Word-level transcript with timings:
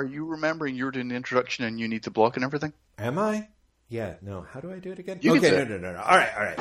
are 0.00 0.04
you 0.04 0.24
remembering 0.24 0.74
you're 0.76 0.90
doing 0.90 1.08
the 1.08 1.14
introduction 1.14 1.66
and 1.66 1.78
you 1.78 1.86
need 1.86 2.04
to 2.04 2.10
block 2.10 2.36
and 2.36 2.42
everything? 2.42 2.72
Am 2.96 3.18
I? 3.18 3.48
Yeah, 3.90 4.14
no. 4.22 4.46
How 4.50 4.58
do 4.60 4.72
I 4.72 4.78
do 4.78 4.92
it 4.92 4.98
again? 4.98 5.18
You 5.20 5.34
can 5.34 5.44
okay, 5.44 5.56
no, 5.58 5.64
no, 5.64 5.76
no, 5.76 5.92
no. 5.92 6.00
All 6.00 6.16
right, 6.16 6.30
all 6.34 6.42
right. 6.42 6.56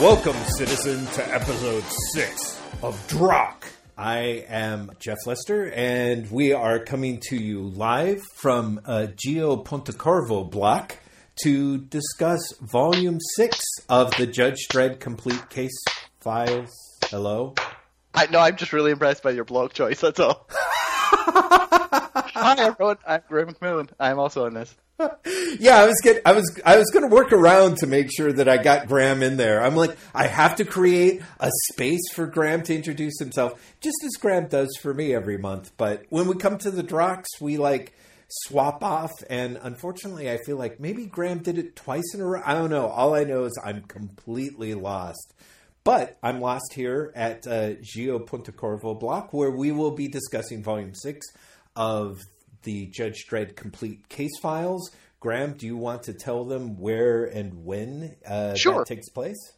Welcome, 0.00 0.36
citizen, 0.46 1.04
to 1.12 1.34
episode 1.34 1.84
six 2.14 2.58
of 2.82 2.96
Drokk. 3.08 3.64
I 3.96 4.44
am 4.48 4.90
Jeff 4.98 5.18
Lester, 5.24 5.70
and 5.70 6.28
we 6.28 6.52
are 6.52 6.80
coming 6.80 7.20
to 7.28 7.36
you 7.36 7.60
live 7.62 8.22
from 8.34 8.80
uh, 8.84 9.06
Gillo 9.16 9.62
Pontecorvo 9.62 10.50
block 10.50 10.98
to 11.44 11.78
discuss 11.78 12.42
Volume 12.60 13.18
Six 13.36 13.62
of 13.88 14.10
the 14.16 14.26
Judge 14.26 14.66
Dredd 14.68 14.98
Complete 14.98 15.48
Case 15.48 15.84
Files. 16.20 16.72
Hello. 17.04 17.54
I 18.12 18.26
know. 18.26 18.40
I'm 18.40 18.56
just 18.56 18.72
really 18.72 18.90
impressed 18.90 19.22
by 19.22 19.30
your 19.30 19.44
block 19.44 19.74
choice. 19.74 20.00
That's 20.00 20.18
all. 20.18 20.48
Hi 22.44 22.62
everyone. 22.62 22.98
I'm 23.06 23.22
Graeme 23.26 23.46
McMillan. 23.46 23.88
I'm 23.98 24.18
also 24.18 24.44
on 24.44 24.52
this. 24.52 24.74
Yeah, 25.58 25.78
I 25.78 25.86
was 25.86 25.98
get, 26.02 26.20
I 26.26 26.32
was 26.32 26.60
I 26.66 26.76
was 26.76 26.90
going 26.90 27.08
to 27.08 27.14
work 27.14 27.32
around 27.32 27.78
to 27.78 27.86
make 27.86 28.10
sure 28.14 28.34
that 28.34 28.50
I 28.50 28.58
got 28.58 28.86
Graeme 28.86 29.22
in 29.22 29.38
there. 29.38 29.62
I'm 29.62 29.74
like, 29.74 29.96
I 30.14 30.26
have 30.26 30.56
to 30.56 30.66
create 30.66 31.22
a 31.40 31.50
space 31.72 32.02
for 32.12 32.26
Graeme 32.26 32.62
to 32.64 32.74
introduce 32.74 33.18
himself, 33.18 33.74
just 33.80 33.96
as 34.04 34.20
Graeme 34.20 34.48
does 34.48 34.76
for 34.82 34.92
me 34.92 35.14
every 35.14 35.38
month. 35.38 35.72
But 35.78 36.04
when 36.10 36.26
we 36.26 36.34
come 36.34 36.58
to 36.58 36.70
the 36.70 36.82
Drox, 36.84 37.24
we 37.40 37.56
like 37.56 37.94
swap 38.28 38.84
off, 38.84 39.12
and 39.30 39.58
unfortunately, 39.62 40.30
I 40.30 40.36
feel 40.44 40.58
like 40.58 40.78
maybe 40.78 41.06
Graeme 41.06 41.38
did 41.38 41.56
it 41.56 41.76
twice 41.76 42.12
in 42.12 42.20
a 42.20 42.26
row. 42.26 42.42
I 42.44 42.52
don't 42.52 42.70
know. 42.70 42.88
All 42.88 43.14
I 43.14 43.24
know 43.24 43.44
is 43.44 43.58
I'm 43.64 43.84
completely 43.84 44.74
lost. 44.74 45.32
But 45.82 46.18
I'm 46.22 46.42
lost 46.42 46.74
here 46.74 47.10
at 47.14 47.46
uh, 47.46 47.74
Gillo 47.80 48.18
Pontecorvo 48.18 49.00
block, 49.00 49.32
where 49.32 49.50
we 49.50 49.72
will 49.72 49.92
be 49.92 50.08
discussing 50.08 50.62
Volume 50.62 50.94
Six 50.94 51.26
of 51.76 52.20
the 52.64 52.86
Judge 52.86 53.26
Dredd 53.28 53.56
Complete 53.56 54.08
Case 54.08 54.38
Files. 54.42 54.90
Graeme, 55.20 55.54
do 55.54 55.64
you 55.66 55.76
want 55.76 56.02
to 56.04 56.12
tell 56.12 56.44
them 56.44 56.76
where 56.78 57.24
and 57.24 57.64
when 57.64 58.16
uh, 58.26 58.54
Sure. 58.54 58.78
that 58.78 58.86
takes 58.86 59.08
place? 59.08 59.52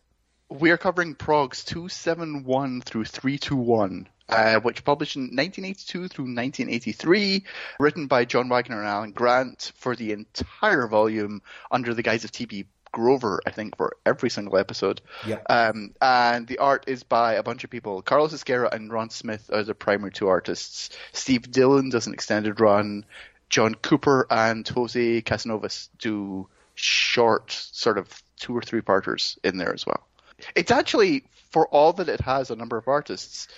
We 0.48 0.70
are 0.70 0.76
covering 0.76 1.16
Progs 1.16 1.64
271 1.64 2.82
through 2.82 3.06
321, 3.06 4.08
uh, 4.28 4.60
which 4.60 4.84
published 4.84 5.16
in 5.16 5.22
1982 5.22 6.06
through 6.06 6.26
1983, 6.26 7.42
written 7.80 8.06
by 8.06 8.24
John 8.24 8.48
Wagner 8.48 8.78
and 8.78 8.86
Alan 8.86 9.10
Grant 9.10 9.72
for 9.74 9.96
the 9.96 10.12
entire 10.12 10.86
volume 10.86 11.42
under 11.72 11.94
the 11.94 12.02
guise 12.02 12.22
of 12.22 12.30
T.B. 12.30 12.66
Grover, 12.96 13.42
I 13.44 13.50
think, 13.50 13.76
for 13.76 13.94
every 14.06 14.30
single 14.30 14.56
episode. 14.56 15.02
Yep. 15.26 15.44
Um, 15.50 15.94
and 16.00 16.46
the 16.46 16.56
art 16.56 16.84
is 16.86 17.02
by 17.02 17.34
a 17.34 17.42
bunch 17.42 17.62
of 17.62 17.68
people. 17.68 18.00
Carlos 18.00 18.32
Ezquerra 18.32 18.72
and 18.72 18.90
Ron 18.90 19.10
Smith 19.10 19.50
are 19.52 19.64
the 19.64 19.74
primary 19.74 20.12
two 20.12 20.28
artists. 20.28 20.88
Steve 21.12 21.50
Dillon 21.50 21.90
does 21.90 22.06
an 22.06 22.14
extended 22.14 22.58
run. 22.58 23.04
John 23.50 23.74
Cooper 23.74 24.26
and 24.30 24.66
Jose 24.66 25.20
Casanovas 25.20 25.90
do 25.98 26.48
short, 26.74 27.52
sort 27.52 27.98
of 27.98 28.22
two 28.38 28.56
or 28.56 28.62
three 28.62 28.80
parters 28.80 29.38
in 29.44 29.58
there 29.58 29.74
as 29.74 29.84
well. 29.84 30.06
It's 30.54 30.70
actually, 30.70 31.24
for 31.50 31.68
all 31.68 31.92
that 31.92 32.08
it 32.08 32.22
has 32.22 32.50
a 32.50 32.56
number 32.56 32.78
of 32.78 32.88
artists, 32.88 33.48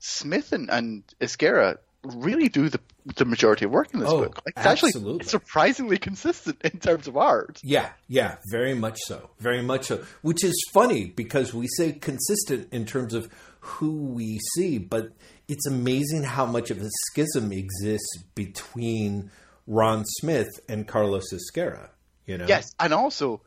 Smith 0.00 0.52
and, 0.52 0.70
and 0.70 1.02
Ezquerra 1.18 1.78
really 2.04 2.48
do 2.48 2.68
the 2.68 2.80
the 3.16 3.24
majority 3.24 3.64
of 3.64 3.70
work 3.72 3.92
in 3.92 4.00
this 4.00 4.08
Oh, 4.08 4.22
book. 4.22 4.42
Like, 4.46 4.54
it's 4.56 4.66
actually 4.66 4.90
absolutely. 4.90 5.26
surprisingly 5.26 5.98
consistent 5.98 6.60
in 6.62 6.78
terms 6.78 7.08
of 7.08 7.16
art. 7.16 7.58
Yeah, 7.64 7.90
yeah, 8.06 8.36
very 8.52 8.74
much 8.74 8.98
so. 9.06 9.30
Very 9.40 9.60
much 9.62 9.86
so. 9.86 10.04
Which 10.22 10.44
is 10.44 10.54
funny 10.72 11.06
because 11.06 11.52
we 11.52 11.66
say 11.76 11.92
consistent 11.92 12.68
in 12.72 12.86
terms 12.86 13.12
of 13.14 13.28
who 13.60 13.96
we 14.06 14.38
see, 14.54 14.78
but 14.78 15.10
it's 15.48 15.66
amazing 15.66 16.22
how 16.24 16.46
much 16.46 16.70
of 16.70 16.78
a 16.80 16.88
schism 17.10 17.52
exists 17.52 18.18
between 18.36 19.30
Ron 19.66 20.04
Smith 20.20 20.48
and 20.68 20.86
Carlos 20.86 21.24
Ezquerra. 21.32 21.90
You 22.26 22.38
know? 22.38 22.46
Yes, 22.48 22.72
and 22.78 22.94
also 22.94 23.42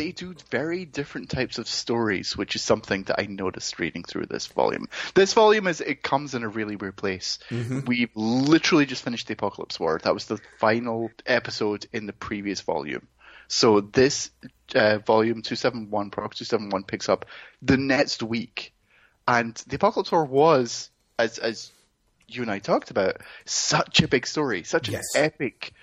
they 0.00 0.12
do 0.12 0.34
very 0.50 0.86
different 0.86 1.28
types 1.28 1.58
of 1.58 1.68
stories, 1.68 2.34
which 2.34 2.56
is 2.56 2.62
something 2.62 3.02
that 3.02 3.20
I 3.20 3.26
noticed 3.26 3.78
reading 3.78 4.02
through 4.02 4.26
this 4.26 4.46
volume. 4.46 4.88
This 5.14 5.34
volume 5.34 5.66
is 5.66 5.82
it 5.82 6.02
comes 6.02 6.34
in 6.34 6.42
a 6.42 6.48
really 6.48 6.74
weird 6.74 6.96
place. 6.96 7.38
We've 7.86 8.10
literally 8.14 8.86
just 8.86 9.04
finished 9.04 9.26
the 9.26 9.34
Apocalypse 9.34 9.78
War. 9.78 10.00
That 10.02 10.14
was 10.14 10.24
the 10.24 10.40
final 10.58 11.10
episode 11.26 11.86
in 11.92 12.06
the 12.06 12.14
previous 12.14 12.62
volume. 12.62 13.08
So 13.48 13.82
this 13.82 14.30
uh, 14.74 15.00
volume 15.00 15.42
two 15.42 15.56
seven 15.56 15.90
one, 15.90 16.08
Prog 16.08 16.34
two 16.34 16.46
seven 16.46 16.70
one 16.70 16.84
picks 16.84 17.10
up 17.10 17.26
the 17.60 17.76
next 17.76 18.22
week, 18.22 18.72
and 19.28 19.54
the 19.66 19.76
Apocalypse 19.76 20.10
War 20.10 20.24
was 20.24 20.88
as 21.18 21.36
as 21.36 21.72
you 22.26 22.40
and 22.40 22.50
I 22.50 22.58
talked 22.58 22.90
about 22.90 23.18
such 23.44 24.00
a 24.00 24.08
big 24.08 24.26
story, 24.26 24.62
such 24.62 24.88
an 24.88 25.02
epic. 25.14 25.74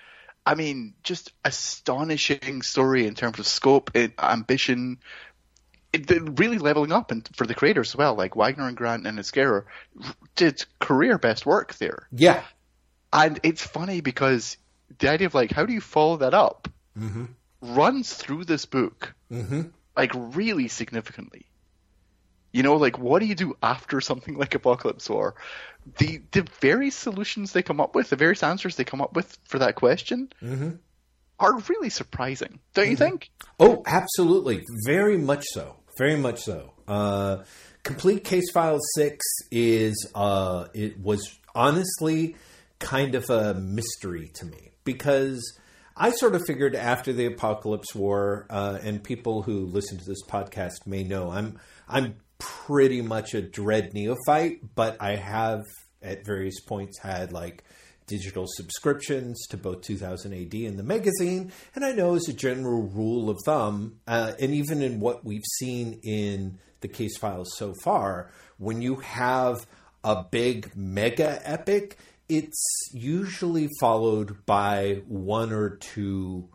I 0.48 0.54
mean, 0.54 0.94
just 1.02 1.30
astonishing 1.44 2.62
story 2.62 3.06
in 3.06 3.14
terms 3.14 3.38
of 3.38 3.46
scope, 3.46 3.90
and 3.94 4.14
ambition. 4.18 4.98
It, 5.92 6.10
really 6.38 6.58
leveling 6.58 6.92
up, 6.92 7.10
and 7.10 7.28
for 7.34 7.46
the 7.46 7.54
creators 7.54 7.90
as 7.90 7.96
well, 7.96 8.14
like 8.14 8.34
Wagner 8.34 8.66
and 8.66 8.76
Grant 8.76 9.06
and 9.06 9.18
Ezquerra 9.18 9.64
did 10.36 10.64
career 10.78 11.18
best 11.18 11.44
work 11.44 11.74
there. 11.74 12.06
Yeah. 12.12 12.42
And 13.12 13.40
it's 13.42 13.62
funny 13.62 14.00
because 14.00 14.56
the 14.98 15.10
idea 15.10 15.26
of 15.26 15.34
like, 15.34 15.50
how 15.50 15.66
do 15.66 15.72
you 15.72 15.80
follow 15.80 16.18
that 16.18 16.34
up, 16.34 16.68
mm-hmm. 16.98 17.24
runs 17.62 18.12
through 18.12 18.44
this 18.44 18.64
book, 18.66 19.14
mm-hmm. 19.30 19.62
like 19.96 20.12
really 20.14 20.68
significantly. 20.68 21.46
You 22.52 22.62
know, 22.62 22.76
like 22.76 22.98
what 22.98 23.20
do 23.20 23.26
you 23.26 23.34
do 23.34 23.56
after 23.62 24.00
something 24.00 24.36
like 24.36 24.54
Apocalypse 24.54 25.08
War? 25.08 25.34
The 25.98 26.22
the 26.32 26.46
various 26.60 26.94
solutions 26.94 27.52
they 27.52 27.62
come 27.62 27.80
up 27.80 27.94
with, 27.94 28.10
the 28.10 28.16
various 28.16 28.42
answers 28.42 28.76
they 28.76 28.84
come 28.84 29.00
up 29.00 29.14
with 29.14 29.36
for 29.44 29.58
that 29.58 29.74
question, 29.74 30.30
are 31.40 31.58
really 31.68 31.90
surprising, 31.90 32.58
don't 32.74 32.90
you 32.90 32.96
think? 32.96 33.30
Oh, 33.60 33.82
absolutely. 33.86 34.64
Very 34.86 35.16
much 35.16 35.44
so. 35.52 35.76
Very 35.96 36.16
much 36.16 36.40
so. 36.40 36.72
Uh, 36.86 37.38
Complete 37.82 38.24
Case 38.24 38.50
File 38.50 38.78
6 38.96 39.24
is, 39.50 40.10
uh, 40.14 40.66
it 40.74 40.98
was 41.00 41.38
honestly 41.54 42.36
kind 42.78 43.14
of 43.14 43.28
a 43.30 43.54
mystery 43.54 44.30
to 44.34 44.44
me 44.44 44.70
because 44.84 45.58
I 45.96 46.10
sort 46.10 46.34
of 46.34 46.44
figured 46.46 46.74
after 46.74 47.12
the 47.12 47.26
Apocalypse 47.26 47.94
War, 47.94 48.46
uh, 48.50 48.78
and 48.82 49.02
people 49.02 49.42
who 49.42 49.66
listen 49.66 49.98
to 49.98 50.04
this 50.04 50.22
podcast 50.28 50.86
may 50.86 51.02
know, 51.02 51.30
I'm, 51.30 51.58
I'm 51.88 52.16
pretty 52.38 53.02
much 53.02 53.34
a 53.34 53.42
Dredd 53.42 53.92
neophyte, 53.92 54.74
but 54.74 54.96
I 55.00 55.16
have 55.16 55.64
at 56.02 56.24
various 56.24 56.60
points 56.60 56.98
had 56.98 57.32
like 57.32 57.64
digital 58.06 58.46
subscriptions 58.48 59.46
to 59.48 59.56
both 59.56 59.82
2000 59.82 60.32
AD 60.32 60.54
and 60.54 60.78
the 60.78 60.82
magazine. 60.82 61.52
And 61.74 61.84
I 61.84 61.92
know 61.92 62.14
as 62.14 62.28
a 62.28 62.32
general 62.32 62.82
rule 62.82 63.30
of 63.30 63.38
thumb, 63.44 64.00
uh, 64.06 64.32
and 64.40 64.52
even 64.52 64.82
in 64.82 64.98
what 64.98 65.24
we've 65.24 65.44
seen 65.58 66.00
in 66.02 66.58
the 66.80 66.88
case 66.88 67.16
files 67.18 67.52
so 67.56 67.74
far, 67.82 68.30
when 68.56 68.82
you 68.82 68.96
have 68.96 69.66
a 70.02 70.24
big 70.24 70.74
mega 70.76 71.40
epic, 71.48 71.98
it's 72.28 72.90
usually 72.92 73.68
followed 73.80 74.44
by 74.46 75.02
one 75.06 75.52
or 75.52 75.76
two 75.76 76.48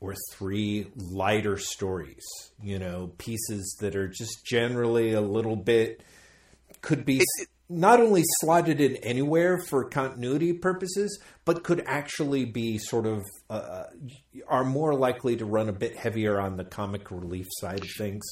or 0.00 0.14
three 0.32 0.86
lighter 0.96 1.58
stories, 1.58 2.24
you 2.62 2.78
know, 2.78 3.12
pieces 3.18 3.76
that 3.80 3.94
are 3.94 4.08
just 4.08 4.44
generally 4.44 5.12
a 5.12 5.20
little 5.20 5.56
bit 5.56 6.02
could 6.80 7.04
be 7.04 7.22
not 7.68 8.00
only 8.00 8.22
slotted 8.40 8.80
in 8.80 8.96
anywhere 8.96 9.60
for 9.68 9.84
continuity 9.84 10.52
purposes, 10.52 11.20
but 11.44 11.62
could 11.62 11.82
actually 11.86 12.44
be 12.44 12.78
sort 12.78 13.06
of 13.06 13.22
uh, 13.48 13.84
are 14.48 14.64
more 14.64 14.94
likely 14.94 15.36
to 15.36 15.44
run 15.44 15.68
a 15.68 15.72
bit 15.72 15.96
heavier 15.96 16.40
on 16.40 16.56
the 16.56 16.64
comic 16.64 17.10
relief 17.10 17.46
side 17.60 17.82
of 17.82 17.90
things. 17.96 18.24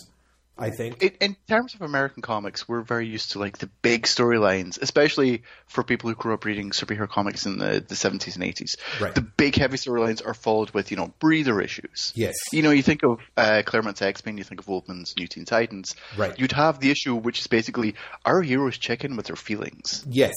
I 0.58 0.70
think. 0.70 1.02
in, 1.02 1.10
in 1.20 1.37
terms 1.49 1.75
of 1.75 1.82
American 1.82 2.22
comics, 2.22 2.69
we're 2.69 2.82
very 2.82 3.06
used 3.06 3.32
to 3.32 3.38
like 3.38 3.58
the 3.58 3.69
big 3.82 4.05
storylines, 4.05 4.81
especially 4.81 5.43
for 5.66 5.82
people 5.84 6.10
who 6.10 6.16
grew 6.16 6.34
up 6.34 6.44
reading 6.44 6.70
superhero 6.70 7.08
comics 7.08 7.46
in 7.46 7.58
the, 7.58 7.84
the 7.87 7.94
70s 7.94 8.34
and 8.34 8.44
80s. 8.44 8.76
Right. 9.00 9.14
The 9.14 9.20
big 9.22 9.55
heavy 9.56 9.76
storylines 9.76 10.25
are 10.26 10.34
followed 10.34 10.70
with, 10.70 10.90
you 10.90 10.96
know, 10.96 11.12
breather 11.19 11.60
issues. 11.60 12.12
Yes. 12.16 12.34
You 12.52 12.62
know, 12.62 12.70
you 12.70 12.82
think 12.82 13.02
of 13.05 13.20
uh, 13.37 13.62
Claremont's 13.64 14.02
X-Men, 14.02 14.38
you 14.38 14.44
think 14.44 14.60
of 14.60 14.66
Wolfman's 14.69 15.14
New 15.19 15.26
Teen 15.26 15.44
Titans. 15.44 15.94
Right. 16.16 16.38
You'd 16.38 16.52
have 16.52 16.81
the 16.81 16.90
issue 16.90 17.14
which 17.14 17.40
is 17.40 17.46
basically 17.46 17.94
our 18.25 18.43
heroes 18.43 18.78
check 18.78 19.05
in 19.05 19.16
with 19.16 19.26
their 19.26 19.37
feelings. 19.37 20.05
yes, 20.08 20.34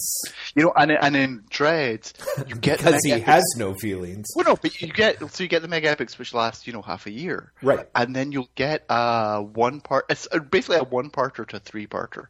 You 0.54 0.64
know, 0.64 0.72
and, 0.76 0.92
and 0.92 1.16
in 1.16 1.40
Dredd, 1.50 2.12
you 2.48 2.54
get 2.56 2.78
because 2.78 3.00
he 3.04 3.10
mega- 3.12 3.24
has 3.24 3.44
no 3.56 3.74
feelings. 3.74 4.26
well, 4.36 4.44
no, 4.46 4.56
but 4.56 4.80
you 4.80 4.88
get 4.92 5.18
so 5.32 5.42
you 5.42 5.48
get 5.48 5.62
the 5.62 5.68
mega 5.68 5.88
epics 5.90 6.18
which 6.18 6.34
last 6.34 6.66
you 6.66 6.72
know 6.72 6.82
half 6.82 7.06
a 7.06 7.10
year, 7.10 7.52
Right. 7.62 7.86
And 7.94 8.14
then 8.14 8.32
you'll 8.32 8.48
get 8.54 8.84
a 8.88 9.42
one 9.42 9.80
part, 9.80 10.06
it's 10.12 10.28
uh, 10.30 10.38
basically 10.38 10.76
a 10.76 10.84
one 10.84 11.10
parter 11.10 11.46
to 11.48 11.56
a 11.56 11.60
three 11.60 11.86
parter 11.86 12.26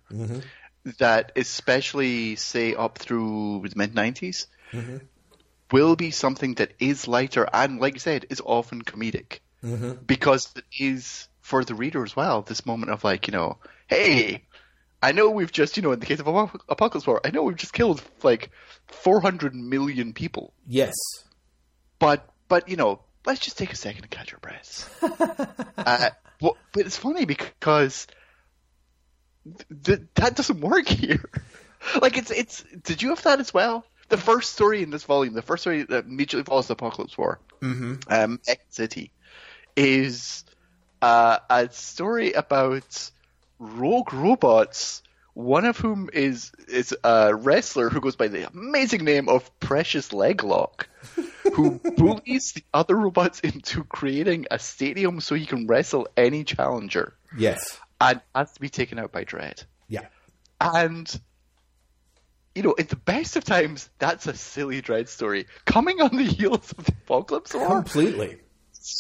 that, 0.99 1.33
especially 1.37 2.37
say 2.37 2.75
up 2.75 2.99
through 2.99 3.63
the 3.69 3.77
mid 3.77 3.95
90s 3.95 4.47
will 5.71 5.97
be 5.97 6.11
something 6.11 6.55
that 6.55 6.73
is 6.79 7.09
lighter 7.09 7.49
and, 7.53 7.81
like 7.81 7.95
you 7.95 8.01
said, 8.01 8.27
is 8.31 8.41
often 8.45 8.83
comedic 8.83 9.41
Mm-hmm. 9.65 9.93
because 10.05 10.51
it 10.57 10.65
is 10.81 11.29
for 11.41 11.63
the 11.65 11.77
reader 11.77 12.03
as 12.03 12.17
well. 12.17 12.43
This 12.43 12.67
moment 12.67 12.91
of 12.91 13.05
like, 13.05 13.29
you 13.29 13.33
know, 13.33 13.59
hey, 13.87 14.43
I 15.01 15.13
know 15.13 15.31
we've 15.31 15.53
just, 15.53 15.77
you 15.77 15.85
know, 15.85 15.93
in 15.93 16.01
the 16.01 16.07
case 16.07 16.19
of 16.19 16.27
Apocalypse 16.27 17.07
War, 17.07 17.21
I 17.25 17.31
know 17.31 17.45
we've 17.45 17.57
just 17.57 17.73
killed 17.73 18.03
like 18.25 18.51
400 18.89 19.55
million 19.55 20.15
people, 20.15 20.53
Yes. 20.67 20.95
but 22.01 22.29
but 22.49 22.69
you 22.69 22.75
know, 22.77 23.01
let's 23.25 23.39
just 23.41 23.57
take 23.57 23.73
a 23.73 23.77
second 23.77 24.03
and 24.03 24.11
catch 24.11 24.33
our 24.33 24.41
breaths. 24.41 24.89
uh, 25.79 26.11
well, 26.43 26.57
but 26.73 26.87
it's 26.87 26.97
funny 26.99 27.25
because 27.25 28.07
th- 29.45 29.83
th- 29.85 30.09
that 30.17 30.37
doesn't 30.37 30.61
work 30.61 30.87
here. 30.89 31.25
like 32.03 32.17
it's 32.19 32.31
it's. 32.31 32.65
Did 32.85 33.03
you 33.03 33.11
have 33.11 33.23
that 33.25 33.41
as 33.41 33.55
well? 33.55 33.85
The 34.09 34.17
first 34.19 34.53
story 34.53 34.83
in 34.83 34.91
this 34.91 35.05
volume, 35.05 35.35
the 35.35 35.43
first 35.43 35.63
story 35.63 35.85
that 35.85 36.05
immediately 36.05 36.45
follows 36.45 36.67
the 36.67 36.75
Apocalypse 36.75 37.17
War, 37.17 37.41
Mm-hmm. 37.63 37.95
um, 38.13 38.41
X 38.47 38.63
City, 38.71 39.13
is 39.77 40.45
uh, 41.01 41.39
a 41.49 41.69
story 41.71 42.33
about 42.33 43.11
rogue 43.59 44.13
robots. 44.13 45.03
One 45.35 45.65
of 45.65 45.79
whom 45.79 46.11
is 46.13 46.53
is 46.69 46.95
a 47.05 47.35
wrestler 47.35 47.89
who 47.89 48.01
goes 48.01 48.17
by 48.17 48.29
the 48.29 48.47
amazing 48.49 49.05
name 49.05 49.29
of 49.31 49.49
Precious 49.61 50.11
Leglock, 50.11 50.85
who 51.55 51.79
bullies 51.79 52.53
the 52.53 52.63
other 52.75 52.97
robots 52.97 53.41
into 53.41 53.83
creating 53.85 54.47
a 54.51 54.59
stadium 54.59 55.21
so 55.21 55.35
he 55.35 55.47
can 55.47 55.67
wrestle 55.67 56.07
any 56.19 56.45
challenger, 56.45 57.15
Yes. 57.37 57.79
and 58.01 58.21
has 58.35 58.53
to 58.53 58.61
be 58.61 58.69
taken 58.69 58.99
out 58.99 59.11
by 59.11 59.25
Dredd. 59.25 59.65
Yeah. 59.89 60.07
And 60.61 61.11
you 62.55 62.63
know, 62.63 62.75
at 62.79 62.91
the 62.91 62.97
best 62.97 63.37
of 63.37 63.45
times, 63.45 63.89
that's 63.99 64.27
a 64.27 64.35
silly 64.35 64.83
Dredd 64.83 65.09
story 65.09 65.47
coming 65.65 66.03
on 66.03 66.15
the 66.15 66.25
heels 66.25 66.73
of 66.77 66.85
the 66.85 66.93
Apocalypse 67.05 67.55
War. 67.55 67.67
Completely. 67.69 68.37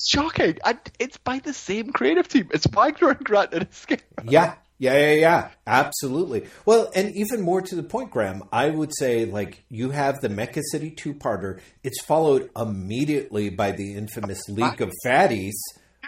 shocking. 0.06 0.56
And 0.64 0.78
it's 0.98 1.18
by 1.18 1.40
the 1.40 1.52
same 1.52 1.92
creative 1.92 2.26
team. 2.28 2.48
It's 2.54 2.66
Wagner 2.68 3.10
and 3.10 3.22
Grant 3.22 3.52
and 3.52 3.68
Escape. 3.70 4.00
Yeah. 4.24 4.54
Yeah, 4.82 4.98
yeah, 4.98 5.14
yeah. 5.14 5.48
Absolutely. 5.64 6.48
Well, 6.66 6.90
and 6.92 7.14
even 7.14 7.40
more 7.40 7.62
to 7.62 7.76
the 7.76 7.84
point, 7.84 8.10
Graeme, 8.10 8.42
I 8.50 8.68
would 8.68 8.90
say 8.98 9.24
like 9.26 9.62
you 9.68 9.90
have 9.90 10.20
the 10.20 10.28
Mecha 10.28 10.60
City 10.72 10.90
two 10.90 11.14
parter. 11.14 11.60
It's 11.84 12.02
followed 12.02 12.50
immediately 12.56 13.48
by 13.48 13.70
the 13.70 13.94
infamous 13.94 14.40
League 14.48 14.80
of 14.82 14.90
Fatties, 15.06 15.54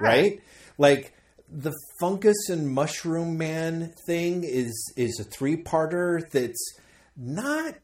right? 0.01 0.41
Like 0.77 1.15
the 1.49 1.73
fungus 2.01 2.49
and 2.51 2.69
mushroom 2.69 3.39
man 3.39 3.95
thing 4.09 4.43
is 4.43 4.93
is 4.97 5.21
a 5.21 5.25
three 5.25 5.57
parter 5.63 6.29
that's 6.33 6.75
not 7.17 7.75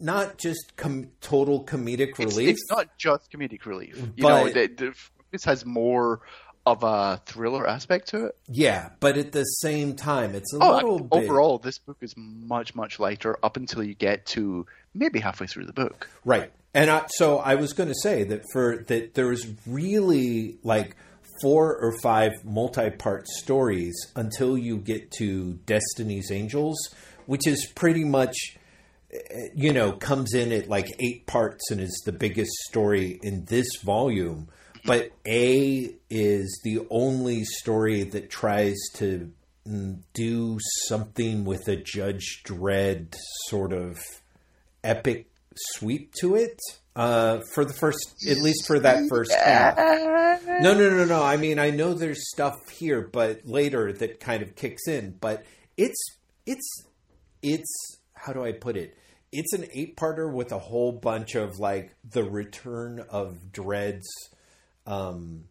not 0.00 0.38
just 0.38 0.76
com- 0.76 1.12
total 1.20 1.64
comedic 1.64 2.18
relief. 2.18 2.48
it's 2.48 2.68
not 2.68 2.98
just 2.98 3.30
comedic 3.30 3.64
relief. 3.64 3.96
You 4.16 4.24
know, 4.24 4.44
But- 4.46 4.54
the, 4.54 4.66
the, 4.66 4.94
this 5.30 5.44
has 5.44 5.64
more 5.64 6.20
of 6.64 6.82
a 6.84 7.20
thriller 7.26 7.66
aspect 7.66 8.08
to 8.08 8.26
it. 8.26 8.36
yeah, 8.48 8.90
but 9.00 9.18
at 9.18 9.32
the 9.32 9.42
same 9.44 9.94
time, 9.96 10.34
it's 10.34 10.52
a 10.54 10.58
Oh, 10.60 10.74
little 10.76 10.98
bit 11.00 11.24
overall, 11.24 11.58
this 11.58 11.78
book 11.78 11.96
is 12.02 12.14
much, 12.16 12.74
much 12.74 13.00
lighter 13.00 13.36
up 13.42 13.56
until 13.56 13.82
you 13.82 13.94
get 13.94 14.26
to 14.26 14.66
maybe 14.94 15.18
halfway 15.18 15.46
through 15.48 15.66
the 15.66 15.72
book. 15.72 16.08
Right. 16.24 16.52
And 16.74 16.88
I, 16.90 17.06
so 17.08 17.38
I 17.38 17.56
was 17.56 17.72
going 17.72 17.88
to 17.88 17.94
say 18.00 18.24
that 18.24 18.44
for 18.52 18.84
that 18.86 19.14
there 19.14 19.26
was 19.26 19.46
really 19.66 20.56
like 20.62 20.96
four 21.42 21.76
or 21.76 21.92
five 22.02 22.30
multi-part 22.44 23.26
stories 23.26 23.94
until 24.14 24.56
you 24.56 24.76
get 24.78 25.10
to 25.18 25.54
Destiny's 25.66 26.30
Angels, 26.30 26.78
which 27.26 27.46
is 27.46 27.66
pretty 27.74 28.04
much 28.04 28.36
eh, 29.12 29.18
you 29.54 29.72
know 29.72 29.92
comes 29.92 30.32
in 30.32 30.52
at 30.52 30.68
like 30.68 30.86
eight 31.00 31.26
parts 31.26 31.70
and 31.70 31.80
is 31.80 32.02
the 32.06 32.12
biggest 32.12 32.52
story 32.68 33.18
in 33.22 33.44
this 33.46 33.66
volume. 33.82 34.48
But 34.84 35.12
A 35.26 35.94
is 36.10 36.60
the 36.64 36.86
only 36.90 37.44
story 37.44 38.02
that 38.04 38.30
tries 38.30 38.76
to 38.94 39.30
mm, 39.66 40.00
do 40.12 40.58
something 40.88 41.44
with 41.44 41.68
a 41.68 41.76
Judge 41.76 42.42
Dredd 42.44 43.14
sort 43.48 43.72
of 43.72 44.00
epic 44.82 45.28
sweep 45.54 46.12
to 46.14 46.34
it 46.34 46.58
uh, 46.96 47.40
for 47.54 47.64
the 47.64 47.72
first, 47.72 48.26
at 48.28 48.38
least 48.38 48.66
for 48.66 48.80
that 48.80 49.08
first 49.08 49.32
half. 49.32 49.76
No, 49.76 50.74
no, 50.74 50.90
no, 50.90 51.04
no. 51.04 51.22
I 51.22 51.36
mean, 51.36 51.58
I 51.58 51.70
know 51.70 51.94
there's 51.94 52.28
stuff 52.30 52.68
here, 52.68 53.00
but 53.00 53.46
later 53.46 53.92
that 53.92 54.20
kind 54.20 54.42
of 54.42 54.56
kicks 54.56 54.88
in. 54.88 55.16
But 55.20 55.44
it's 55.76 56.02
it's 56.46 56.84
it's 57.42 57.98
how 58.14 58.32
do 58.32 58.44
I 58.44 58.52
put 58.52 58.76
it? 58.76 58.96
It's 59.30 59.52
an 59.54 59.66
eight-parter 59.72 60.30
with 60.30 60.52
a 60.52 60.58
whole 60.58 60.92
bunch 60.92 61.34
of 61.34 61.58
like 61.58 61.94
the 62.04 62.24
return 62.24 63.00
of 63.08 63.38
Dredd's, 63.50 64.08
um, 64.86 65.44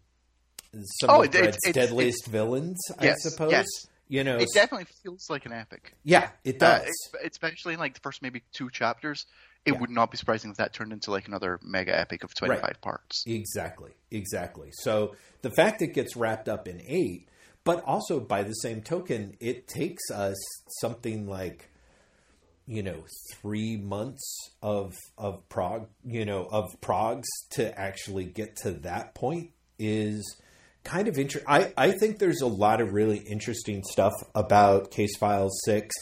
some 0.73 1.09
Oh, 1.09 1.23
of 1.23 1.25
it- 1.25 1.35
it- 1.35 1.43
it's- 1.65 1.73
deadliest 1.73 2.27
villains, 2.27 2.79
Yes, 3.01 3.25
I 3.25 3.29
suppose. 3.29 3.51
yes. 3.51 3.67
You 4.07 4.23
know, 4.25 4.37
It 4.37 4.49
definitely 4.53 4.87
feels 5.03 5.29
like 5.29 5.45
an 5.45 5.53
epic. 5.53 5.93
yeah, 6.03 6.31
it 6.43 6.61
Uh, 6.61 6.79
does. 6.79 6.87
ex- 6.87 7.25
especially 7.31 7.73
in 7.75 7.79
like 7.79 7.93
the 7.93 8.01
first 8.01 8.21
maybe 8.21 8.43
two 8.51 8.69
chapters. 8.69 9.25
It 9.63 9.73
Yeah. 9.73 9.79
would 9.79 9.89
not 9.89 10.11
be 10.11 10.17
surprising 10.17 10.51
if 10.51 10.57
that 10.57 10.73
turned 10.73 10.91
into 10.91 11.11
like 11.11 11.27
another 11.27 11.59
mega 11.61 11.97
epic 11.97 12.23
of 12.25 12.33
25 12.33 12.61
Right. 12.63 12.81
parts. 12.81 13.23
Exactly, 13.25 13.91
exactly. 14.09 14.71
So 14.73 15.15
the 15.43 15.51
fact 15.51 15.81
it 15.81 15.93
gets 15.93 16.15
wrapped 16.17 16.49
up 16.49 16.67
in 16.67 16.81
eight, 16.87 17.29
but 17.63 17.81
also 17.85 18.19
by 18.19 18.43
the 18.43 18.53
same 18.53 18.81
token, 18.81 19.37
it 19.39 19.67
takes 19.67 20.09
us 20.11 20.35
something 20.81 21.25
like, 21.27 21.69
you 22.67 22.83
know, 22.83 23.03
three 23.33 23.77
months 23.77 24.35
of 24.61 24.95
of 25.17 25.47
prog, 25.49 25.87
you 26.05 26.25
know, 26.25 26.47
of 26.51 26.79
progs 26.81 27.27
to 27.51 27.77
actually 27.79 28.25
get 28.25 28.55
to 28.57 28.71
that 28.71 29.13
point 29.15 29.51
is 29.79 30.37
kind 30.83 31.07
of 31.07 31.17
interesting. 31.17 31.49
I 31.49 31.73
I 31.77 31.91
think 31.91 32.19
there's 32.19 32.41
a 32.41 32.47
lot 32.47 32.81
of 32.81 32.93
really 32.93 33.17
interesting 33.17 33.83
stuff 33.83 34.13
about 34.35 34.91
Case 34.91 35.17
File 35.17 35.49
Six. 35.65 35.93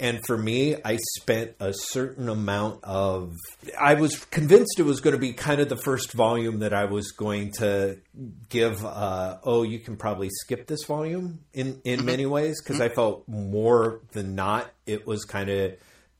And 0.00 0.20
for 0.26 0.36
me, 0.36 0.74
I 0.84 0.98
spent 1.20 1.52
a 1.60 1.72
certain 1.72 2.28
amount 2.28 2.82
of. 2.82 3.32
I 3.80 3.94
was 3.94 4.24
convinced 4.24 4.80
it 4.80 4.82
was 4.82 5.00
going 5.00 5.14
to 5.14 5.20
be 5.20 5.32
kind 5.32 5.60
of 5.60 5.68
the 5.68 5.76
first 5.76 6.12
volume 6.12 6.58
that 6.60 6.74
I 6.74 6.86
was 6.86 7.12
going 7.12 7.52
to 7.58 7.98
give. 8.48 8.84
Uh, 8.84 9.38
oh, 9.44 9.62
you 9.62 9.78
can 9.78 9.96
probably 9.96 10.30
skip 10.30 10.66
this 10.66 10.84
volume 10.84 11.44
in 11.52 11.80
in 11.84 12.04
many 12.04 12.26
ways 12.26 12.60
because 12.60 12.80
I 12.80 12.88
felt 12.88 13.28
more 13.28 14.00
than 14.12 14.34
not 14.34 14.68
it 14.84 15.06
was 15.06 15.24
kind 15.24 15.48
of 15.48 15.74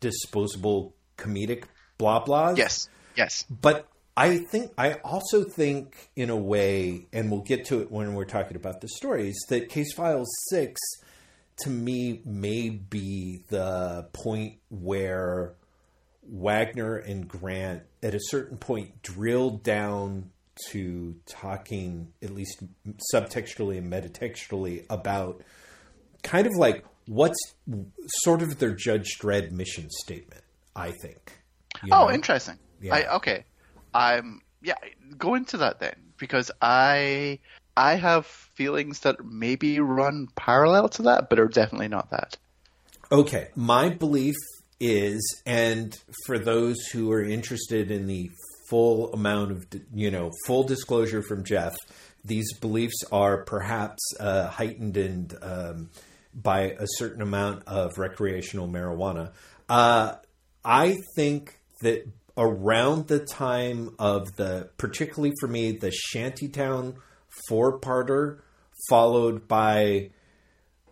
disposable 0.05 0.95
comedic 1.17 1.65
blah 1.99 2.25
blahs. 2.25 2.57
Yes, 2.57 2.89
yes. 3.17 3.45
But 3.49 3.89
I 4.17 4.39
think 4.39 4.73
I 4.79 4.95
also 5.05 5.45
think 5.45 6.11
in 6.15 6.31
a 6.31 6.37
way, 6.37 7.07
and 7.13 7.31
we'll 7.31 7.43
get 7.43 7.67
to 7.67 7.81
it 7.81 7.91
when 7.91 8.15
we're 8.15 8.25
talking 8.25 8.57
about 8.57 8.81
the 8.81 8.89
stories, 8.89 9.37
that 9.49 9.69
Case 9.69 9.93
Files 9.93 10.29
Six 10.51 10.81
to 11.59 11.71
me 11.71 12.21
may 12.25 12.69
be 12.69 13.43
the 13.49 14.09
point 14.13 14.59
where 14.71 15.55
Wagner 16.23 16.97
and 16.97 17.29
Grant 17.29 17.83
at 18.03 18.15
a 18.15 18.21
certain 18.21 18.59
point 18.59 19.03
drilled 19.03 19.63
down 19.63 20.31
to 20.71 21.17
talking 21.27 22.13
at 22.23 22.31
least 22.31 22.63
subtextually 23.13 23.79
and 23.79 23.93
metatextually 23.93 24.85
about 24.89 25.43
kind 26.23 26.47
of 26.47 26.53
like 26.57 26.85
what's 27.07 27.39
sort 28.07 28.43
of 28.43 28.59
their 28.59 28.75
Judge 28.75 29.19
Dredd 29.19 29.51
mission 29.51 29.89
statement, 29.91 30.43
I 30.75 30.91
think. 30.91 31.39
You 31.83 31.91
Oh, 31.93 32.11
interesting. 32.11 32.59
Yeah. 32.81 32.95
I, 32.95 33.17
okay. 33.17 33.45
I'm 33.93 34.43
yeah. 34.63 34.75
Go 35.19 35.35
into 35.35 35.59
that 35.59 35.81
then, 35.81 35.97
because 36.19 36.51
I 36.61 37.39
I 37.77 37.97
have 37.97 38.27
feelings 38.27 39.01
that 39.01 39.25
maybe 39.25 39.81
run 39.81 40.29
parallel 40.37 40.89
to 40.91 41.03
that, 41.03 41.29
but 41.29 41.39
are 41.39 41.49
definitely 41.49 41.89
not 41.89 42.11
that. 42.11 42.37
Okay, 43.13 43.49
my 43.55 43.91
belief 43.91 44.37
is, 44.81 45.43
and 45.47 45.97
for 46.27 46.39
those 46.39 46.87
who 46.87 47.13
are 47.13 47.23
interested 47.23 47.91
in 47.91 48.07
the 48.07 48.31
full 48.69 49.13
amount 49.13 49.53
of, 49.53 49.67
you 49.93 50.11
know, 50.11 50.31
full 50.47 50.65
disclosure 50.65 51.23
from 51.23 51.45
Jeff, 51.45 51.77
these 52.25 52.57
beliefs 52.59 53.05
are 53.13 53.45
perhaps 53.45 54.03
uh, 54.19 54.49
heightened 54.49 54.97
and 54.97 55.35
um, 55.43 55.91
by 56.35 56.77
a 56.79 56.87
certain 56.97 57.23
amount 57.23 57.63
of 57.67 57.99
recreational 57.99 58.69
marijuana. 58.69 59.33
Uh, 59.69 60.15
I 60.65 60.99
think 61.17 61.59
that 61.83 62.07
around 62.37 63.09
the 63.09 63.21
time 63.21 63.95
of 63.99 64.37
the, 64.37 64.71
particularly 64.77 65.33
for 65.41 65.49
me, 65.49 65.73
the 65.73 65.93
Shantytown 65.93 66.97
four-parter, 67.49 68.41
followed 68.89 69.47
by 69.47 70.11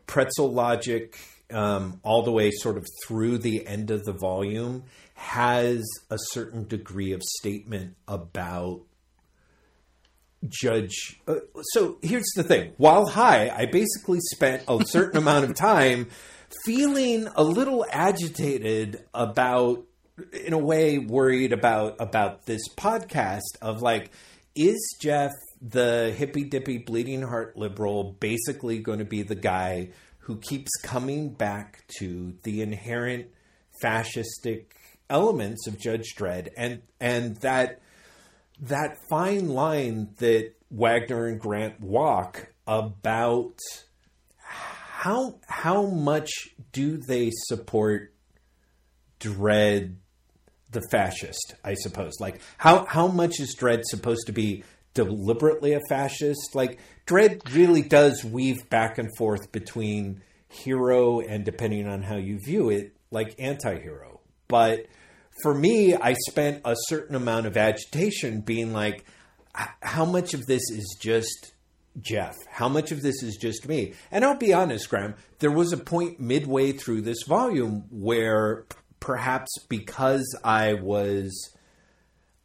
pretzel 0.06 0.52
logic 0.52 1.18
um, 1.52 2.00
all 2.02 2.22
the 2.22 2.32
way 2.32 2.50
sort 2.50 2.76
of 2.76 2.86
through 3.04 3.38
the 3.38 3.66
end 3.66 3.90
of 3.90 4.04
the 4.04 4.12
volume 4.12 4.84
has 5.14 5.82
a 6.10 6.16
certain 6.30 6.66
degree 6.66 7.12
of 7.12 7.22
statement 7.22 7.96
about 8.08 8.82
judge 10.48 11.20
uh, 11.28 11.36
so 11.72 11.98
here's 12.02 12.30
the 12.36 12.42
thing. 12.42 12.72
While 12.76 13.06
high 13.06 13.48
i 13.50 13.66
basically 13.66 14.20
spent 14.32 14.64
a 14.68 14.84
certain 14.86 15.16
amount 15.22 15.44
of 15.44 15.54
time 15.54 16.08
feeling 16.64 17.28
a 17.34 17.44
little 17.44 17.86
agitated 17.90 19.04
about 19.14 19.84
in 20.32 20.52
a 20.52 20.58
way 20.58 20.98
worried 20.98 21.52
about 21.52 21.96
about 22.00 22.46
this 22.46 22.62
podcast 22.76 23.56
of 23.60 23.82
like 23.82 24.10
is 24.54 24.78
Jeff 25.00 25.32
the 25.62 26.12
hippy 26.16 26.44
dippy 26.44 26.78
bleeding 26.78 27.22
heart 27.22 27.56
liberal 27.56 28.16
basically 28.20 28.78
going 28.78 28.98
to 28.98 29.04
be 29.04 29.22
the 29.22 29.34
guy 29.34 29.90
who 30.18 30.36
keeps 30.38 30.70
coming 30.82 31.30
back 31.30 31.84
to 31.98 32.34
the 32.42 32.62
inherent 32.62 33.26
fascistic 33.82 34.66
elements 35.08 35.66
of 35.66 35.78
Judge 35.78 36.14
Dredd? 36.16 36.48
And 36.56 36.82
and 37.00 37.36
that 37.36 37.80
that 38.62 38.96
fine 39.08 39.48
line 39.48 40.14
that 40.18 40.52
Wagner 40.70 41.26
and 41.26 41.40
Grant 41.40 41.80
walk 41.80 42.48
about 42.66 43.58
how 44.38 45.40
how 45.48 45.86
much 45.86 46.30
do 46.70 46.96
they 46.96 47.30
support 47.32 48.14
Dredd 49.20 49.96
the 50.70 50.82
fascist, 50.90 51.54
I 51.64 51.74
suppose. 51.74 52.12
Like 52.20 52.40
how 52.56 52.84
how 52.86 53.08
much 53.08 53.40
is 53.40 53.56
Dredd 53.58 53.82
supposed 53.84 54.26
to 54.26 54.32
be 54.32 54.64
deliberately 54.94 55.72
a 55.74 55.80
fascist? 55.88 56.54
Like 56.54 56.78
Dredd 57.06 57.52
really 57.54 57.82
does 57.82 58.24
weave 58.24 58.70
back 58.70 58.96
and 58.96 59.10
forth 59.18 59.50
between 59.50 60.22
hero 60.48 61.20
and 61.20 61.44
depending 61.44 61.88
on 61.88 62.02
how 62.02 62.16
you 62.16 62.38
view 62.44 62.70
it, 62.70 62.94
like 63.10 63.34
anti-hero. 63.38 64.20
But 64.48 64.86
for 65.42 65.54
me, 65.54 65.94
I 65.94 66.14
spent 66.28 66.62
a 66.64 66.74
certain 66.88 67.14
amount 67.14 67.46
of 67.46 67.56
agitation 67.56 68.40
being 68.40 68.72
like, 68.72 69.04
how 69.82 70.04
much 70.04 70.34
of 70.34 70.46
this 70.46 70.62
is 70.70 70.96
just 71.00 71.52
Jeff? 72.00 72.34
How 72.50 72.68
much 72.68 72.90
of 72.90 73.02
this 73.02 73.22
is 73.22 73.36
just 73.36 73.68
me? 73.68 73.94
And 74.10 74.24
I'll 74.24 74.36
be 74.36 74.52
honest, 74.52 74.88
Graeme, 74.88 75.14
there 75.40 75.50
was 75.50 75.72
a 75.72 75.76
point 75.76 76.20
midway 76.20 76.72
through 76.72 77.02
this 77.02 77.22
volume 77.26 77.84
where 77.90 78.64
perhaps 79.00 79.50
because 79.68 80.24
I 80.44 80.74
was 80.74 81.54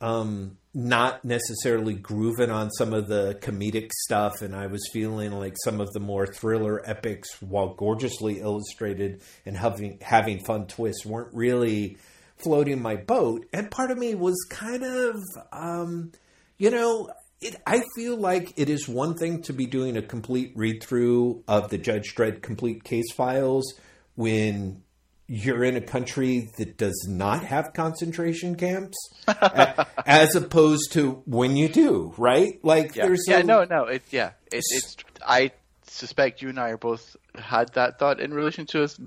um, 0.01 0.57
not 0.73 1.23
necessarily 1.23 1.93
grooving 1.93 2.51
on 2.51 2.69
some 2.71 2.93
of 2.93 3.07
the 3.07 3.37
comedic 3.41 3.91
stuff, 3.91 4.41
and 4.41 4.55
I 4.55 4.67
was 4.67 4.87
feeling 4.91 5.31
like 5.31 5.55
some 5.63 5.79
of 5.79 5.91
the 5.93 5.99
more 5.99 6.27
thriller 6.27 6.81
epics, 6.85 7.41
while 7.41 7.73
gorgeously 7.73 8.39
illustrated 8.39 9.21
and 9.45 9.57
having 9.57 9.99
having 10.01 10.43
fun 10.43 10.67
twists, 10.67 11.05
weren't 11.05 11.33
really 11.33 11.97
floating 12.43 12.81
my 12.81 12.95
boat. 12.95 13.45
And 13.53 13.71
part 13.71 13.91
of 13.91 13.97
me 13.97 14.15
was 14.15 14.35
kind 14.49 14.83
of, 14.83 15.15
um, 15.51 16.11
you 16.57 16.69
know, 16.69 17.09
it, 17.41 17.55
I 17.65 17.83
feel 17.95 18.17
like 18.17 18.53
it 18.57 18.69
is 18.69 18.87
one 18.87 19.15
thing 19.15 19.41
to 19.43 19.53
be 19.53 19.65
doing 19.65 19.97
a 19.97 20.01
complete 20.01 20.53
read 20.55 20.83
through 20.83 21.43
of 21.47 21.69
the 21.69 21.77
Judge 21.77 22.15
Dredd 22.15 22.41
complete 22.41 22.83
case 22.83 23.11
files 23.13 23.73
when 24.15 24.83
you're 25.27 25.63
in 25.63 25.75
a 25.75 25.81
country 25.81 26.49
that 26.57 26.77
does 26.77 27.05
not 27.09 27.43
have 27.43 27.73
concentration 27.73 28.55
camps, 28.55 28.97
as 30.05 30.35
opposed 30.35 30.93
to 30.93 31.21
when 31.25 31.57
you 31.57 31.67
do, 31.67 32.13
right? 32.17 32.59
Like, 32.63 32.95
yeah. 32.95 33.07
there's 33.07 33.25
yeah, 33.27 33.39
a, 33.39 33.43
no, 33.43 33.65
no, 33.65 33.83
it, 33.83 34.03
yeah, 34.09 34.31
it, 34.51 34.63
it's. 34.69 34.95
I 35.25 35.51
suspect 35.83 36.41
you 36.41 36.49
and 36.49 36.59
I 36.59 36.69
are 36.69 36.77
both 36.77 37.15
had 37.35 37.73
that 37.73 37.99
thought 37.99 38.19
in 38.19 38.33
relation 38.33 38.65
to 38.67 38.83
us 38.83 38.99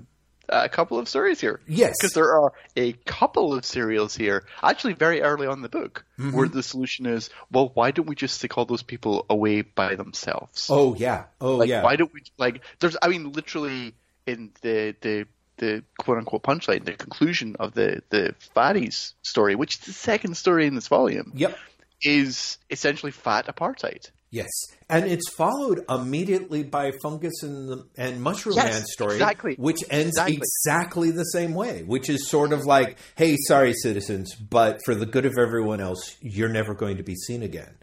a 0.51 0.69
couple 0.69 0.99
of 0.99 1.07
stories 1.07 1.39
here. 1.39 1.59
Yes. 1.67 1.95
Because 1.99 2.13
there 2.13 2.33
are 2.33 2.53
a 2.75 2.93
couple 2.93 3.53
of 3.53 3.65
serials 3.65 4.15
here, 4.15 4.45
actually 4.61 4.93
very 4.93 5.21
early 5.21 5.47
on 5.47 5.53
in 5.53 5.61
the 5.61 5.69
book, 5.69 6.05
mm-hmm. 6.19 6.35
where 6.35 6.47
the 6.47 6.61
solution 6.61 7.05
is, 7.05 7.29
well, 7.51 7.71
why 7.73 7.91
don't 7.91 8.07
we 8.07 8.15
just 8.15 8.35
stick 8.35 8.57
all 8.57 8.65
those 8.65 8.83
people 8.83 9.25
away 9.29 9.61
by 9.61 9.95
themselves? 9.95 10.67
Oh, 10.69 10.95
yeah. 10.95 11.23
Oh, 11.39 11.55
like, 11.55 11.69
yeah. 11.69 11.83
Why 11.83 11.95
don't 11.95 12.13
we, 12.13 12.21
like, 12.37 12.61
there's, 12.79 12.97
I 13.01 13.07
mean, 13.07 13.31
literally 13.31 13.93
in 14.27 14.51
the, 14.61 14.95
the, 15.01 15.27
the 15.57 15.83
quote 15.97 16.17
unquote 16.17 16.43
punchline, 16.43 16.85
the 16.85 16.93
conclusion 16.93 17.55
of 17.59 17.73
the, 17.73 18.03
the 18.09 18.35
Fatties 18.55 19.13
story, 19.21 19.55
which 19.55 19.75
is 19.75 19.85
the 19.85 19.93
second 19.93 20.35
story 20.35 20.67
in 20.67 20.75
this 20.75 20.87
volume. 20.87 21.31
Yep. 21.35 21.57
Is 22.03 22.57
essentially 22.71 23.11
fat 23.11 23.45
apartheid. 23.45 24.09
Yes, 24.33 24.49
and 24.89 25.05
it's 25.05 25.29
followed 25.29 25.83
immediately 25.89 26.63
by 26.63 26.93
Fungus 27.03 27.43
and 27.43 27.67
the, 27.67 27.85
and 27.97 28.21
Mushroom 28.21 28.55
yes, 28.55 28.73
Man 28.73 28.85
story, 28.85 29.15
exactly. 29.15 29.55
which 29.55 29.83
ends 29.89 30.17
exactly. 30.17 30.37
exactly 30.37 31.11
the 31.11 31.25
same 31.25 31.53
way, 31.53 31.83
which 31.83 32.09
is 32.09 32.29
sort 32.29 32.53
of 32.53 32.65
like, 32.65 32.97
"Hey, 33.15 33.35
sorry, 33.47 33.73
citizens, 33.73 34.33
but 34.35 34.79
for 34.85 34.95
the 34.95 35.05
good 35.05 35.25
of 35.25 35.33
everyone 35.37 35.81
else, 35.81 36.15
you're 36.21 36.47
never 36.47 36.73
going 36.73 36.95
to 36.95 37.03
be 37.03 37.15
seen 37.15 37.43
again." 37.43 37.73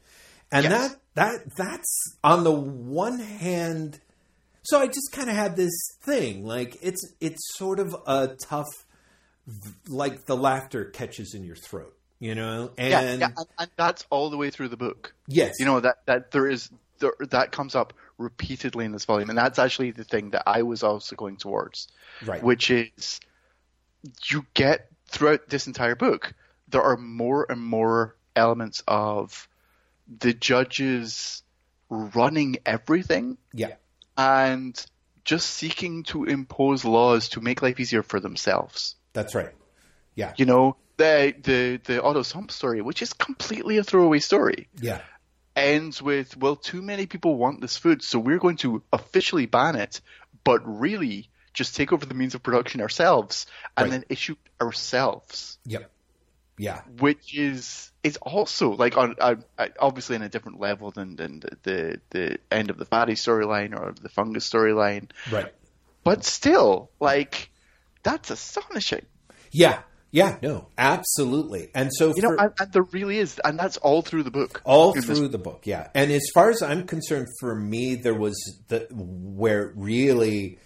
And 0.51 0.65
yes. 0.65 0.89
that 0.89 1.01
that 1.17 1.55
that's 1.55 2.17
on 2.25 2.45
the 2.45 2.53
one 2.53 3.19
hand. 3.19 4.01
So 4.63 4.81
I 4.81 4.87
just 4.87 5.13
kind 5.13 5.29
of 5.29 5.37
had 5.37 5.55
this 5.55 5.75
thing, 6.03 6.47
like 6.47 6.79
it's 6.81 7.15
it's 7.21 7.43
sort 7.57 7.79
of 7.79 7.95
a 8.07 8.37
tough, 8.49 8.87
like 9.87 10.25
the 10.25 10.37
laughter 10.37 10.87
catches 10.87 11.35
in 11.35 11.45
your 11.45 11.57
throat 11.57 11.98
you 12.21 12.35
know 12.35 12.71
and, 12.77 12.91
yeah, 12.91 13.13
yeah, 13.15 13.45
and, 13.59 13.71
that's 13.77 14.07
all 14.11 14.31
the 14.31 14.37
way 14.37 14.51
through 14.51 14.69
the 14.69 14.77
book. 14.77 15.15
Yes. 15.27 15.57
You 15.59 15.67
know 15.67 15.81
that 15.81 16.07
that 16.07 16.31
there 16.31 16.49
is 16.49 16.71
there, 16.99 17.13
that 17.31 17.53
comes 17.53 17.75
up 17.75 17.93
repeatedly 18.17 18.85
in 18.85 18.93
this 18.93 19.05
volume 19.05 19.29
and 19.29 19.39
that's 19.39 19.61
actually 19.61 19.93
the 19.93 20.03
thing 20.03 20.31
that 20.31 20.43
i 20.45 20.63
was 20.63 20.83
also 20.83 21.15
going 21.15 21.37
towards 21.37 21.87
right. 22.27 22.43
which 22.43 22.69
is 22.69 23.21
you 24.25 24.45
get 24.55 24.89
throughout 25.07 25.49
this 25.49 25.69
entire 25.69 25.95
book 25.95 26.35
there 26.67 26.83
are 26.83 26.97
more 26.97 27.47
and 27.49 27.61
more 27.61 28.17
elements 28.35 28.83
of 28.89 29.49
the 30.19 30.33
judges 30.33 31.43
running 31.91 32.57
everything 32.65 33.37
yeah. 33.53 33.75
and 34.17 34.85
just 35.25 35.51
seeking 35.51 36.05
to 36.05 36.25
impose 36.25 36.85
laws 36.85 37.31
to 37.31 37.41
make 37.41 37.61
life 37.61 37.79
easier 37.81 38.03
for 38.03 38.21
themselves. 38.21 38.97
That's 39.13 39.35
right. 39.35 39.53
Yeah. 40.15 40.33
You 40.37 40.47
know 40.47 40.77
the 40.99 41.35
the 41.43 41.81
the 41.85 42.03
Otto 42.03 42.23
Sump 42.23 42.51
story, 42.51 42.83
which 42.83 43.01
is 43.01 43.15
completely 43.15 43.79
a 43.79 43.85
throwaway 43.85 44.19
story, 44.19 44.69
yeah, 44.81 45.01
ends 45.57 46.03
with 46.03 46.37
well, 46.37 46.57
too 46.57 46.83
many 46.83 47.07
people 47.07 47.37
want 47.37 47.61
this 47.61 47.79
food, 47.79 48.03
so 48.03 48.19
we're 48.19 48.39
going 48.39 48.59
to 48.59 48.83
officially 48.93 49.47
ban 49.47 49.77
it, 49.77 50.01
but 50.45 50.61
really 50.65 51.31
just 51.55 51.75
take 51.75 51.93
over 51.93 52.05
the 52.05 52.15
means 52.15 52.35
of 52.35 52.43
production 52.43 52.81
ourselves 52.81 53.47
and 53.77 53.85
right. 53.85 53.91
then 53.91 54.05
issue 54.09 54.37
ourselves. 54.61 55.59
Yep. 55.65 55.91
Yeah. 56.59 56.83
Which 56.99 57.37
is 57.37 57.91
is 58.03 58.17
also 58.17 58.71
like 58.71 58.97
on 58.97 59.15
uh, 59.21 59.37
obviously 59.79 60.17
on 60.17 60.23
a 60.23 60.29
different 60.29 60.61
level 60.61 60.91
than 60.91 61.17
than 61.17 61.41
the 61.41 61.57
the, 61.63 62.01
the 62.11 62.39
end 62.51 62.71
of 62.71 62.79
the 62.79 62.85
fatty 62.85 63.15
storyline 63.15 63.79
or 63.79 63.93
the 63.93 64.09
fungus 64.09 64.49
storyline. 64.49 65.11
Right. 65.31 65.53
But 66.05 66.25
still, 66.25 66.91
like 67.01 67.51
that's 68.03 68.31
astonishing. 68.31 69.07
Yeah, 69.51 69.81
yeah, 70.11 70.39
no, 70.43 70.69
absolutely. 70.79 71.71
And 71.75 71.91
so, 71.93 72.09
you 72.09 72.23
for, 72.23 72.37
know, 72.37 72.37
and, 72.39 72.53
and, 72.59 72.73
there 72.73 72.83
really 72.83 73.19
is, 73.19 73.39
and 73.45 73.59
that's 73.59 73.77
all 73.79 74.03
through 74.03 74.23
the 74.23 74.31
book. 74.31 74.63
All 74.65 74.93
through 74.93 75.03
this. 75.03 75.29
the 75.31 75.39
book, 75.39 75.67
yeah. 75.67 75.89
And 75.95 76.11
as 76.11 76.23
far 76.33 76.51
as 76.51 76.63
I'm 76.63 76.87
concerned, 76.87 77.29
for 77.41 77.55
me, 77.55 77.95
there 77.95 78.15
was 78.15 78.37
the 78.69 78.87
where 78.91 79.73
really 79.77 80.59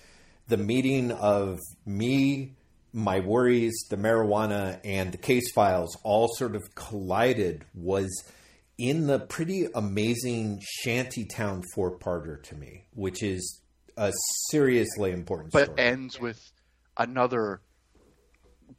the 0.49 0.57
meeting 0.57 1.11
of 1.13 1.59
me, 1.85 2.55
my 2.93 3.21
worries, 3.21 3.73
the 3.91 3.97
marijuana, 3.97 4.79
and 4.85 5.13
the 5.13 5.19
case 5.19 5.51
files 5.53 5.97
all 6.05 6.29
sort 6.37 6.55
of 6.55 6.63
collided 6.75 7.65
was 7.75 8.25
in 8.79 9.07
the 9.07 9.19
pretty 9.19 9.67
amazing 9.75 10.61
Shantytown 10.63 11.63
four 11.75 11.99
parter 11.99 12.43
to 12.45 12.55
me, 12.55 12.85
which 12.95 13.23
is 13.23 13.61
a 13.97 14.13
seriously 14.51 15.11
important 15.11 15.53
but 15.53 15.65
story. 15.65 15.81
ends 15.81 16.21
with 16.21 16.41
another 16.97 17.61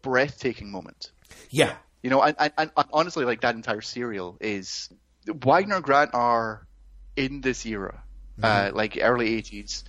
breathtaking 0.03 0.72
moment. 0.72 1.12
Yeah. 1.50 1.74
You 2.03 2.12
know, 2.12 2.22
and, 2.22 2.36
and, 2.38 2.53
and 2.57 2.72
honestly, 2.91 3.25
like 3.25 3.41
that 3.41 3.55
entire 3.55 3.81
serial 3.81 4.38
is 4.39 4.89
Wagner 5.25 5.81
Grant 5.81 6.12
are 6.13 6.67
in 7.15 7.41
this 7.41 7.65
era, 7.65 8.03
uh, 8.41 8.45
mm-hmm. 8.48 8.75
uh, 8.75 8.77
like 8.77 9.00
early 9.01 9.41
80s, 9.41 9.83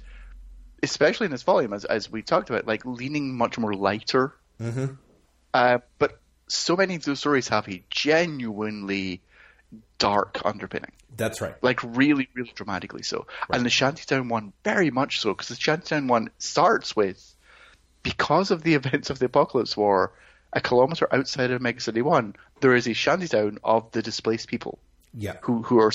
especially 0.83 1.27
in 1.27 1.33
this 1.33 1.43
volume, 1.43 1.73
as, 1.73 1.85
as 1.85 2.11
we 2.11 2.23
talked 2.23 2.49
about, 2.51 2.67
like 2.67 2.87
leaning 2.87 3.37
much 3.37 3.59
more 3.59 3.75
lighter. 3.75 4.33
Mm-hmm. 4.61 4.95
Uh, 5.53 5.79
but 5.99 6.21
so 6.49 6.77
many 6.77 6.95
of 6.95 7.05
those 7.05 7.19
stories 7.21 7.49
have 7.49 7.69
a 7.69 7.83
genuinely 7.91 9.23
dark 9.99 10.43
underpinning. 10.45 10.93
That's 11.17 11.41
right. 11.41 11.55
Like 11.63 11.81
really, 11.83 12.29
really 12.35 12.53
dramatically 12.55 13.03
so. 13.03 13.27
Right. 13.49 13.57
And 13.57 13.65
the 13.65 13.71
Shantytown 13.71 14.29
one, 14.29 14.53
very 14.65 14.91
much 14.91 15.21
so, 15.21 15.33
because 15.33 15.49
the 15.49 15.57
Shantytown 15.57 16.09
one 16.09 16.31
starts 16.39 16.95
with 16.95 17.34
because 18.05 18.53
of 18.53 18.63
the 18.63 18.75
events 18.81 19.11
of 19.11 19.19
the 19.19 19.27
Apocalypse 19.27 19.77
War, 19.77 20.13
a 20.53 20.61
kilometer 20.61 21.13
outside 21.13 21.51
of 21.51 21.61
Mega 21.61 21.81
City 21.81 22.03
One, 22.03 22.37
there 22.61 22.77
is 22.77 22.87
a 22.87 22.95
shantytown 22.95 23.59
of 23.65 23.91
the 23.91 24.03
displaced 24.03 24.47
people. 24.47 24.79
Yeah. 25.13 25.39
Who 25.43 25.63
who 25.63 25.81
are 25.81 25.91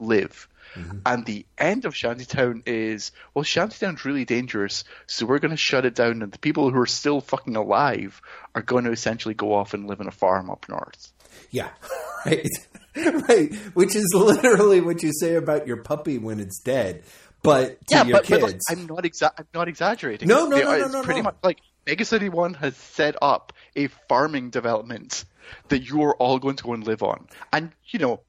live. 0.00 0.48
Mm-hmm. 0.74 0.98
And 1.04 1.26
the 1.26 1.44
end 1.58 1.84
of 1.84 1.94
Shantytown 1.94 2.62
is, 2.64 3.12
well, 3.34 3.42
Shantytown's 3.42 4.04
really 4.04 4.24
dangerous, 4.24 4.84
so 5.06 5.26
we're 5.26 5.38
going 5.38 5.50
to 5.50 5.56
shut 5.56 5.84
it 5.84 5.94
down, 5.94 6.22
and 6.22 6.32
the 6.32 6.38
people 6.38 6.70
who 6.70 6.80
are 6.80 6.86
still 6.86 7.20
fucking 7.20 7.56
alive 7.56 8.22
are 8.54 8.62
going 8.62 8.84
to 8.84 8.90
essentially 8.90 9.34
go 9.34 9.54
off 9.54 9.74
and 9.74 9.86
live 9.86 10.00
in 10.00 10.08
a 10.08 10.12
farm 10.12 10.50
up 10.50 10.66
north. 10.68 11.12
Yeah, 11.50 11.68
right, 12.26 12.48
right. 13.28 13.54
Which 13.74 13.94
is 13.94 14.06
literally 14.14 14.80
what 14.80 15.02
you 15.02 15.12
say 15.12 15.34
about 15.34 15.66
your 15.66 15.78
puppy 15.78 16.18
when 16.18 16.40
it's 16.40 16.60
dead 16.60 17.02
but 17.42 17.86
to 17.88 17.94
yeah, 17.94 18.04
your 18.04 18.18
but, 18.18 18.24
kids. 18.24 18.40
But 18.40 18.52
like, 18.52 18.60
I'm 18.70 18.86
not 18.86 19.04
exa- 19.04 19.32
I'm 19.36 19.46
not 19.54 19.68
exaggerating. 19.68 20.28
No, 20.28 20.46
no, 20.46 20.56
no, 20.56 20.70
it's 20.72 20.92
no, 20.92 21.00
no, 21.00 21.04
pretty 21.04 21.20
no. 21.20 21.24
much 21.24 21.36
like 21.42 21.60
Mega 21.86 22.04
City 22.04 22.28
One 22.28 22.54
has 22.54 22.76
set 22.76 23.16
up 23.20 23.52
a 23.76 23.88
farming 24.08 24.50
development 24.50 25.24
that 25.68 25.80
you 25.80 26.02
are 26.02 26.16
all 26.16 26.38
going 26.38 26.56
to 26.56 26.64
go 26.64 26.72
and 26.74 26.86
live 26.86 27.02
on. 27.02 27.26
And, 27.52 27.72
you 27.88 27.98
know, 27.98 28.20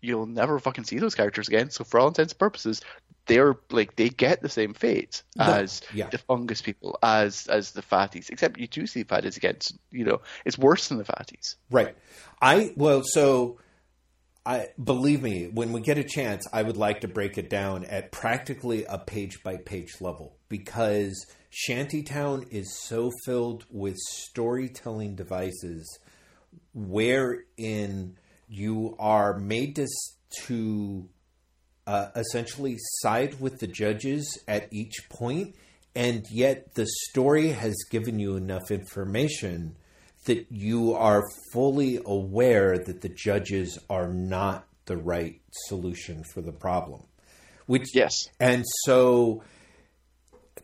you'll 0.00 0.26
never 0.26 0.58
fucking 0.58 0.84
see 0.84 0.98
those 0.98 1.14
characters 1.14 1.48
again. 1.48 1.70
So 1.70 1.84
for 1.84 2.00
all 2.00 2.08
intents 2.08 2.32
and 2.32 2.38
purposes, 2.38 2.80
they're 3.26 3.56
like 3.70 3.96
they 3.96 4.08
get 4.08 4.42
the 4.42 4.48
same 4.48 4.74
fate 4.74 5.22
as 5.38 5.82
yeah. 5.94 6.08
the 6.08 6.18
fungus 6.18 6.62
people, 6.62 6.98
as 7.02 7.46
as 7.46 7.72
the 7.72 7.82
fatties. 7.82 8.30
Except 8.30 8.58
you 8.58 8.66
do 8.66 8.86
see 8.86 9.04
fatties 9.04 9.36
against 9.36 9.78
you 9.92 10.04
know, 10.04 10.22
it's 10.44 10.58
worse 10.58 10.88
than 10.88 10.98
the 10.98 11.04
fatties. 11.04 11.56
Right. 11.70 11.94
I 12.40 12.72
well 12.76 13.02
so 13.04 13.58
I 14.44 14.68
believe 14.82 15.22
me, 15.22 15.48
when 15.52 15.72
we 15.72 15.82
get 15.82 15.98
a 15.98 16.04
chance, 16.04 16.46
I 16.52 16.62
would 16.62 16.78
like 16.78 17.02
to 17.02 17.08
break 17.08 17.36
it 17.36 17.50
down 17.50 17.84
at 17.84 18.10
practically 18.10 18.84
a 18.84 18.98
page 18.98 19.42
by 19.42 19.58
page 19.58 20.00
level 20.00 20.36
because 20.48 21.26
Shantytown 21.50 22.46
is 22.50 22.78
so 22.78 23.10
filled 23.24 23.66
with 23.70 23.96
storytelling 23.98 25.14
devices 25.14 25.98
wherein 26.72 28.16
you 28.48 28.96
are 28.98 29.38
made 29.38 29.76
to, 29.76 29.86
to 30.46 31.08
uh, 31.86 32.08
essentially 32.16 32.76
side 33.00 33.40
with 33.40 33.58
the 33.58 33.66
judges 33.66 34.38
at 34.48 34.72
each 34.72 35.08
point, 35.10 35.54
and 35.94 36.24
yet 36.30 36.74
the 36.74 36.86
story 37.10 37.48
has 37.48 37.76
given 37.90 38.18
you 38.18 38.36
enough 38.36 38.70
information 38.70 39.76
that 40.24 40.46
you 40.50 40.94
are 40.94 41.24
fully 41.52 42.00
aware 42.04 42.78
that 42.78 43.00
the 43.00 43.08
judges 43.08 43.78
are 43.88 44.08
not 44.08 44.66
the 44.86 44.96
right 44.96 45.40
solution 45.68 46.24
for 46.32 46.40
the 46.40 46.52
problem. 46.52 47.02
Which 47.66 47.94
yes, 47.94 48.26
and 48.38 48.64
so 48.84 49.42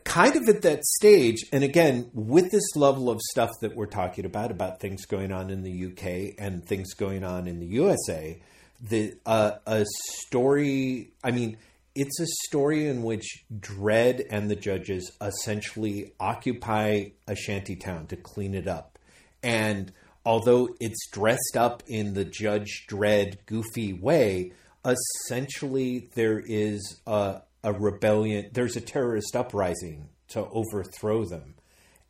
kind 0.03 0.35
of 0.35 0.47
at 0.47 0.61
that 0.61 0.83
stage, 0.85 1.45
and 1.51 1.63
again, 1.63 2.09
with 2.13 2.51
this 2.51 2.75
level 2.75 3.09
of 3.09 3.19
stuff 3.31 3.49
that 3.61 3.75
we're 3.75 3.85
talking 3.85 4.25
about, 4.25 4.51
about 4.51 4.79
things 4.79 5.05
going 5.05 5.31
on 5.31 5.49
in 5.49 5.63
the 5.63 5.85
UK 5.85 6.35
and 6.37 6.65
things 6.65 6.93
going 6.93 7.23
on 7.23 7.47
in 7.47 7.59
the 7.59 7.65
USA, 7.67 8.39
the 8.81 9.15
uh, 9.25 9.51
a 9.65 9.85
story. 10.19 11.11
I 11.23 11.31
mean, 11.31 11.57
it's 11.95 12.19
a 12.19 12.27
story 12.47 12.87
in 12.87 13.03
which 13.03 13.43
Dredd 13.53 14.25
and 14.29 14.49
the 14.49 14.55
judges 14.55 15.11
essentially 15.21 16.13
occupy 16.19 17.09
a 17.27 17.35
shanty 17.35 17.75
town 17.75 18.07
to 18.07 18.15
clean 18.15 18.53
it 18.53 18.67
up, 18.67 18.96
and 19.43 19.91
although 20.25 20.69
it's 20.79 21.07
dressed 21.09 21.55
up 21.55 21.83
in 21.87 22.13
the 22.13 22.25
Judge 22.25 22.85
Dredd 22.89 23.45
goofy 23.45 23.93
way, 23.93 24.51
essentially 24.85 26.09
there 26.15 26.39
is 26.39 26.99
a, 27.07 27.41
a 27.63 27.73
rebellion. 27.73 28.49
There's 28.51 28.75
a 28.75 28.81
terrorist 28.81 29.35
uprising 29.35 30.09
to 30.29 30.45
overthrow 30.45 31.25
them, 31.25 31.55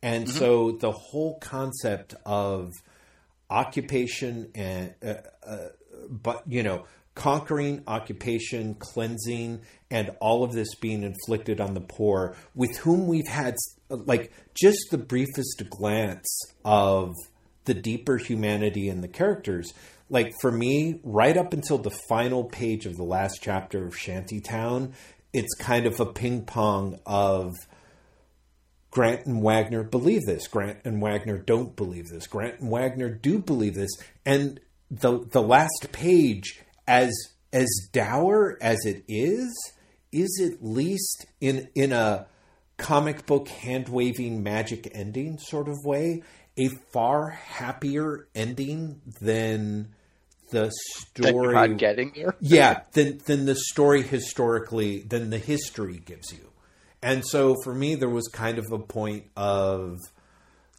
and 0.02 0.26
mm-hmm. 0.26 0.36
so 0.36 0.72
the 0.72 0.92
whole 0.92 1.38
concept 1.38 2.14
of 2.26 2.72
occupation 3.50 4.50
and 4.54 4.94
uh, 5.02 5.14
uh, 5.46 5.68
but 6.10 6.42
you 6.46 6.62
know 6.62 6.84
conquering 7.18 7.82
occupation 7.88 8.74
cleansing 8.74 9.60
and 9.90 10.10
all 10.20 10.44
of 10.44 10.52
this 10.52 10.72
being 10.76 11.02
inflicted 11.02 11.60
on 11.60 11.74
the 11.74 11.80
poor 11.80 12.36
with 12.54 12.76
whom 12.78 13.08
we've 13.08 13.26
had 13.26 13.56
like 13.90 14.32
just 14.54 14.78
the 14.92 14.98
briefest 14.98 15.64
glance 15.68 16.28
of 16.64 17.12
the 17.64 17.74
deeper 17.74 18.18
humanity 18.18 18.88
in 18.88 19.00
the 19.00 19.08
characters 19.08 19.74
like 20.08 20.32
for 20.40 20.52
me 20.52 21.00
right 21.02 21.36
up 21.36 21.52
until 21.52 21.76
the 21.76 21.98
final 22.08 22.44
page 22.44 22.86
of 22.86 22.96
the 22.96 23.02
last 23.02 23.40
chapter 23.42 23.84
of 23.84 23.98
shantytown 23.98 24.94
it's 25.32 25.54
kind 25.58 25.86
of 25.86 25.98
a 25.98 26.06
ping 26.06 26.42
pong 26.44 27.00
of 27.04 27.52
Grant 28.90 29.26
and 29.26 29.42
Wagner 29.42 29.82
believe 29.82 30.24
this. 30.24 30.48
Grant 30.48 30.78
and 30.84 31.02
Wagner 31.02 31.36
don't 31.36 31.76
believe 31.76 32.08
this. 32.08 32.26
Grant 32.26 32.60
and 32.60 32.70
Wagner 32.70 33.10
do 33.10 33.38
believe 33.38 33.74
this. 33.74 33.90
And 34.24 34.60
the 34.90 35.26
the 35.30 35.42
last 35.42 35.88
page, 35.92 36.62
as 36.88 37.12
as 37.52 37.68
dour 37.92 38.58
as 38.60 38.78
it 38.84 39.04
is, 39.06 39.54
is 40.10 40.40
at 40.42 40.64
least 40.64 41.26
in 41.40 41.68
in 41.74 41.92
a 41.92 42.26
comic 42.78 43.26
book 43.26 43.48
hand 43.48 43.88
waving 43.88 44.42
magic 44.42 44.90
ending 44.94 45.38
sort 45.38 45.68
of 45.68 45.76
way, 45.84 46.22
a 46.56 46.68
far 46.92 47.28
happier 47.28 48.26
ending 48.34 49.00
than 49.20 49.94
the 50.50 50.72
story 50.72 51.74
getting 51.76 52.12
there. 52.16 52.34
yeah, 52.40 52.80
than 52.92 53.18
than 53.26 53.44
the 53.44 53.54
story 53.54 54.02
historically 54.02 55.00
than 55.02 55.30
the 55.30 55.38
history 55.38 56.00
gives 56.04 56.32
you. 56.32 56.50
And 57.02 57.24
so 57.24 57.54
for 57.62 57.74
me 57.74 57.94
there 57.94 58.08
was 58.08 58.26
kind 58.28 58.58
of 58.58 58.72
a 58.72 58.78
point 58.78 59.24
of 59.36 59.98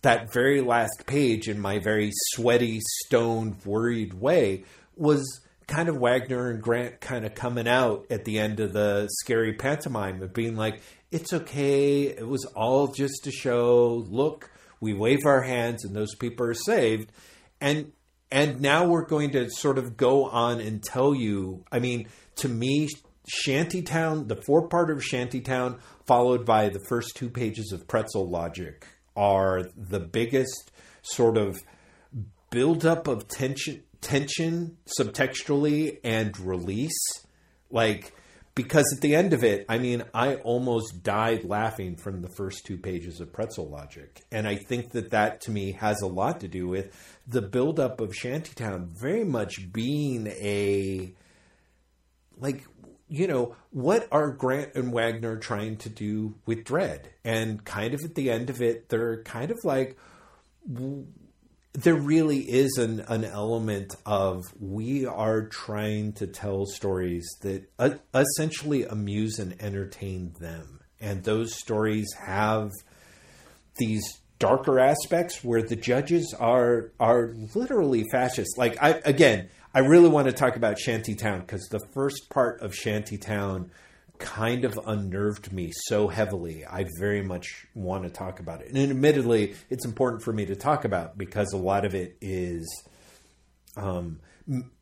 that 0.02 0.34
very 0.34 0.62
last 0.62 1.04
page 1.06 1.48
in 1.48 1.60
my 1.60 1.78
very 1.78 2.12
sweaty, 2.32 2.80
stoned, 3.06 3.58
worried 3.66 4.14
way 4.14 4.64
was 4.96 5.42
kind 5.70 5.88
of 5.88 5.98
Wagner 5.98 6.50
and 6.50 6.62
Grant 6.62 7.00
kind 7.00 7.26
of 7.26 7.36
coming 7.36 7.68
out 7.68 8.08
at 8.10 8.26
the 8.26 8.40
end 8.40 8.60
of 8.60 8.74
the 8.74 9.08
scary 9.22 9.54
pantomime 9.54 10.22
of 10.22 10.34
being 10.34 10.56
like, 10.56 10.82
it's 11.12 11.32
okay. 11.32 12.04
It 12.04 12.28
was 12.28 12.44
all 12.56 12.88
just 12.88 13.28
a 13.28 13.32
show. 13.32 14.04
Look, 14.10 14.50
we 14.82 14.94
wave 14.94 15.26
our 15.26 15.44
hands 15.44 15.86
and 15.86 15.96
those 15.96 16.16
people 16.16 16.48
are 16.48 16.54
saved. 16.54 17.12
And 17.62 17.94
and 18.32 18.62
now 18.62 18.86
we're 18.86 19.06
going 19.06 19.32
to 19.32 19.50
sort 19.50 19.78
of 19.78 19.96
go 19.96 20.26
on 20.26 20.60
and 20.60 20.84
tell 20.84 21.16
you. 21.16 21.66
I 21.72 21.80
mean, 21.80 22.08
to 22.38 22.50
me, 22.50 22.90
Shantytown, 23.28 24.28
the 24.28 24.36
four 24.36 24.68
part 24.68 24.92
of 24.92 25.04
Shantytown, 25.04 25.80
followed 26.06 26.46
by 26.46 26.70
the 26.70 26.82
first 26.90 27.16
two 27.16 27.30
pages 27.30 27.72
of 27.72 27.88
Pretzel 27.88 28.28
Logic, 28.28 28.86
are 29.16 29.64
the 29.76 30.00
biggest 30.00 30.72
sort 31.02 31.38
of 31.38 31.60
buildup 32.52 33.08
of 33.08 33.28
tension 33.28 33.84
tension 34.02 34.78
subtextually 35.00 36.00
and 36.04 36.38
release 36.40 36.98
like 37.70 38.14
because 38.56 38.86
at 38.96 39.02
the 39.02 39.14
end 39.14 39.34
of 39.34 39.44
it 39.44 39.66
i 39.68 39.78
mean 39.78 40.04
i 40.14 40.36
almost 40.36 41.04
died 41.04 41.44
laughing 41.44 41.96
from 41.96 42.22
the 42.22 42.30
first 42.30 42.66
two 42.66 42.78
pages 42.78 43.20
of 43.20 43.32
pretzel 43.34 43.70
logic 43.70 44.24
and 44.32 44.48
i 44.48 44.56
think 44.56 44.92
that 44.92 45.12
that 45.12 45.42
to 45.42 45.52
me 45.52 45.74
has 45.74 46.02
a 46.02 46.08
lot 46.08 46.40
to 46.40 46.48
do 46.48 46.68
with 46.68 46.96
the 47.28 47.42
buildup 47.42 48.00
of 48.00 48.16
shantytown 48.16 48.90
very 49.00 49.24
much 49.24 49.72
being 49.72 50.28
a 50.28 51.14
like 52.38 52.64
you 53.10 53.28
know, 53.28 53.56
what 53.72 54.08
are 54.12 54.30
Grant 54.30 54.76
and 54.76 54.94
Wagner 54.94 55.38
trying 55.38 55.78
to 55.78 55.90
do 55.90 56.36
with 56.46 56.64
Dredd? 56.64 57.06
And 57.26 57.66
kind 57.66 57.96
of 57.96 58.02
at 58.06 58.14
the 58.14 58.30
end 58.30 58.52
of 58.52 58.62
it, 58.62 58.88
they're 58.90 59.24
kind 59.24 59.50
of 59.50 59.58
like, 59.64 59.98
there 61.74 61.96
really 61.96 62.40
is 62.40 62.78
an, 62.78 63.02
an 63.02 63.24
element 63.24 63.96
of 64.06 64.44
we 64.60 65.06
are 65.06 65.44
trying 65.44 66.14
to 66.14 66.28
tell 66.28 66.66
stories 66.66 67.28
that 67.42 67.70
uh, 67.78 67.92
essentially 68.14 68.86
amuse 68.86 69.38
and 69.38 69.56
entertain 69.62 70.34
them. 70.40 70.80
And 71.00 71.24
those 71.24 71.56
stories 71.56 72.08
have 72.26 72.72
these 73.78 74.04
darker 74.40 74.80
aspects 74.80 75.44
where 75.44 75.62
the 75.62 75.76
judges 75.76 76.34
are 76.38 76.92
are 77.00 77.36
literally 77.54 78.06
fascist. 78.12 78.58
Like 78.58 78.82
I 78.82 79.02
again, 79.06 79.50
I 79.74 79.80
really 79.80 80.10
want 80.10 80.28
to 80.28 80.34
talk 80.34 80.56
about 80.56 80.80
Shantytown 80.80 81.42
because 81.42 81.68
the 81.70 81.86
first 81.94 82.30
part 82.30 82.62
of 82.62 82.74
Shantytown 82.74 83.70
kind 84.20 84.66
of 84.66 84.80
unnerved 84.86 85.52
me 85.52 85.72
so 85.88 86.08
heavily. 86.08 86.66
I 86.66 86.86
very 87.00 87.24
much 87.24 87.66
want 87.74 88.04
to 88.04 88.10
talk 88.10 88.40
about 88.40 88.62
it. 88.62 88.68
And 88.68 88.78
admittedly, 88.78 89.56
it's 89.70 89.86
important 89.86 90.22
for 90.22 90.34
me 90.34 90.46
to 90.46 90.56
talk 90.56 90.86
about 90.86 91.18
because 91.18 91.52
a 91.54 91.58
lot 91.58 91.86
of 91.86 91.96
it 91.96 92.18
is 92.22 92.68
um, 93.78 94.20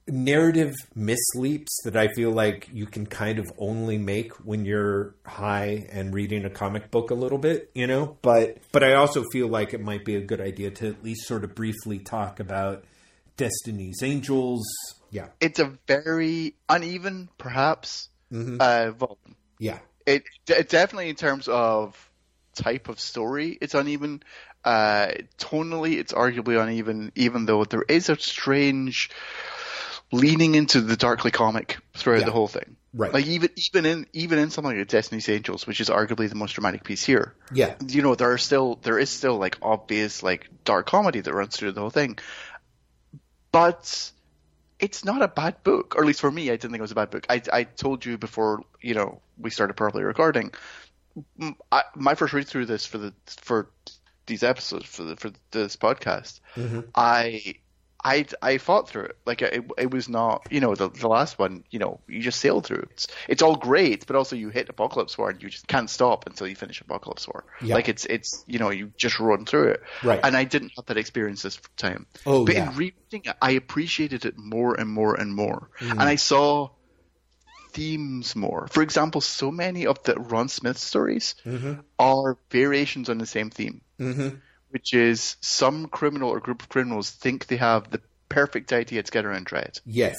narrative 0.08 0.76
misleaps 0.96 1.82
that 1.84 1.96
I 1.96 2.08
feel 2.10 2.32
like 2.32 2.70
you 2.74 2.86
can 2.86 3.06
kind 3.06 3.40
of 3.40 3.52
only 3.58 3.98
make 3.98 4.34
when 4.46 4.66
you're 4.66 5.16
high 5.26 5.88
and 5.92 6.14
reading 6.14 6.46
a 6.46 6.50
comic 6.50 6.90
book 6.92 7.12
a 7.12 7.16
little 7.16 7.38
bit, 7.38 7.70
you 7.74 7.88
know? 7.88 8.18
But 8.22 8.58
but 8.72 8.84
I 8.84 8.94
also 8.94 9.24
feel 9.32 9.48
like 9.48 9.74
it 9.74 9.82
might 9.82 10.06
be 10.06 10.16
a 10.16 10.22
good 10.22 10.42
idea 10.42 10.72
to 10.72 10.88
at 10.88 11.04
least 11.04 11.28
sort 11.28 11.44
of 11.44 11.56
briefly 11.56 12.00
talk 12.00 12.40
about 12.40 12.86
Destiny's 13.36 14.02
Angels. 14.02 14.66
Yeah, 15.12 15.28
it's 15.40 15.60
a 15.60 15.78
very 15.88 16.56
uneven, 16.68 17.30
perhaps, 17.38 18.10
mm-hmm. 18.32 18.58
uh, 18.60 18.92
volume. 18.92 19.36
Yeah, 19.60 19.80
it, 20.06 20.24
it 20.48 20.70
definitely 20.70 21.10
in 21.10 21.16
terms 21.16 21.48
of 21.48 22.10
type 22.56 22.90
of 22.90 23.00
story, 23.00 23.58
it's 23.60 23.74
uneven. 23.74 24.24
Uh, 24.64 25.10
tonally, 25.38 25.98
it's 25.98 26.14
arguably 26.14 26.62
uneven, 26.62 27.12
even 27.16 27.46
though 27.46 27.64
there 27.64 27.84
is 27.88 28.10
a 28.10 28.18
strange 28.18 29.10
leaning 30.12 30.56
into 30.56 30.82
the 30.82 30.96
darkly 30.96 31.32
comic 31.32 31.78
throughout 31.96 32.20
yeah. 32.20 32.26
the 32.26 32.32
whole 32.32 32.48
thing. 32.48 32.76
Right. 32.94 33.14
Like 33.14 33.28
even 33.28 33.50
even 33.56 33.86
in 33.86 34.08
even 34.14 34.40
in 34.40 34.50
something 34.50 34.78
like 34.78 34.88
Destiny's 34.88 35.30
Angels, 35.30 35.68
which 35.68 35.82
is 35.82 35.90
arguably 35.90 36.30
the 36.30 36.36
most 36.36 36.54
dramatic 36.54 36.84
piece 36.84 37.04
here. 37.04 37.34
Yeah. 37.54 37.76
You 37.86 38.02
know, 38.02 38.16
there 38.16 38.32
are 38.32 38.38
still 38.38 38.80
there 38.82 38.98
is 38.98 39.10
still 39.10 39.38
like 39.38 39.58
obvious 39.62 40.24
like 40.24 40.50
dark 40.64 40.88
comedy 40.88 41.20
that 41.20 41.34
runs 41.34 41.56
through 41.56 41.74
the 41.74 41.82
whole 41.82 41.90
thing 41.90 42.18
but 43.52 44.12
it's 44.80 45.04
not 45.04 45.22
a 45.22 45.28
bad 45.28 45.64
book, 45.64 45.96
or 45.96 46.02
at 46.02 46.08
least 46.08 46.22
for 46.22 46.32
me, 46.32 46.50
I 46.50 46.54
didn't 46.54 46.72
think 46.72 46.80
it 46.80 46.82
was 46.82 46.92
a 46.92 46.96
bad 46.96 47.10
book. 47.10 47.26
I, 47.30 47.42
I 47.52 47.64
told 47.64 48.06
you 48.06 48.18
before, 48.18 48.62
you 48.82 48.94
know, 48.94 49.22
we 49.38 49.50
started 49.50 49.74
properly 49.76 50.04
recording. 50.04 50.54
I, 51.72 51.84
my 51.96 52.16
first 52.16 52.34
read 52.34 52.48
through 52.48 52.68
this 52.68 52.86
for 52.86 53.00
the 53.00 53.14
for 53.28 53.70
these 54.28 54.44
episodes 54.44 54.86
for 54.86 55.04
the, 55.04 55.16
for 55.16 55.32
this 55.52 55.76
podcast, 55.76 56.42
mm-hmm. 56.56 56.82
I 56.94 57.56
I 58.08 58.26
I 58.42 58.58
fought 58.58 58.88
through 58.90 59.06
it. 59.12 59.18
Like 59.26 59.42
it, 59.42 59.66
it 59.78 59.92
was 59.92 60.08
not, 60.08 60.48
you 60.50 60.60
know, 60.62 60.76
the 60.76 60.90
the 60.90 61.08
last 61.08 61.38
one, 61.40 61.64
you 61.70 61.80
know, 61.80 62.00
you 62.08 62.22
just 62.22 62.40
sail 62.40 62.62
through. 62.62 62.84
It's 62.92 63.08
it's 63.28 63.42
all 63.42 63.56
great, 63.58 64.08
but 64.08 64.16
also 64.16 64.36
you 64.36 64.50
hit 64.50 64.70
Apocalypse 64.70 65.18
War 65.18 65.30
and 65.32 65.42
you 65.44 65.50
just 65.50 65.68
can't 65.68 65.90
stop 65.90 66.26
until 66.28 66.48
you 66.48 66.56
finish 66.56 66.80
Apocalypse 66.82 67.28
War. 67.28 67.44
Yeah. 67.62 67.76
Like 67.76 67.90
it's 67.90 68.06
it's 68.06 68.44
you 68.48 68.60
know 68.60 68.70
you 68.72 68.92
just 68.98 69.20
run 69.20 69.46
through 69.46 69.70
it. 69.74 69.82
Right. 70.04 70.22
And 70.24 70.36
I 70.38 70.46
didn't 70.46 70.72
have 70.78 70.86
that 70.86 70.98
experience 70.98 71.42
this 71.42 71.60
time. 71.76 72.06
Oh, 72.26 72.46
but 72.46 72.56
yeah. 72.56 72.72
in 72.72 72.78
reading 72.78 73.22
it, 73.26 73.36
I 73.42 73.52
appreciated 73.52 74.26
it 74.26 74.36
more 74.38 74.74
and 74.80 74.90
more 74.90 75.16
and 75.20 75.36
more, 75.36 75.70
Mm. 75.80 75.92
and 75.92 76.02
I 76.04 76.16
saw 76.16 76.70
themes 77.74 78.36
more. 78.36 78.68
For 78.72 78.82
example, 78.82 79.22
so 79.22 79.52
many 79.52 79.86
of 79.86 80.02
the 80.04 80.16
Ron 80.16 80.50
Smith 80.50 80.78
stories 80.78 81.36
Mm-hmm. 81.46 81.74
are 82.00 82.38
variations 82.50 83.10
on 83.10 83.18
the 83.18 83.26
same 83.26 83.50
theme, 83.50 83.82
which 84.70 84.94
is 84.94 85.38
some 85.42 85.88
criminal 85.88 86.30
or 86.30 86.40
group 86.40 86.62
of 86.62 86.70
criminals 86.70 87.10
think 87.12 87.48
they 87.48 87.58
have 87.58 87.90
the 87.90 88.02
perfect 88.30 88.74
idea 88.74 89.04
to 89.04 89.12
get 89.12 89.26
around 89.26 89.48
Dredd. 89.48 89.80
Yes. 89.86 90.18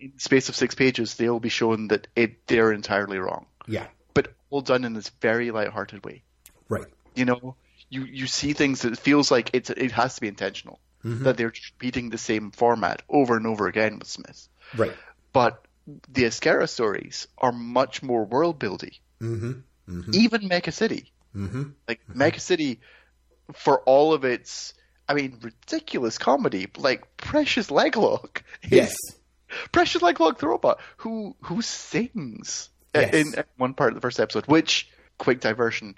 In 0.00 0.12
the 0.14 0.20
space 0.20 0.48
of 0.48 0.56
six 0.56 0.74
pages, 0.74 1.14
they'll 1.14 1.40
be 1.40 1.48
shown 1.48 1.88
that 1.88 2.06
it, 2.14 2.46
they're 2.46 2.72
entirely 2.72 3.18
wrong, 3.18 3.46
Yeah. 3.66 3.86
but 4.14 4.34
all 4.50 4.60
done 4.60 4.84
in 4.84 4.92
this 4.92 5.08
very 5.20 5.50
light-hearted 5.50 6.04
way. 6.04 6.22
Right. 6.68 6.86
You 7.14 7.24
know, 7.24 7.56
you 7.88 8.04
you 8.04 8.26
see 8.26 8.52
things 8.52 8.82
that 8.82 8.98
feels 8.98 9.30
like 9.30 9.50
it's 9.52 9.70
it 9.70 9.92
has 9.92 10.16
to 10.16 10.20
be 10.20 10.28
intentional 10.28 10.80
that 11.04 11.36
they're 11.36 11.52
repeating 11.72 12.10
the 12.10 12.18
same 12.18 12.50
format 12.50 13.02
over 13.08 13.36
and 13.36 13.46
over 13.46 13.68
again 13.68 13.98
with 13.98 14.08
Smith. 14.08 14.48
Right. 14.76 14.92
But 15.32 15.64
the 15.86 16.24
Ezquerra 16.24 16.68
stories 16.68 17.28
are 17.38 17.52
much 17.52 18.02
more 18.02 18.24
world 18.24 18.58
building. 18.58 18.92
Mm-hmm. 19.20 20.10
Even 20.12 20.48
Mecha 20.48 20.72
City, 20.72 21.12
mm-hmm. 21.34 21.62
like 21.86 22.00
Mecha 22.12 22.40
City, 22.40 22.80
for 23.54 23.80
all 23.80 24.12
of 24.12 24.24
its, 24.24 24.74
I 25.08 25.14
mean, 25.14 25.38
ridiculous 25.42 26.18
comedy, 26.18 26.66
like 26.76 27.16
Precious 27.16 27.68
Leglock. 27.70 28.42
is- 28.62 28.70
Yes. 28.72 28.96
Precious 29.70 30.02
Leglock 30.02 30.38
the 30.38 30.48
robot 30.48 30.80
who 30.98 31.36
who 31.42 31.62
sings 31.62 32.68
Yes. 32.94 33.14
in 33.14 33.44
one 33.56 33.74
part 33.74 33.90
of 33.90 33.94
the 33.94 34.00
first 34.00 34.18
episode, 34.18 34.46
which 34.46 34.88
quick 35.18 35.40
diversion 35.40 35.96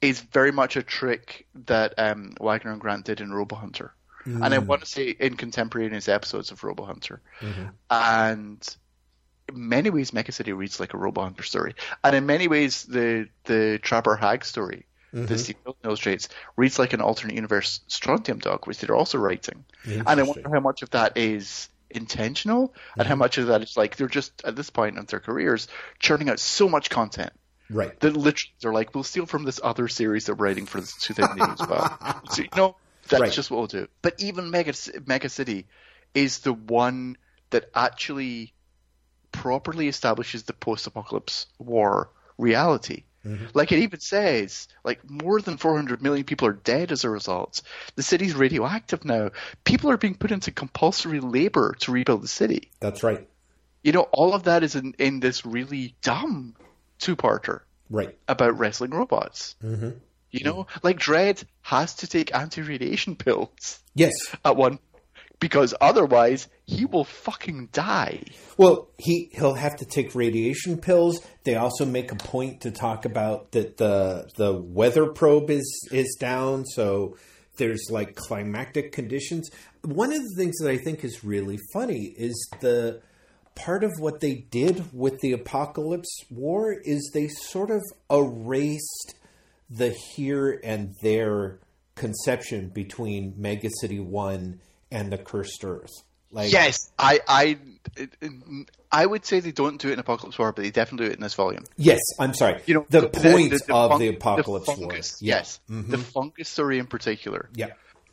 is 0.00 0.20
very 0.20 0.52
much 0.52 0.76
a 0.76 0.82
trick 0.82 1.46
that 1.66 1.94
um, 1.98 2.34
Wagner 2.40 2.70
and 2.72 2.80
Grant 2.80 3.04
did 3.06 3.20
in 3.20 3.32
Robo 3.32 3.56
Hunter, 3.56 3.94
and 4.26 4.44
I 4.54 4.58
want 4.58 4.82
to 4.82 4.86
say 4.86 5.08
in 5.08 5.36
contemporaneous 5.36 6.08
episodes 6.08 6.50
of 6.52 6.62
Robo 6.62 6.84
Hunter, 6.84 7.20
and 7.90 8.76
in 9.48 9.68
many 9.68 9.90
ways 9.90 10.10
Mecha 10.12 10.32
City 10.32 10.52
reads 10.52 10.80
like 10.80 10.94
a 10.94 10.98
Robo 10.98 11.22
Hunter 11.22 11.42
story, 11.42 11.74
and 12.02 12.14
in 12.16 12.26
many 12.26 12.48
ways 12.48 12.84
the 12.84 13.28
the 13.44 13.78
Trapper 13.82 14.16
Hag 14.16 14.44
story. 14.44 14.86
This 15.14 15.28
the 15.28 15.34
mm-hmm. 15.34 15.42
Steve 15.42 15.56
Dillon 15.64 15.76
illustrates 15.84 16.28
reads 16.56 16.78
like 16.78 16.92
an 16.92 17.00
alternate 17.00 17.34
universe 17.34 17.80
Strontium 17.86 18.38
Dog, 18.38 18.66
which 18.66 18.78
they're 18.78 18.96
also 18.96 19.18
writing, 19.18 19.64
and 19.84 20.08
I 20.08 20.22
wonder 20.22 20.48
how 20.52 20.60
much 20.60 20.82
of 20.82 20.90
that 20.90 21.16
is 21.16 21.68
intentional 21.90 22.74
and 22.98 23.06
how 23.06 23.14
mm-hmm. 23.14 23.20
much 23.20 23.38
of 23.38 23.46
that 23.46 23.62
is 23.62 23.76
like 23.76 23.96
they're 23.96 24.08
just 24.08 24.32
at 24.44 24.56
this 24.56 24.70
point 24.70 24.98
in 24.98 25.04
their 25.06 25.20
careers 25.20 25.68
churning 26.00 26.28
out 26.28 26.40
so 26.40 26.68
much 26.68 26.90
content 26.90 27.32
Right. 27.70 27.98
that 28.00 28.14
literally 28.14 28.52
they're 28.60 28.72
like, 28.72 28.94
we'll 28.94 29.04
steal 29.04 29.26
from 29.26 29.44
this 29.44 29.58
other 29.62 29.88
series 29.88 30.26
they're 30.26 30.34
writing 30.34 30.66
for 30.66 30.80
the 30.80 30.86
2080s. 30.86 31.68
but 31.68 32.30
so, 32.32 32.42
you 32.42 32.48
know, 32.56 32.76
that's 33.08 33.20
Right. 33.20 33.32
just 33.32 33.50
what 33.50 33.58
we'll 33.58 33.66
do. 33.68 33.88
But 34.02 34.14
even 34.18 34.50
Mega 34.50 34.74
Mega 35.06 35.28
City 35.28 35.66
is 36.14 36.40
the 36.40 36.52
one 36.52 37.16
that 37.50 37.70
actually 37.74 38.52
properly 39.32 39.88
establishes 39.88 40.42
the 40.44 40.52
post-apocalypse 40.52 41.46
war 41.58 42.10
reality. 42.38 43.04
Like 43.54 43.72
it 43.72 43.78
even 43.78 44.00
says, 44.00 44.68
like 44.84 45.08
more 45.08 45.40
than 45.40 45.56
400 45.56 46.02
million 46.02 46.24
people 46.24 46.46
are 46.48 46.52
dead 46.52 46.92
as 46.92 47.04
a 47.04 47.10
result. 47.10 47.62
The 47.96 48.02
city's 48.02 48.34
radioactive 48.34 49.04
now. 49.04 49.30
People 49.64 49.90
are 49.90 49.96
being 49.96 50.14
put 50.14 50.30
into 50.32 50.50
compulsory 50.50 51.20
labor 51.20 51.74
to 51.80 51.92
rebuild 51.92 52.22
the 52.22 52.28
city. 52.28 52.70
That's 52.80 53.02
right. 53.02 53.26
You 53.82 53.92
know, 53.92 54.02
all 54.12 54.34
of 54.34 54.44
that 54.44 54.62
is 54.62 54.74
in, 54.76 54.94
in 54.98 55.20
this 55.20 55.44
really 55.46 55.94
dumb 56.02 56.54
two-parter 56.98 57.60
Right. 57.90 58.16
about 58.28 58.58
wrestling 58.58 58.90
robots. 58.92 59.56
Mm-hmm. 59.62 59.90
You 60.30 60.44
know, 60.44 60.66
like 60.82 60.98
Dredd 60.98 61.44
has 61.62 61.94
to 61.96 62.06
take 62.06 62.34
anti-radiation 62.34 63.16
pills 63.16 63.78
Yes. 63.94 64.12
at 64.44 64.56
one 64.56 64.78
because 65.38 65.74
otherwise 65.80 66.48
he 66.66 66.86
will 66.86 67.04
fucking 67.04 67.68
die. 67.72 68.22
Well, 68.56 68.88
he 68.98 69.30
he'll 69.32 69.54
have 69.54 69.76
to 69.76 69.84
take 69.84 70.14
radiation 70.14 70.78
pills. 70.78 71.20
They 71.44 71.56
also 71.56 71.84
make 71.84 72.10
a 72.10 72.16
point 72.16 72.62
to 72.62 72.70
talk 72.70 73.04
about 73.04 73.52
that 73.52 73.76
the 73.76 74.30
the 74.36 74.54
weather 74.54 75.06
probe 75.06 75.50
is 75.50 75.88
is 75.92 76.16
down, 76.18 76.64
so 76.64 77.16
there's 77.56 77.86
like 77.90 78.14
climactic 78.14 78.92
conditions. 78.92 79.50
One 79.82 80.12
of 80.12 80.22
the 80.22 80.34
things 80.36 80.56
that 80.60 80.70
I 80.70 80.78
think 80.78 81.04
is 81.04 81.22
really 81.22 81.58
funny 81.72 82.14
is 82.16 82.34
the 82.60 83.02
part 83.54 83.84
of 83.84 83.92
what 83.98 84.20
they 84.20 84.34
did 84.50 84.92
with 84.92 85.20
the 85.20 85.32
apocalypse 85.32 86.24
war 86.30 86.72
is 86.72 87.10
they 87.12 87.28
sort 87.28 87.70
of 87.70 87.82
erased 88.10 89.14
the 89.70 89.90
here 89.90 90.60
and 90.64 90.94
there 91.02 91.60
conception 91.94 92.68
between 92.68 93.34
Mega 93.36 93.70
City 93.80 94.00
1 94.00 94.60
and 94.90 95.12
the 95.12 95.18
cursed 95.18 95.64
earth. 95.64 95.92
Like 96.34 96.52
Yes, 96.52 96.90
I, 96.98 97.20
I, 97.28 97.58
I 98.90 99.06
would 99.06 99.24
say 99.24 99.40
they 99.40 99.52
don't 99.52 99.80
do 99.80 99.88
it 99.88 99.92
in 99.94 99.98
Apocalypse 99.98 100.38
War, 100.38 100.52
but 100.52 100.62
they 100.62 100.70
definitely 100.70 101.06
do 101.06 101.12
it 101.12 101.16
in 101.16 101.22
this 101.22 101.34
volume. 101.34 101.64
Yes, 101.76 102.00
I'm 102.18 102.34
sorry. 102.34 102.60
You 102.66 102.74
know, 102.74 102.86
the, 102.90 103.08
point 103.08 103.52
of 103.70 103.90
fun- 103.90 104.00
the 104.00 104.08
apocalypse 104.08 104.66
war. 104.68 104.76
fungus, 104.76 105.22
Yeah. 105.22 105.36
Yes, 105.36 105.60
the 105.68 105.98
fungus 105.98 106.48
story 106.48 106.78
in 106.78 106.86
particular. 106.86 107.48
Yeah. 107.54 107.70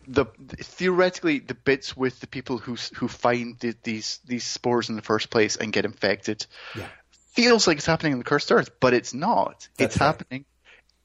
the 0.08 0.26
theoretically 0.58 1.40
the 1.40 1.54
bits 1.54 1.96
with 1.98 2.20
the 2.22 2.28
people 2.28 2.58
who 2.58 2.76
who 2.96 3.08
find 3.08 3.58
the, 3.60 3.76
these 3.84 4.20
these 4.26 4.44
spores 4.44 4.90
in 4.90 4.96
the 4.96 5.02
first 5.04 5.30
place 5.30 5.56
and 5.58 5.72
get 5.72 5.86
infected 5.86 6.46
Yeah. 6.76 6.88
feels 7.34 7.68
like 7.68 7.78
it's 7.78 7.86
happening 7.86 8.14
in 8.14 8.18
the 8.18 8.24
cursed 8.26 8.52
earth, 8.52 8.70
but 8.80 8.94
it's 8.94 9.14
not. 9.14 9.68
That's 9.78 9.96
it's 9.96 10.02
right. 10.02 10.08
happening 10.08 10.46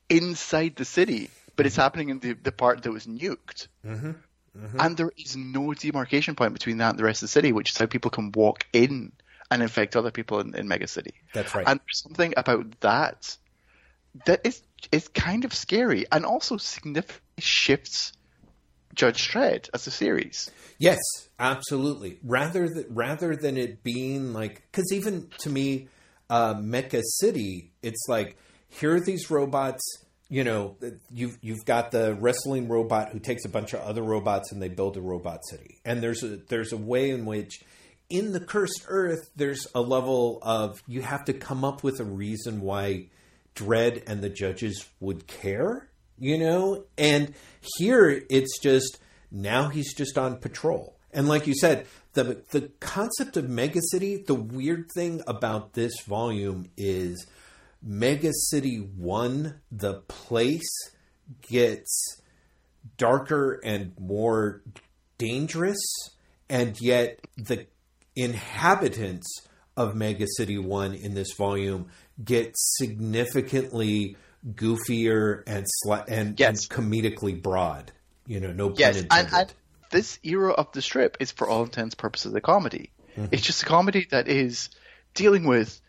inside 0.09 0.77
the 0.77 0.85
city, 0.85 1.31
but 1.57 1.67
it's 1.67 1.77
happening 1.77 2.09
in 2.11 2.19
the 2.21 2.33
the 2.33 2.53
part 2.53 2.83
that 2.83 2.91
was 2.93 3.07
nuked. 3.07 3.69
Mm-hmm. 3.85 4.13
And 4.79 4.97
there 4.97 5.13
is 5.17 5.37
no 5.37 5.75
demarcation 5.75 6.35
point 6.35 6.53
between 6.53 6.79
that 6.79 6.91
and 6.91 6.99
the 6.99 7.05
rest 7.05 7.23
of 7.23 7.29
the 7.29 7.33
city, 7.33 7.53
which 7.53 7.71
is 7.71 7.79
how 7.79 7.87
people 7.87 8.11
can 8.11 8.33
walk 8.33 8.67
in 8.73 9.13
and 9.51 9.63
infect 9.63 9.97
other 9.97 10.11
people 10.11 10.41
in, 10.41 10.55
in 10.55 10.69
Mega 10.69 10.87
City. 10.87 11.15
That's 11.33 11.55
right. 11.55 11.67
And 11.67 11.81
there's 11.81 12.03
something 12.03 12.35
about 12.37 12.81
that 12.81 13.37
that 14.25 14.41
is 14.45 14.63
is 14.93 15.09
kind 15.09 15.45
of 15.45 15.53
scary 15.53 16.07
and 16.11 16.25
also 16.25 16.57
significantly 16.57 17.23
shifts 17.39 18.13
Judge 18.95 19.29
Dredd 19.29 19.69
as 19.75 19.87
a 19.87 19.91
series. 19.91 20.51
Yes, 20.79 20.99
absolutely. 21.39 22.19
Rather 22.23 22.69
than 22.69 22.87
rather 22.91 23.37
than 23.37 23.57
it 23.57 23.83
being 23.83 24.33
like, 24.33 24.63
because 24.71 24.91
even 24.93 25.29
to 25.41 25.51
me, 25.51 25.89
uh, 26.31 26.55
Mecha 26.55 27.03
City, 27.05 27.73
it's 27.83 28.05
like 28.09 28.37
here 28.69 28.95
are 28.95 29.01
these 29.01 29.31
robots. 29.31 29.83
You 30.29 30.43
know, 30.43 30.77
you've 31.13 31.39
you've 31.41 31.65
got 31.65 31.93
the 31.93 32.15
wrestling 32.15 32.69
robot 32.69 33.11
who 33.11 33.21
takes 33.21 33.45
a 33.45 33.49
bunch 33.49 33.75
of 33.75 33.81
other 33.81 34.03
robots 34.03 34.51
and 34.51 34.61
they 34.61 34.69
build 34.69 34.97
a 34.97 35.01
robot 35.01 35.41
city. 35.49 35.79
And 35.85 36.03
there's 36.03 36.23
a 36.25 36.37
there's 36.49 36.73
a 36.73 36.77
way 36.77 37.11
in 37.11 37.27
which 37.27 37.63
in 38.09 38.33
the 38.33 38.41
cursed 38.41 38.85
earth 38.89 39.31
there's 39.37 39.67
a 39.75 39.81
level 39.81 40.39
of 40.43 40.83
you 40.87 41.03
have 41.03 41.25
to 41.27 41.33
come 41.33 41.65
up 41.65 41.83
with 41.83 42.01
a 42.01 42.05
reason 42.05 42.61
why 42.61 43.07
Dredd 43.55 44.03
and 44.07 44.21
the 44.21 44.29
judges 44.29 44.87
would 45.01 45.27
care, 45.27 45.89
you 46.19 46.39
know? 46.39 46.85
And 46.99 47.35
here 47.79 48.23
it's 48.29 48.59
just 48.61 48.99
now 49.31 49.69
he's 49.69 49.95
just 49.95 50.19
on 50.19 50.39
patrol. 50.39 50.97
And 51.13 51.29
like 51.29 51.47
you 51.47 51.55
said, 51.55 51.87
the 52.13 52.43
the 52.51 52.71
concept 52.81 53.37
of 53.37 53.49
Mega 53.49 53.81
City, 53.91 54.17
the 54.17 54.35
weird 54.35 54.91
thing 54.95 55.23
about 55.27 55.73
this 55.73 55.93
volume 56.07 56.69
is 56.77 57.27
Mega 57.83 58.33
City 58.33 58.79
1, 58.79 59.61
the 59.71 59.95
place 60.09 60.69
gets 61.49 62.21
darker 62.97 63.61
and 63.65 63.93
more 63.99 64.63
dangerous, 65.19 65.79
and 66.49 66.81
yet 66.81 67.21
the 67.37 67.67
inhabitants 68.15 69.27
of 69.77 69.95
Mega 69.95 70.27
City 70.37 70.59
1 70.59 70.95
in 70.95 71.15
this 71.15 71.33
volume 71.37 71.89
get 72.25 72.53
significantly 72.57 74.17
goofier 74.55 75.43
and 75.47 75.67
sli- 75.85 76.05
and, 76.09 76.39
Yes. 76.41 76.67
and 76.67 76.71
comedically 76.71 77.41
broad. 77.41 77.93
You 78.27 78.41
know, 78.41 78.53
no 78.53 78.69
pun 78.71 78.77
Yes, 78.79 79.01
intended. 79.03 79.33
and, 79.33 79.41
and 79.43 79.55
this 79.91 80.19
era 80.23 80.53
of 80.53 80.73
the 80.73 80.83
strip 80.83 81.17
is 81.21 81.31
for 81.31 81.49
all 81.49 81.63
intents 81.65 81.95
and 81.95 81.99
purposes 81.99 82.35
a 82.35 82.41
comedy. 82.41 82.91
Mm-hmm. 83.17 83.27
It's 83.33 83.43
just 83.43 83.63
a 83.63 83.67
comedy 83.67 84.07
that 84.11 84.29
is 84.29 84.71
dealing 85.15 85.45
with 85.47 85.81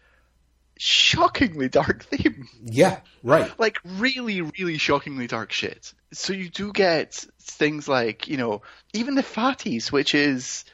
shockingly 0.78 1.70
dark 1.70 2.04
theme. 2.10 2.48
yeah, 2.64 3.00
right. 3.24 3.52
like 3.60 3.78
really, 3.84 4.42
really 4.42 4.78
shockingly 4.78 5.28
dark 5.28 5.52
shit. 5.52 5.94
So 6.14 6.34
you 6.34 6.50
do 6.50 6.72
get 6.72 7.26
things 7.42 7.88
like, 7.88 8.28
you 8.28 8.38
know, 8.38 8.62
even 8.94 9.16
the 9.16 9.24
fatties, 9.24 9.92
which 9.92 10.16
is, 10.16 10.66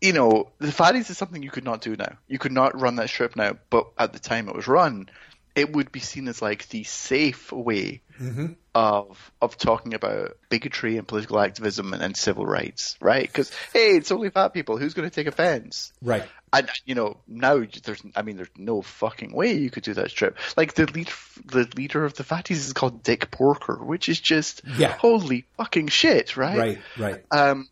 you 0.00 0.12
know, 0.12 0.50
the 0.58 0.68
fatties 0.68 1.10
is 1.10 1.18
something 1.18 1.42
you 1.42 1.50
could 1.50 1.64
not 1.64 1.80
do 1.80 1.96
now. 1.96 2.18
You 2.28 2.38
could 2.38 2.52
not 2.52 2.78
run 2.78 2.96
that 2.96 3.08
strip 3.08 3.36
now, 3.36 3.56
but 3.70 3.88
at 3.98 4.12
the 4.12 4.18
time 4.18 4.48
it 4.48 4.54
was 4.54 4.68
run, 4.68 5.08
it 5.54 5.72
would 5.72 5.90
be 5.90 6.00
seen 6.00 6.28
as 6.28 6.42
like 6.42 6.68
the 6.68 6.84
safe 6.84 7.50
way 7.50 8.02
mm-hmm. 8.20 8.52
Of 8.76 9.32
of 9.40 9.56
talking 9.56 9.94
about 9.94 10.36
bigotry 10.50 10.98
and 10.98 11.08
political 11.08 11.40
activism 11.40 11.94
and, 11.94 12.02
and 12.02 12.14
civil 12.14 12.44
rights, 12.44 12.94
right? 13.00 13.26
Because 13.26 13.50
hey, 13.72 13.96
it's 13.96 14.12
only 14.12 14.28
fat 14.28 14.48
people. 14.52 14.76
Who's 14.76 14.92
going 14.92 15.08
to 15.08 15.14
take 15.14 15.26
offense? 15.26 15.94
Right. 16.02 16.24
And 16.52 16.68
you 16.84 16.94
know 16.94 17.16
now 17.26 17.64
there's, 17.84 18.02
I 18.14 18.20
mean, 18.20 18.36
there's 18.36 18.50
no 18.56 18.82
fucking 18.82 19.32
way 19.32 19.54
you 19.54 19.70
could 19.70 19.82
do 19.82 19.94
that 19.94 20.10
strip. 20.10 20.36
Like 20.58 20.74
the 20.74 20.84
lead, 20.86 21.10
the 21.46 21.66
leader 21.74 22.04
of 22.04 22.14
the 22.14 22.22
fatties 22.22 22.56
is 22.66 22.74
called 22.74 23.02
Dick 23.02 23.30
Porker, 23.30 23.82
which 23.82 24.10
is 24.10 24.20
just 24.20 24.60
Yeah. 24.76 24.92
holy 24.92 25.46
fucking 25.56 25.88
shit, 25.88 26.36
right? 26.36 26.58
Right. 26.58 26.78
Right. 26.98 27.24
Um, 27.30 27.68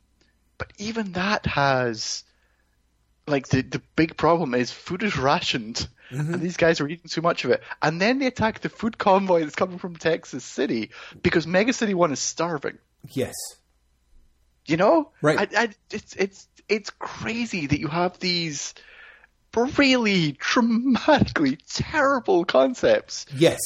but 0.57 0.73
even 0.79 1.13
that 1.13 1.45
has, 1.45 2.25
like, 3.27 3.49
the 3.49 3.61
the 3.61 3.83
big 3.95 4.17
problem 4.17 4.55
is 4.55 4.73
food 4.73 5.03
is 5.03 5.19
rationed, 5.19 5.87
and 6.11 6.41
these 6.41 6.57
guys 6.57 6.81
are 6.81 6.89
eating 6.89 7.09
too 7.09 7.23
much 7.23 7.45
of 7.45 7.51
it. 7.51 7.63
And 7.83 8.01
then 8.01 8.19
they 8.19 8.27
attack 8.27 8.61
the 8.61 8.69
food 8.69 8.99
convoy 8.99 9.41
that's 9.41 9.55
coming 9.55 9.79
from 9.79 9.97
Texas 9.97 10.45
City 10.45 10.91
because 11.23 11.47
Mega 11.47 11.73
City 11.73 11.95
One 11.95 12.13
is 12.13 12.21
starving. 12.21 12.79
Yes. 13.11 13.35
You 14.67 14.77
know, 14.77 15.11
Right. 15.21 15.39
I, 15.55 15.63
I, 15.65 15.69
it's 15.91 16.15
it's 16.17 16.49
it's 16.69 16.91
crazy 16.91 17.67
that 17.67 17.79
you 17.81 17.89
have 17.89 18.19
these 18.19 18.75
really 19.79 20.33
dramatically 20.33 21.59
terrible 21.69 22.45
concepts 22.45 23.27
Yes. 23.35 23.61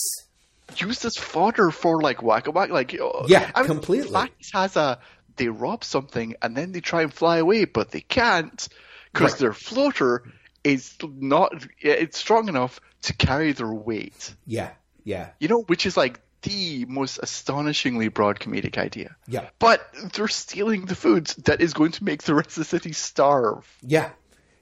used 0.77 1.05
as 1.05 1.17
fodder 1.17 1.71
for 1.71 2.01
like 2.03 2.23
whack 2.23 2.47
a 2.47 2.51
whack. 2.51 2.71
Like 2.71 2.95
uh, 3.01 3.25
Yeah, 3.27 3.51
I 3.55 3.63
mean, 3.63 3.69
completely. 3.69 4.11
Fatties 4.11 4.53
has 4.53 4.77
a 4.77 4.99
they 5.37 5.49
rob 5.49 5.85
something 5.85 6.35
and 6.43 6.57
then 6.57 6.73
they 6.73 6.81
try 6.81 7.03
and 7.03 7.15
fly 7.15 7.39
away, 7.39 7.65
but 7.65 7.91
they 7.91 8.01
can't 8.01 8.69
because 9.13 9.33
Right. 9.33 9.39
their 9.41 9.53
floater 9.53 10.25
is 10.69 10.97
not 11.03 11.67
it's 11.81 12.19
strong 12.19 12.49
enough 12.49 12.81
to 13.03 13.15
carry 13.15 13.53
their 13.53 13.73
weight. 13.73 14.35
Yeah. 14.47 14.71
Yeah. 15.05 15.31
You 15.41 15.49
know, 15.49 15.63
which 15.63 15.87
is 15.87 15.97
like 15.97 16.21
the 16.43 16.85
most 16.87 17.19
astonishingly 17.23 18.09
broad 18.09 18.39
comedic 18.39 18.79
idea. 18.79 19.17
Yeah. 19.27 19.49
But 19.59 19.81
they're 20.13 20.29
stealing 20.29 20.87
the 20.87 20.95
food 20.95 21.27
that 21.45 21.61
is 21.61 21.73
going 21.73 21.93
to 21.93 22.05
make 22.05 22.23
the 22.23 22.35
rest 22.35 22.51
of 22.51 22.57
the 22.57 22.65
city 22.65 22.93
starve. 22.93 23.67
Yeah. 23.83 24.11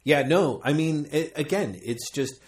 Yeah, 0.05 0.23
no. 0.23 0.61
I 0.63 0.73
mean, 0.73 1.09
it, 1.11 1.33
again, 1.35 1.79
it's 1.83 2.11
just 2.11 2.41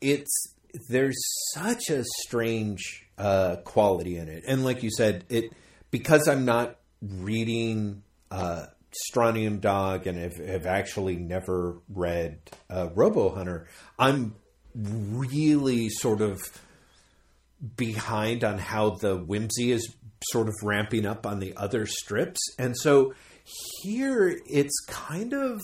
it's 0.00 0.54
there's 0.88 1.16
such 1.52 1.88
a 1.88 2.04
strange 2.22 3.06
uh 3.16 3.56
quality 3.64 4.16
in 4.16 4.28
it. 4.28 4.42
And 4.48 4.64
like 4.64 4.82
you 4.82 4.90
said, 4.90 5.24
it 5.28 5.52
because 5.92 6.26
I'm 6.26 6.44
not 6.44 6.76
reading 7.00 8.02
uh 8.32 8.66
Strontium 8.94 9.60
Dog 9.60 10.06
and 10.06 10.18
have, 10.18 10.36
have 10.36 10.66
actually 10.66 11.16
never 11.16 11.78
read 11.88 12.38
uh, 12.70 12.88
Robo 12.94 13.34
Hunter, 13.34 13.68
I'm 13.98 14.34
really 14.74 15.88
sort 15.88 16.20
of 16.20 16.42
behind 17.76 18.44
on 18.44 18.58
how 18.58 18.90
the 18.90 19.16
whimsy 19.16 19.72
is 19.72 19.94
sort 20.30 20.48
of 20.48 20.54
ramping 20.62 21.06
up 21.06 21.26
on 21.26 21.38
the 21.38 21.54
other 21.56 21.86
strips. 21.86 22.40
And 22.58 22.76
so 22.76 23.14
here 23.82 24.38
it's 24.46 24.78
kind 24.86 25.32
of 25.32 25.60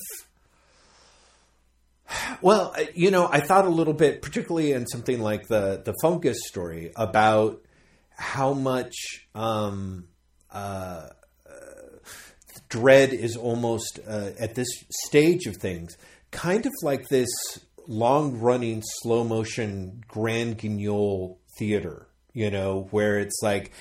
well, 2.43 2.75
you 2.95 3.11
know, 3.11 3.29
I 3.31 3.41
thought 3.41 3.67
a 3.67 3.71
little 3.71 3.95
bit, 3.95 4.23
particularly 4.23 4.73
in 4.73 4.87
something 4.87 5.21
like 5.21 5.47
the 5.49 5.83
the 5.85 5.95
fungus 6.03 6.39
story, 6.49 6.93
about 6.97 7.63
how 8.17 8.53
much 8.53 9.27
um, 9.35 10.09
uh, 10.51 11.09
Dredd 12.71 13.13
is 13.13 13.37
almost 13.37 13.99
uh, 14.07 14.31
at 14.39 14.55
this 14.55 14.69
stage 15.07 15.47
of 15.47 15.57
things, 15.57 15.97
kind 16.31 16.65
of 16.65 16.73
like 16.83 17.09
this 17.09 17.29
long 17.87 18.39
running 18.39 18.83
slow 19.03 19.25
motion 19.25 20.03
Grand 20.07 20.59
Guignol 20.59 21.39
theater. 21.59 22.07
You 22.33 22.51
know, 22.51 22.87
where 22.93 23.19
it's 23.19 23.41
like 23.43 23.73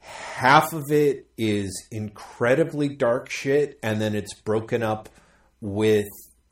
half 0.00 0.74
of 0.74 0.84
it 0.90 1.26
is 1.38 1.88
incredibly 1.90 2.90
dark 2.90 3.30
shit, 3.30 3.78
and 3.82 4.00
then 4.00 4.14
it's 4.14 4.34
broken 4.42 4.82
up 4.82 5.08
with 5.60 6.06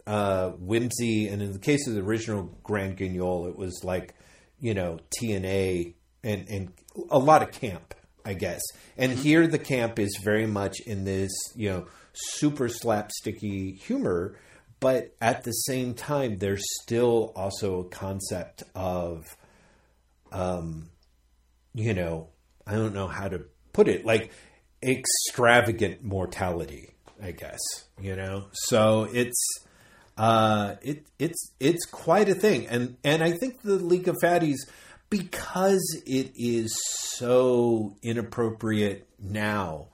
uh, 0.07 0.51
whimsy. 0.51 1.29
And 1.29 1.43
in 1.43 1.53
the 1.53 1.59
case 1.59 1.87
of 1.87 1.95
the 1.95 2.01
original 2.01 2.57
Grand 2.63 2.97
Guignol, 2.97 3.49
it 3.49 3.57
was 3.57 3.83
like, 3.85 4.15
you 4.59 4.75
know, 4.75 4.99
TNA 5.21 5.95
and, 6.25 6.49
and 6.49 6.73
a 7.11 7.19
lot 7.19 7.43
of 7.43 7.53
camp, 7.53 7.95
I 8.25 8.35
guess. 8.35 8.61
And 8.97 9.13
here 9.13 9.47
the 9.47 9.59
camp 9.59 9.99
is 9.99 10.19
very 10.23 10.47
much 10.47 10.81
in 10.87 11.05
this, 11.05 11.33
you 11.55 11.69
know, 11.71 11.87
super 12.13 12.69
slapsticky 12.69 13.81
humor. 13.81 14.37
But 14.81 15.15
at 15.21 15.45
the 15.45 15.53
same 15.53 15.95
time, 15.95 16.39
there's 16.39 16.65
still 16.83 17.33
also 17.37 17.81
a 17.81 17.89
concept 17.89 18.65
of, 18.75 19.37
um, 20.33 20.91
you 21.73 21.95
know, 21.95 22.31
I 22.67 22.73
don't 22.73 22.95
know 22.95 23.07
how 23.07 23.29
to 23.29 23.45
put 23.73 23.87
it, 23.87 24.05
like 24.05 24.33
extravagant 24.83 26.03
mortality, 26.03 26.95
I 27.23 27.31
guess, 27.31 27.61
you 28.01 28.17
know? 28.17 28.47
So 28.53 29.09
it's, 29.13 29.41
uh, 30.19 30.75
it, 30.83 31.07
it's, 31.19 31.53
it's 31.61 31.87
quite 31.87 32.29
a 32.29 32.35
thing. 32.35 32.67
And, 32.67 32.97
and 33.05 33.23
I 33.23 33.31
think 33.31 33.63
the 33.63 33.77
League 33.77 34.09
of 34.09 34.17
Fatties, 34.23 34.59
because 35.13 36.03
it 36.07 36.33
is 36.37 36.75
so 37.19 37.95
inappropriate 38.03 39.07
now, 39.19 39.89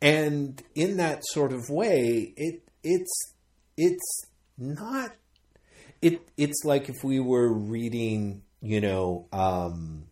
and 0.00 0.62
in 0.74 0.96
that 0.96 1.20
sort 1.26 1.52
of 1.52 1.68
way, 1.68 2.32
it, 2.38 2.62
it's, 2.82 3.34
it's 3.76 4.26
not, 4.56 5.12
it, 6.00 6.26
it's 6.38 6.64
like 6.64 6.88
if 6.88 7.04
we 7.04 7.20
were 7.20 7.52
reading, 7.52 8.42
you 8.62 8.80
know, 8.80 9.28
um, 9.30 10.06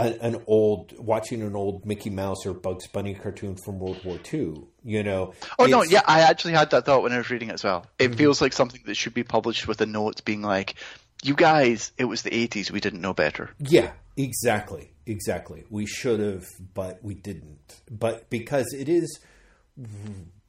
an, 0.00 0.18
an 0.22 0.42
old 0.46 0.94
watching 0.98 1.42
an 1.42 1.54
old 1.54 1.84
Mickey 1.84 2.08
Mouse 2.08 2.46
or 2.46 2.54
Bugs 2.54 2.86
Bunny 2.86 3.14
cartoon 3.14 3.56
from 3.62 3.78
World 3.78 4.02
War 4.02 4.18
II. 4.32 4.62
You 4.82 5.02
know. 5.02 5.34
Oh 5.58 5.66
no, 5.66 5.82
yeah, 5.82 6.00
I 6.06 6.22
actually 6.22 6.54
had 6.54 6.70
that 6.70 6.86
thought 6.86 7.02
when 7.02 7.12
I 7.12 7.18
was 7.18 7.28
reading 7.28 7.50
it 7.50 7.54
as 7.54 7.64
well. 7.64 7.84
It 7.98 8.14
feels 8.14 8.40
like 8.40 8.54
something 8.54 8.80
that 8.86 8.96
should 8.96 9.12
be 9.12 9.24
published 9.24 9.68
with 9.68 9.80
a 9.82 9.86
note 9.86 10.24
being 10.24 10.40
like, 10.40 10.76
"You 11.22 11.34
guys, 11.34 11.92
it 11.98 12.04
was 12.04 12.22
the 12.22 12.30
'80s. 12.30 12.70
We 12.70 12.80
didn't 12.80 13.00
know 13.00 13.14
better." 13.14 13.50
Yeah, 13.58 13.92
exactly, 14.16 14.92
exactly. 15.06 15.64
We 15.70 15.86
should 15.86 16.20
have, 16.20 16.46
but 16.74 17.02
we 17.02 17.14
didn't. 17.14 17.80
But 17.90 18.30
because 18.30 18.72
it 18.72 18.88
is 18.88 19.20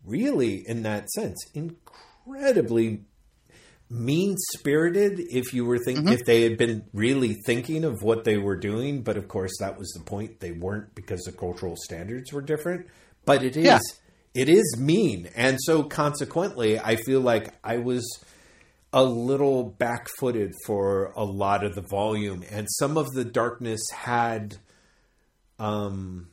really, 0.06 0.68
in 0.68 0.84
that 0.84 1.10
sense, 1.12 1.38
incredibly 1.54 3.02
mean 3.90 4.36
spirited. 4.54 5.20
If 5.20 5.54
you 5.54 5.66
were 5.66 5.78
thinking, 5.78 6.06
mm-hmm. 6.06 6.14
if 6.14 6.26
they 6.26 6.44
had 6.44 6.58
been 6.58 6.86
really 6.94 7.36
thinking 7.46 7.84
of 7.84 8.02
what 8.02 8.24
they 8.24 8.38
were 8.38 8.56
doing, 8.56 9.02
but 9.02 9.18
of 9.18 9.28
course 9.28 9.52
that 9.60 9.78
was 9.78 9.90
the 9.92 10.04
point. 10.04 10.40
They 10.40 10.52
weren't 10.52 10.96
because 10.96 11.22
the 11.24 11.32
cultural 11.32 11.76
standards 11.78 12.32
were 12.32 12.42
different. 12.42 12.88
But 13.26 13.44
it 13.44 13.56
is, 13.58 13.66
Yeah. 13.66 13.80
it 14.34 14.50
is 14.50 14.78
mean, 14.80 15.30
and 15.36 15.58
so 15.62 15.84
consequently, 15.84 16.80
I 16.80 16.96
feel 16.96 17.20
like 17.22 17.54
I 17.64 17.78
was 17.78 18.04
a 18.94 19.04
little 19.04 19.64
back-footed 19.64 20.54
for 20.66 21.14
a 21.16 21.24
lot 21.24 21.64
of 21.64 21.76
the 21.76 21.86
volume 21.90 22.44
and 22.50 22.68
some 22.70 22.98
of 22.98 23.08
the 23.12 23.24
darkness 23.24 23.82
had 23.94 24.58
um 25.60 26.28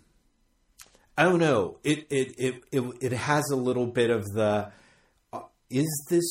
i 1.17 1.23
don't 1.23 1.39
know 1.39 1.79
it 1.85 2.07
it 2.11 2.35
it 2.39 2.63
it, 2.73 2.83
it 3.01 3.13
has 3.13 3.49
a 3.51 3.57
little 3.57 3.87
bit 3.87 4.11
of 4.11 4.25
the 4.35 4.71
uh, 5.33 5.41
is 5.71 6.07
this 6.11 6.25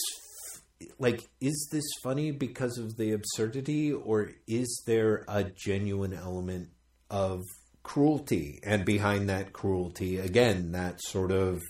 like 0.99 1.29
is 1.39 1.67
this 1.71 1.85
funny 2.03 2.31
because 2.31 2.77
of 2.77 2.97
the 2.97 3.11
absurdity 3.11 3.91
or 3.91 4.31
is 4.47 4.83
there 4.85 5.23
a 5.27 5.43
genuine 5.43 6.13
element 6.13 6.69
of 7.09 7.43
cruelty? 7.83 8.59
And 8.63 8.85
behind 8.85 9.29
that 9.29 9.53
cruelty 9.53 10.17
again 10.17 10.71
that 10.73 11.01
sort 11.01 11.31
of 11.31 11.61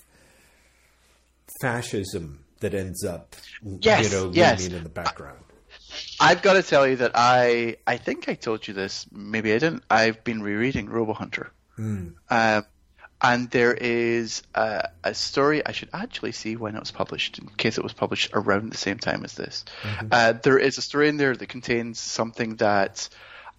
fascism 1.62 2.44
that 2.60 2.74
ends 2.74 3.04
up 3.04 3.36
Yes, 3.62 4.12
you 4.12 4.18
know 4.18 4.32
yes. 4.34 4.62
looming 4.62 4.78
in 4.78 4.84
the 4.84 4.90
background 4.90 5.40
I've 6.20 6.42
got 6.42 6.54
to 6.54 6.64
tell 6.64 6.88
you 6.88 6.98
that 6.98 7.12
I 7.16 7.78
I 7.86 7.98
think 7.98 8.28
I 8.30 8.34
told 8.36 8.68
you 8.68 8.74
this. 8.74 9.06
Maybe 9.12 9.54
I 9.54 9.60
didn't. 9.60 9.84
I've 9.90 10.24
been 10.24 10.42
rereading 10.42 10.90
Robo 10.90 11.14
Hunter, 11.14 11.52
um, 11.78 12.66
and 13.22 13.50
there 13.50 13.74
is 13.74 14.44
a, 14.54 14.90
a 15.04 15.14
story. 15.14 15.66
I 15.66 15.72
should 15.72 15.90
actually 15.94 16.32
see 16.34 16.56
when 16.56 16.76
it 16.76 16.80
was 16.80 16.92
published, 16.92 17.40
in 17.40 17.48
case 17.48 17.78
it 17.78 17.84
was 17.84 17.94
published 17.94 18.32
around 18.34 18.72
the 18.72 18.78
same 18.78 18.98
time 18.98 19.24
as 19.26 19.34
this. 19.34 19.66
Uh, 20.12 20.34
there 20.34 20.58
is 20.58 20.78
a 20.78 20.82
story 20.82 21.10
in 21.10 21.18
there 21.18 21.36
that 21.36 21.50
contains 21.50 22.00
something 22.00 22.56
that 22.58 23.10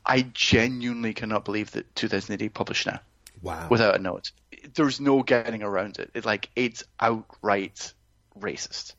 I 0.04 0.22
genuinely 0.32 1.14
cannot 1.14 1.44
believe 1.44 1.70
that 1.72 1.94
2000 1.94 2.40
AD 2.40 2.54
published 2.54 2.86
now 2.86 3.00
wow 3.42 3.66
without 3.70 3.96
a 3.96 3.98
note. 3.98 4.32
There's 4.74 5.00
no 5.00 5.22
getting 5.22 5.62
around 5.62 5.98
it. 5.98 6.10
It 6.14 6.24
like 6.24 6.50
it's 6.56 6.84
outright 7.00 7.92
racist. 8.38 8.94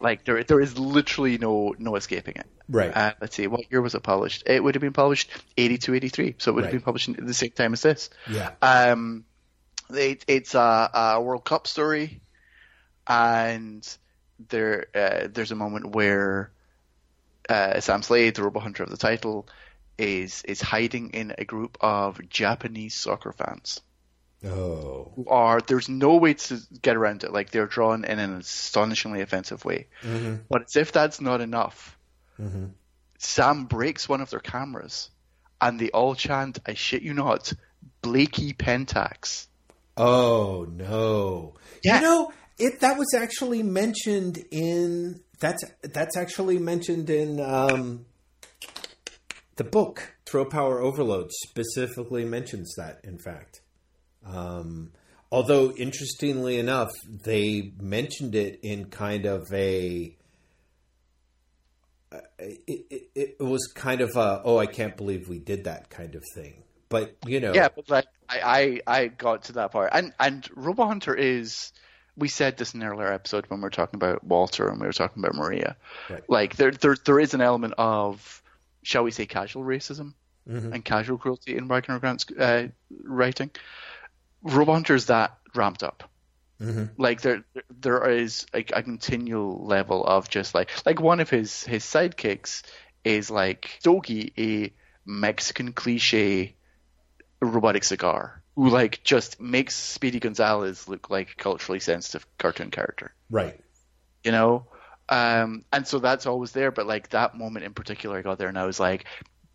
Like 0.00 0.24
there, 0.24 0.42
there 0.44 0.60
is 0.60 0.78
literally 0.78 1.38
no 1.38 1.74
no 1.78 1.96
escaping 1.96 2.34
it. 2.36 2.46
Right. 2.68 2.94
Uh, 2.94 3.14
let's 3.20 3.34
see, 3.34 3.46
what 3.46 3.70
year 3.70 3.80
was 3.80 3.94
it 3.94 4.02
published? 4.02 4.44
It 4.46 4.62
would 4.62 4.74
have 4.74 4.82
been 4.82 4.92
published 4.92 5.30
82, 5.56 5.94
83. 5.94 6.34
So 6.38 6.50
it 6.50 6.54
would 6.54 6.64
have 6.64 6.72
been 6.72 6.82
published 6.82 7.08
at 7.08 7.26
the 7.26 7.34
same 7.34 7.50
time 7.50 7.72
as 7.72 7.82
this. 7.82 8.10
yeah 8.30 8.50
Um, 8.60 9.24
it, 9.90 10.24
it's 10.28 10.54
a, 10.54 10.90
a 10.92 11.20
World 11.20 11.44
Cup 11.44 11.66
story, 11.66 12.20
and 13.06 13.86
there 14.48 14.86
uh, 14.94 15.28
there's 15.32 15.50
a 15.50 15.56
moment 15.56 15.94
where 15.94 16.50
uh, 17.48 17.80
Sam 17.80 18.02
Slade, 18.02 18.34
the 18.34 18.42
robot 18.42 18.62
hunter 18.62 18.82
of 18.82 18.90
the 18.90 18.96
title, 18.96 19.48
is 19.96 20.42
is 20.44 20.60
hiding 20.60 21.10
in 21.10 21.34
a 21.38 21.44
group 21.44 21.78
of 21.80 22.20
Japanese 22.28 22.94
soccer 22.94 23.32
fans. 23.32 23.80
Oh. 24.44 25.12
Who 25.16 25.26
are 25.28 25.60
there's 25.60 25.88
no 25.88 26.16
way 26.16 26.34
to 26.34 26.60
get 26.80 26.96
around 26.96 27.24
it. 27.24 27.32
Like 27.32 27.50
they're 27.50 27.66
drawn 27.66 28.04
in 28.04 28.18
an 28.18 28.36
astonishingly 28.36 29.20
offensive 29.20 29.64
way. 29.64 29.88
Mm-hmm. 30.02 30.36
But 30.48 30.62
as 30.62 30.76
if 30.76 30.92
that's 30.92 31.20
not 31.20 31.40
enough, 31.40 31.98
Mm-hmm. 32.40 32.66
Sam 33.18 33.64
breaks 33.64 34.08
one 34.08 34.20
of 34.20 34.30
their 34.30 34.40
cameras, 34.40 35.10
and 35.60 35.78
they 35.78 35.90
all 35.90 36.14
chant, 36.14 36.58
"I 36.66 36.74
shit 36.74 37.02
you 37.02 37.14
not, 37.14 37.52
Blakey 38.02 38.52
Pentax." 38.52 39.46
Oh 39.96 40.66
no. 40.70 41.54
Yeah. 41.82 41.96
You 41.96 42.02
know, 42.02 42.32
it 42.58 42.80
that 42.80 42.96
was 42.96 43.12
actually 43.14 43.62
mentioned 43.64 44.44
in 44.52 45.20
that's 45.40 45.64
that's 45.82 46.16
actually 46.16 46.58
mentioned 46.58 47.10
in 47.10 47.40
um 47.40 48.06
the 49.56 49.64
book 49.64 50.14
Throw 50.24 50.44
Power 50.44 50.80
Overload 50.80 51.32
specifically 51.32 52.24
mentions 52.24 52.72
that 52.76 53.00
in 53.02 53.18
fact. 53.18 53.57
Um 54.28 54.92
although 55.30 55.72
interestingly 55.72 56.58
enough, 56.58 56.90
they 57.08 57.72
mentioned 57.80 58.34
it 58.34 58.60
in 58.62 58.86
kind 58.86 59.26
of 59.26 59.46
a 59.52 60.16
uh, 62.10 62.18
it, 62.38 62.86
it, 62.90 63.10
it 63.38 63.40
was 63.40 63.66
kind 63.74 64.00
of 64.00 64.16
a 64.16 64.40
oh 64.44 64.58
I 64.58 64.66
can't 64.66 64.96
believe 64.96 65.28
we 65.28 65.38
did 65.38 65.64
that 65.64 65.90
kind 65.90 66.14
of 66.14 66.24
thing. 66.34 66.62
But 66.88 67.16
you 67.26 67.40
know 67.40 67.52
Yeah, 67.54 67.68
but 67.74 67.88
like 67.90 68.06
I, 68.30 68.80
I, 68.86 68.98
I 69.00 69.06
got 69.08 69.44
to 69.44 69.52
that 69.54 69.72
part, 69.72 69.90
and 69.92 70.12
and 70.20 70.48
Robo 70.54 70.86
Hunter 70.86 71.14
is. 71.14 71.72
We 72.16 72.26
said 72.26 72.56
this 72.56 72.74
in 72.74 72.82
an 72.82 72.88
earlier 72.88 73.12
episode 73.12 73.44
when 73.46 73.60
we 73.60 73.62
were 73.62 73.70
talking 73.70 73.94
about 73.96 74.24
Walter 74.24 74.68
and 74.68 74.80
we 74.80 74.88
were 74.88 74.92
talking 74.92 75.22
about 75.22 75.36
Maria. 75.36 75.76
Right. 76.10 76.24
Like 76.28 76.56
there, 76.56 76.72
there, 76.72 76.96
there 77.04 77.20
is 77.20 77.32
an 77.32 77.40
element 77.40 77.74
of, 77.78 78.42
shall 78.82 79.04
we 79.04 79.12
say, 79.12 79.24
casual 79.26 79.62
racism 79.62 80.14
Mhm. 80.50 80.72
and 80.74 80.84
casual 80.84 81.16
cruelty 81.16 81.56
in 81.56 81.68
Wagner 81.68 82.00
Grant's 82.00 82.26
uh, 82.32 82.68
writing. 83.04 83.50
Robo 84.42 84.72
Hunter 84.72 84.94
is 84.94 85.06
that 85.06 85.36
ramped 85.54 85.82
up. 85.82 86.08
Mhm. 86.60 86.90
Like 86.96 87.20
there, 87.20 87.44
there 87.70 88.08
is 88.10 88.46
a, 88.52 88.58
a 88.58 88.82
continual 88.82 89.64
level 89.64 90.04
of 90.04 90.28
just 90.28 90.54
like, 90.54 90.70
like 90.84 91.00
one 91.00 91.20
of 91.20 91.30
his 91.30 91.64
his 91.64 91.84
sidekicks 91.84 92.62
is 93.04 93.30
like 93.30 93.76
Stogie, 93.80 94.32
a 94.36 94.72
Mexican 95.06 95.72
cliche 95.72 96.54
robotic 97.40 97.84
cigar 97.84 98.42
who 98.56 98.70
like 98.70 99.02
just 99.04 99.40
makes 99.40 99.76
Speedy 99.76 100.18
Gonzalez 100.18 100.88
look 100.88 101.10
like 101.10 101.30
a 101.30 101.36
culturally 101.36 101.78
sensitive 101.78 102.26
cartoon 102.38 102.72
character, 102.72 103.14
right. 103.30 103.58
you 104.24 104.32
know? 104.32 104.66
Um, 105.08 105.64
and 105.72 105.86
so 105.86 106.00
that's 106.00 106.26
always 106.26 106.52
there, 106.52 106.72
but 106.72 106.86
like 106.86 107.10
that 107.10 107.36
moment 107.36 107.64
in 107.64 107.72
particular, 107.72 108.18
I 108.18 108.22
got 108.22 108.38
there 108.38 108.48
and 108.48 108.58
I 108.58 108.66
was 108.66 108.80
like, 108.80 109.04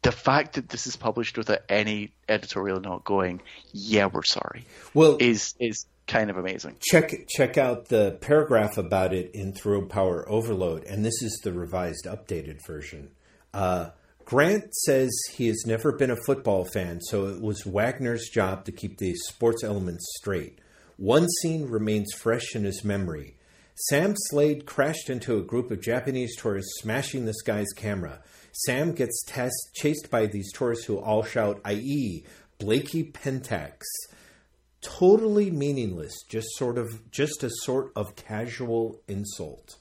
the 0.03 0.11
fact 0.11 0.53
that 0.53 0.69
this 0.69 0.85
is 0.87 0.95
published 0.95 1.37
without 1.37 1.61
any 1.69 2.11
editorial 2.29 2.79
note 2.79 3.03
going, 3.03 3.41
yeah, 3.71 4.05
we're 4.05 4.23
sorry, 4.23 4.65
Well, 4.93 5.17
is 5.19 5.55
is 5.59 5.85
kind 6.05 6.29
of 6.29 6.37
amazing. 6.37 6.75
check 6.81 7.11
check 7.29 7.57
out 7.57 7.87
the 7.87 8.17
paragraph 8.21 8.77
about 8.77 9.13
it 9.13 9.31
in 9.33 9.53
Thrill-Power 9.53 10.29
Overload, 10.29 10.83
and 10.83 11.03
this 11.05 11.21
is 11.21 11.39
the 11.43 11.53
revised, 11.53 12.05
updated 12.05 12.59
version. 12.67 13.09
Uh, 13.53 13.89
Grant 14.25 14.73
says 14.73 15.11
he 15.33 15.47
has 15.47 15.63
never 15.65 15.91
been 15.91 16.11
a 16.11 16.23
football 16.25 16.63
fan, 16.65 17.01
so 17.01 17.27
it 17.27 17.41
was 17.41 17.65
Wagner's 17.65 18.29
job 18.29 18.63
to 18.65 18.71
keep 18.71 18.97
the 18.97 19.13
sports 19.15 19.63
elements 19.63 20.05
straight. 20.17 20.59
One 20.97 21.27
scene 21.41 21.65
remains 21.69 22.13
fresh 22.13 22.55
in 22.55 22.63
his 22.63 22.83
memory. 22.83 23.35
Sam 23.89 24.13
Slade 24.15 24.65
crashed 24.65 25.09
into 25.09 25.37
a 25.37 25.41
group 25.41 25.71
of 25.71 25.81
Japanese 25.81 26.35
tourists, 26.37 26.79
smashing 26.81 27.25
this 27.25 27.41
guy's 27.41 27.71
camera. 27.75 28.21
Sam 28.53 28.93
gets 28.93 29.23
test- 29.25 29.71
chased 29.73 30.09
by 30.09 30.27
these 30.27 30.51
tourists 30.53 30.85
who 30.85 30.97
all 30.99 31.23
shout, 31.23 31.59
i.e., 31.65 32.23
Blakey 32.59 33.03
Pentax 33.11 33.81
totally 34.81 35.49
meaningless 35.49 36.11
just 36.29 36.47
sort 36.57 36.77
of 36.77 37.09
just 37.09 37.41
a 37.43 37.49
sort 37.61 37.91
of 37.95 38.15
casual 38.17 38.99
insult 39.07 39.77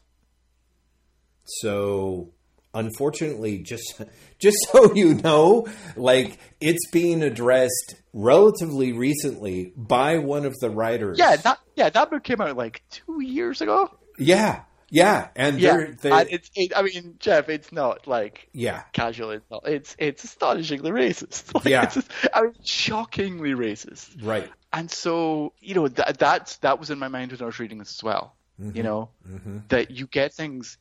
so 1.44 2.30
unfortunately 2.74 3.58
just 3.58 4.00
just 4.38 4.56
so 4.72 4.94
you 4.94 5.14
know 5.14 5.66
like 5.96 6.38
it's 6.60 6.88
being 6.90 7.22
addressed 7.22 7.96
relatively 8.12 8.92
recently 8.92 9.72
by 9.76 10.18
one 10.18 10.44
of 10.44 10.54
the 10.60 10.70
writers 10.70 11.18
Yeah, 11.18 11.36
that 11.36 11.58
yeah 11.74 11.90
that 11.90 12.10
book 12.10 12.22
came 12.22 12.40
out 12.40 12.56
like 12.56 12.82
two 12.90 13.20
years 13.22 13.60
ago. 13.60 13.90
yeah 14.18 14.62
yeah 14.92 15.28
and 15.34 15.58
Yeah, 15.60 15.76
and 15.76 16.28
it's 16.30 16.50
it, 16.54 16.72
I 16.76 16.82
mean 16.82 17.16
Jeff, 17.18 17.48
it's 17.48 17.72
not 17.72 18.06
like 18.06 18.48
yeah 18.52 18.82
casual 18.92 19.30
insult. 19.30 19.66
It's 19.66 19.96
it's 19.98 20.22
astonishingly 20.24 20.90
racist. 20.90 21.52
Like, 21.54 21.64
Yeah. 21.64 21.84
it's, 21.84 22.08
I 22.32 22.42
mean 22.42 22.54
shockingly 22.62 23.52
racist. 23.54 24.24
right 24.24 24.48
And 24.72 24.90
so, 24.90 25.52
you 25.60 25.74
know, 25.74 25.88
that 25.88 26.18
that's 26.18 26.58
that 26.58 26.78
was 26.78 26.90
in 26.90 26.98
my 26.98 27.08
mind 27.08 27.32
when 27.32 27.42
I 27.42 27.46
was 27.46 27.58
reading 27.58 27.78
this 27.78 27.92
as 27.98 28.02
well. 28.02 28.36
You 28.58 28.82
know, 28.84 29.08
mm-hmm. 29.28 29.58
that 29.68 29.90
you 29.90 30.06
get 30.06 30.34
things 30.34 30.78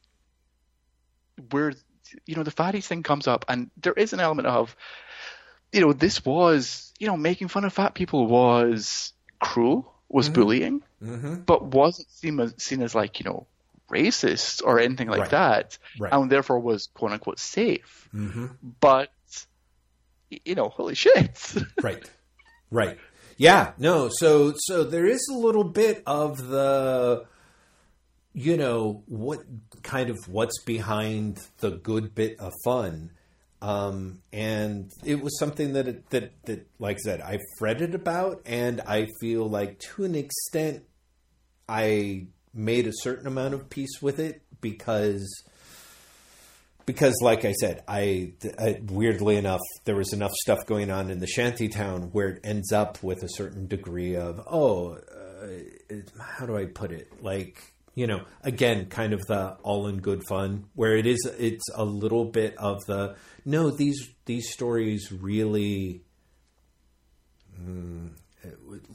where 1.49 1.73
you 2.25 2.35
know 2.35 2.43
the 2.43 2.51
fatties 2.51 2.85
thing 2.85 3.01
comes 3.01 3.27
up, 3.27 3.45
and 3.47 3.71
there 3.81 3.93
is 3.93 4.13
an 4.13 4.19
element 4.19 4.47
of, 4.47 4.75
you 5.71 5.81
know, 5.81 5.93
this 5.93 6.23
was 6.23 6.93
you 6.99 7.07
know 7.07 7.17
making 7.17 7.47
fun 7.47 7.65
of 7.65 7.73
fat 7.73 7.95
people 7.95 8.27
was 8.27 9.13
cruel, 9.39 9.91
was 10.09 10.29
bullying, 10.29 10.83
Mm-hmm. 11.01 11.35
but 11.47 11.63
wasn't 11.63 12.07
seen 12.11 12.39
as 12.39 12.53
seen 12.59 12.83
as 12.83 12.93
like 12.93 13.19
you 13.19 13.25
know 13.25 13.47
racist 13.91 14.61
or 14.65 14.79
anything 14.79 15.07
like 15.09 15.19
Right. 15.21 15.29
that, 15.31 15.77
Right. 15.99 16.11
and 16.13 16.31
therefore 16.31 16.59
was 16.59 16.87
quote 16.93 17.11
unquote 17.11 17.39
safe. 17.39 18.09
Mm-hmm. 18.13 18.47
But 18.79 19.09
you 20.45 20.55
know, 20.55 20.69
holy 20.69 20.95
shit. 20.95 21.53
right 21.81 22.09
right 22.69 22.97
yeah 23.35 23.73
no 23.77 24.07
so 24.09 24.53
so 24.55 24.83
there 24.85 25.05
is 25.05 25.19
a 25.29 25.35
little 25.35 25.63
bit 25.65 26.01
of 26.07 26.47
the 26.47 27.25
you 28.33 28.55
know 28.55 29.03
what 29.07 29.39
kind 29.83 30.09
of 30.09 30.17
what's 30.27 30.61
behind 30.63 31.37
the 31.57 31.71
good 31.71 32.15
bit 32.15 32.39
of 32.39 32.53
fun 32.63 33.11
um 33.61 34.21
and 34.31 34.89
it 35.03 35.21
was 35.21 35.37
something 35.37 35.73
that 35.73 35.87
it, 35.87 36.09
that 36.11 36.31
that 36.45 36.65
like 36.79 36.95
i 36.95 36.99
said 36.99 37.19
i 37.21 37.37
fretted 37.57 37.93
about 37.93 38.41
and 38.45 38.79
i 38.87 39.05
feel 39.19 39.49
like 39.49 39.77
to 39.79 40.05
an 40.05 40.15
extent 40.15 40.83
i 41.67 42.25
made 42.53 42.87
a 42.87 42.93
certain 42.93 43.27
amount 43.27 43.53
of 43.53 43.69
peace 43.69 44.01
with 44.01 44.19
it 44.19 44.41
because 44.59 45.43
because 46.85 47.15
like 47.21 47.45
i 47.45 47.51
said 47.53 47.83
I, 47.87 48.33
I 48.59 48.81
weirdly 48.87 49.37
enough 49.37 49.61
there 49.85 49.95
was 49.95 50.13
enough 50.13 50.33
stuff 50.41 50.65
going 50.65 50.91
on 50.91 51.09
in 51.09 51.19
the 51.19 51.27
shanty 51.27 51.69
town 51.69 52.09
where 52.11 52.29
it 52.29 52.41
ends 52.43 52.71
up 52.71 53.01
with 53.03 53.23
a 53.23 53.29
certain 53.29 53.67
degree 53.67 54.15
of 54.15 54.41
oh 54.47 54.93
uh, 54.93 55.95
how 56.19 56.45
do 56.45 56.55
i 56.55 56.65
put 56.65 56.91
it? 56.91 57.23
Like 57.23 57.73
you 57.95 58.07
know 58.07 58.21
again 58.43 58.85
kind 58.85 59.13
of 59.13 59.21
the 59.27 59.57
all 59.63 59.87
in 59.87 59.99
good 59.99 60.23
fun 60.27 60.65
where 60.75 60.95
it 60.95 61.05
is 61.05 61.29
it's 61.37 61.65
a 61.75 61.83
little 61.83 62.25
bit 62.25 62.55
of 62.57 62.85
the 62.85 63.15
no 63.45 63.69
these 63.69 64.09
these 64.25 64.51
stories 64.51 65.11
really 65.11 66.01
mm, 67.59 68.09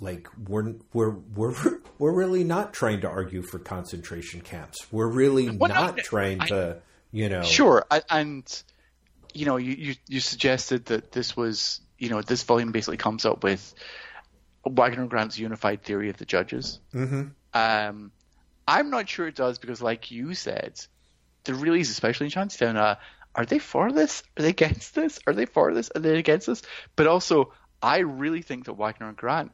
like 0.01 0.29
we're 0.49 0.75
we're 0.93 1.11
we're 1.35 1.55
we're 1.99 2.13
really 2.13 2.45
not 2.45 2.73
trying 2.73 3.01
to 3.03 3.09
argue 3.09 3.43
for 3.43 3.59
concentration 3.59 4.41
camps. 4.41 4.87
We're 4.93 5.09
really 5.09 5.51
Well, 5.51 5.69
not 5.69 5.97
no, 5.97 6.03
trying 6.03 6.41
I- 6.41 6.47
to, 6.49 6.83
you 7.13 7.29
know. 7.29 7.43
Sure, 7.43 7.85
I- 7.91 8.03
and 8.11 8.63
you 9.35 9.47
know, 9.47 9.57
you, 9.57 9.73
you 9.73 9.95
you 10.09 10.21
suggested 10.21 10.87
that 10.87 11.13
this 11.13 11.37
was, 11.37 11.81
you 11.99 12.09
know, 12.09 12.23
this 12.23 12.43
volume 12.43 12.73
basically 12.73 12.97
comes 12.97 13.25
up 13.27 13.45
with 13.45 13.75
Wagner 14.67 15.07
Grant's 15.07 15.39
unified 15.39 15.83
theory 15.83 16.11
of 16.11 16.17
the 16.17 16.25
judges. 16.25 16.81
Mm-hmm. 16.95 17.29
Um, 17.55 18.13
I'm 18.67 18.91
not 18.91 19.09
sure 19.09 19.29
it 19.29 19.37
does 19.37 19.59
because, 19.59 19.81
like 19.81 20.11
you 20.11 20.35
said, 20.35 20.81
the 21.45 21.55
release, 21.55 21.91
especially 21.91 22.27
in 22.27 22.31
Shantytown, 22.31 22.77
uh, 22.77 22.97
are 23.35 23.45
they 23.47 23.59
for 23.59 23.93
this? 23.93 24.23
Are 24.37 24.43
they 24.43 24.49
against 24.51 24.95
this? 24.95 25.21
Are 25.27 25.33
they 25.35 25.47
for 25.47 25.73
this? 25.73 25.91
Are 25.95 26.01
they 26.01 26.19
against 26.19 26.47
this? 26.49 26.63
But 26.97 27.07
also, 27.07 27.53
I 27.83 27.99
really 27.99 28.43
think 28.43 28.65
that 28.67 28.75
Wagner 28.75 29.09
and 29.09 29.17
Grant 29.17 29.53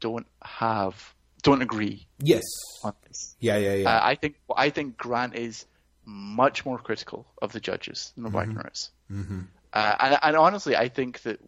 don't 0.00 0.26
have 0.42 1.14
don't 1.42 1.62
agree 1.62 2.06
Yes. 2.22 2.42
on 2.84 2.94
this. 3.08 3.34
Yeah. 3.40 3.56
Yeah. 3.56 3.74
Yeah. 3.74 3.90
Uh, 3.96 4.00
I 4.02 4.14
think 4.14 4.36
I 4.56 4.70
think 4.70 4.96
Grant 4.96 5.34
is 5.34 5.66
much 6.04 6.64
more 6.64 6.78
critical 6.78 7.26
of 7.40 7.52
the 7.52 7.60
judges 7.60 8.12
than 8.16 8.30
Wagner 8.32 8.68
is. 8.72 8.90
mm-hmm. 9.10 9.40
Uh, 9.72 9.94
and, 10.00 10.18
and 10.22 10.36
honestly, 10.36 10.76
I 10.76 10.88
think 10.88 11.22
that 11.22 11.40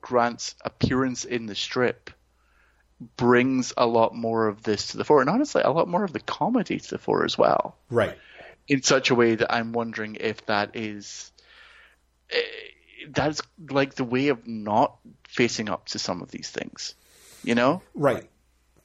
Grant's 0.00 0.54
appearance 0.64 1.24
in 1.24 1.46
the 1.46 1.54
strip 1.54 2.10
brings 3.16 3.72
a 3.76 3.86
lot 3.86 4.14
more 4.14 4.46
of 4.48 4.62
this 4.62 4.88
to 4.88 4.96
the 4.96 5.04
fore, 5.04 5.20
and 5.20 5.28
honestly, 5.28 5.60
a 5.62 5.70
lot 5.70 5.86
more 5.88 6.02
of 6.04 6.12
the 6.12 6.20
comedy 6.20 6.78
to 6.78 6.90
the 6.90 6.98
fore 6.98 7.24
as 7.24 7.36
well, 7.36 7.76
Right. 7.90 8.16
in 8.68 8.82
such 8.82 9.10
a 9.10 9.14
way 9.14 9.34
that 9.34 9.52
I'm 9.52 9.72
wondering 9.72 10.16
if 10.18 10.46
that 10.46 10.74
is. 10.76 11.30
That's 13.08 13.40
like 13.70 13.94
the 13.94 14.04
way 14.04 14.28
of 14.28 14.46
not 14.46 14.96
facing 15.28 15.68
up 15.68 15.86
to 15.88 15.98
some 15.98 16.22
of 16.22 16.30
these 16.30 16.50
things, 16.50 16.94
you 17.44 17.54
know? 17.54 17.82
Right. 17.94 18.28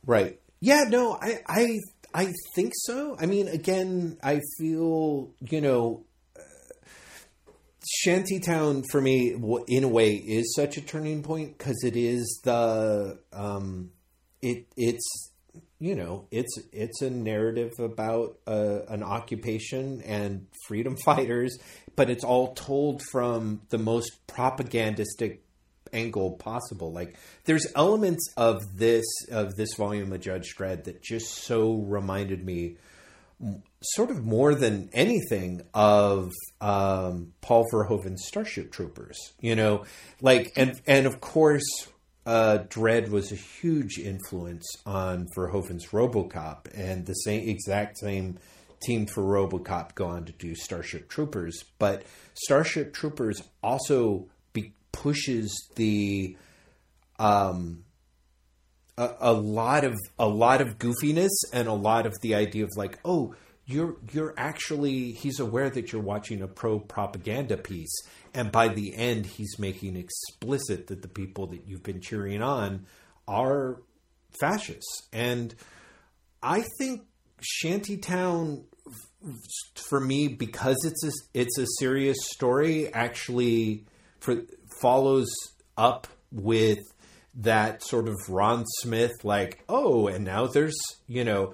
Right. 0.05 0.39
Yeah, 0.59 0.83
no, 0.87 1.17
I 1.19 1.39
I 1.47 1.79
I 2.13 2.33
think 2.55 2.73
so. 2.75 3.17
I 3.19 3.25
mean, 3.25 3.47
again, 3.47 4.17
I 4.23 4.41
feel, 4.57 5.31
you 5.39 5.61
know, 5.61 6.05
uh, 6.37 6.41
Shantytown 7.89 8.83
for 8.83 9.01
me, 9.01 9.35
in 9.67 9.83
a 9.83 9.87
way, 9.87 10.13
is 10.13 10.53
such 10.55 10.77
a 10.77 10.81
turning 10.81 11.23
point 11.23 11.57
because 11.57 11.83
it 11.83 11.95
is 11.95 12.41
the 12.43 13.19
um, 13.33 13.91
it 14.41 14.67
it's 14.77 15.31
you 15.79 15.95
know 15.95 16.27
it's 16.29 16.59
it's 16.71 17.01
a 17.01 17.09
narrative 17.09 17.71
about 17.79 18.37
uh, 18.45 18.81
an 18.87 19.01
occupation 19.01 20.01
and 20.03 20.47
freedom 20.67 20.95
fighters, 21.05 21.57
but 21.95 22.09
it's 22.09 22.23
all 22.23 22.53
told 22.53 23.01
from 23.11 23.61
the 23.69 23.77
most 23.77 24.25
propagandistic 24.27 25.43
angle 25.93 26.31
possible. 26.31 26.91
Like 26.91 27.17
there's 27.45 27.67
elements 27.75 28.31
of 28.37 28.77
this 28.77 29.05
of 29.29 29.55
this 29.55 29.73
volume 29.77 30.13
of 30.13 30.21
Judge 30.21 30.55
Dredd 30.57 30.85
that 30.85 31.01
just 31.01 31.43
so 31.43 31.73
reminded 31.73 32.45
me 32.45 32.77
sort 33.81 34.11
of 34.11 34.23
more 34.23 34.53
than 34.53 34.89
anything 34.93 35.61
of 35.73 36.31
um, 36.59 37.33
Paul 37.41 37.65
Verhoeven's 37.73 38.25
Starship 38.27 38.71
Troopers. 38.71 39.17
You 39.39 39.55
know, 39.55 39.85
like 40.21 40.51
and 40.55 40.79
and 40.87 41.05
of 41.05 41.21
course, 41.21 41.87
uh, 42.25 42.59
Dredd 42.69 43.09
was 43.09 43.31
a 43.31 43.35
huge 43.35 43.97
influence 43.97 44.65
on 44.85 45.27
Verhoeven's 45.35 45.87
RoboCop, 45.87 46.67
and 46.73 47.05
the 47.05 47.13
same 47.13 47.47
exact 47.49 47.97
same 47.99 48.37
team 48.81 49.05
for 49.05 49.23
RoboCop 49.23 49.95
go 49.95 50.07
on 50.07 50.25
to 50.25 50.31
do 50.31 50.55
Starship 50.55 51.09
Troopers. 51.09 51.63
But 51.79 52.03
Starship 52.33 52.93
Troopers 52.93 53.41
also 53.63 54.27
be- 54.53 54.73
pushes 54.91 55.51
the 55.75 56.35
um, 57.19 57.83
a, 58.97 59.09
a 59.19 59.33
lot 59.33 59.83
of 59.83 59.97
a 60.19 60.27
lot 60.27 60.61
of 60.61 60.77
goofiness 60.77 61.29
and 61.53 61.67
a 61.67 61.73
lot 61.73 62.05
of 62.05 62.13
the 62.21 62.35
idea 62.35 62.63
of 62.63 62.71
like, 62.75 62.99
oh, 63.05 63.35
you're 63.65 63.95
you're 64.11 64.33
actually 64.37 65.11
he's 65.11 65.39
aware 65.39 65.69
that 65.69 65.91
you're 65.91 66.01
watching 66.01 66.41
a 66.41 66.47
pro 66.47 66.79
propaganda 66.79 67.57
piece 67.57 67.95
and 68.33 68.51
by 68.51 68.67
the 68.67 68.95
end 68.95 69.25
he's 69.25 69.57
making 69.59 69.95
explicit 69.95 70.87
that 70.87 71.01
the 71.01 71.07
people 71.07 71.47
that 71.47 71.67
you've 71.67 71.83
been 71.83 72.01
cheering 72.01 72.41
on 72.41 72.85
are 73.27 73.81
fascists 74.39 75.07
and 75.13 75.55
i 76.41 76.63
think 76.79 77.03
shantytown 77.41 78.63
for 79.75 79.99
me 79.99 80.27
because 80.27 80.77
it's 80.83 81.03
a, 81.03 81.11
it's 81.39 81.57
a 81.57 81.65
serious 81.79 82.17
story 82.31 82.91
actually 82.93 83.85
for, 84.19 84.43
follows 84.81 85.29
up 85.77 86.07
with 86.31 86.79
that 87.35 87.83
sort 87.83 88.07
of 88.07 88.15
Ron 88.27 88.65
Smith 88.79 89.11
like 89.23 89.63
oh 89.69 90.07
and 90.07 90.25
now 90.25 90.47
there's 90.47 90.77
you 91.07 91.23
know 91.23 91.53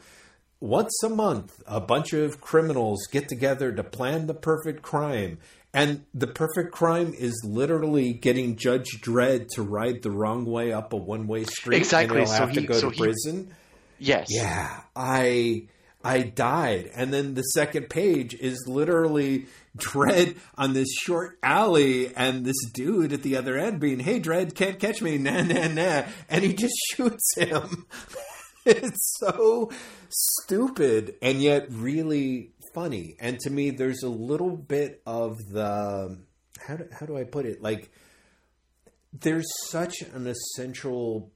once 0.59 0.91
a 1.03 1.09
month, 1.09 1.61
a 1.67 1.79
bunch 1.79 2.13
of 2.13 2.41
criminals 2.41 3.07
get 3.11 3.29
together 3.29 3.71
to 3.71 3.83
plan 3.83 4.27
the 4.27 4.33
perfect 4.33 4.81
crime. 4.81 5.37
And 5.73 6.05
the 6.13 6.27
perfect 6.27 6.71
crime 6.71 7.13
is 7.13 7.43
literally 7.45 8.13
getting 8.13 8.55
Judge 8.55 8.99
Dredd 9.01 9.47
to 9.49 9.61
ride 9.61 10.01
the 10.01 10.09
wrong 10.09 10.45
way 10.45 10.73
up 10.73 10.93
a 10.93 10.97
one 10.97 11.27
way 11.27 11.43
street. 11.43 11.77
Exactly. 11.77 12.19
And 12.19 12.27
he'll 12.27 12.35
so 12.35 12.45
have 12.45 12.49
he, 12.49 12.61
to 12.61 12.67
go 12.67 12.73
so 12.73 12.89
to 12.89 12.95
he, 12.95 13.01
prison. 13.01 13.55
Yes. 13.99 14.27
Yeah. 14.29 14.81
I 14.95 15.67
I 16.03 16.21
died. 16.21 16.91
And 16.93 17.13
then 17.13 17.33
the 17.33 17.41
second 17.41 17.89
page 17.89 18.33
is 18.33 18.65
literally 18.67 19.47
Dredd 19.77 20.37
on 20.57 20.73
this 20.73 20.87
short 21.01 21.37
alley 21.43 22.13
and 22.15 22.45
this 22.45 22.69
dude 22.71 23.13
at 23.13 23.23
the 23.23 23.35
other 23.35 23.57
end 23.57 23.79
being, 23.79 23.99
Hey 23.99 24.19
Dredd, 24.19 24.55
can't 24.55 24.79
catch 24.79 25.01
me, 25.01 25.17
nah 25.17 25.41
nah 25.41 25.67
nah 25.67 26.03
and 26.29 26.43
he 26.43 26.53
just 26.53 26.75
shoots 26.95 27.35
him. 27.35 27.85
it's 28.65 29.17
so 29.19 29.71
stupid 30.09 31.15
and 31.21 31.41
yet 31.41 31.67
really 31.69 32.51
funny. 32.73 33.15
And 33.19 33.39
to 33.39 33.49
me, 33.49 33.71
there's 33.71 34.03
a 34.03 34.09
little 34.09 34.55
bit 34.55 35.01
of 35.05 35.37
the 35.49 36.19
how 36.67 36.77
do, 36.77 36.87
how 36.91 37.05
do 37.05 37.17
I 37.17 37.23
put 37.23 37.45
it? 37.45 37.61
Like 37.61 37.91
there's 39.13 39.47
such 39.67 40.01
an 40.13 40.27
essential 40.27 41.31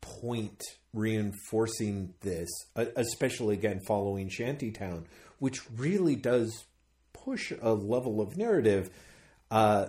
point 0.00 0.62
reinforcing 0.92 2.14
this, 2.20 2.48
especially 2.76 3.54
again 3.54 3.80
following 3.86 4.28
Shantytown, 4.28 5.06
which 5.38 5.60
really 5.70 6.16
does 6.16 6.64
push 7.12 7.52
a 7.60 7.72
level 7.72 8.20
of 8.20 8.36
narrative 8.36 8.90
uh, 9.50 9.86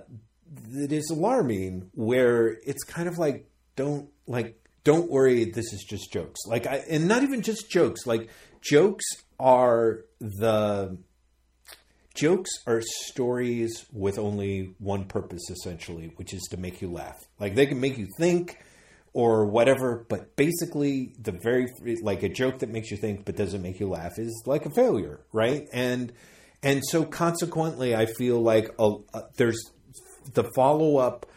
that 0.71 0.91
is 0.91 1.09
alarming. 1.09 1.89
Where 1.93 2.57
it's 2.65 2.83
kind 2.83 3.07
of 3.07 3.17
like 3.17 3.49
don't 3.75 4.09
like 4.27 4.63
don't 4.83 5.09
worry, 5.09 5.45
this 5.45 5.71
is 5.73 5.83
just 5.83 6.11
jokes. 6.11 6.41
Like, 6.45 6.67
I, 6.67 6.83
and 6.89 7.07
not 7.07 7.23
even 7.23 7.41
just 7.41 7.69
jokes. 7.69 8.05
Like, 8.05 8.29
jokes 8.61 9.05
are 9.39 10.01
the 10.19 10.97
jokes 12.13 12.51
are 12.67 12.81
stories 13.05 13.85
with 13.91 14.19
only 14.19 14.75
one 14.79 15.05
purpose, 15.05 15.49
essentially, 15.49 16.11
which 16.17 16.33
is 16.33 16.41
to 16.51 16.57
make 16.57 16.81
you 16.81 16.91
laugh. 16.91 17.17
Like, 17.39 17.55
they 17.55 17.65
can 17.65 17.79
make 17.79 17.97
you 17.97 18.07
think 18.17 18.57
or 19.13 19.45
whatever, 19.45 20.05
but 20.09 20.35
basically, 20.35 21.13
the 21.19 21.31
very 21.31 21.67
like 22.01 22.23
a 22.23 22.29
joke 22.29 22.59
that 22.59 22.69
makes 22.69 22.89
you 22.89 22.97
think 22.97 23.25
but 23.25 23.35
doesn't 23.35 23.61
make 23.61 23.79
you 23.79 23.87
laugh 23.87 24.17
is 24.17 24.43
like 24.45 24.65
a 24.65 24.71
failure, 24.71 25.21
right? 25.31 25.67
And 25.71 26.11
and 26.63 26.81
so 26.83 27.05
consequently, 27.05 27.95
I 27.95 28.07
feel 28.07 28.41
like 28.41 28.73
a, 28.79 28.95
a, 29.13 29.23
there's 29.37 29.61
the 30.33 30.45
follow 30.55 30.97
up 30.97 31.27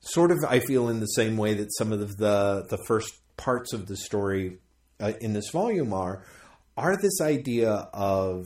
sort 0.00 0.30
of 0.30 0.38
I 0.46 0.60
feel 0.60 0.88
in 0.88 1.00
the 1.00 1.06
same 1.06 1.36
way 1.36 1.54
that 1.54 1.68
some 1.76 1.92
of 1.92 2.16
the 2.16 2.66
the 2.68 2.78
first 2.86 3.14
parts 3.36 3.72
of 3.72 3.86
the 3.86 3.96
story 3.96 4.58
uh, 5.00 5.12
in 5.20 5.32
this 5.32 5.50
volume 5.50 5.94
are 5.94 6.24
are 6.76 6.96
this 6.96 7.20
idea 7.20 7.88
of 7.92 8.44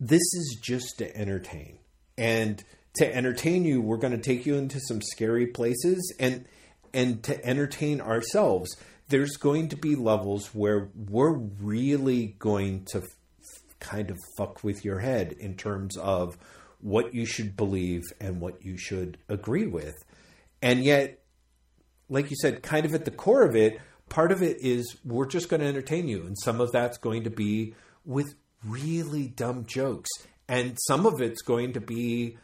this 0.00 0.20
is 0.20 0.58
just 0.62 0.98
to 0.98 1.16
entertain 1.16 1.78
and 2.16 2.62
to 2.96 3.14
entertain 3.14 3.64
you 3.64 3.80
we're 3.80 3.96
going 3.96 4.16
to 4.16 4.22
take 4.22 4.46
you 4.46 4.54
into 4.54 4.80
some 4.80 5.00
scary 5.02 5.46
places 5.46 6.14
and 6.18 6.46
and 6.96 7.22
to 7.22 7.46
entertain 7.46 8.00
ourselves 8.00 8.76
there's 9.08 9.36
going 9.36 9.68
to 9.68 9.76
be 9.76 9.94
levels 9.94 10.48
where 10.52 10.90
we're 11.08 11.36
really 11.36 12.34
going 12.40 12.84
to 12.86 12.98
f- 12.98 13.04
kind 13.78 14.10
of 14.10 14.18
fuck 14.36 14.64
with 14.64 14.84
your 14.84 14.98
head 14.98 15.32
in 15.38 15.54
terms 15.54 15.96
of 15.96 16.36
what 16.80 17.14
you 17.14 17.24
should 17.24 17.56
believe 17.56 18.02
and 18.20 18.40
what 18.40 18.64
you 18.64 18.76
should 18.76 19.16
agree 19.28 19.66
with 19.68 19.94
and 20.62 20.82
yet, 20.82 21.20
like 22.08 22.30
you 22.30 22.36
said, 22.40 22.62
kind 22.62 22.86
of 22.86 22.94
at 22.94 23.04
the 23.04 23.10
core 23.10 23.42
of 23.42 23.54
it, 23.54 23.80
part 24.08 24.32
of 24.32 24.42
it 24.42 24.58
is 24.60 24.96
we're 25.04 25.26
just 25.26 25.48
going 25.48 25.60
to 25.60 25.66
entertain 25.66 26.08
you. 26.08 26.26
And 26.26 26.36
some 26.38 26.60
of 26.60 26.72
that's 26.72 26.98
going 26.98 27.24
to 27.24 27.30
be 27.30 27.74
with 28.04 28.34
really 28.64 29.28
dumb 29.28 29.66
jokes. 29.66 30.10
And 30.48 30.76
some 30.86 31.06
of 31.06 31.20
it's 31.20 31.42
going 31.42 31.72
to 31.74 31.80
be, 31.80 32.38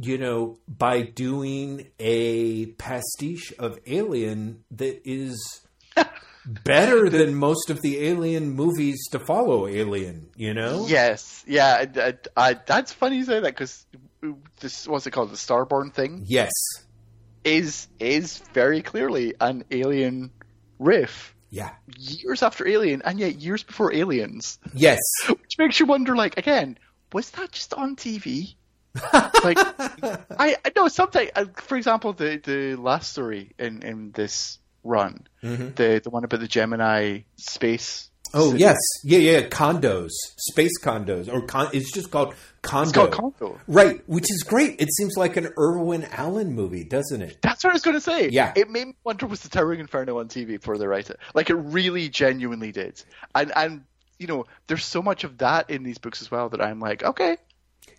you 0.00 0.18
know, 0.18 0.58
by 0.66 1.02
doing 1.02 1.88
a 1.98 2.66
pastiche 2.66 3.52
of 3.58 3.78
Alien 3.86 4.64
that 4.70 5.02
is 5.04 5.62
better 6.46 7.10
than 7.10 7.34
most 7.34 7.70
of 7.70 7.82
the 7.82 8.06
Alien 8.06 8.50
movies 8.50 9.08
to 9.10 9.18
follow 9.18 9.66
Alien, 9.66 10.28
you 10.36 10.54
know? 10.54 10.86
Yes. 10.88 11.44
Yeah. 11.46 11.86
I, 11.96 12.00
I, 12.00 12.14
I, 12.50 12.54
that's 12.66 12.92
funny 12.92 13.16
you 13.16 13.24
say 13.24 13.40
that 13.40 13.54
because 13.54 13.86
this, 14.60 14.86
what's 14.86 15.06
it 15.06 15.10
called? 15.10 15.30
The 15.30 15.36
Starborn 15.36 15.92
thing? 15.92 16.24
Yes 16.26 16.52
is 17.48 17.88
is 17.98 18.38
very 18.52 18.82
clearly 18.82 19.34
an 19.40 19.64
alien 19.70 20.30
riff. 20.78 21.34
Yeah. 21.50 21.70
Years 21.96 22.42
after 22.42 22.68
Alien, 22.68 23.00
and 23.02 23.18
yet 23.18 23.36
years 23.36 23.62
before 23.62 23.94
Aliens. 23.94 24.58
Yes. 24.74 24.98
Which 25.28 25.56
makes 25.56 25.80
you 25.80 25.86
wonder, 25.86 26.14
like, 26.14 26.36
again, 26.36 26.78
was 27.12 27.30
that 27.30 27.52
just 27.52 27.72
on 27.72 27.96
TV? 27.96 28.54
Like, 29.44 29.58
I, 30.38 30.56
I 30.64 30.72
know 30.76 30.88
sometimes, 30.88 31.30
uh, 31.34 31.46
for 31.56 31.76
example, 31.76 32.12
the, 32.12 32.40
the 32.42 32.76
last 32.76 33.12
story 33.12 33.52
in, 33.58 33.82
in 33.82 34.12
this 34.12 34.58
run, 34.84 35.26
mm-hmm. 35.42 35.74
the 35.74 36.00
the 36.02 36.10
one 36.10 36.24
about 36.24 36.40
the 36.40 36.48
Gemini 36.48 37.20
space 37.36 38.08
Oh 38.34 38.54
yes, 38.54 38.76
yeah, 39.04 39.18
yeah, 39.18 39.40
condos, 39.48 40.10
space 40.36 40.78
condos, 40.82 41.32
or 41.32 41.42
con- 41.42 41.70
it's 41.72 41.90
just 41.90 42.10
called 42.10 42.34
condo. 42.60 42.88
It's 42.88 42.92
called 42.92 43.12
condo, 43.12 43.60
right? 43.66 44.06
Which 44.06 44.30
is 44.30 44.44
great. 44.46 44.80
It 44.80 44.92
seems 44.92 45.16
like 45.16 45.36
an 45.36 45.48
Irwin 45.58 46.06
Allen 46.12 46.52
movie, 46.52 46.84
doesn't 46.84 47.22
it? 47.22 47.38
That's 47.40 47.64
what 47.64 47.70
I 47.70 47.72
was 47.74 47.82
going 47.82 47.96
to 47.96 48.00
say. 48.00 48.28
Yeah, 48.28 48.52
it 48.54 48.68
made 48.68 48.88
me 48.88 48.94
wonder 49.02 49.26
was 49.26 49.40
the 49.40 49.48
Towering 49.48 49.80
Inferno 49.80 50.18
on 50.18 50.28
TV 50.28 50.48
before 50.48 50.76
they 50.76 50.86
write 50.86 51.08
it. 51.08 51.18
Like 51.34 51.48
it 51.48 51.54
really, 51.54 52.08
genuinely 52.10 52.70
did. 52.70 53.02
And 53.34 53.50
and 53.56 53.84
you 54.18 54.26
know, 54.26 54.44
there's 54.66 54.84
so 54.84 55.00
much 55.00 55.24
of 55.24 55.38
that 55.38 55.70
in 55.70 55.82
these 55.82 55.98
books 55.98 56.20
as 56.20 56.30
well 56.30 56.50
that 56.50 56.60
I'm 56.60 56.80
like, 56.80 57.02
okay. 57.02 57.38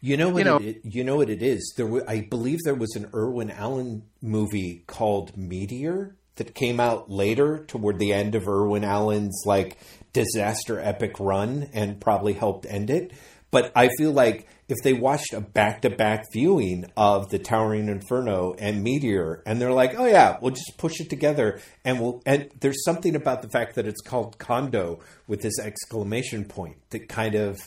You 0.01 0.17
know 0.17 0.29
what? 0.29 0.39
You 0.39 0.43
know, 0.45 0.57
it, 0.57 0.81
you 0.83 1.03
know 1.03 1.17
what 1.17 1.29
it 1.29 1.41
is. 1.41 1.73
There, 1.75 2.09
I 2.09 2.21
believe 2.21 2.59
there 2.63 2.75
was 2.75 2.95
an 2.95 3.09
Irwin 3.13 3.51
Allen 3.51 4.03
movie 4.21 4.83
called 4.87 5.35
Meteor 5.37 6.15
that 6.35 6.55
came 6.55 6.79
out 6.79 7.11
later 7.11 7.65
toward 7.65 7.99
the 7.99 8.13
end 8.13 8.33
of 8.33 8.47
Irwin 8.47 8.85
Allen's 8.85 9.43
like 9.45 9.77
disaster 10.13 10.79
epic 10.79 11.19
run 11.19 11.69
and 11.73 11.99
probably 11.99 12.33
helped 12.33 12.65
end 12.67 12.89
it. 12.89 13.11
But 13.51 13.71
I 13.75 13.89
feel 13.97 14.11
like 14.11 14.47
if 14.67 14.77
they 14.83 14.93
watched 14.93 15.33
a 15.33 15.41
back 15.41 15.81
to 15.81 15.89
back 15.89 16.25
viewing 16.31 16.85
of 16.95 17.29
the 17.29 17.39
Towering 17.39 17.89
Inferno 17.89 18.53
and 18.59 18.83
Meteor, 18.83 19.41
and 19.45 19.59
they're 19.59 19.73
like, 19.73 19.95
"Oh 19.97 20.05
yeah, 20.05 20.37
we'll 20.39 20.51
just 20.53 20.77
push 20.77 20.99
it 20.99 21.09
together," 21.09 21.59
and 21.83 21.99
we'll 21.99 22.21
and 22.25 22.49
there's 22.59 22.83
something 22.85 23.15
about 23.15 23.41
the 23.41 23.49
fact 23.49 23.75
that 23.75 23.87
it's 23.87 24.01
called 24.01 24.37
Condo 24.37 24.99
with 25.27 25.41
this 25.41 25.59
exclamation 25.59 26.45
point 26.45 26.77
that 26.91 27.09
kind 27.09 27.33
of 27.33 27.59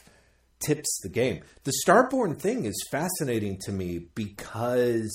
tips 0.65 1.01
the 1.03 1.09
game. 1.09 1.43
The 1.65 1.73
Starborn 1.87 2.39
thing 2.39 2.65
is 2.65 2.87
fascinating 2.91 3.59
to 3.65 3.73
me 3.73 4.07
because 4.15 5.13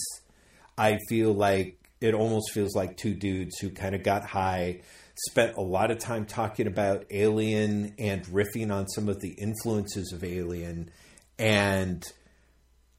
I 0.78 0.98
feel 1.10 1.34
like 1.34 1.78
it 2.00 2.14
almost 2.14 2.52
feels 2.52 2.76
like 2.76 2.98
two 2.98 3.14
dudes 3.14 3.58
who 3.60 3.70
kind 3.70 3.96
of 3.96 4.04
got 4.04 4.24
high, 4.24 4.82
spent 5.28 5.58
a 5.58 5.62
lot 5.62 5.90
of 5.90 5.98
time 5.98 6.26
talking 6.26 6.68
about 6.68 7.06
Alien 7.10 7.96
and 7.98 8.24
riffing 8.26 8.72
on 8.72 8.88
some 8.88 9.10
of 9.10 9.20
the 9.20 9.30
influences 9.30 10.12
of 10.14 10.24
Alien, 10.24 10.92
and 11.40 12.04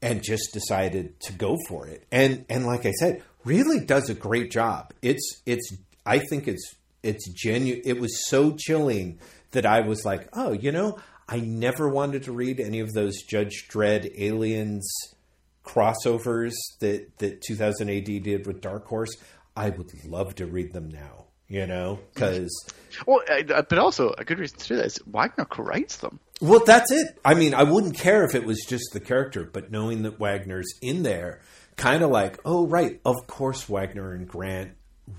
and 0.01 0.23
just 0.23 0.53
decided 0.53 1.19
to 1.21 1.33
go 1.33 1.57
for 1.67 1.87
it. 1.87 2.05
And 2.11 2.45
and 2.49 2.65
like 2.65 2.85
I 2.85 2.91
said, 2.91 3.23
really 3.45 3.79
does 3.79 4.09
a 4.09 4.13
great 4.13 4.51
job. 4.51 4.93
It's 5.01 5.41
it's 5.45 5.73
I 6.05 6.19
think 6.19 6.47
it's 6.47 6.75
it's 7.03 7.29
genuine. 7.31 7.81
It 7.85 7.99
was 7.99 8.27
so 8.27 8.55
chilling 8.57 9.19
that 9.51 9.65
I 9.65 9.81
was 9.81 10.05
like, 10.05 10.27
oh, 10.33 10.51
you 10.51 10.71
know, 10.71 10.99
I 11.29 11.39
never 11.39 11.87
wanted 11.87 12.23
to 12.23 12.31
read 12.31 12.59
any 12.59 12.79
of 12.79 12.93
those 12.93 13.21
Judge 13.21 13.67
Dredd 13.69 14.19
aliens 14.19 14.89
crossovers 15.63 16.53
that 16.79 17.17
that 17.19 17.41
2000 17.41 17.89
AD 17.89 18.05
did 18.23 18.47
with 18.47 18.61
Dark 18.61 18.87
Horse. 18.87 19.15
I 19.55 19.69
would 19.69 19.91
love 20.05 20.35
to 20.35 20.47
read 20.47 20.73
them 20.73 20.89
now. 20.89 21.25
You 21.47 21.65
know, 21.65 21.99
because 22.13 22.51
well, 23.07 23.21
but 23.47 23.79
also 23.79 24.13
a 24.19 24.23
good 24.23 24.37
reason 24.37 24.59
to 24.59 24.67
do 24.67 24.75
that 24.75 24.85
is 24.85 24.99
Wagner 25.07 25.45
co-writes 25.45 25.97
them. 25.97 26.19
Well, 26.41 26.63
that's 26.63 26.91
it. 26.91 27.19
I 27.25 27.33
mean, 27.33 27.55
I 27.55 27.63
wouldn't 27.63 27.97
care 27.97 28.23
if 28.23 28.35
it 28.35 28.45
was 28.45 28.63
just 28.69 28.93
the 28.93 28.99
character, 28.99 29.49
but 29.51 29.71
knowing 29.71 30.03
that 30.03 30.19
Wagner's 30.19 30.71
in 30.79 31.01
there, 31.01 31.41
kind 31.75 32.03
of 32.03 32.11
like, 32.11 32.39
oh 32.45 32.67
right, 32.67 33.01
of 33.03 33.15
course 33.25 33.67
Wagner 33.67 34.13
and 34.13 34.27
Grant 34.27 34.73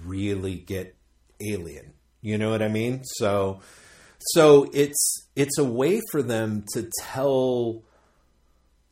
really 0.05 0.55
get 0.55 0.95
Alien. 1.41 1.95
You 2.21 2.39
know 2.39 2.51
what 2.51 2.63
I 2.63 2.69
mean? 2.69 3.03
So, 3.05 3.61
so 4.21 4.71
it's 4.73 5.27
it's 5.41 5.57
a 5.57 5.65
way 5.65 6.03
for 6.11 6.23
them 6.23 6.67
to 6.75 6.91
tell, 7.01 7.83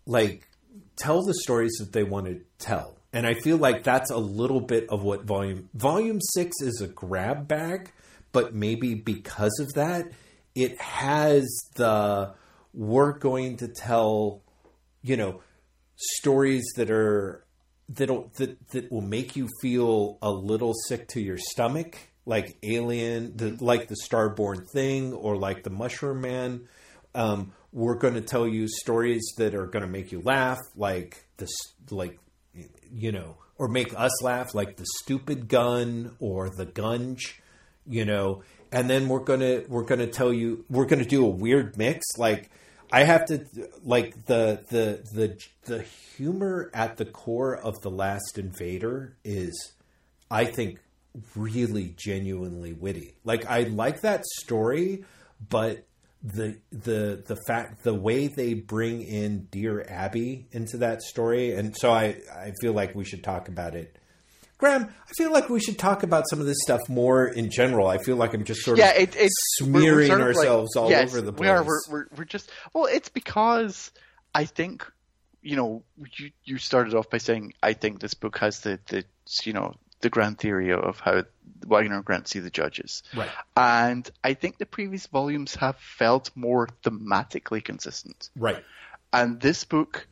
like, 0.07 0.49
tell 0.97 1.23
the 1.23 1.35
stories 1.35 1.77
that 1.79 1.93
they 1.93 2.05
want 2.05 2.25
to 2.25 2.41
tell. 2.59 2.97
And 3.13 3.27
I 3.27 3.35
feel 3.35 3.59
like 3.59 3.85
that's 3.85 4.11
a 4.11 4.17
little 4.17 4.63
bit 4.63 4.89
of 4.89 5.03
what 5.03 5.25
volume 5.25 5.69
volume 5.75 6.21
six 6.21 6.57
is 6.63 6.81
a 6.81 6.89
grab 6.89 7.49
bag, 7.49 7.93
but 8.33 8.55
maybe 8.55 8.95
because 8.95 9.59
of 9.61 9.75
that, 9.75 10.11
it 10.55 10.81
has 10.81 11.47
the 11.75 12.33
we're 12.73 13.13
going 13.13 13.59
to 13.59 13.69
tell, 13.69 14.41
you 15.03 15.19
know, 15.19 15.43
stories 15.97 16.65
that 16.77 16.91
are 16.91 17.45
that'll 17.91 18.31
that 18.37 18.69
that 18.71 18.91
will 18.91 19.03
make 19.03 19.37
you 19.37 19.49
feel 19.61 20.17
a 20.23 20.31
little 20.31 20.73
sick 20.87 21.09
to 21.09 21.21
your 21.21 21.39
stomach, 21.39 21.97
like 22.29 22.59
Alien, 22.63 23.35
the, 23.37 23.57
like 23.59 23.89
the 23.89 23.97
Starborn 24.07 24.69
thing, 24.69 25.15
or 25.15 25.37
like 25.37 25.65
the 25.65 25.71
Mushroom 25.71 26.21
Man. 26.21 26.69
Um, 27.15 27.55
we're 27.73 27.95
going 27.95 28.15
to 28.15 28.21
tell 28.21 28.47
you 28.47 28.69
stories 28.69 29.33
that 29.39 29.55
are 29.55 29.67
going 29.67 29.83
to 29.83 29.91
make 29.91 30.13
you 30.13 30.21
laugh, 30.21 30.59
like 30.77 31.25
this, 31.39 31.51
like 31.91 32.19
you 32.93 33.13
know, 33.13 33.39
or 33.57 33.69
make 33.69 33.99
us 33.99 34.23
laugh, 34.23 34.55
like 34.55 34.77
the 34.77 34.85
stupid 35.03 35.49
gun 35.49 36.17
or 36.21 36.51
the 36.51 36.67
gunge, 36.67 37.41
you 37.87 38.05
know. 38.05 38.43
And 38.71 38.91
then 38.91 39.09
we're 39.09 39.25
gonna 39.25 39.63
we're 39.67 39.85
gonna 39.85 40.07
tell 40.07 40.31
you 40.31 40.67
we're 40.69 40.85
gonna 40.85 41.07
do 41.07 41.25
a 41.25 41.31
weird 41.31 41.77
mix, 41.77 42.05
like. 42.19 42.51
I 42.91 43.05
have 43.05 43.27
to 43.27 43.45
like 43.85 44.25
the 44.25 44.65
the 44.71 45.05
the 45.13 45.39
the 45.65 45.83
humor 45.83 46.71
at 46.73 46.97
the 46.97 47.05
core 47.05 47.55
of 47.55 47.79
the 47.83 47.91
last 47.91 48.39
invader 48.39 49.15
is 49.25 49.75
I 50.31 50.47
think 50.47 50.79
really 51.35 51.95
genuinely 51.97 52.73
witty. 52.73 53.15
Like 53.25 53.47
I 53.47 53.63
like 53.63 54.03
that 54.03 54.25
story, 54.27 55.05
but 55.49 55.89
the 56.23 56.59
the 56.73 57.23
the 57.27 57.37
fact 57.47 57.85
the 57.85 57.95
way 57.95 58.27
they 58.27 58.55
bring 58.55 59.03
in 59.03 59.47
dear 59.51 59.87
abby 59.89 60.49
into 60.51 60.79
that 60.79 61.01
story 61.01 61.53
and 61.53 61.77
so 61.77 61.93
i 61.93 62.17
i 62.35 62.53
feel 62.61 62.73
like 62.73 62.95
we 62.95 63.05
should 63.05 63.23
talk 63.23 63.49
about 63.49 63.77
it. 63.77 63.97
Graeme 64.59 64.83
i 64.83 65.13
feel 65.17 65.33
like 65.33 65.49
we 65.49 65.61
should 65.61 65.79
talk 65.79 66.03
about 66.03 66.25
some 66.29 66.41
of 66.41 66.47
this 66.47 66.57
stuff 66.63 66.81
more 66.89 67.27
in 67.27 67.51
general. 67.51 67.87
I 67.87 67.99
feel 67.99 68.17
like 68.17 68.35
i'm 68.35 68.43
just 68.43 68.63
sort 68.63 68.79
yeah, 68.79 68.91
of 68.91 69.03
it, 69.03 69.17
it's 69.17 69.35
smearing 69.59 70.11
we're, 70.11 70.19
we're 70.19 70.25
ourselves 70.25 70.75
like, 70.75 70.83
all 70.83 70.91
yes, 70.91 71.09
over 71.09 71.21
the 71.21 71.33
place 71.33 71.47
we 71.47 71.49
are 71.49 71.63
we're, 71.63 71.81
we're, 71.89 72.07
we're 72.17 72.25
just 72.25 72.51
well 72.75 72.87
it's 72.87 73.09
because 73.09 73.93
i 74.35 74.45
think 74.45 74.85
you 75.41 75.55
know 75.55 75.85
you 76.19 76.33
you 76.43 76.59
started 76.59 76.95
off 76.95 77.09
by 77.09 77.19
saying 77.19 77.53
i 77.63 77.73
think 77.73 78.01
this 78.01 78.15
book 78.15 78.39
has 78.39 78.61
the 78.61 78.81
the 78.89 79.05
you 79.45 79.53
know 79.53 79.73
the 80.01 80.11
grand 80.11 80.39
theory 80.39 80.73
of 80.73 81.01
how 81.01 81.25
Wagner 81.67 81.97
and 81.97 82.05
Grant 82.05 82.29
see 82.29 82.39
the 82.39 82.51
judges. 82.51 83.03
Right. 83.17 83.31
And 83.57 84.09
I 84.23 84.35
think 84.35 84.59
the 84.59 84.67
previous 84.67 85.07
volumes 85.07 85.55
have 85.57 85.77
felt 85.77 86.31
more 86.35 86.69
thematically 86.83 87.65
consistent. 87.65 88.31
Right. 88.37 88.65
And 89.13 89.41
this 89.41 89.65
book 89.65 90.07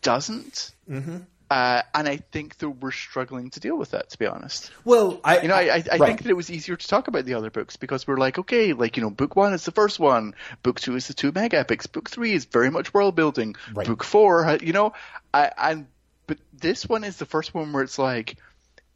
doesn't. 0.00 0.72
Mm-hmm. 0.90 1.18
Uh, 1.50 1.82
and 1.94 2.08
I 2.08 2.16
think 2.16 2.56
that 2.58 2.70
we're 2.70 2.92
struggling 2.92 3.50
to 3.50 3.60
deal 3.60 3.76
with 3.76 3.90
that, 3.90 4.08
to 4.10 4.18
be 4.18 4.24
honest. 4.26 4.70
Well, 4.86 5.20
I 5.22 5.42
You 5.42 5.48
know, 5.48 5.54
I, 5.54 5.60
I, 5.60 5.66
I 5.66 5.74
right. 5.74 6.00
think 6.00 6.22
that 6.22 6.30
it 6.30 6.36
was 6.36 6.50
easier 6.50 6.76
to 6.76 6.88
talk 6.88 7.08
about 7.08 7.26
the 7.26 7.34
other 7.34 7.50
books 7.50 7.76
because 7.76 8.06
we're 8.06 8.16
like, 8.16 8.38
okay, 8.38 8.72
like, 8.72 8.96
you 8.96 9.02
know, 9.02 9.10
book 9.10 9.36
one 9.36 9.52
is 9.52 9.66
the 9.66 9.70
first 9.70 10.00
one, 10.00 10.34
book 10.62 10.80
two 10.80 10.96
is 10.96 11.08
the 11.08 11.14
two 11.14 11.30
mega 11.30 11.58
epics, 11.58 11.86
book 11.86 12.08
three 12.08 12.32
is 12.32 12.46
very 12.46 12.70
much 12.70 12.94
world 12.94 13.14
building, 13.14 13.54
Right. 13.74 13.86
book 13.86 14.02
four, 14.02 14.58
you 14.62 14.72
know, 14.72 14.94
I, 15.34 15.52
and, 15.58 15.86
but 16.26 16.38
this 16.54 16.88
one 16.88 17.04
is 17.04 17.18
the 17.18 17.26
first 17.26 17.52
one 17.52 17.74
where 17.74 17.82
it's 17.82 17.98
like, 17.98 18.36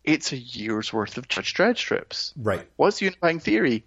it's 0.07 0.33
a 0.33 0.37
year's 0.37 0.93
worth 0.93 1.19
of 1.19 1.29
Judge 1.29 1.53
Dredd 1.53 1.77
strips. 1.77 2.33
right. 2.37 2.67
What's 2.77 3.01
the 3.01 3.07
unifying 3.07 3.41
theory? 3.41 3.85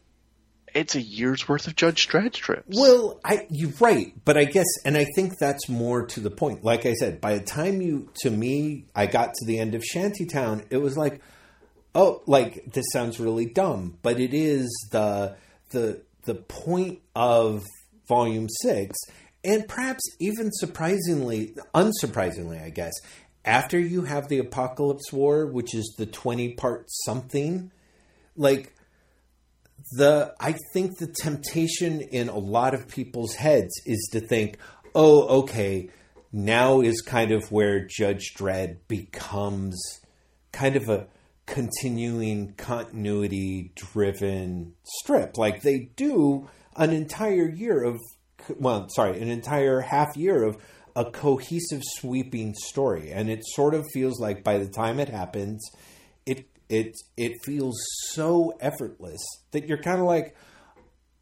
It's 0.76 0.93
a 0.93 1.01
year's 1.01 1.47
worth 1.47 1.65
of 1.65 1.76
Judge 1.76 2.07
Dredd 2.07 2.36
strips. 2.36 2.78
Well, 2.78 3.20
I 3.26 3.47
you're 3.49 3.72
right, 3.80 4.13
but 4.24 4.38
I 4.38 4.43
guess, 4.43 4.67
and 4.86 4.95
I 4.97 5.05
think 5.15 5.39
that's 5.39 5.67
more 5.67 6.05
to 6.07 6.20
the 6.20 6.30
point. 6.30 6.63
Like 6.63 6.86
I 6.86 6.93
said, 6.93 7.20
by 7.20 7.38
the 7.39 7.43
time 7.43 7.82
you, 7.82 8.11
to 8.22 8.30
me, 8.30 8.86
I 8.93 9.07
got 9.07 9.34
to 9.34 9.45
the 9.47 9.57
end 9.57 9.74
of 9.74 9.84
Shantytown, 9.84 10.63
it 10.70 10.78
was 10.78 10.95
like, 10.95 11.22
oh, 11.95 12.22
like 12.28 12.72
this 12.74 12.86
sounds 12.93 13.20
really 13.20 13.45
dumb, 13.47 13.97
but 14.03 14.20
it 14.20 14.34
is 14.34 14.70
the 14.91 15.38
the 15.72 16.03
the 16.26 16.36
point 16.36 16.99
of 17.15 17.63
Volume 18.07 18.47
Six, 18.61 18.95
and 19.43 19.67
perhaps 19.67 20.03
even 20.20 20.51
surprisingly, 20.51 21.55
unsurprisingly, 21.74 22.63
I 22.63 22.70
guess, 22.70 22.93
after 23.45 23.79
you 23.79 24.03
have 24.03 24.27
the 24.27 24.39
Apocalypse 24.39 25.11
War, 25.11 25.45
which 25.47 25.73
is 25.73 25.95
the 25.97 26.05
twenty 26.05 26.53
part 26.53 26.85
something, 27.05 27.71
like 28.35 28.73
the 29.91 30.33
I 30.39 30.55
think 30.73 30.97
the 30.97 31.07
temptation 31.07 32.01
in 32.01 32.29
a 32.29 32.37
lot 32.37 32.73
of 32.73 32.87
people's 32.87 33.35
heads 33.35 33.73
is 33.85 34.09
to 34.11 34.19
think, 34.19 34.57
oh, 34.93 35.41
okay, 35.41 35.89
now 36.31 36.81
is 36.81 37.01
kind 37.01 37.31
of 37.31 37.51
where 37.51 37.85
Judge 37.85 38.33
Dredd 38.37 38.77
becomes 38.87 39.79
kind 40.51 40.75
of 40.75 40.89
a 40.89 41.07
continuing 41.45 42.53
continuity 42.53 43.71
driven 43.75 44.73
strip. 44.83 45.37
Like 45.37 45.61
they 45.61 45.89
do 45.95 46.47
an 46.75 46.91
entire 46.91 47.49
year 47.49 47.83
of 47.83 47.99
well, 48.57 48.87
sorry, 48.89 49.19
an 49.19 49.29
entire 49.29 49.81
half 49.81 50.15
year 50.15 50.43
of 50.43 50.57
a 50.95 51.05
cohesive 51.05 51.81
sweeping 51.97 52.53
story. 52.55 53.11
And 53.11 53.29
it 53.29 53.43
sort 53.45 53.73
of 53.73 53.85
feels 53.93 54.19
like 54.19 54.43
by 54.43 54.57
the 54.57 54.67
time 54.67 54.99
it 54.99 55.09
happens 55.09 55.61
it 56.25 56.45
it 56.69 56.93
it 57.17 57.33
feels 57.43 57.77
so 58.11 58.55
effortless 58.59 59.19
that 59.51 59.67
you're 59.67 59.81
kind 59.81 59.99
of 59.99 60.05
like 60.05 60.35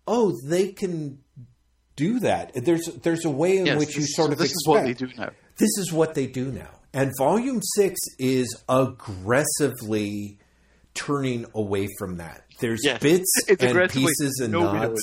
oh 0.08 0.34
they 0.46 0.72
can 0.72 1.20
do 1.96 2.20
that. 2.20 2.52
There's 2.54 2.86
there's 3.04 3.26
a 3.26 3.30
way 3.30 3.58
in 3.58 3.66
Yes, 3.68 3.78
which 3.80 3.96
you 3.96 4.02
this- 4.02 4.16
sort 4.16 4.32
of 4.32 4.38
this 4.40 4.52
expect 4.52 4.58
is 4.62 4.68
what 4.68 4.84
they 4.86 4.94
do 4.94 5.08
now. 5.18 5.30
this 5.58 5.78
is 5.78 5.92
what 5.94 6.14
they 6.16 6.28
do 6.28 6.52
now 6.52 6.70
and 6.94 7.12
volume 7.18 7.62
6 7.76 8.00
is 8.18 8.56
aggressively 9.38 10.40
turning 10.94 11.46
away 11.54 11.88
from 12.00 12.18
that. 12.18 12.44
There's 12.60 12.82
Yes, 12.84 13.02
bits 13.02 13.30
it's 13.48 13.64
and 13.64 13.90
pieces 13.92 14.40
and 14.42 14.54
nods. 14.54 15.00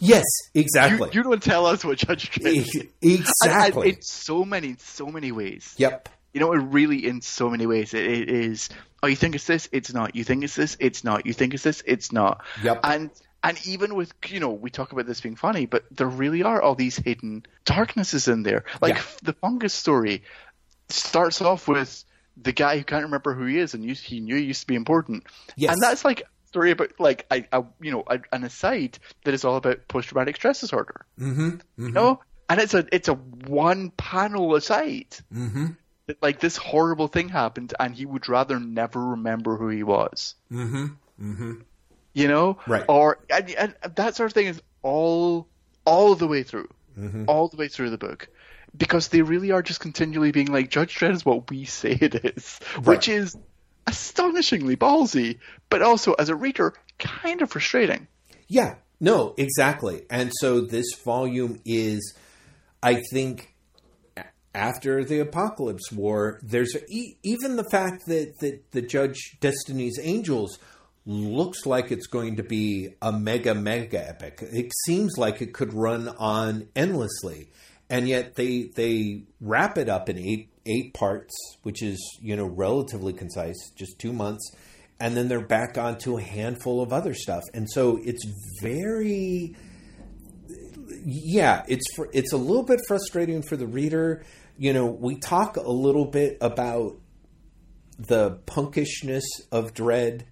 Yes 0.00 0.24
exactly 0.54 1.08
You, 1.12 1.20
you 1.20 1.22
don't 1.22 1.42
tell 1.42 1.66
us 1.66 1.84
what 1.84 1.98
Judge 1.98 2.30
Dredd 2.30 2.56
is. 2.56 2.74
And- 2.74 2.88
and 3.02 3.12
exactly 3.12 3.88
in 3.90 4.02
so 4.02 4.44
many, 4.44 4.76
so 4.78 5.06
many 5.06 5.32
ways. 5.32 5.74
yep 5.78 6.08
You 6.32 6.40
know, 6.40 6.52
it 6.52 6.58
really, 6.58 7.06
in 7.06 7.20
so 7.22 7.48
many 7.50 7.66
ways, 7.66 7.94
it, 7.94 8.04
it 8.04 8.28
is. 8.30 8.68
Oh, 9.02 9.06
you 9.06 9.16
think 9.16 9.34
it's 9.34 9.46
this? 9.46 9.68
It's 9.72 9.92
not. 9.94 10.14
You 10.14 10.24
think 10.24 10.44
it's 10.44 10.54
this? 10.54 10.76
It's 10.78 11.02
not. 11.04 11.24
You 11.26 11.32
think 11.32 11.54
it's 11.54 11.62
this? 11.62 11.82
It's 11.86 12.12
not. 12.12 12.44
Yep. 12.62 12.80
And 12.84 13.10
and 13.42 13.56
even 13.66 13.94
with 13.94 14.12
you 14.26 14.40
know, 14.40 14.50
we 14.50 14.70
talk 14.70 14.92
about 14.92 15.06
this 15.06 15.20
being 15.20 15.36
funny, 15.36 15.66
but 15.66 15.84
there 15.90 16.06
really 16.08 16.42
are 16.42 16.60
all 16.60 16.74
these 16.74 16.96
hidden 16.96 17.44
darknesses 17.64 18.28
in 18.28 18.42
there. 18.42 18.64
Like 18.82 18.96
Yeah. 18.96 19.02
the 19.22 19.32
fungus 19.32 19.72
story 19.74 20.22
starts 20.88 21.40
off 21.40 21.66
with 21.68 22.04
the 22.36 22.52
guy 22.52 22.76
who 22.78 22.84
can't 22.84 23.04
remember 23.04 23.34
who 23.34 23.46
he 23.46 23.58
is, 23.58 23.74
and 23.74 23.84
he 23.88 24.20
knew 24.20 24.36
he 24.36 24.42
used 24.44 24.60
to 24.62 24.66
be 24.66 24.74
important. 24.74 25.24
Yes. 25.56 25.72
And 25.72 25.82
that's 25.82 26.04
like 26.04 26.22
story 26.48 26.70
about 26.70 26.98
like 26.98 27.26
a, 27.30 27.44
a 27.52 27.64
you 27.80 27.92
know 27.92 28.04
a, 28.06 28.20
an 28.32 28.44
aside 28.44 28.98
that 29.24 29.34
is 29.34 29.44
all 29.44 29.56
about 29.56 29.86
post 29.86 30.08
traumatic 30.08 30.36
stress 30.36 30.60
disorder. 30.60 31.06
mm-hmm, 31.20 31.56
You 31.78 31.90
know, 31.90 32.20
and 32.48 32.60
it's 32.60 32.74
a 32.74 32.86
it's 32.90 33.08
a 33.08 33.14
one 33.14 33.90
panel 33.90 34.54
aside 34.54 35.14
mm-hmm. 35.32 35.66
that 36.06 36.22
like 36.22 36.40
this 36.40 36.56
horrible 36.56 37.08
thing 37.08 37.28
happened 37.28 37.74
and 37.78 37.94
he 37.94 38.06
would 38.06 38.28
rather 38.28 38.58
never 38.58 39.04
remember 39.10 39.56
who 39.56 39.68
he 39.68 39.82
was. 39.82 40.34
Mm-hmm. 40.50 40.86
Mm-hmm. 41.22 41.52
You 42.14 42.28
know, 42.28 42.58
Right. 42.66 42.84
Or 42.88 43.18
and, 43.30 43.50
and 43.50 43.74
that 43.96 44.16
sort 44.16 44.30
of 44.30 44.34
thing 44.34 44.46
is 44.46 44.62
all 44.82 45.46
all 45.84 46.14
the 46.14 46.26
way 46.26 46.42
through. 46.42 46.68
Mm-hmm. 46.98 47.26
all 47.28 47.46
the 47.46 47.56
way 47.56 47.68
through 47.68 47.90
the 47.90 47.98
book 47.98 48.28
because 48.76 49.06
they 49.06 49.22
really 49.22 49.52
are 49.52 49.62
just 49.62 49.78
continually 49.78 50.32
being 50.32 50.50
like 50.50 50.68
Judge 50.68 50.96
Dredd 50.96 51.12
is 51.12 51.24
what 51.24 51.48
we 51.48 51.64
say 51.80 51.92
it 51.92 52.14
is, 52.24 52.58
which 52.82 53.08
is 53.08 53.36
astonishingly 53.88 54.76
ballsy, 54.76 55.38
but 55.70 55.82
also 55.82 56.12
as 56.12 56.28
a 56.28 56.36
reader 56.36 56.74
kind 56.98 57.40
of 57.42 57.50
frustrating. 57.50 58.06
Yeah, 58.46 58.76
no, 59.00 59.34
exactly. 59.36 60.02
And 60.10 60.30
so 60.40 60.60
this 60.60 60.86
volume 61.04 61.60
is, 61.64 62.14
I 62.82 63.02
think, 63.10 63.54
after 64.54 65.04
the 65.04 65.20
Apocalypse 65.20 65.90
War, 65.90 66.38
there's 66.42 66.76
even 66.88 67.56
the 67.56 67.68
fact 67.70 68.06
that, 68.06 68.34
that 68.40 68.70
the 68.72 68.82
Judge 68.82 69.38
Destiny's 69.40 69.98
Angels 70.02 70.58
looks 71.06 71.64
like 71.64 71.90
it's 71.90 72.06
going 72.06 72.36
to 72.36 72.42
be 72.42 72.94
a 73.00 73.12
mega, 73.12 73.54
mega 73.54 74.06
epic. 74.06 74.40
It 74.42 74.72
seems 74.84 75.16
like 75.16 75.40
it 75.40 75.54
could 75.54 75.72
run 75.72 76.08
on 76.18 76.68
endlessly. 76.76 77.48
And 77.88 78.06
yet 78.06 78.34
they 78.34 78.64
they 78.74 79.22
wrap 79.40 79.78
it 79.78 79.88
up 79.88 80.10
in 80.10 80.18
eight 80.18 80.50
eight 80.68 80.94
parts, 80.94 81.34
which 81.62 81.82
is, 81.82 81.98
you 82.20 82.36
know, 82.36 82.46
relatively 82.46 83.12
concise, 83.12 83.70
just 83.76 83.98
two 83.98 84.12
months 84.12 84.52
and 85.00 85.16
then 85.16 85.28
they're 85.28 85.40
back 85.40 85.78
onto 85.78 86.18
a 86.18 86.22
handful 86.22 86.82
of 86.82 86.92
other 86.92 87.14
stuff. 87.14 87.42
And 87.54 87.68
so 87.70 88.00
it's 88.02 88.24
very 88.60 89.54
yeah 91.04 91.64
it's 91.68 91.84
fr- 91.94 92.10
it's 92.12 92.32
a 92.32 92.36
little 92.36 92.64
bit 92.64 92.80
frustrating 92.86 93.42
for 93.42 93.56
the 93.56 93.66
reader. 93.66 94.24
You 94.56 94.72
know 94.72 94.86
we 94.86 95.16
talk 95.16 95.56
a 95.56 95.70
little 95.70 96.06
bit 96.06 96.38
about 96.40 96.96
the 97.98 98.38
punkishness 98.46 99.24
of 99.52 99.74
Dredd 99.74 100.22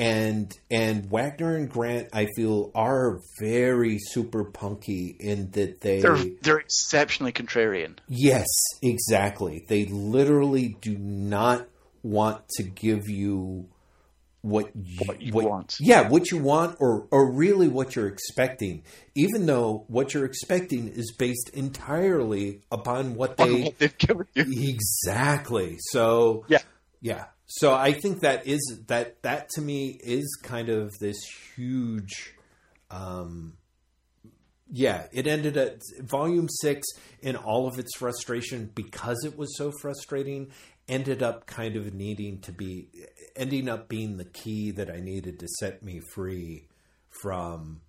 and 0.00 0.58
and 0.70 1.10
Wagner 1.10 1.56
and 1.56 1.68
Grant 1.68 2.08
I 2.14 2.26
feel 2.34 2.72
are 2.74 3.20
very 3.38 3.98
super 4.00 4.44
punky 4.44 5.14
in 5.20 5.50
that 5.50 5.82
they 5.82 6.00
They're 6.00 6.16
they're 6.40 6.58
exceptionally 6.58 7.32
contrarian. 7.32 7.98
Yes, 8.08 8.46
exactly. 8.80 9.66
They 9.68 9.84
literally 9.84 10.76
do 10.80 10.96
not 10.96 11.68
want 12.02 12.48
to 12.56 12.62
give 12.62 13.10
you 13.10 13.68
what 14.40 14.70
you, 14.74 15.00
What 15.04 15.20
you 15.20 15.32
want. 15.34 15.76
Yeah, 15.80 16.08
what 16.08 16.30
you 16.30 16.38
want, 16.38 16.78
or 16.80 17.06
or 17.10 17.30
really 17.30 17.68
what 17.68 17.94
you're 17.94 18.08
expecting. 18.08 18.84
Even 19.14 19.44
though 19.44 19.84
what 19.88 20.14
you're 20.14 20.24
expecting 20.24 20.88
is 20.88 21.12
based 21.18 21.50
entirely 21.52 22.62
upon 22.72 23.16
what 23.16 23.36
they 23.36 23.64
what 23.64 23.78
they've 23.78 23.98
given 23.98 24.26
you. 24.32 24.44
exactly. 24.48 25.76
So 25.90 26.46
Yeah. 26.48 26.60
yeah. 27.02 27.26
So 27.52 27.74
I 27.74 27.92
think 27.92 28.20
that 28.20 28.46
is 28.46 28.60
that 28.86 29.22
that 29.22 29.48
to 29.50 29.60
me 29.60 29.98
is 30.02 30.38
kind 30.42 30.68
of 30.68 30.92
this 31.00 31.20
huge 31.56 32.34
um 32.90 33.54
yeah, 34.72 35.06
it 35.12 35.26
ended 35.26 35.56
at 35.56 35.80
volume 35.98 36.48
6 36.48 36.86
in 37.22 37.34
all 37.34 37.66
of 37.66 37.80
its 37.80 37.96
frustration 37.96 38.70
because 38.72 39.24
it 39.24 39.36
was 39.36 39.56
so 39.56 39.72
frustrating 39.72 40.52
ended 40.88 41.24
up 41.24 41.46
kind 41.46 41.74
of 41.74 41.92
needing 41.92 42.40
to 42.42 42.52
be 42.52 42.88
ending 43.34 43.68
up 43.68 43.88
being 43.88 44.16
the 44.16 44.24
key 44.24 44.70
that 44.70 44.88
I 44.88 45.00
needed 45.00 45.40
to 45.40 45.48
set 45.58 45.82
me 45.82 46.00
free 46.14 46.68
from 47.22 47.80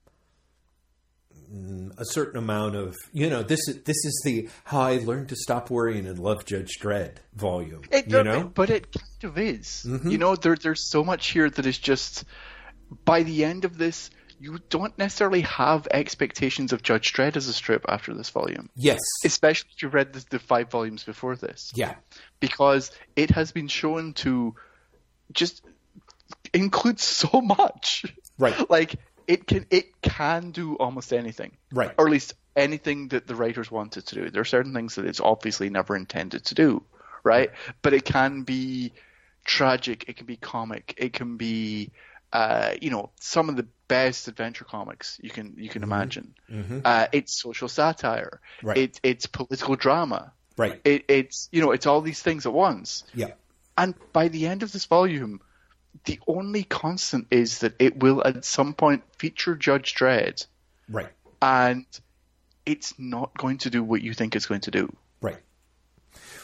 a 1.97 2.05
certain 2.05 2.37
amount 2.37 2.75
of 2.75 2.95
you 3.11 3.29
know 3.29 3.43
this 3.43 3.59
is 3.67 3.83
this 3.83 4.05
is 4.05 4.21
the 4.23 4.47
how 4.63 4.81
I 4.81 4.97
learned 4.97 5.29
to 5.29 5.35
stop 5.35 5.69
worrying 5.69 6.05
and 6.07 6.17
love 6.17 6.45
Judge 6.45 6.77
Dredd 6.81 7.17
volume. 7.35 7.81
It, 7.91 8.07
you 8.07 8.23
know, 8.23 8.39
Mm-hmm. 8.39 8.47
but 8.49 8.69
it 8.69 8.91
kind 8.93 9.23
of 9.23 9.37
is. 9.37 9.85
You 10.05 10.17
know, 10.17 10.35
there, 10.35 10.55
there's 10.55 10.89
so 10.89 11.03
much 11.03 11.27
here 11.27 11.49
that 11.49 11.65
is 11.65 11.77
just. 11.77 12.23
By 13.05 13.23
the 13.23 13.45
end 13.45 13.63
of 13.63 13.77
this, 13.77 14.09
you 14.37 14.59
don't 14.69 14.97
necessarily 14.97 15.41
have 15.41 15.87
expectations 15.91 16.73
of 16.73 16.83
Judge 16.83 17.13
Dredd 17.13 17.37
as 17.37 17.47
a 17.47 17.53
strip 17.53 17.85
after 17.87 18.13
this 18.13 18.29
volume, 18.29 18.69
yes, 18.75 18.99
especially 19.23 19.69
if 19.73 19.81
you 19.81 19.87
read 19.87 20.11
the, 20.11 20.25
the 20.29 20.39
five 20.39 20.69
volumes 20.69 21.05
before 21.05 21.37
this, 21.37 21.71
yeah, 21.73 21.95
because 22.41 22.91
it 23.15 23.29
has 23.31 23.53
been 23.53 23.69
shown 23.69 24.11
to 24.15 24.55
just 25.31 25.61
include 26.53 26.99
so 26.99 27.39
much. 27.41 28.05
Right. 28.37 28.55
Like 28.69 28.95
it 29.27 29.47
can 29.47 29.65
it 29.69 30.01
can 30.01 30.51
do 30.51 30.75
almost 30.75 31.13
anything. 31.13 31.57
Right. 31.71 31.93
Or 31.97 32.05
at 32.07 32.11
least 32.11 32.33
anything 32.55 33.09
that 33.09 33.27
the 33.27 33.35
writers 33.35 33.71
wanted 33.71 34.05
to 34.07 34.15
do. 34.15 34.29
There 34.29 34.41
are 34.41 34.45
certain 34.45 34.73
things 34.73 34.95
that 34.95 35.05
it's 35.05 35.19
obviously 35.21 35.69
never 35.69 35.95
intended 35.95 36.45
to 36.45 36.55
do, 36.55 36.83
right? 37.23 37.51
But 37.81 37.93
it 37.93 38.03
can 38.05 38.43
be 38.43 38.91
tragic, 39.45 40.05
it 40.07 40.17
can 40.17 40.25
be 40.25 40.35
comic, 40.37 40.93
it 40.97 41.13
can 41.13 41.37
be 41.37 41.91
uh, 42.33 42.75
you 42.81 42.89
know, 42.89 43.09
some 43.19 43.49
of 43.49 43.57
the 43.57 43.67
best 43.89 44.27
adventure 44.29 44.63
comics 44.63 45.19
you 45.21 45.29
can 45.29 45.55
you 45.57 45.69
can 45.69 45.83
imagine. 45.83 46.33
Uh, 46.85 47.07
it's 47.11 47.33
social 47.33 47.67
satire. 47.67 48.39
Right. 48.63 48.77
It, 48.77 48.99
it's 49.03 49.25
political 49.25 49.75
drama. 49.75 50.31
right, 50.57 50.79
It, 50.85 51.05
it's 51.09 51.49
you 51.51 51.61
know, 51.61 51.71
it's 51.71 51.85
all 51.85 52.01
these 52.01 52.21
things 52.21 52.45
at 52.45 52.53
once. 52.53 53.03
yeah, 53.13 53.31
And 53.77 53.95
by 54.13 54.29
the 54.29 54.47
end 54.47 54.63
of 54.63 54.71
this 54.71 54.85
volume, 54.85 55.41
the 56.05 56.19
only 56.27 56.63
constant 56.63 57.27
is 57.31 57.59
that 57.59 57.73
it 57.79 57.97
will 57.97 58.25
at 58.25 58.43
some 58.45 58.73
point 58.73 59.03
feature 59.17 59.55
Judge 59.55 59.93
Dredd, 59.93 60.45
right, 60.89 61.09
and 61.41 61.85
it's 62.65 62.93
not 62.97 63.37
going 63.37 63.59
to 63.59 63.69
do 63.69 63.83
what 63.83 64.01
you 64.01 64.13
think 64.13 64.35
it's 64.35 64.45
going 64.45 64.61
to 64.61 64.71
do. 64.71 64.95
right, 65.21 65.41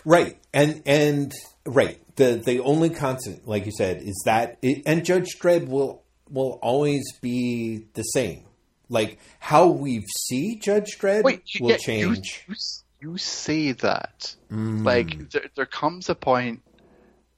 right, 0.06 0.38
and 0.54 0.82
and 0.86 1.32
right. 1.66 2.00
The 2.16 2.42
the 2.44 2.60
only 2.62 2.90
constant, 2.90 3.48
like 3.48 3.66
you 3.66 3.72
said, 3.72 4.02
is 4.02 4.22
that 4.26 4.58
it, 4.62 4.84
and 4.86 5.06
Judge 5.06 5.38
Dredd 5.40 5.68
will 5.68 6.04
will 6.30 6.60
always 6.62 7.06
be 7.22 7.86
the 7.94 8.04
same. 8.04 8.44
Like 8.90 9.20
how 9.40 9.68
we 9.68 10.06
see 10.26 10.56
Judge 10.56 10.98
Dredd 10.98 11.24
Wait, 11.24 11.44
will 11.60 11.70
yeah, 11.72 11.76
you- 11.76 11.80
change. 12.16 12.46
You, 12.48 12.56
you 13.00 13.18
say 13.18 13.74
that. 13.74 14.36
Mm. 14.52 14.84
Like, 14.84 15.30
there, 15.30 15.46
there 15.56 15.66
comes 15.68 16.10
a 16.10 16.16
point, 16.16 16.62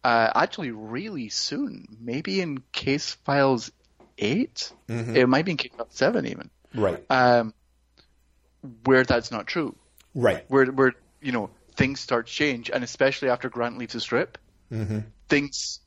uh, 0.04 0.32
actually, 0.36 0.72
really 0.72 1.30
soon, 1.30 1.86
maybe 2.00 2.42
in 2.42 2.64
Case 2.72 3.14
Files 3.26 3.72
8, 4.18 4.74
Mm-hmm. 4.90 5.16
it 5.16 5.30
might 5.30 5.46
be 5.46 5.52
in 5.52 5.58
Case 5.58 5.72
Files 5.78 5.90
7 5.92 6.26
even, 6.26 6.50
right, 6.74 7.04
um, 7.10 7.54
where 8.84 9.04
that's 9.04 9.32
not 9.32 9.48
true. 9.48 9.76
right, 10.16 10.44
where 10.48 10.66
where 10.68 10.94
you 11.22 11.32
know 11.32 11.50
things 11.76 12.00
start 12.00 12.28
to 12.28 12.34
change, 12.34 12.70
and 12.70 12.84
especially 12.84 13.30
after 13.30 13.50
Grant 13.50 13.78
leaves 13.78 13.94
the 13.94 14.00
strip, 14.00 14.38
Mm-hmm. 14.72 15.00
things. 15.28 15.80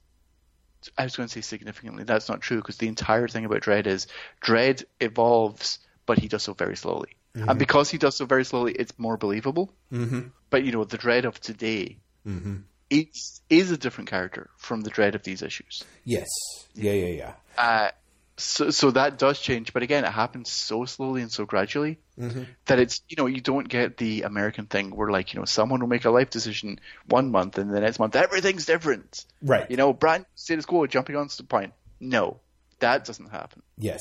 I 0.98 1.04
was 1.04 1.14
going 1.14 1.28
to 1.28 1.32
say 1.32 1.40
significantly. 1.42 2.02
That's 2.02 2.28
not 2.28 2.40
true 2.40 2.56
because 2.56 2.76
the 2.76 2.88
entire 2.88 3.28
thing 3.28 3.44
about 3.44 3.62
Dredd 3.62 3.86
is 3.86 4.08
Dredd 4.44 4.82
evolves, 5.00 5.78
but 6.06 6.18
he 6.18 6.26
does 6.28 6.42
so 6.42 6.54
very 6.54 6.76
slowly, 6.76 7.10
and 7.34 7.58
because 7.58 7.88
he 7.90 7.98
does 7.98 8.16
so 8.16 8.26
very 8.26 8.44
slowly, 8.44 8.72
it's 8.72 8.98
more 8.98 9.16
believable. 9.16 9.72
mm-hmm. 9.92 10.28
But 10.50 10.64
you 10.64 10.72
know, 10.72 10.84
the 10.84 10.98
Dredd 10.98 11.24
of 11.24 11.40
today 11.40 11.98
Mm-hmm. 12.26 12.56
Is 12.92 13.40
is 13.48 13.70
a 13.70 13.76
different 13.76 14.10
character 14.10 14.50
from 14.58 14.82
the 14.82 14.90
Dredd 14.90 15.14
of 15.14 15.22
these 15.22 15.42
issues. 15.42 15.84
yes, 16.04 16.28
yeah, 16.74 16.92
yeah, 16.92 17.06
yeah. 17.06 17.32
Uh, 17.56 17.90
so 18.36 18.70
so 18.70 18.90
that 18.92 19.18
does 19.18 19.38
change, 19.40 19.72
but 19.72 19.82
again, 19.82 20.04
it 20.04 20.10
happens 20.12 20.50
so 20.50 20.84
slowly 20.84 21.22
and 21.22 21.30
so 21.32 21.44
gradually 21.44 21.98
Mm-hmm. 22.20 22.42
that 22.66 22.78
it's 22.78 23.00
you 23.08 23.16
know 23.16 23.24
you 23.24 23.40
don't 23.40 23.66
get 23.68 23.96
the 23.96 24.22
American 24.22 24.66
thing 24.66 24.94
where 24.94 25.10
like 25.10 25.32
you 25.32 25.40
know 25.40 25.46
someone 25.46 25.80
will 25.80 25.88
make 25.88 26.04
a 26.04 26.10
life 26.10 26.28
decision 26.28 26.78
one 27.08 27.30
month 27.30 27.56
and 27.56 27.70
the 27.70 27.80
next 27.80 27.98
month 27.98 28.14
everything's 28.16 28.66
different. 28.66 29.24
Right. 29.40 29.70
You 29.70 29.78
know, 29.78 29.94
brand 29.94 30.26
status 30.34 30.66
quo, 30.66 30.86
jumping 30.86 31.16
on 31.16 31.28
the 31.34 31.42
point. 31.44 31.72
No, 32.00 32.40
that 32.80 33.06
doesn't 33.06 33.30
happen. 33.30 33.62
Yes. 33.78 34.00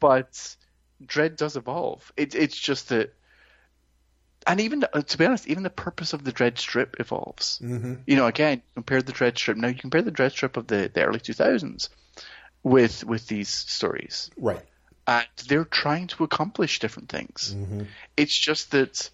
But 0.00 0.56
Dredd 1.06 1.36
does 1.36 1.56
evolve. 1.56 2.10
It, 2.16 2.34
it's 2.34 2.58
just 2.58 2.88
that, 2.88 3.14
and 4.46 4.60
even 4.60 4.84
uh, 4.92 5.02
to 5.02 5.18
be 5.18 5.24
honest, 5.26 5.46
even 5.48 5.62
the 5.62 5.70
purpose 5.70 6.12
of 6.12 6.24
the 6.24 6.32
Dredd 6.32 6.58
strip 6.58 6.96
evolves. 7.00 7.58
Mm-hmm. 7.62 7.94
You 8.06 8.16
know, 8.16 8.26
again, 8.26 8.62
compare 8.74 9.02
the 9.02 9.12
Dredd 9.12 9.36
strip. 9.38 9.56
Now 9.56 9.68
you 9.68 9.74
compare 9.74 10.02
the 10.02 10.12
Dredd 10.12 10.32
strip 10.32 10.56
of 10.56 10.66
the, 10.66 10.90
the 10.92 11.04
early 11.04 11.20
two 11.20 11.32
thousands 11.32 11.88
with 12.62 13.04
with 13.04 13.26
these 13.26 13.48
stories 13.48 14.30
Right. 14.38 14.60
and 15.06 15.26
they're 15.48 15.64
trying 15.66 16.06
to 16.08 16.24
accomplish 16.24 16.78
different 16.78 17.08
things. 17.10 17.54
Mm-hmm. 17.56 17.82
It's 18.16 18.36
just 18.38 18.70
that, 18.70 19.10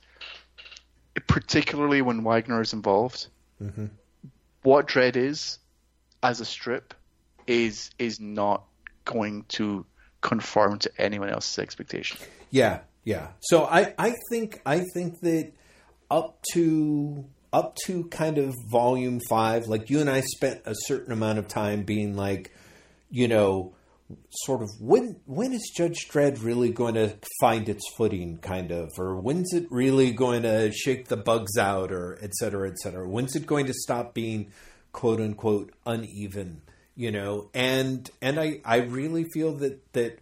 particularly 1.27 2.03
when 2.03 2.23
Wagner 2.25 2.61
is 2.61 2.73
involved, 2.73 3.27
Mm-hmm. 3.63 3.87
what 4.63 4.89
Dredd 4.89 5.17
is 5.17 5.59
as 6.23 6.41
a 6.41 6.47
strip 6.47 6.95
is 7.47 7.91
is 7.99 8.19
not 8.21 8.65
going 9.05 9.45
to 9.49 9.85
conform 10.23 10.79
to 10.79 10.91
anyone 10.97 11.29
else's 11.29 11.59
expectation. 11.59 12.19
Yeah, 12.51 12.79
yeah. 13.05 13.29
So 13.41 13.65
I, 13.65 13.95
I 13.99 14.15
think 14.31 14.61
I 14.65 14.85
think 14.95 15.21
that 15.21 15.53
up 16.11 16.43
to 16.53 17.25
up 17.53 17.77
to 17.87 18.05
kind 18.05 18.39
of 18.39 18.55
volume 18.71 19.21
five, 19.29 19.67
like 19.67 19.91
you 19.91 20.01
and 20.01 20.11
I 20.11 20.21
spent 20.21 20.63
a 20.67 20.75
certain 20.87 21.13
amount 21.13 21.39
of 21.39 21.49
time 21.49 21.83
being 21.83 22.17
like, 22.17 22.53
you 23.11 23.27
know, 23.27 23.75
sort 24.45 24.63
of 24.63 24.69
when 24.81 25.21
when 25.27 25.53
is 25.53 25.73
Judge 25.77 26.09
Dredd 26.09 26.45
really 26.45 26.71
going 26.71 26.95
to 26.95 27.17
find 27.41 27.69
its 27.69 27.83
footing, 27.97 28.39
kind 28.39 28.71
of, 28.71 28.91
or 28.99 29.21
when's 29.21 29.53
it 29.53 29.67
really 29.71 30.13
going 30.13 30.43
to 30.43 30.73
shake 30.73 31.09
the 31.09 31.17
bugs 31.17 31.57
out, 31.59 31.93
or 31.93 32.19
et 32.23 32.35
cetera, 32.35 32.69
et 32.69 32.79
cetera? 32.79 33.09
When's 33.09 33.35
it 33.35 33.47
going 33.47 33.67
to 33.67 33.75
stop 33.75 34.15
being 34.15 34.53
quote 34.93 35.21
unquote 35.21 35.73
uneven? 35.87 36.63
You 36.97 37.13
know, 37.13 37.51
and 37.55 38.09
and 38.21 38.39
I 38.39 38.61
I 38.65 38.79
really 38.79 39.25
feel 39.33 39.55
that 39.59 39.93
that 39.93 40.19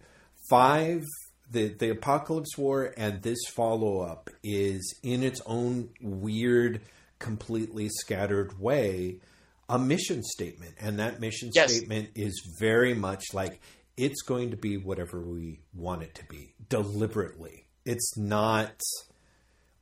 five 0.49 1.03
the 1.49 1.69
the 1.69 1.89
Apocalypse 1.89 2.57
War 2.57 2.93
and 2.97 3.21
this 3.21 3.39
follow 3.49 4.01
up 4.01 4.29
is 4.43 4.95
in 5.03 5.23
its 5.23 5.41
own 5.45 5.89
weird, 6.01 6.81
completely 7.19 7.89
scattered 7.89 8.59
way 8.59 9.19
a 9.67 9.77
mission 9.77 10.23
statement, 10.23 10.73
and 10.79 10.97
that 10.99 11.19
mission 11.19 11.51
Yes. 11.53 11.71
statement 11.75 12.09
is 12.15 12.33
very 12.59 12.95
much 12.95 13.23
like 13.33 13.61
it's 13.97 14.21
going 14.23 14.49
to 14.49 14.57
be 14.57 14.77
whatever 14.77 15.21
we 15.21 15.59
want 15.75 16.01
it 16.01 16.15
to 16.15 16.25
be 16.25 16.55
deliberately. 16.69 17.67
It's 17.85 18.17
not 18.17 18.71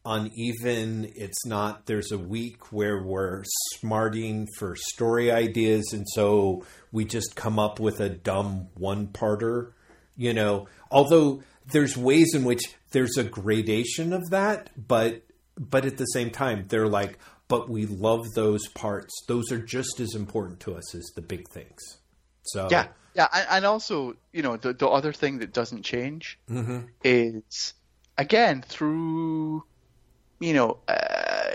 uneven. 0.05 1.11
It's 1.15 1.45
not, 1.45 1.86
there's 1.86 2.11
a 2.11 2.18
week 2.18 2.72
where 2.72 3.01
we're 3.03 3.43
smarting 3.76 4.47
for 4.57 4.76
story 4.76 5.32
ideas, 5.32 5.91
and 5.93 6.05
so 6.13 6.65
we 6.91 7.05
just 7.05 7.36
come 7.36 7.59
up 7.59 7.80
with 7.80 7.99
a 7.99 8.09
dumb 8.09 8.68
one 8.76 9.07
parter, 9.07 9.72
you 10.15 10.34
know. 10.34 10.68
Although 10.91 11.43
there's 11.72 11.97
ways 11.97 12.34
in 12.34 12.43
which 12.43 12.61
there's 12.91 13.18
a 13.18 13.24
gradation 13.24 14.13
of 14.13 14.30
that, 14.30 14.70
but 14.88 15.24
but 15.59 15.86
at 15.86 15.97
the 15.97 16.05
same 16.05 16.30
time, 16.30 16.65
they're 16.68 16.88
like, 16.88 17.18
but 17.47 17.70
we 17.70 17.86
love 17.86 18.26
those 18.36 18.68
parts. 18.70 19.13
Those 19.28 19.51
are 19.51 19.59
just 19.59 19.99
as 19.99 20.13
important 20.13 20.59
to 20.61 20.76
us 20.76 20.93
as 20.93 21.05
the 21.15 21.22
big 21.22 21.49
things. 21.49 21.97
So 22.43 22.68
Yeah, 22.70 22.88
yeah, 23.15 23.28
and, 23.49 23.65
also, 23.65 24.15
you 24.32 24.43
know, 24.43 24.57
the 24.57 24.74
the 24.74 24.88
other 24.88 25.13
thing 25.13 25.39
that 25.39 25.53
doesn't 25.53 25.84
change 25.84 26.39
mm-hmm. 26.49 26.82
is 27.03 27.74
again 28.18 28.61
through, 28.61 29.63
you 30.39 30.53
know, 30.53 30.78
uh, 30.88 31.51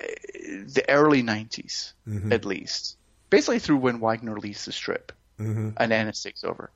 the 0.66 0.84
early 0.88 1.22
'90s 1.22 1.92
mm-hmm. 2.06 2.32
at 2.32 2.44
least, 2.44 2.96
basically 3.30 3.60
through 3.60 3.76
when 3.76 4.00
Wagner 4.00 4.38
leaves 4.38 4.64
the 4.64 4.72
strip 4.72 5.12
mm-hmm. 5.38 5.70
and 5.76 5.92
Ennis 5.92 6.22
takes 6.22 6.42
over. 6.44 6.70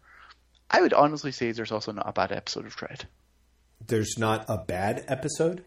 I 0.71 0.81
would 0.81 0.93
honestly 0.93 1.33
say 1.33 1.53
there's 1.53 1.73
also 1.73 1.93
not 1.93 2.09
a 2.09 2.13
bad 2.13 2.33
episode 2.33 2.67
of 2.67 2.77
Dredd. 2.77 3.03
There's 3.85 4.19
not 4.19 4.45
a 4.49 4.59
bad 4.59 5.05
episode. 5.09 5.65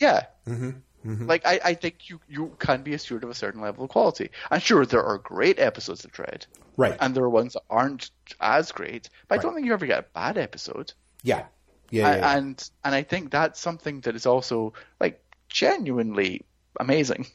Yeah. 0.00 0.26
Mm-hmm. 0.46 0.70
Mm-hmm. 1.10 1.26
Like 1.26 1.44
I, 1.46 1.60
I 1.64 1.74
think 1.74 2.08
you, 2.08 2.20
you 2.28 2.54
can 2.58 2.82
be 2.82 2.94
assured 2.94 3.24
of 3.24 3.30
a 3.30 3.34
certain 3.34 3.60
level 3.60 3.84
of 3.84 3.90
quality. 3.90 4.30
And 4.50 4.62
sure, 4.62 4.86
there 4.86 5.02
are 5.02 5.18
great 5.18 5.58
episodes 5.58 6.04
of 6.04 6.12
Dredd, 6.12 6.46
Right. 6.76 6.96
and 7.00 7.14
there 7.14 7.24
are 7.24 7.30
ones 7.30 7.54
that 7.54 7.62
aren't 7.68 8.10
as 8.40 8.70
great. 8.72 9.10
But 9.28 9.38
I 9.38 9.42
don't 9.42 9.54
think 9.54 9.66
you 9.66 9.72
ever 9.72 9.86
get 9.86 9.98
a 9.98 10.06
bad 10.14 10.38
episode. 10.38 10.92
yeah. 11.22 11.46
Yeah. 11.90 12.08
A- 12.10 12.16
yeah, 12.18 12.36
and 12.38 12.70
and 12.84 12.94
I 12.94 13.02
think 13.02 13.30
that's 13.30 13.60
something 13.60 14.00
that 14.02 14.14
is 14.16 14.24
also 14.26 14.72
like 15.00 15.22
genuinely 15.48 16.42
amazing. 16.80 17.26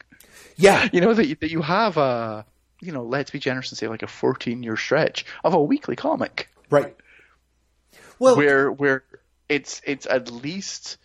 yeah. 0.56 0.88
You 0.92 1.00
know 1.00 1.14
that 1.14 1.26
you, 1.26 1.36
that 1.40 1.50
you 1.50 1.62
have 1.62 1.96
a 1.96 2.44
you 2.80 2.90
know 2.92 3.04
let's 3.04 3.30
be 3.30 3.38
generous 3.38 3.70
and 3.70 3.78
say 3.78 3.86
like 3.86 4.02
a 4.02 4.06
14 4.08 4.62
year 4.64 4.76
stretch 4.76 5.26
of 5.44 5.54
a 5.54 5.62
weekly 5.62 5.94
comic 5.96 6.48
Right. 6.70 6.96
Well, 8.18 8.36
where 8.36 8.72
where 8.72 9.04
it's 9.48 9.80
it's 9.84 10.06
at 10.06 10.30
least 10.30 10.98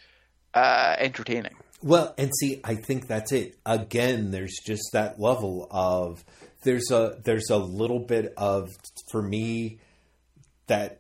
uh, 0.54 0.96
entertaining. 0.98 1.56
Well, 1.82 2.14
and 2.18 2.32
see, 2.40 2.62
I 2.64 2.76
think 2.76 3.08
that's 3.08 3.32
it. 3.32 3.58
Again, 3.66 4.32
there's 4.32 4.58
just 4.66 4.84
that 4.94 5.20
level 5.20 5.68
of 5.70 6.24
there's 6.64 6.92
a 6.92 7.18
there's 7.24 7.50
a 7.50 7.58
little 7.58 8.00
bit 8.00 8.34
of 8.38 8.70
for 9.12 9.22
me 9.22 9.80
that 10.68 10.98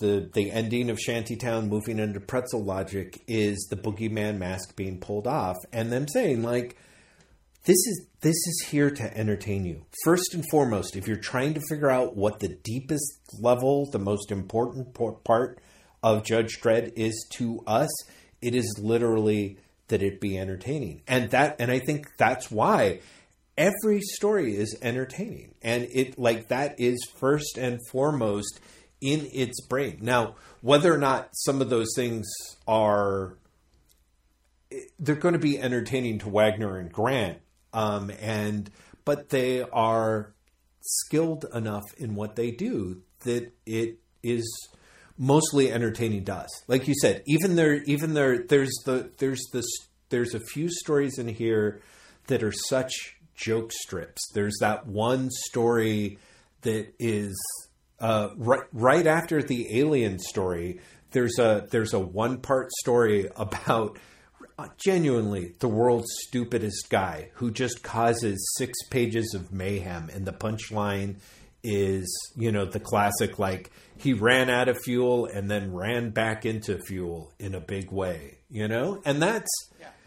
the 0.00 0.28
the 0.32 0.50
ending 0.50 0.90
of 0.90 0.98
Shantytown 0.98 1.68
moving 1.68 1.98
into 1.98 2.20
pretzel 2.20 2.64
logic 2.64 3.22
is 3.28 3.68
the 3.70 3.76
boogeyman 3.76 4.38
mask 4.38 4.74
being 4.74 4.98
pulled 4.98 5.26
off 5.26 5.56
and 5.72 5.92
them 5.92 6.08
saying 6.08 6.42
like 6.42 6.76
this 7.64 7.76
is 7.76 8.06
this 8.20 8.34
is 8.34 8.66
here 8.70 8.90
to 8.90 9.16
entertain 9.16 9.64
you. 9.64 9.86
First 10.04 10.34
and 10.34 10.44
foremost, 10.50 10.96
if 10.96 11.06
you're 11.06 11.16
trying 11.16 11.54
to 11.54 11.62
figure 11.68 11.90
out 11.90 12.16
what 12.16 12.40
the 12.40 12.58
deepest 12.62 13.20
level, 13.40 13.88
the 13.90 13.98
most 13.98 14.30
important 14.30 14.94
part 14.94 15.58
of 16.04 16.22
Judge 16.22 16.60
Dredd 16.60 16.92
is 16.96 17.26
to 17.32 17.64
us, 17.66 17.88
it 18.42 18.54
is 18.54 18.78
literally 18.80 19.56
that 19.88 20.02
it 20.02 20.20
be 20.20 20.38
entertaining. 20.38 21.00
And 21.08 21.30
that 21.30 21.56
and 21.58 21.70
I 21.70 21.78
think 21.78 22.16
that's 22.18 22.50
why 22.50 23.00
every 23.56 24.02
story 24.02 24.54
is 24.54 24.76
entertaining. 24.82 25.54
And 25.62 25.88
it 25.90 26.18
like 26.18 26.48
that 26.48 26.78
is 26.78 27.02
first 27.16 27.56
and 27.56 27.80
foremost 27.90 28.60
in 29.00 29.26
its 29.32 29.64
brain. 29.66 29.98
Now, 30.02 30.36
whether 30.60 30.92
or 30.92 30.98
not 30.98 31.30
some 31.32 31.62
of 31.62 31.70
those 31.70 31.92
things 31.96 32.30
are 32.68 33.38
they're 34.98 35.14
going 35.14 35.34
to 35.34 35.38
be 35.38 35.58
entertaining 35.58 36.18
to 36.18 36.28
Wagner 36.28 36.76
and 36.76 36.92
Grant, 36.92 37.38
um, 37.72 38.10
and 38.20 38.70
but 39.06 39.30
they 39.30 39.62
are 39.62 40.34
skilled 40.82 41.46
enough 41.54 41.84
in 41.96 42.14
what 42.14 42.36
they 42.36 42.50
do 42.50 43.00
that 43.20 43.54
it 43.64 44.00
is 44.22 44.44
mostly 45.16 45.70
entertaining 45.70 46.24
to 46.24 46.34
us. 46.34 46.48
Like 46.68 46.88
you 46.88 46.94
said, 47.00 47.22
even 47.26 47.56
there, 47.56 47.82
even 47.84 48.14
there, 48.14 48.38
there's 48.38 48.72
the 48.84 49.10
there's 49.18 49.42
this 49.52 49.66
there's 50.08 50.34
a 50.34 50.40
few 50.40 50.68
stories 50.70 51.18
in 51.18 51.28
here 51.28 51.80
that 52.26 52.42
are 52.42 52.52
such 52.52 53.16
joke 53.34 53.72
strips. 53.72 54.20
There's 54.32 54.56
that 54.60 54.86
one 54.86 55.30
story 55.30 56.18
that 56.62 56.94
is 56.98 57.34
uh, 58.00 58.30
right 58.36 58.64
right 58.72 59.06
after 59.06 59.42
the 59.42 59.78
alien 59.78 60.18
story. 60.18 60.80
There's 61.12 61.38
a 61.38 61.66
there's 61.70 61.94
a 61.94 62.00
one 62.00 62.38
part 62.38 62.72
story 62.72 63.28
about 63.36 63.98
uh, 64.58 64.68
genuinely 64.78 65.54
the 65.58 65.68
world's 65.68 66.10
stupidest 66.28 66.88
guy 66.90 67.30
who 67.34 67.50
just 67.50 67.82
causes 67.82 68.54
six 68.56 68.76
pages 68.88 69.34
of 69.34 69.52
mayhem, 69.52 70.10
and 70.12 70.26
the 70.26 70.32
punchline 70.32 71.16
is 71.64 72.06
you 72.36 72.52
know 72.52 72.64
the 72.64 72.78
classic 72.78 73.38
like 73.38 73.72
he 73.96 74.12
ran 74.12 74.50
out 74.50 74.68
of 74.68 74.78
fuel 74.84 75.26
and 75.26 75.50
then 75.50 75.72
ran 75.72 76.10
back 76.10 76.44
into 76.46 76.78
fuel 76.86 77.32
in 77.38 77.54
a 77.54 77.60
big 77.60 77.90
way, 77.90 78.38
you 78.48 78.68
know, 78.68 79.00
and 79.04 79.20
that's 79.20 79.50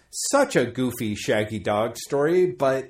such 0.10 0.56
a 0.56 0.66
goofy 0.66 1.16
Shaggy 1.16 1.60
Dog 1.60 1.98
story, 1.98 2.48
but 2.48 2.90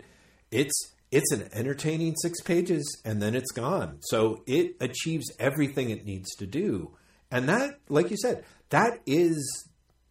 it's 0.51 0.93
it's 1.11 1.31
an 1.31 1.49
entertaining 1.53 2.15
six 2.21 2.41
pages 2.41 3.01
and 3.05 3.21
then 3.21 3.35
it's 3.35 3.51
gone. 3.51 3.97
So 4.01 4.43
it 4.45 4.75
achieves 4.81 5.25
everything 5.39 5.89
it 5.89 6.05
needs 6.05 6.29
to 6.35 6.45
do. 6.45 6.97
And 7.31 7.47
that, 7.49 7.79
like 7.89 8.11
you 8.11 8.17
said, 8.17 8.43
that 8.69 8.99
is 9.05 9.67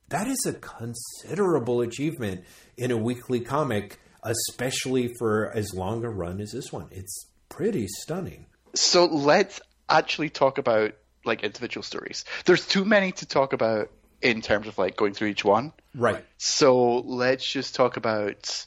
that 0.08 0.26
is 0.26 0.38
a 0.46 0.54
considerable 0.54 1.80
achievement 1.80 2.44
in 2.76 2.90
a 2.90 2.96
weekly 2.96 3.40
comic, 3.40 3.98
especially 4.22 5.12
for 5.18 5.50
as 5.54 5.74
long 5.74 6.04
a 6.04 6.10
run 6.10 6.40
as 6.40 6.52
this 6.52 6.72
one. 6.72 6.88
It's 6.90 7.26
pretty 7.56 7.88
stunning. 7.88 8.46
So 8.74 9.06
let's 9.06 9.60
actually 9.88 10.30
talk 10.30 10.58
about 10.58 10.92
like 11.24 11.42
individual 11.42 11.82
stories. 11.82 12.24
There's 12.44 12.66
too 12.66 12.84
many 12.84 13.12
to 13.12 13.26
talk 13.26 13.52
about 13.52 13.90
in 14.20 14.42
terms 14.42 14.66
of 14.66 14.78
like 14.78 14.96
going 14.96 15.14
through 15.14 15.28
each 15.28 15.44
one. 15.44 15.72
Right. 15.94 16.24
So 16.36 16.98
let's 16.98 17.50
just 17.50 17.74
talk 17.74 17.96
about. 17.96 18.66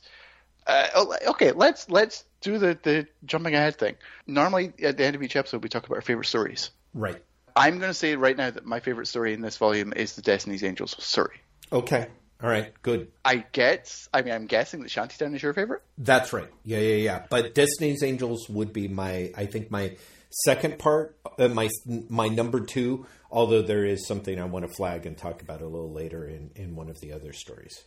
Uh, 0.65 0.87
oh, 0.95 1.17
okay, 1.29 1.51
let's 1.51 1.89
let's 1.89 2.23
do 2.41 2.57
the 2.57 2.77
the 2.81 3.07
jumping 3.25 3.55
ahead 3.55 3.77
thing. 3.77 3.95
Normally, 4.27 4.73
at 4.83 4.97
the 4.97 5.05
end 5.05 5.15
of 5.15 5.23
each 5.23 5.35
episode, 5.35 5.63
we 5.63 5.69
talk 5.69 5.85
about 5.85 5.95
our 5.95 6.01
favorite 6.01 6.27
stories. 6.27 6.71
Right. 6.93 7.21
I'm 7.55 7.77
going 7.79 7.89
to 7.89 7.95
say 7.95 8.15
right 8.15 8.37
now 8.37 8.49
that 8.49 8.65
my 8.65 8.79
favorite 8.79 9.07
story 9.07 9.33
in 9.33 9.41
this 9.41 9.57
volume 9.57 9.93
is 9.93 10.15
the 10.15 10.21
Destiny's 10.21 10.63
Angels 10.63 10.95
story. 10.99 11.41
Okay. 11.71 12.07
All 12.41 12.49
right. 12.49 12.71
Good. 12.81 13.11
I 13.25 13.43
get. 13.51 14.07
I 14.13 14.21
mean, 14.21 14.33
I'm 14.33 14.45
guessing 14.45 14.81
that 14.81 14.89
Shantytown 14.89 15.35
is 15.35 15.43
your 15.43 15.53
favorite. 15.53 15.81
That's 15.97 16.31
right. 16.31 16.47
Yeah, 16.63 16.79
yeah, 16.79 16.95
yeah. 16.95 17.25
But 17.29 17.53
Destiny's 17.53 18.01
Angels 18.01 18.47
would 18.47 18.71
be 18.71 18.87
my, 18.87 19.31
I 19.35 19.45
think 19.45 19.69
my 19.69 19.97
second 20.45 20.79
part, 20.79 21.17
uh, 21.37 21.49
my 21.49 21.69
my 22.09 22.29
number 22.29 22.61
two. 22.61 23.05
Although 23.31 23.61
there 23.61 23.85
is 23.85 24.07
something 24.07 24.39
I 24.39 24.45
want 24.45 24.67
to 24.67 24.73
flag 24.73 25.05
and 25.05 25.17
talk 25.17 25.41
about 25.41 25.61
a 25.61 25.67
little 25.67 25.91
later 25.91 26.27
in 26.27 26.51
in 26.55 26.75
one 26.75 26.89
of 26.89 27.01
the 27.01 27.11
other 27.11 27.33
stories. 27.33 27.83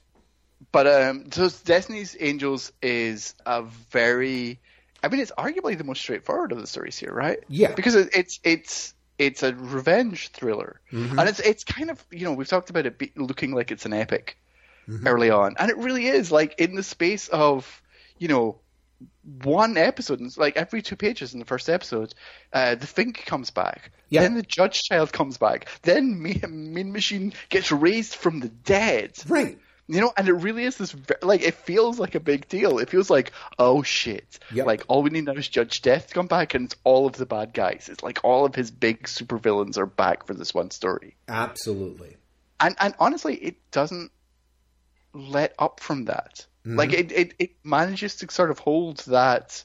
But 0.70 0.86
um, 0.86 1.32
so 1.32 1.48
Destiny's 1.64 2.16
Angels 2.20 2.72
is 2.82 3.34
a 3.46 3.62
very. 3.62 4.60
I 5.02 5.08
mean, 5.08 5.20
it's 5.20 5.32
arguably 5.32 5.76
the 5.76 5.82
most 5.82 6.00
straightforward 6.00 6.52
of 6.52 6.60
the 6.60 6.66
stories 6.66 6.96
here, 6.96 7.12
right? 7.12 7.40
Yeah. 7.48 7.74
Because 7.74 7.96
it, 7.96 8.10
it's 8.14 8.38
it's 8.44 8.94
it's 9.18 9.42
a 9.42 9.54
revenge 9.54 10.28
thriller, 10.28 10.80
and 10.90 11.20
it's 11.20 11.40
it's 11.40 11.64
kind 11.64 11.90
of 11.90 12.04
you 12.10 12.24
know 12.24 12.32
we've 12.32 12.48
talked 12.48 12.70
about 12.70 12.86
it 12.86 12.98
be, 12.98 13.12
looking 13.16 13.52
like 13.52 13.70
it's 13.70 13.86
an 13.86 13.92
epic 13.92 14.36
early 15.06 15.30
on, 15.30 15.54
and 15.58 15.70
it 15.70 15.76
really 15.78 16.06
is. 16.06 16.30
Like 16.32 16.54
in 16.58 16.74
the 16.74 16.82
space 16.82 17.28
of 17.28 17.82
you 18.18 18.28
know 18.28 18.58
one 19.44 19.76
episode, 19.76 20.18
and 20.20 20.26
it's 20.26 20.38
like 20.38 20.56
every 20.56 20.82
two 20.82 20.96
pages 20.96 21.32
in 21.34 21.40
the 21.40 21.46
first 21.46 21.68
episode, 21.68 22.14
uh, 22.52 22.74
the 22.74 22.86
Fink 22.86 23.24
comes 23.26 23.50
back. 23.50 23.90
Yeah. 24.08 24.22
Then 24.22 24.34
the 24.34 24.42
Judge 24.42 24.82
Child 24.82 25.12
comes 25.12 25.38
back. 25.38 25.66
Then 25.82 26.20
Me- 26.22 26.40
Mean 26.48 26.92
Machine 26.92 27.32
gets 27.48 27.72
raised 27.72 28.14
from 28.14 28.40
the 28.40 28.48
dead. 28.48 29.12
Right. 29.28 29.58
You 29.88 30.00
know, 30.00 30.12
and 30.16 30.28
it 30.28 30.32
really 30.34 30.64
is 30.64 30.76
this 30.78 30.94
like 31.22 31.42
it 31.42 31.54
feels 31.54 31.98
like 31.98 32.14
a 32.14 32.20
big 32.20 32.48
deal. 32.48 32.78
It 32.78 32.88
feels 32.88 33.10
like 33.10 33.32
oh 33.58 33.82
shit, 33.82 34.38
Yep. 34.52 34.66
like 34.66 34.84
all 34.88 35.02
we 35.02 35.10
need 35.10 35.24
now 35.24 35.32
is 35.32 35.48
Judge 35.48 35.82
Death 35.82 36.08
to 36.08 36.14
come 36.14 36.28
back, 36.28 36.54
and 36.54 36.66
it's 36.66 36.76
all 36.84 37.06
of 37.06 37.14
the 37.14 37.26
bad 37.26 37.52
guys. 37.52 37.88
It's 37.90 38.02
like 38.02 38.20
all 38.22 38.44
of 38.46 38.54
his 38.54 38.70
big 38.70 39.02
supervillains 39.04 39.76
are 39.78 39.86
back 39.86 40.24
for 40.26 40.34
this 40.34 40.54
one 40.54 40.70
story. 40.70 41.16
Absolutely. 41.28 42.16
And 42.60 42.76
and 42.78 42.94
honestly, 43.00 43.34
it 43.34 43.56
doesn't 43.72 44.12
let 45.12 45.54
up 45.58 45.80
from 45.80 46.06
that. 46.06 46.46
Like 46.64 46.92
it, 46.92 47.10
it 47.12 47.34
it 47.38 47.50
manages 47.64 48.16
to 48.16 48.30
sort 48.30 48.50
of 48.50 48.58
hold 48.60 48.98
that 48.98 49.64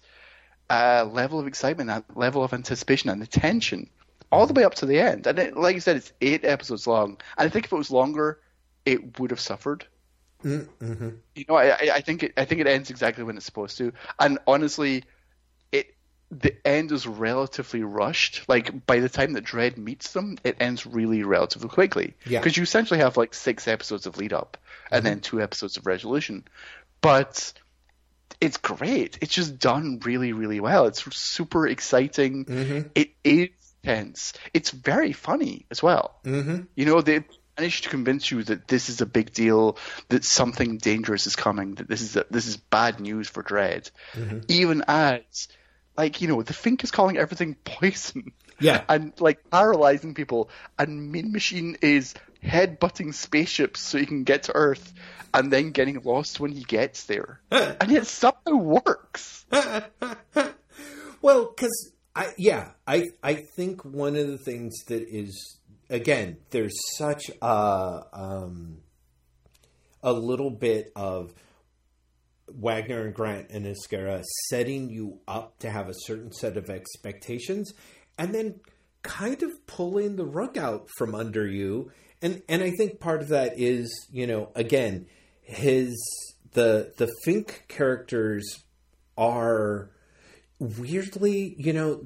uh, 0.70 1.08
level 1.12 1.40
of 1.40 1.46
excitement, 1.46 1.88
that 1.90 2.18
level 2.18 2.44
of 2.44 2.54
anticipation, 2.54 3.10
and 3.10 3.22
the 3.22 3.28
tension 3.28 3.90
all 4.32 4.48
the 4.48 4.54
way 4.54 4.64
up 4.64 4.76
to 4.76 4.86
the 4.86 5.00
end. 5.00 5.28
And 5.28 5.40
it, 5.40 5.56
like 5.56 5.76
you 5.76 5.80
said, 5.80 5.96
it's 5.98 6.12
eight 6.22 6.44
episodes 6.44 6.88
long. 6.88 7.18
And 7.38 7.48
I 7.48 7.50
think 7.50 7.66
if 7.66 7.72
it 7.72 7.78
was 7.78 7.92
longer, 7.92 8.40
it 8.86 9.20
would 9.20 9.32
have 9.32 9.40
suffered. 9.40 9.86
Mm-hmm. 10.44 11.10
You 11.36 11.46
know, 11.48 11.56
I, 11.56 11.96
I- 11.96 12.02
think 12.02 12.24
it, 12.24 12.34
I 12.38 12.46
think 12.46 12.62
it 12.62 12.68
ends 12.68 12.90
exactly 12.90 13.24
when 13.24 13.38
it's 13.38 13.46
supposed 13.46 13.78
to. 13.78 13.94
And 14.20 14.40
honestly, 14.48 15.04
the 16.30 16.56
end 16.68 16.92
is 16.92 17.08
relatively 17.08 17.84
rushed. 17.84 18.48
Like 18.48 18.86
by 18.86 19.00
the 19.00 19.10
time 19.10 19.34
that 19.34 19.46
Dredd 19.46 19.78
meets 19.78 20.12
them, 20.12 20.38
it 20.44 20.58
ends 20.60 20.86
really 20.86 21.24
relatively 21.24 21.70
quickly. 21.70 22.16
Yeah. 22.26 22.40
Because 22.40 22.58
you 22.58 22.64
essentially 22.64 23.00
have 23.00 23.18
like 23.18 23.34
six 23.34 23.68
episodes 23.68 24.06
of 24.06 24.18
lead 24.18 24.34
up 24.34 24.58
and 24.92 25.06
then 25.06 25.18
mm-hmm. 25.18 25.22
two 25.22 25.42
episodes 25.42 25.78
of 25.78 25.88
resolution. 25.88 26.44
But 27.02 27.54
it's 28.42 28.58
great. 28.58 29.18
It's 29.22 29.34
just 29.34 29.58
done 29.58 30.00
really, 30.04 30.34
really 30.34 30.60
well. 30.60 30.86
It's 30.88 31.16
super 31.16 31.68
exciting. 31.68 32.46
Mm-hmm. 32.46 32.88
It 32.94 33.12
is 33.24 33.50
tense. 33.84 34.34
It's 34.54 34.72
very 34.72 35.14
funny 35.14 35.66
as 35.72 35.82
well. 35.82 36.20
Mm-hmm. 36.26 36.64
You 36.76 36.86
know, 36.86 37.02
they 37.02 37.24
managed 37.58 37.86
to 37.86 37.90
convince 37.90 38.30
you 38.30 38.44
that 38.44 38.68
this 38.68 38.90
is 38.90 39.02
a 39.02 39.06
big 39.06 39.34
deal, 39.34 39.78
that 40.10 40.24
something 40.24 40.78
dangerous 40.78 41.26
is 41.26 41.36
coming, 41.36 41.76
that 41.76 41.88
this 41.88 42.02
is 42.02 42.16
a, 42.16 42.26
this 42.30 42.48
is 42.48 42.58
bad 42.58 43.00
news 43.00 43.28
for 43.28 43.42
Dredd. 43.44 43.90
Mm-hmm. 44.14 44.40
Even 44.50 44.84
as, 44.88 45.48
like, 45.98 46.22
you 46.22 46.28
know, 46.28 46.42
the 46.42 46.54
Fink 46.54 46.84
is 46.84 46.92
calling 46.92 47.18
everything 47.18 47.56
poison. 47.66 48.32
Yeah. 48.60 48.84
And 48.90 49.14
like 49.20 49.50
paralyzing 49.52 50.14
people, 50.14 50.50
and 50.80 51.12
Mean 51.12 51.32
Machine 51.32 51.78
is 51.82 52.16
headbutting 52.44 53.14
spaceships 53.14 53.82
so 53.82 53.98
he 53.98 54.06
can 54.06 54.24
get 54.24 54.44
to 54.44 54.56
Earth, 54.56 54.94
and 55.34 55.52
then 55.52 55.72
getting 55.72 56.02
lost 56.04 56.40
when 56.40 56.52
he 56.52 56.64
gets 56.64 57.06
there, 57.06 57.42
and 57.52 57.92
yet 57.92 58.08
somehow 58.08 58.56
works. 58.56 59.46
Well, 61.22 61.52
because 61.54 61.94
I 62.16 62.30
yeah, 62.38 62.72
I 62.86 63.08
I 63.24 63.34
think 63.36 63.84
one 63.84 64.16
of 64.16 64.28
the 64.28 64.38
things 64.38 64.76
that 64.86 65.02
is 65.08 65.60
again, 65.90 66.38
there's 66.52 66.76
such 66.96 67.32
a 67.42 68.04
um, 68.14 68.78
a 70.04 70.14
little 70.14 70.52
bit 70.52 70.92
of 70.96 71.34
Wagner 72.50 73.06
and 73.06 73.14
Grant 73.14 73.50
and 73.50 73.66
Ezquerra 73.66 74.24
setting 74.50 74.90
you 74.90 75.20
up 75.28 75.60
to 75.60 75.70
have 75.70 75.90
a 75.90 75.94
certain 75.94 76.32
set 76.32 76.58
of 76.58 76.70
expectations, 76.70 77.74
and 78.18 78.34
then 78.34 78.60
kind 79.04 79.42
of 79.44 79.52
pulling 79.68 80.16
the 80.16 80.26
rug 80.26 80.58
out 80.58 80.90
from 80.98 81.16
under 81.16 81.48
you. 81.48 81.92
And 82.22 82.42
and 82.50 82.64
I 82.64 82.72
think 82.72 83.00
part 83.00 83.22
of 83.22 83.30
that 83.30 83.54
is 83.58 84.08
you 84.12 84.28
know 84.28 84.52
again 84.56 85.08
his 85.42 85.96
the 86.54 86.94
the 86.98 87.10
Fink 87.24 87.66
characters 87.68 88.64
are 89.18 89.90
weirdly, 90.60 91.56
you 91.58 91.74
know, 91.74 92.04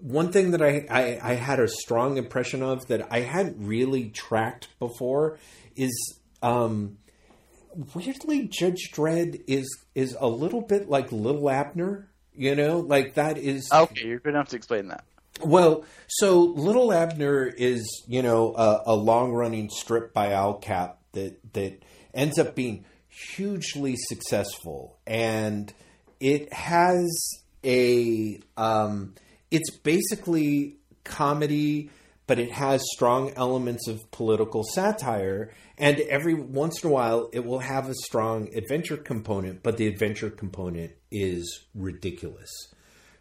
one 0.00 0.30
thing 0.30 0.52
that 0.52 0.62
I, 0.62 0.86
I, 0.90 1.32
I 1.32 1.34
had 1.34 1.58
a 1.58 1.68
strong 1.68 2.16
impression 2.16 2.62
of 2.62 2.86
that 2.86 3.08
I 3.10 3.20
hadn't 3.20 3.56
really 3.58 4.10
tracked 4.10 4.68
before 4.78 5.38
is 5.76 6.20
um, 6.42 6.98
weirdly 7.94 8.48
Judge 8.48 8.90
Dredd 8.92 9.42
is 9.46 9.68
is 9.94 10.16
a 10.18 10.28
little 10.28 10.60
bit 10.62 10.88
like 10.88 11.12
Little 11.12 11.50
Abner. 11.50 12.08
You 12.34 12.54
know, 12.54 12.78
like 12.80 13.14
that 13.14 13.36
is 13.38 13.68
Okay, 13.72 14.06
you're 14.06 14.20
gonna 14.20 14.38
have 14.38 14.48
to 14.50 14.56
explain 14.56 14.88
that. 14.88 15.04
well, 15.42 15.84
so 16.06 16.40
Little 16.40 16.92
Abner 16.92 17.46
is, 17.46 18.04
you 18.06 18.22
know, 18.22 18.54
a, 18.56 18.82
a 18.86 18.94
long 18.94 19.32
running 19.32 19.68
strip 19.70 20.12
by 20.14 20.32
Al 20.32 20.54
Capp 20.54 20.98
that 21.12 21.40
that 21.54 21.82
ends 22.14 22.38
up 22.38 22.54
being 22.54 22.84
hugely 23.08 23.96
successful, 23.96 24.98
and 25.06 25.72
it 26.20 26.52
has 26.52 27.08
a, 27.64 28.38
um, 28.56 29.14
it's 29.50 29.70
basically 29.70 30.76
comedy, 31.04 31.90
but 32.28 32.38
it 32.38 32.52
has 32.52 32.80
strong 32.94 33.32
elements 33.34 33.88
of 33.88 34.08
political 34.12 34.62
satire, 34.62 35.52
and 35.76 35.98
every 36.02 36.34
once 36.34 36.84
in 36.84 36.90
a 36.90 36.92
while 36.92 37.28
it 37.32 37.44
will 37.44 37.58
have 37.58 37.88
a 37.88 37.94
strong 38.06 38.48
adventure 38.54 38.96
component, 38.96 39.64
but 39.64 39.76
the 39.78 39.88
adventure 39.88 40.30
component 40.30 40.92
is 41.10 41.66
ridiculous. 41.74 42.50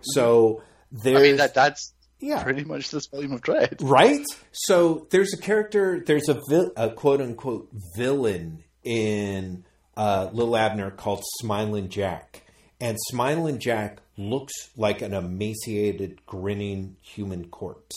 So 0.01 0.61
there's 0.91 1.17
I 1.19 1.21
mean, 1.23 1.37
that 1.37 1.53
that's 1.55 1.93
Yeah. 2.19 2.43
pretty 2.43 2.63
much 2.63 2.91
this 2.91 3.07
volume 3.07 3.31
of 3.33 3.41
Dredd. 3.41 3.77
Right? 3.81 4.23
So 4.51 5.07
there's 5.09 5.33
a 5.33 5.37
character, 5.37 6.03
there's 6.05 6.29
a, 6.29 6.39
vil- 6.49 6.71
a 6.75 6.89
quote 6.91 7.21
unquote 7.21 7.69
villain 7.95 8.63
in 8.83 9.65
uh, 9.95 10.29
Li'l 10.33 10.55
Abner 10.57 10.91
called 10.91 11.23
Smiling 11.41 11.89
Jack. 11.89 12.43
And 12.79 12.97
Smiling 13.09 13.57
Jack 13.59 13.99
looks 14.17 14.53
like 14.75 15.01
an 15.01 15.13
emaciated, 15.13 16.25
grinning 16.25 16.97
human 17.01 17.47
corpse. 17.49 17.95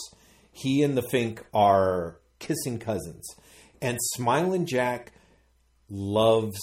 He 0.61 0.83
and 0.83 0.97
the 0.97 1.03
Fink 1.03 1.45
are 1.55 2.19
kissing 2.39 2.79
cousins. 2.79 3.27
And 3.81 3.99
Smiling 4.15 4.67
Jack 4.67 5.13
loves 5.89 6.59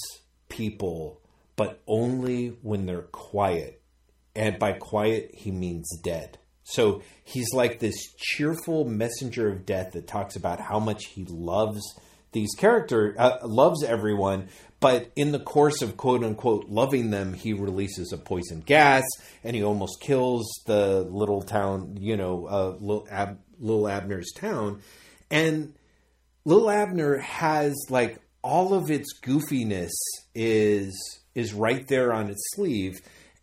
people, 0.50 1.22
but 1.56 1.82
only 1.88 2.58
when 2.62 2.86
they're 2.86 3.02
quiet 3.02 3.82
and 4.38 4.60
by 4.60 4.74
quiet 4.74 5.32
he 5.34 5.52
means 5.52 5.90
dead. 6.04 6.38
So 6.64 7.02
he's 7.24 7.54
like 7.54 7.80
this 7.80 7.96
cheerful 8.18 8.86
messenger 8.86 9.50
of 9.50 9.66
death 9.66 9.94
that 9.94 10.08
talks 10.08 10.36
about 10.36 10.60
how 10.60 10.80
much 10.80 11.06
he 11.06 11.26
loves 11.28 11.82
these 12.34 12.54
characters, 12.58 13.16
uh, 13.18 13.40
loves 13.44 13.84
everyone, 13.84 14.50
but 14.80 15.10
in 15.16 15.32
the 15.32 15.40
course 15.40 15.82
of 15.82 15.98
quote 15.98 16.24
unquote 16.24 16.70
loving 16.70 17.10
them, 17.10 17.34
he 17.34 17.54
releases 17.54 18.12
a 18.14 18.18
poison 18.18 18.62
gas 18.62 19.04
and 19.44 19.56
he 19.56 19.64
almost 19.64 20.02
kills 20.02 20.46
the 20.68 21.02
little 21.02 21.42
town, 21.42 21.98
you 22.00 22.16
know, 22.16 22.46
uh, 22.46 22.76
little, 22.80 23.08
Ab- 23.10 23.40
little 23.60 23.88
Abner's 23.88 24.32
town, 24.34 24.82
and 25.30 25.74
Li'l 26.46 26.70
Abner 26.70 27.18
has 27.18 27.76
like 27.90 28.20
all 28.42 28.74
of 28.74 28.90
its 28.90 29.20
goofiness 29.22 29.92
is 30.34 31.20
is 31.36 31.54
right 31.54 31.88
there 31.88 32.14
on 32.14 32.30
its 32.30 32.42
sleeve, 32.56 33.02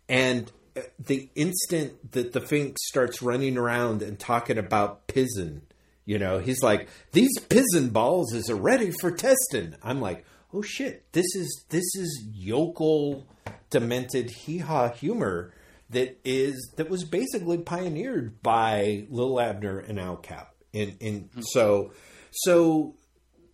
and 0.09 0.51
uh, 0.75 0.81
the 0.99 1.29
instant 1.35 2.11
that 2.11 2.33
the 2.33 2.41
Fink 2.41 2.77
starts 2.79 3.21
running 3.21 3.57
around 3.57 4.01
and 4.01 4.19
talking 4.19 4.57
about 4.57 5.07
pizen, 5.07 5.61
you 6.05 6.17
know, 6.17 6.39
he's 6.39 6.63
like, 6.63 6.89
"These 7.11 7.37
pizen 7.49 7.93
balls 7.93 8.33
is 8.33 8.51
ready 8.51 8.91
for 8.99 9.11
testing." 9.11 9.75
I'm 9.83 10.01
like, 10.01 10.25
"Oh 10.53 10.61
shit, 10.61 11.11
this 11.11 11.27
is 11.35 11.65
this 11.69 11.95
is 11.95 12.23
yokel, 12.33 13.27
demented 13.69 14.31
hee 14.31 14.57
haw 14.59 14.89
humor." 14.89 15.53
That 15.95 16.19
is 16.23 16.73
that 16.77 16.89
was 16.89 17.05
basically 17.05 17.57
pioneered 17.57 18.43
by 18.43 19.07
Li'l 19.09 19.41
Abner 19.41 19.79
and 19.79 19.99
Al 19.99 20.17
Capp, 20.17 20.53
and 20.73 20.97
and 21.01 21.29
hmm. 21.33 21.41
so 21.41 21.91
so 22.31 22.95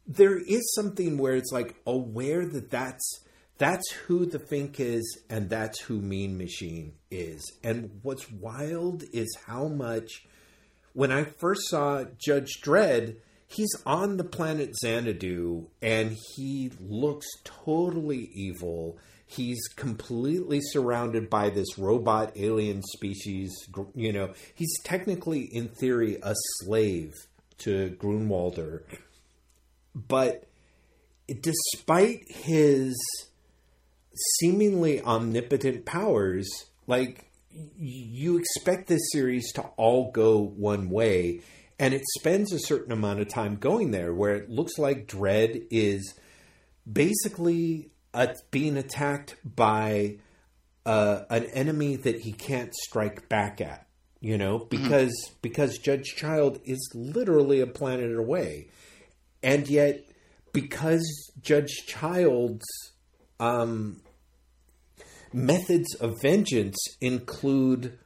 there 0.08 0.38
is 0.38 0.74
something 0.74 1.18
where 1.18 1.36
it's 1.36 1.52
like 1.52 1.76
aware 1.86 2.46
that 2.46 2.70
that's 2.70 3.22
that's 3.58 3.92
who 3.92 4.26
the 4.26 4.40
Fink 4.40 4.80
is 4.80 5.20
and 5.30 5.50
that's 5.50 5.80
who 5.82 6.02
Mean 6.02 6.36
Machine 6.38 6.94
is. 7.12 7.44
And 7.64 8.00
what's 8.02 8.32
wild 8.32 9.04
is 9.14 9.38
how 9.46 9.68
much 9.68 10.26
when 10.94 11.12
I 11.12 11.26
first 11.26 11.70
saw 11.70 12.06
Judge 12.18 12.60
Dredd, 12.64 13.18
he's 13.48 13.74
on 13.86 14.18
the 14.18 14.24
planet 14.24 14.76
Xanadu 14.76 15.68
and 15.80 16.18
he 16.34 16.72
looks 16.80 17.28
totally 17.44 18.32
evil. 18.34 18.98
He's 19.32 19.62
completely 19.78 20.60
surrounded 20.62 21.30
by 21.30 21.52
this 21.52 21.78
robot 21.78 22.34
alien 22.36 22.84
species. 22.84 23.50
You 23.96 24.12
know, 24.12 24.34
he's 24.54 24.78
technically, 24.84 25.44
in 25.44 25.70
theory, 25.70 26.18
a 26.22 26.36
slave 26.60 27.14
to 27.60 27.96
Grunwalder. 27.98 28.82
But 29.96 30.50
despite 31.40 32.30
his 32.30 32.94
seemingly 34.40 35.02
omnipotent 35.02 35.86
powers, 35.86 36.50
like 36.86 37.32
you 37.78 38.38
expect 38.38 38.88
this 38.88 39.12
series 39.14 39.52
to 39.54 39.62
all 39.78 40.12
go 40.12 40.40
one 40.40 40.90
way, 40.90 41.40
and 41.80 41.94
it 41.94 42.04
spends 42.20 42.52
a 42.52 42.60
certain 42.60 42.92
amount 42.92 43.22
of 43.22 43.30
time 43.30 43.56
going 43.56 43.92
there, 43.92 44.14
where 44.14 44.36
it 44.36 44.50
looks 44.50 44.78
like 44.78 45.08
Dredd 45.08 45.68
is 45.72 46.16
basically 46.92 47.92
uh, 48.14 48.28
being 48.52 48.78
attacked 48.78 49.36
by 49.44 50.18
uh, 50.86 51.22
an 51.30 51.46
enemy 51.46 51.96
that 51.96 52.22
he 52.22 52.32
can't 52.32 52.74
strike 52.74 53.30
back 53.30 53.62
at. 53.62 53.88
You 54.20 54.38
know, 54.38 54.60
because 54.60 55.14
because 55.42 55.80
Judge 55.80 56.16
Child 56.16 56.60
is 56.64 56.92
literally 56.94 57.60
a 57.60 57.66
planet 57.66 58.16
away, 58.16 58.70
and 59.42 59.68
yet 59.68 60.06
because 60.54 61.32
Judge 61.42 61.86
Child's 61.88 62.66
um, 63.40 64.02
methods 65.34 65.96
of 65.96 66.22
vengeance 66.22 66.78
include, 67.00 67.98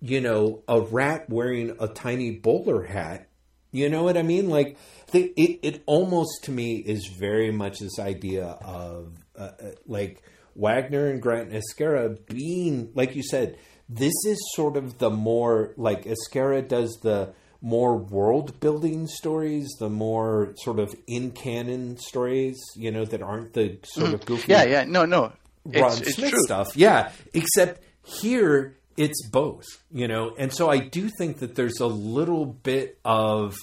you 0.00 0.20
know, 0.20 0.62
a 0.66 0.80
rat 0.80 1.28
wearing 1.30 1.76
a 1.78 1.86
tiny 1.86 2.32
bowler 2.32 2.82
hat. 2.84 3.28
You 3.70 3.88
know 3.88 4.02
what 4.02 4.18
I 4.18 4.22
mean? 4.22 4.50
Like, 4.50 4.76
the, 5.12 5.32
it, 5.36 5.60
it 5.62 5.82
almost 5.86 6.44
to 6.44 6.50
me 6.50 6.82
is 6.84 7.06
very 7.18 7.50
much 7.50 7.78
this 7.78 7.98
idea 7.98 8.44
of, 8.44 9.21
uh, 9.42 9.66
uh, 9.66 9.70
like, 9.86 10.22
Wagner 10.54 11.08
and 11.08 11.20
Grant 11.22 11.50
Ezquerra 11.52 12.18
being, 12.26 12.90
like 12.94 13.16
you 13.16 13.22
said, 13.22 13.56
this 13.88 14.12
is 14.26 14.38
sort 14.54 14.76
of 14.76 14.98
the 14.98 15.10
more, 15.10 15.72
like, 15.76 16.04
Ezquerra 16.04 16.66
does 16.66 16.98
the 17.02 17.32
more 17.60 17.96
world 17.96 18.58
building 18.60 19.06
stories, 19.06 19.68
the 19.78 19.88
more 19.88 20.52
sort 20.56 20.78
of 20.78 20.94
in 21.06 21.30
canon 21.30 21.96
stories, 21.96 22.58
you 22.76 22.90
know, 22.90 23.04
that 23.04 23.22
aren't 23.22 23.52
the 23.54 23.78
sort 23.84 24.12
of 24.12 24.26
goofy 24.26 24.50
Yeah, 24.52 24.64
yeah, 24.64 24.84
no, 24.84 25.04
no. 25.04 25.32
Ron 25.64 25.92
It's, 25.92 26.00
it's 26.00 26.14
Smith 26.16 26.30
true. 26.30 26.42
stuff. 26.42 26.76
Yeah, 26.76 27.12
except 27.34 27.82
here 28.04 28.76
it's 28.96 29.26
both, 29.28 29.64
you 29.92 30.08
know. 30.08 30.34
And 30.36 30.52
so 30.52 30.68
I 30.68 30.78
do 30.78 31.08
think 31.18 31.38
that 31.38 31.54
there's 31.54 31.78
a 31.80 31.86
little 31.86 32.46
bit 32.46 32.98
of 33.04 33.54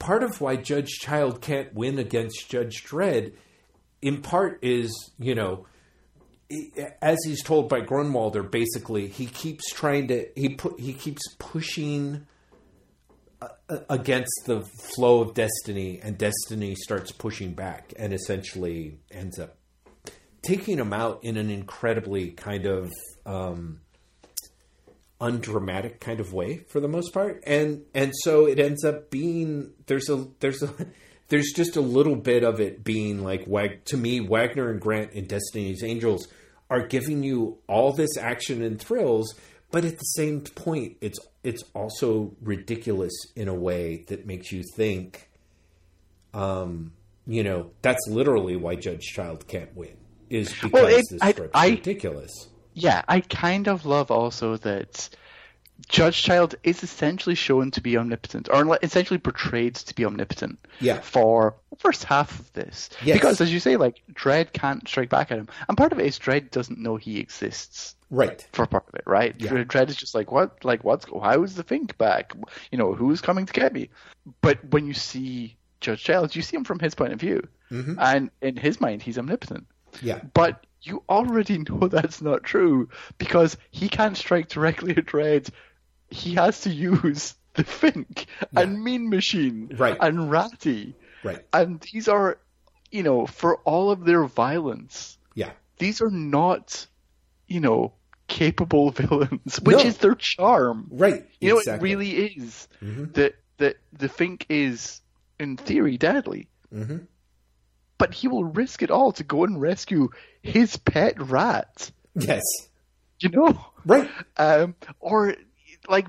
part 0.00 0.24
of 0.24 0.40
why 0.40 0.56
Judge 0.56 0.90
Child 1.00 1.40
can't 1.40 1.72
win 1.74 1.98
against 2.00 2.50
Judge 2.50 2.84
Dredd 2.84 3.34
in 4.02 4.20
part 4.20 4.58
is, 4.62 4.92
you 5.18 5.34
know, 5.34 5.66
as 7.00 7.18
he's 7.24 7.42
told 7.42 7.68
by 7.68 7.80
Grunwalder, 7.80 8.48
basically 8.48 9.08
he 9.08 9.26
keeps 9.26 9.72
trying 9.72 10.08
to 10.08 10.26
he 10.36 10.50
put 10.50 10.78
he 10.78 10.92
keeps 10.92 11.22
pushing 11.38 12.26
uh, 13.40 13.48
against 13.88 14.42
the 14.44 14.60
flow 14.94 15.20
of 15.20 15.34
destiny, 15.34 16.00
and 16.02 16.18
destiny 16.18 16.74
starts 16.74 17.12
pushing 17.12 17.52
back, 17.52 17.94
and 17.96 18.12
essentially 18.12 18.98
ends 19.10 19.38
up 19.38 19.56
taking 20.42 20.78
him 20.78 20.92
out 20.92 21.22
in 21.22 21.36
an 21.36 21.48
incredibly 21.50 22.30
kind 22.32 22.66
of 22.66 22.90
um, 23.24 23.80
undramatic 25.20 26.00
kind 26.00 26.18
of 26.20 26.32
way 26.32 26.58
for 26.68 26.80
the 26.80 26.88
most 26.88 27.14
part, 27.14 27.42
and 27.46 27.84
and 27.94 28.12
so 28.22 28.46
it 28.46 28.58
ends 28.58 28.84
up 28.84 29.10
being 29.10 29.72
there's 29.86 30.10
a 30.10 30.26
there's 30.40 30.62
a 30.62 30.72
there's 31.32 31.50
just 31.56 31.76
a 31.76 31.80
little 31.80 32.14
bit 32.16 32.44
of 32.44 32.60
it 32.60 32.84
being 32.84 33.24
like 33.24 33.44
Wag 33.46 33.84
to 33.86 33.96
me 33.96 34.20
Wagner 34.20 34.70
and 34.70 34.78
Grant 34.80 35.12
in 35.12 35.26
Destiny's 35.26 35.82
Angels 35.82 36.28
are 36.68 36.86
giving 36.86 37.22
you 37.22 37.56
all 37.66 37.92
this 37.94 38.16
action 38.18 38.62
and 38.62 38.78
thrills, 38.78 39.34
but 39.70 39.84
at 39.84 39.94
the 39.98 40.04
same 40.16 40.42
point 40.42 40.98
it's 41.00 41.18
it's 41.42 41.62
also 41.74 42.34
ridiculous 42.42 43.12
in 43.34 43.48
a 43.48 43.54
way 43.54 44.04
that 44.08 44.26
makes 44.26 44.52
you 44.52 44.62
think 44.76 45.30
um 46.34 46.92
you 47.26 47.42
know 47.42 47.70
that's 47.82 48.06
literally 48.08 48.56
why 48.56 48.74
Judge 48.74 49.02
Child 49.06 49.46
can't 49.48 49.74
win 49.76 49.96
is 50.30 50.50
because 50.52 50.70
Well, 50.72 50.86
it- 50.86 51.04
this 51.10 51.22
I- 51.22 51.32
script's 51.32 51.50
I- 51.58 51.68
ridiculous. 51.70 52.48
Yeah, 52.74 53.02
I 53.06 53.20
kind 53.20 53.68
of 53.68 53.84
love 53.84 54.10
also 54.10 54.56
that 54.58 55.10
Judge 55.88 56.22
Child 56.22 56.54
is 56.62 56.82
essentially 56.82 57.34
shown 57.34 57.70
to 57.72 57.80
be 57.80 57.96
omnipotent, 57.96 58.48
or 58.52 58.78
essentially 58.82 59.18
portrayed 59.18 59.74
to 59.76 59.94
be 59.94 60.04
omnipotent. 60.04 60.58
Yeah. 60.80 61.00
For 61.00 61.54
the 61.70 61.76
first 61.76 62.04
half 62.04 62.38
of 62.40 62.52
this, 62.52 62.90
Yes. 63.02 63.16
because 63.16 63.40
as 63.40 63.52
you 63.52 63.60
say, 63.60 63.76
like 63.76 64.02
Dredd 64.12 64.52
can't 64.52 64.86
strike 64.88 65.08
back 65.10 65.30
at 65.32 65.38
him, 65.38 65.48
and 65.68 65.76
part 65.76 65.92
of 65.92 65.98
it 65.98 66.06
is 66.06 66.18
Dredd 66.18 66.50
doesn't 66.50 66.78
know 66.78 66.96
he 66.96 67.18
exists. 67.18 67.94
Right. 68.10 68.46
For 68.52 68.66
part 68.66 68.84
of 68.88 68.94
it, 68.94 69.04
right? 69.06 69.34
Yeah. 69.38 69.50
Dredd 69.64 69.88
is 69.88 69.96
just 69.96 70.14
like, 70.14 70.30
what? 70.30 70.64
Like, 70.64 70.84
what's? 70.84 71.06
How 71.06 71.42
is 71.42 71.54
the 71.54 71.62
Fink 71.64 71.96
back? 71.98 72.34
You 72.70 72.76
know, 72.78 72.94
who's 72.94 73.20
coming 73.22 73.46
to 73.46 73.52
get 73.52 73.72
me? 73.72 73.88
But 74.42 74.58
when 74.70 74.86
you 74.86 74.92
see 74.94 75.56
Judge 75.80 76.04
Child, 76.04 76.36
you 76.36 76.42
see 76.42 76.56
him 76.56 76.64
from 76.64 76.78
his 76.78 76.94
point 76.94 77.12
of 77.12 77.20
view, 77.20 77.46
Mm-hmm. 77.70 77.94
and 77.98 78.30
in 78.42 78.56
his 78.56 78.80
mind, 78.82 79.00
he's 79.02 79.18
omnipotent. 79.18 79.66
Yeah. 80.02 80.20
But 80.34 80.66
you 80.82 81.02
already 81.08 81.58
know 81.68 81.88
that's 81.88 82.20
not 82.20 82.44
true 82.44 82.90
because 83.16 83.56
he 83.70 83.88
can't 83.88 84.16
strike 84.16 84.48
directly 84.48 84.94
at 84.96 85.06
Dredd. 85.06 85.48
He 86.12 86.34
has 86.34 86.60
to 86.62 86.70
use 86.70 87.34
the 87.54 87.64
Fink 87.64 88.26
and 88.56 88.82
Mean 88.82 89.08
Machine 89.10 89.74
Right. 89.76 89.96
and 90.00 90.30
Ratty. 90.30 90.94
Right. 91.24 91.44
And 91.52 91.80
these 91.92 92.08
are, 92.08 92.38
you 92.90 93.02
know, 93.02 93.26
for 93.26 93.56
all 93.58 93.90
of 93.90 94.04
their 94.04 94.24
violence, 94.24 95.18
Yeah. 95.34 95.50
these 95.78 96.00
are 96.02 96.10
not, 96.10 96.86
you 97.46 97.60
know, 97.60 97.92
capable 98.28 98.90
villains, 99.02 99.60
which 99.60 99.76
No. 99.76 99.82
is 99.82 99.98
their 99.98 100.14
charm. 100.14 100.88
Right. 100.90 101.26
You 101.40 101.54
know, 101.54 101.58
it 101.74 101.80
really 101.82 102.10
is. 102.10 102.68
That 102.80 103.34
that 103.58 103.76
the 103.92 104.08
Fink 104.08 104.46
is, 104.48 105.00
in 105.38 105.56
theory, 105.56 105.96
deadly. 105.98 106.48
Mhm. 106.74 107.06
But 107.98 108.14
he 108.14 108.26
will 108.26 108.44
risk 108.44 108.82
it 108.82 108.90
all 108.90 109.12
to 109.12 109.22
go 109.24 109.44
and 109.44 109.60
rescue 109.60 110.08
his 110.42 110.76
pet 110.76 111.20
rat. 111.20 111.92
Yes. 112.14 112.42
You 113.20 113.28
know, 113.28 113.66
Right. 113.84 114.10
um, 114.36 114.74
or 114.98 115.36
like 115.88 116.06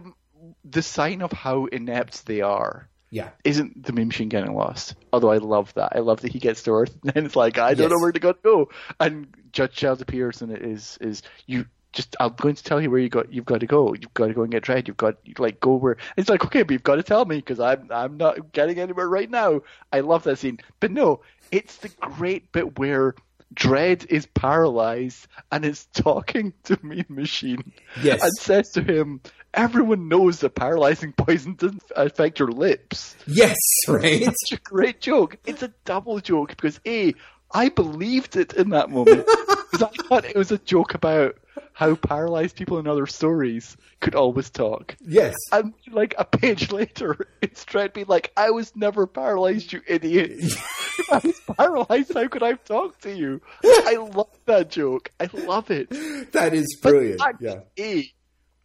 the 0.66 0.82
sign 0.82 1.22
of 1.22 1.32
how 1.32 1.66
inept 1.66 2.26
they 2.26 2.42
are 2.42 2.90
Yeah. 3.10 3.30
isn't 3.44 3.86
the 3.86 3.94
Mean 3.94 4.08
Machine 4.08 4.30
getting 4.30 4.54
lost. 4.56 4.96
Although 5.14 5.32
I 5.32 5.38
love 5.38 5.74
that. 5.76 5.94
I 5.96 6.00
love 6.00 6.22
that 6.22 6.32
he 6.32 6.40
gets 6.40 6.64
to 6.64 6.72
Earth 6.72 6.96
and 7.16 7.26
it's 7.26 7.36
like 7.36 7.58
I 7.58 7.74
don't 7.74 7.90
Yes. 7.90 7.92
know 7.92 8.00
where 8.02 8.12
to 8.12 8.20
go. 8.20 8.34
go. 8.34 8.70
And 9.00 9.28
Judge 9.52 9.74
Child 9.74 10.02
appears 10.02 10.42
and 10.42 10.52
it 10.52 10.62
is 10.62 10.98
is 11.02 11.22
you 11.46 11.66
just 11.94 12.16
I'm 12.20 12.34
going 12.34 12.56
to 12.56 12.64
tell 12.64 12.82
you 12.82 12.90
where 12.90 13.00
you 13.00 13.10
got 13.10 13.32
you've 13.32 13.46
got 13.46 13.60
to 13.60 13.68
go. 13.68 13.94
You've 13.94 14.14
got 14.16 14.28
to 14.28 14.34
go 14.34 14.42
and 14.42 14.52
get 14.52 14.64
Dredd. 14.64 14.88
You've 14.88 14.98
got 14.98 15.16
you 15.24 15.36
like 15.38 15.60
go 15.60 15.76
where 15.76 15.98
it's 16.18 16.28
like 16.30 16.44
okay, 16.46 16.64
but 16.64 16.72
you've 16.72 16.84
got 16.84 16.96
to 16.96 17.04
tell 17.04 17.24
me 17.24 17.36
because 17.38 17.60
I'm 17.60 17.88
I'm 17.92 18.18
not 18.18 18.52
getting 18.52 18.80
anywhere 18.80 19.08
right 19.08 19.30
now. 19.30 19.62
I 19.92 20.00
love 20.00 20.24
that 20.24 20.40
scene, 20.40 20.60
but 20.80 20.90
no, 20.92 21.22
it's 21.52 21.78
the 21.78 21.90
great 22.02 22.52
bit 22.52 22.78
where. 22.80 23.16
Dredd 23.54 24.06
is 24.10 24.26
paralyzed 24.26 25.28
and 25.51 25.64
is 25.66 25.86
talking 25.93 26.54
to 26.64 26.78
Mean 26.82 27.06
Machine 27.10 27.74
Yes. 28.01 28.24
and 28.24 28.32
says 28.34 28.72
to 28.72 28.82
him, 28.82 29.22
Everyone 29.54 30.08
knows 30.08 30.39
that 30.39 30.56
paralyzing 30.56 31.14
poison 31.14 31.54
doesn't 31.54 31.84
affect 31.95 32.39
your 32.39 32.51
lips. 32.51 33.16
Yes. 33.28 33.58
Right. 33.88 34.22
It's 34.22 34.51
a 34.51 34.58
great 34.58 34.99
joke. 35.01 35.38
It's 35.45 35.62
a 35.62 35.72
double 35.86 36.20
joke 36.20 36.49
because 36.49 36.80
A, 36.88 37.14
I 37.54 37.70
believed 37.70 38.36
it 38.38 38.54
in 38.54 38.70
that 38.70 38.89
moment 38.89 39.28
because 39.72 39.84
I 39.84 40.04
thought 40.08 40.26
it 40.26 40.36
was 40.38 40.51
a 40.51 40.58
joke 40.58 40.93
about 40.95 41.38
how 41.74 41.95
paralyzed 41.95 42.56
people 42.56 42.80
in 42.80 42.88
other 42.88 43.06
stories 43.08 43.76
could 43.99 44.16
always 44.16 44.49
talk. 44.49 44.95
yes. 45.01 45.36
And 45.51 45.74
like 45.91 46.16
a 46.18 46.26
page 46.26 46.72
later, 46.80 47.28
it's 47.41 47.64
Dredd 47.66 47.93
being 47.93 48.08
like, 48.08 48.32
I 48.38 48.51
was 48.51 48.76
never 48.76 49.08
paralyzed, 49.08 49.74
you 49.74 49.82
idiot. 49.88 50.32
if 50.39 51.10
I 51.12 51.20
was 51.26 51.39
paralyzed, 51.58 52.14
how 52.14 52.28
could 52.28 52.43
I 52.43 52.54
talk 52.54 52.99
to 53.01 53.16
you? 53.16 53.41
I 53.64 53.97
love 54.14 54.30
that 54.45 54.70
joke. 54.72 55.12
I 55.20 55.30
love 55.34 55.72
it. 55.72 55.89
That 56.34 56.54
is 56.54 56.78
brilliant. 56.82 57.20
But 57.20 57.36
Yeah. 57.41 57.60
A, 57.80 58.12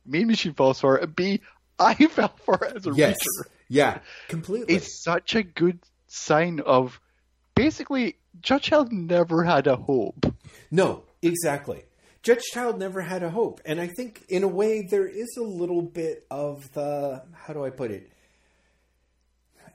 Mean 0.07 0.27
Machine 0.29 0.55
falls 0.55 0.81
for 0.81 0.97
it, 0.97 1.05
and 1.05 1.15
B, 1.15 1.41
I 1.79 1.95
fell 1.95 2.35
for 2.45 2.57
it 2.65 2.77
as 2.77 2.87
a 2.87 2.93
Yes. 2.93 3.17
reader. 3.39 3.51
Yeah. 3.69 3.99
Completely. 4.29 4.75
It's 4.75 5.03
such 5.05 5.35
a 5.35 5.43
good 5.43 5.79
sign 6.07 6.61
of 6.61 6.99
basically 7.55 8.17
Judge 8.41 8.63
Child 8.65 8.93
never 8.93 9.45
had 9.45 9.67
a 9.67 9.77
hope. 9.77 10.25
No, 10.71 11.03
exactly. 11.23 11.83
Judge 12.29 12.45
Child 12.53 12.79
never 12.79 13.01
had 13.01 13.23
a 13.23 13.31
hope. 13.31 13.63
And 13.65 13.81
I 13.81 13.87
think, 13.87 14.23
in 14.29 14.43
a 14.43 14.49
way, 14.49 14.83
there 14.83 15.07
is 15.07 15.35
a 15.39 15.43
little 15.43 15.81
bit 15.81 16.27
of 16.31 16.71
the. 16.75 17.23
How 17.33 17.55
do 17.55 17.65
I 17.65 17.71
put 17.71 17.91
it? 17.91 18.13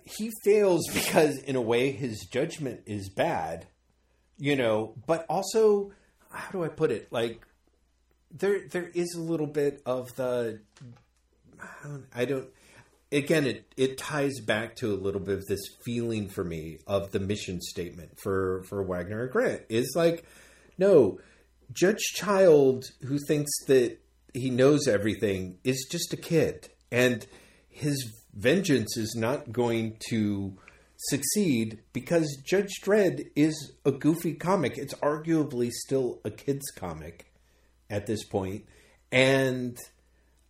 He 0.04 0.30
fails 0.44 0.84
because, 0.94 1.40
in 1.40 1.56
a 1.56 1.62
way, 1.62 1.90
his 1.90 2.28
judgment 2.32 2.82
is 2.86 3.10
bad, 3.10 3.66
you 4.38 4.56
know, 4.56 4.94
but 5.08 5.26
also, 5.30 5.94
how 6.30 6.52
do 6.52 6.64
I 6.64 6.68
put 6.68 6.92
it? 6.92 7.12
Like, 7.12 7.44
there, 8.30 8.68
there 8.68 8.88
is 8.94 9.16
a 9.16 9.22
little 9.22 9.48
bit 9.48 9.82
of 9.88 10.16
the. 10.16 10.60
I 12.14 12.26
don't. 12.26 12.50
Again, 13.12 13.48
it, 13.48 13.66
it 13.78 13.98
ties 13.98 14.40
back 14.40 14.76
to 14.76 14.94
a 14.94 14.98
little 14.98 15.22
bit 15.22 15.40
of 15.40 15.46
this 15.48 15.62
feeling 15.84 16.30
for 16.30 16.44
me 16.44 16.78
of 16.86 17.14
the 17.14 17.20
mission 17.20 17.62
statement 17.62 18.20
for, 18.20 18.62
for 18.70 18.84
Wagner 18.84 19.24
and 19.24 19.32
Grant. 19.32 19.64
Is 19.70 19.94
like, 19.96 20.24
no, 20.78 21.20
Judge 21.74 22.04
Child, 22.16 22.86
who 23.04 23.18
thinks 23.28 23.52
that 23.68 23.98
he 24.34 24.50
knows 24.50 24.88
everything, 24.88 25.58
is 25.64 25.88
just 25.90 26.14
a 26.14 26.18
kid. 26.18 26.70
And 26.92 27.26
his 27.70 28.14
vengeance 28.34 28.98
is 28.98 29.16
not 29.16 29.52
going 29.52 29.98
to 30.10 30.58
succeed 31.10 31.80
because 31.92 32.38
Judge 32.46 32.82
Dredd 32.84 33.30
is 33.36 33.74
a 33.86 33.92
goofy 33.92 34.34
comic. 34.34 34.78
It's 34.78 34.94
arguably 34.96 35.72
still 35.72 36.20
a 36.24 36.32
kid's 36.32 36.70
comic 36.72 37.32
at 37.90 38.06
this 38.06 38.24
point. 38.24 38.66
And 39.12 39.78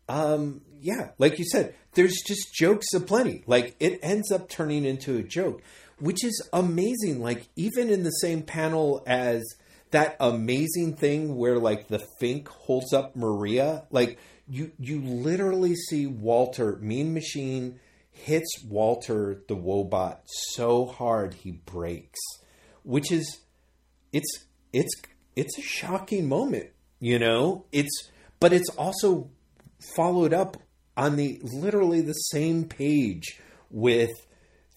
um, 0.08 0.62
yeah, 0.80 1.10
like 1.18 1.40
you 1.40 1.46
said, 1.46 1.76
there's 1.94 2.22
just 2.26 2.54
jokes 2.54 2.94
aplenty. 2.94 3.44
Like 3.48 3.76
it 3.80 4.00
ends 4.04 4.32
up 4.32 4.50
turning 4.50 4.86
into 4.86 5.18
a 5.18 5.24
joke, 5.24 5.62
which 6.00 6.24
is 6.24 6.48
amazing. 6.52 7.22
Like 7.22 7.48
even 7.56 7.90
in 7.90 8.04
the 8.04 8.12
same 8.12 8.44
panel 8.44 9.04
as 9.06 9.44
that 9.94 10.18
amazing 10.20 10.96
thing 10.96 11.36
where 11.36 11.58
like 11.58 11.88
the 11.88 12.06
Fink 12.20 12.50
holds 12.50 12.94
up 12.94 13.16
Maria, 13.16 13.86
like 13.90 14.20
you 14.48 14.72
you 14.78 15.02
literally 15.02 15.76
see 15.76 16.06
Walter 16.06 16.78
Mean 16.82 17.14
Machine 17.14 17.80
hits 18.12 18.64
Walter 18.68 19.42
the 19.48 19.56
Wobot 19.56 20.18
so 20.26 20.86
hard 20.86 21.34
he 21.34 21.52
breaks, 21.52 22.20
which 22.84 23.12
is 23.12 23.40
it's 24.12 24.46
it's 24.74 24.94
it's 25.36 25.58
a 25.58 25.62
shocking 25.62 26.28
moment, 26.28 26.70
you 27.00 27.18
know. 27.18 27.66
It's 27.72 28.10
but 28.40 28.52
it's 28.52 28.70
also 28.72 29.30
followed 29.96 30.34
up 30.34 30.58
on 30.98 31.16
the 31.16 31.40
literally 31.44 32.02
the 32.02 32.14
same 32.14 32.66
page 32.66 33.40
with 33.70 34.12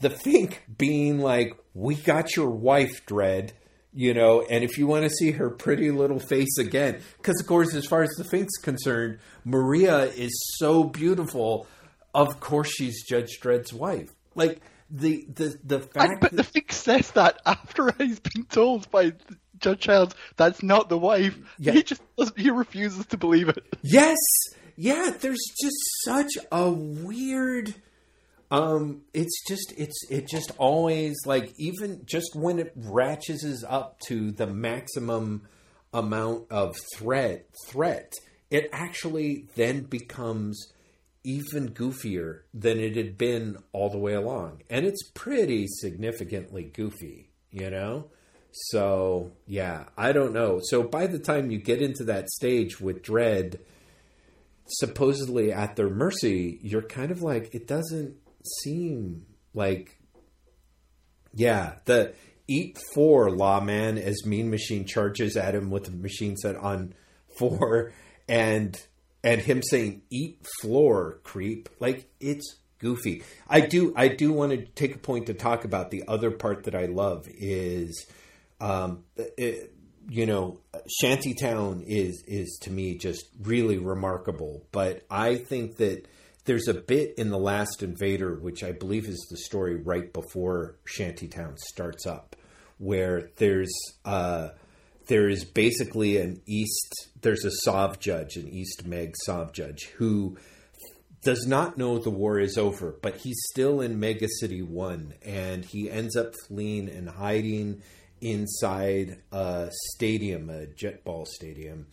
the 0.01 0.11
Fink 0.11 0.62
being 0.77 1.19
like, 1.21 1.57
"We 1.75 1.95
got 1.95 2.37
your 2.37 2.51
wife, 2.51 3.05
Dredd." 3.07 3.53
You 3.99 4.12
know, 4.12 4.42
and 4.42 4.62
if 4.62 4.76
you 4.76 4.86
want 4.86 5.05
to 5.05 5.11
see 5.11 5.30
her 5.30 5.49
pretty 5.49 5.90
little 5.90 6.20
face 6.20 6.59
again, 6.59 7.01
because 7.16 7.40
of 7.40 7.47
course, 7.47 7.74
as 7.74 7.86
far 7.86 8.03
as 8.03 8.11
the 8.18 8.24
Fink's 8.24 8.59
concerned, 8.59 9.18
Maria 9.42 10.01
is 10.05 10.32
so 10.59 10.84
beautiful. 10.84 11.66
of 12.14 12.38
course 12.40 12.70
she's 12.70 13.03
Judge 13.09 13.40
Dredd's 13.42 13.72
wife. 13.72 14.11
Like 14.34 14.61
the 14.90 15.26
the 15.32 15.59
the 15.64 15.80
fact. 15.80 16.11
And, 16.11 16.20
but 16.20 16.30
that, 16.32 16.36
the 16.36 16.42
thing 16.44 16.66
says 16.68 17.11
that 17.12 17.40
after 17.47 17.90
he's 17.99 18.20
been 18.20 18.44
told 18.44 18.90
by 18.90 19.14
Judge 19.59 19.80
Childs 19.80 20.14
that's 20.36 20.62
not 20.62 20.90
the 20.90 20.99
wife. 20.99 21.38
Yeah. 21.59 21.72
He 21.72 21.82
just 21.82 22.03
he 22.36 22.51
refuses 22.51 23.07
to 23.07 23.16
believe 23.16 23.49
it. 23.49 23.64
yes, 23.82 24.18
yeah. 24.76 25.11
There's 25.18 25.42
just 25.61 25.76
such 26.05 26.32
a 26.53 26.70
weird. 26.70 27.74
Um, 28.51 29.03
it's 29.12 29.42
just 29.49 29.74
it's 29.76 29.99
it 30.09 30.28
just 30.28 30.53
always 30.59 31.16
like 31.26 31.53
even 31.59 32.03
just 32.05 32.36
when 32.36 32.59
it 32.59 32.72
ratchets 32.76 33.64
up 33.66 33.99
to 34.07 34.30
the 34.30 34.47
maximum 34.47 35.42
amount 35.92 36.44
of 36.51 36.76
threat 36.94 37.47
threat, 37.66 38.12
it 38.51 38.68
actually 38.72 39.49
then 39.57 39.82
becomes 39.82 40.72
even 41.24 41.70
goofier 41.70 42.42
than 42.55 42.78
it 42.78 42.94
had 42.94 43.18
been 43.18 43.59
all 43.72 43.90
the 43.90 43.99
way 43.99 44.14
along. 44.14 44.62
And 44.70 44.86
it's 44.86 45.11
pretty 45.12 45.66
significantly 45.66 46.62
goofy, 46.62 47.30
you 47.51 47.68
know? 47.68 48.11
So, 48.53 49.32
yeah, 49.44 49.86
I 49.99 50.12
don't 50.12 50.32
know. 50.32 50.61
So 50.62 50.84
by 50.84 51.09
the 51.09 51.18
time 51.18 51.51
you 51.51 51.59
get 51.59 51.82
into 51.82 52.05
that 52.05 52.30
stage 52.30 52.80
with 52.80 53.03
Dredd 53.03 53.59
supposedly 54.68 55.53
at 55.53 55.74
their 55.74 55.90
mercy, 55.90 56.61
you're 56.62 56.80
kind 56.80 57.11
of 57.11 57.22
like 57.22 57.55
it 57.55 57.66
doesn't 57.66 58.16
seem 58.62 59.26
like 59.55 59.99
yeah, 61.34 61.74
the 61.84 62.14
eat 62.49 62.78
four 62.94 63.30
lawman 63.30 63.99
as 63.99 64.24
Mean 64.24 64.51
Machine 64.51 64.84
charges 64.86 65.36
at 65.36 65.55
him 65.55 65.70
with 65.70 65.84
the 65.84 65.90
machine 65.90 66.36
set 66.36 66.57
on 66.57 66.94
four 67.38 67.92
and 68.28 68.80
and 69.22 69.40
him 69.40 69.62
saying 69.62 70.03
"eat 70.11 70.44
floor, 70.61 71.20
creep." 71.24 71.68
Like 71.78 72.09
it's 72.20 72.57
goofy. 72.78 73.22
I 73.49 73.61
do 73.61 73.92
I 73.97 74.09
do 74.09 74.32
want 74.32 74.53
to 74.53 74.64
take 74.64 74.94
a 74.94 74.99
point 74.99 75.26
to 75.26 75.34
talk 75.34 75.64
about 75.64 75.90
the 75.90 76.05
other 76.09 76.30
part 76.30 76.64
that 76.64 76.74
I 76.74 76.86
love 76.86 77.26
is, 77.28 78.07
um, 78.61 79.05
it, 79.16 79.74
you 80.09 80.26
know, 80.26 80.61
Shantytown 81.01 81.82
is 81.86 82.22
is 82.26 82.59
to 82.62 82.70
me 82.70 82.97
just 82.97 83.26
really 83.42 83.78
remarkable. 83.78 84.66
But 84.72 85.05
I 85.11 85.36
think 85.36 85.76
that 85.76 86.07
there's 86.47 86.68
a 86.68 86.74
bit 86.74 87.14
in 87.18 87.30
the 87.30 87.38
Last 87.38 87.82
Invader, 87.82 88.36
which 88.36 88.62
I 88.62 88.72
believe 88.72 89.07
is 89.07 89.26
the 89.30 89.36
story 89.36 89.76
right 89.76 90.12
before 90.12 90.76
Shantytown 90.84 91.57
starts 91.59 92.07
up, 92.07 92.36
where 92.78 93.30
there's 93.36 93.72
uh, 94.05 94.51
there 95.09 95.28
is 95.28 95.44
basically 95.44 96.16
an 96.18 96.40
East, 96.47 97.11
there's 97.20 97.44
a 97.44 97.51
Sov 97.62 97.99
judge, 97.99 98.36
an 98.36 98.49
East 98.49 98.86
Meg 98.86 99.14
Sov 99.24 99.53
judge, 99.53 99.84
who 99.97 100.36
does 101.22 101.47
not 101.47 101.76
know 101.76 101.99
the 101.99 102.11
war 102.11 102.38
is 102.38 102.57
over, 102.57 102.97
but 103.03 103.16
he's 103.16 103.40
still 103.51 103.80
in 103.80 104.01
Mega 104.01 104.28
City 104.40 104.62
1, 104.62 105.14
and 105.24 105.64
he 105.64 105.90
ends 105.90 106.16
up 106.16 106.34
fleeing 106.47 106.88
and 106.88 107.09
hiding 107.09 107.82
inside 108.20 109.18
a 109.32 109.68
stadium, 109.92 110.49
a 110.49 110.66
jetball 110.66 111.26
stadium. 111.26 111.86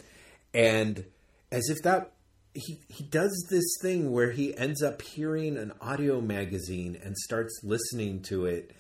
And 0.54 1.06
as 1.52 1.70
if 1.70 1.82
that, 1.84 2.13
he, 2.54 2.80
he 2.88 3.04
does 3.04 3.48
this 3.50 3.78
thing 3.82 4.12
where 4.12 4.32
he 4.32 4.56
ends 4.58 4.84
up 4.84 5.02
hearing 5.02 5.58
an 5.58 5.74
audio 5.82 6.22
magazine 6.22 7.00
and 7.04 7.18
starts 7.18 7.60
listening 7.64 8.22
to 8.24 8.46
it. 8.46 8.72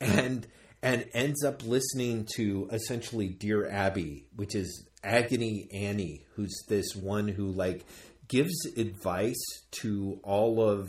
And 0.00 0.46
and 0.82 1.06
ends 1.12 1.44
up 1.44 1.64
listening 1.64 2.26
to 2.36 2.68
essentially 2.72 3.28
Dear 3.28 3.68
Abby, 3.68 4.26
which 4.36 4.54
is 4.54 4.86
Agony 5.02 5.68
Annie, 5.72 6.24
who's 6.34 6.56
this 6.68 6.94
one 6.94 7.28
who 7.28 7.48
like 7.48 7.84
gives 8.28 8.64
advice 8.76 9.42
to 9.80 10.20
all 10.22 10.62
of 10.62 10.88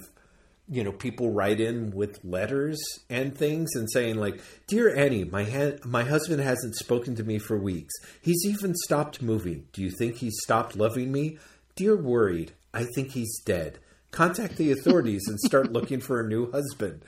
you 0.67 0.84
know 0.84 0.91
people 0.91 1.32
write 1.32 1.59
in 1.59 1.91
with 1.91 2.23
letters 2.23 2.80
and 3.09 3.36
things 3.36 3.69
and 3.73 3.89
saying 3.91 4.17
like 4.17 4.39
dear 4.67 4.95
annie 4.95 5.23
my 5.23 5.43
ha- 5.43 5.77
my 5.84 6.03
husband 6.03 6.39
hasn't 6.39 6.75
spoken 6.75 7.15
to 7.15 7.23
me 7.23 7.39
for 7.39 7.57
weeks 7.57 7.93
he's 8.21 8.45
even 8.45 8.75
stopped 8.84 9.19
moving 9.19 9.65
do 9.73 9.82
you 9.82 9.89
think 9.89 10.17
he's 10.17 10.38
stopped 10.43 10.75
loving 10.75 11.11
me 11.11 11.39
dear 11.80 11.95
worried 11.95 12.51
i 12.73 12.86
think 12.93 13.11
he's 13.11 13.41
dead 13.43 13.80
contact 14.11 14.57
the 14.57 14.71
authorities 14.71 15.27
and 15.27 15.39
start 15.39 15.71
looking 15.73 15.99
for 15.99 16.19
a 16.19 16.27
new 16.27 16.51
husband 16.51 17.01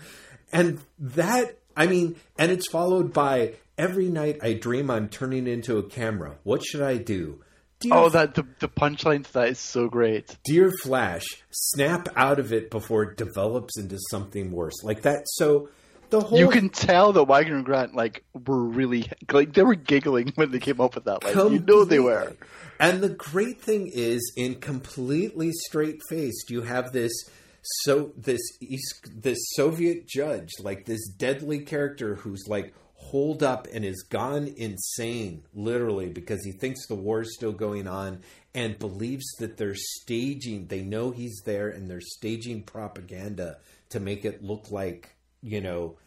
and 0.51 0.79
that 0.97 1.57
I 1.75 1.87
mean, 1.87 2.15
and 2.37 2.51
it's 2.51 2.69
followed 2.69 3.13
by 3.13 3.53
every 3.77 4.09
night 4.09 4.39
I 4.41 4.53
dream 4.53 4.89
I'm 4.89 5.09
turning 5.09 5.47
into 5.47 5.77
a 5.77 5.83
camera. 5.83 6.37
What 6.43 6.63
should 6.63 6.81
I 6.81 6.97
do? 6.97 7.43
Dear, 7.79 7.93
oh, 7.93 8.09
that 8.09 8.35
the, 8.35 8.45
the 8.59 8.69
punchline 8.69 9.25
to 9.25 9.33
that 9.33 9.47
is 9.49 9.59
so 9.59 9.87
great. 9.87 10.37
Dear 10.43 10.71
Flash, 10.83 11.25
snap 11.49 12.09
out 12.15 12.39
of 12.39 12.53
it 12.53 12.69
before 12.69 13.03
it 13.03 13.17
develops 13.17 13.79
into 13.79 13.97
something 14.11 14.51
worse. 14.51 14.83
Like 14.83 15.01
that. 15.01 15.23
So 15.25 15.69
the 16.11 16.21
whole 16.21 16.37
you 16.37 16.49
can 16.49 16.69
tell 16.69 17.13
that 17.13 17.23
Wagner 17.23 17.55
and 17.55 17.65
Grant 17.65 17.95
like 17.95 18.23
were 18.45 18.63
really 18.63 19.09
like 19.31 19.53
they 19.53 19.63
were 19.63 19.75
giggling 19.75 20.31
when 20.35 20.51
they 20.51 20.59
came 20.59 20.79
up 20.79 20.93
with 20.93 21.05
that. 21.05 21.23
Like 21.23 21.33
you 21.35 21.59
know 21.59 21.85
they 21.85 21.99
were. 21.99 22.35
And 22.81 23.03
the 23.03 23.09
great 23.09 23.61
thing 23.61 23.91
is, 23.93 24.33
in 24.35 24.55
completely 24.55 25.51
straight 25.51 26.01
faced, 26.09 26.49
you 26.49 26.63
have 26.63 26.91
this 26.91 27.13
so 27.61 28.11
this 28.17 28.41
East, 28.59 29.07
this 29.21 29.37
Soviet 29.53 30.07
judge, 30.07 30.49
like 30.59 30.85
this 30.85 31.07
deadly 31.09 31.59
character 31.59 32.15
who's 32.15 32.47
like 32.47 32.73
holed 32.95 33.43
up 33.43 33.67
and 33.71 33.85
is 33.85 34.01
gone 34.01 34.51
insane, 34.57 35.43
literally, 35.53 36.09
because 36.09 36.43
he 36.43 36.51
thinks 36.51 36.87
the 36.87 36.95
war 36.95 37.21
is 37.21 37.35
still 37.35 37.51
going 37.51 37.87
on 37.87 38.21
and 38.55 38.79
believes 38.79 39.31
that 39.37 39.57
they're 39.57 39.75
staging. 39.75 40.65
They 40.65 40.81
know 40.81 41.11
he's 41.11 41.39
there 41.45 41.69
and 41.69 41.87
they're 41.87 42.01
staging 42.01 42.63
propaganda 42.63 43.59
to 43.89 43.99
make 43.99 44.25
it 44.25 44.43
look 44.43 44.71
like 44.71 45.15
you 45.43 45.61
know 45.61 45.97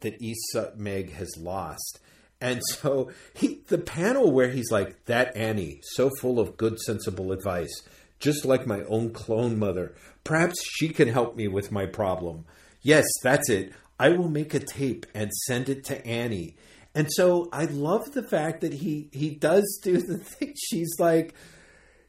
that 0.00 0.20
East 0.20 0.56
Meg 0.76 1.12
has 1.12 1.36
lost. 1.38 2.00
And 2.40 2.60
so 2.70 3.10
he, 3.34 3.60
the 3.68 3.78
panel 3.78 4.30
where 4.30 4.50
he's 4.50 4.70
like, 4.70 5.04
that 5.06 5.36
Annie, 5.36 5.80
so 5.82 6.10
full 6.20 6.38
of 6.38 6.56
good, 6.56 6.78
sensible 6.80 7.32
advice, 7.32 7.82
just 8.18 8.44
like 8.44 8.66
my 8.66 8.82
own 8.84 9.12
clone 9.12 9.58
mother. 9.58 9.94
Perhaps 10.22 10.56
she 10.64 10.88
can 10.88 11.08
help 11.08 11.36
me 11.36 11.48
with 11.48 11.72
my 11.72 11.86
problem. 11.86 12.44
Yes, 12.82 13.04
that's 13.22 13.48
it. 13.50 13.72
I 13.98 14.10
will 14.10 14.28
make 14.28 14.54
a 14.54 14.60
tape 14.60 15.06
and 15.14 15.30
send 15.46 15.68
it 15.68 15.84
to 15.84 16.06
Annie. 16.06 16.56
And 16.94 17.08
so 17.10 17.48
I 17.52 17.64
love 17.64 18.12
the 18.12 18.22
fact 18.22 18.60
that 18.60 18.72
he 18.72 19.08
he 19.12 19.30
does 19.30 19.80
do 19.82 19.96
the 20.00 20.18
thing. 20.18 20.54
She's 20.70 20.92
like 20.98 21.34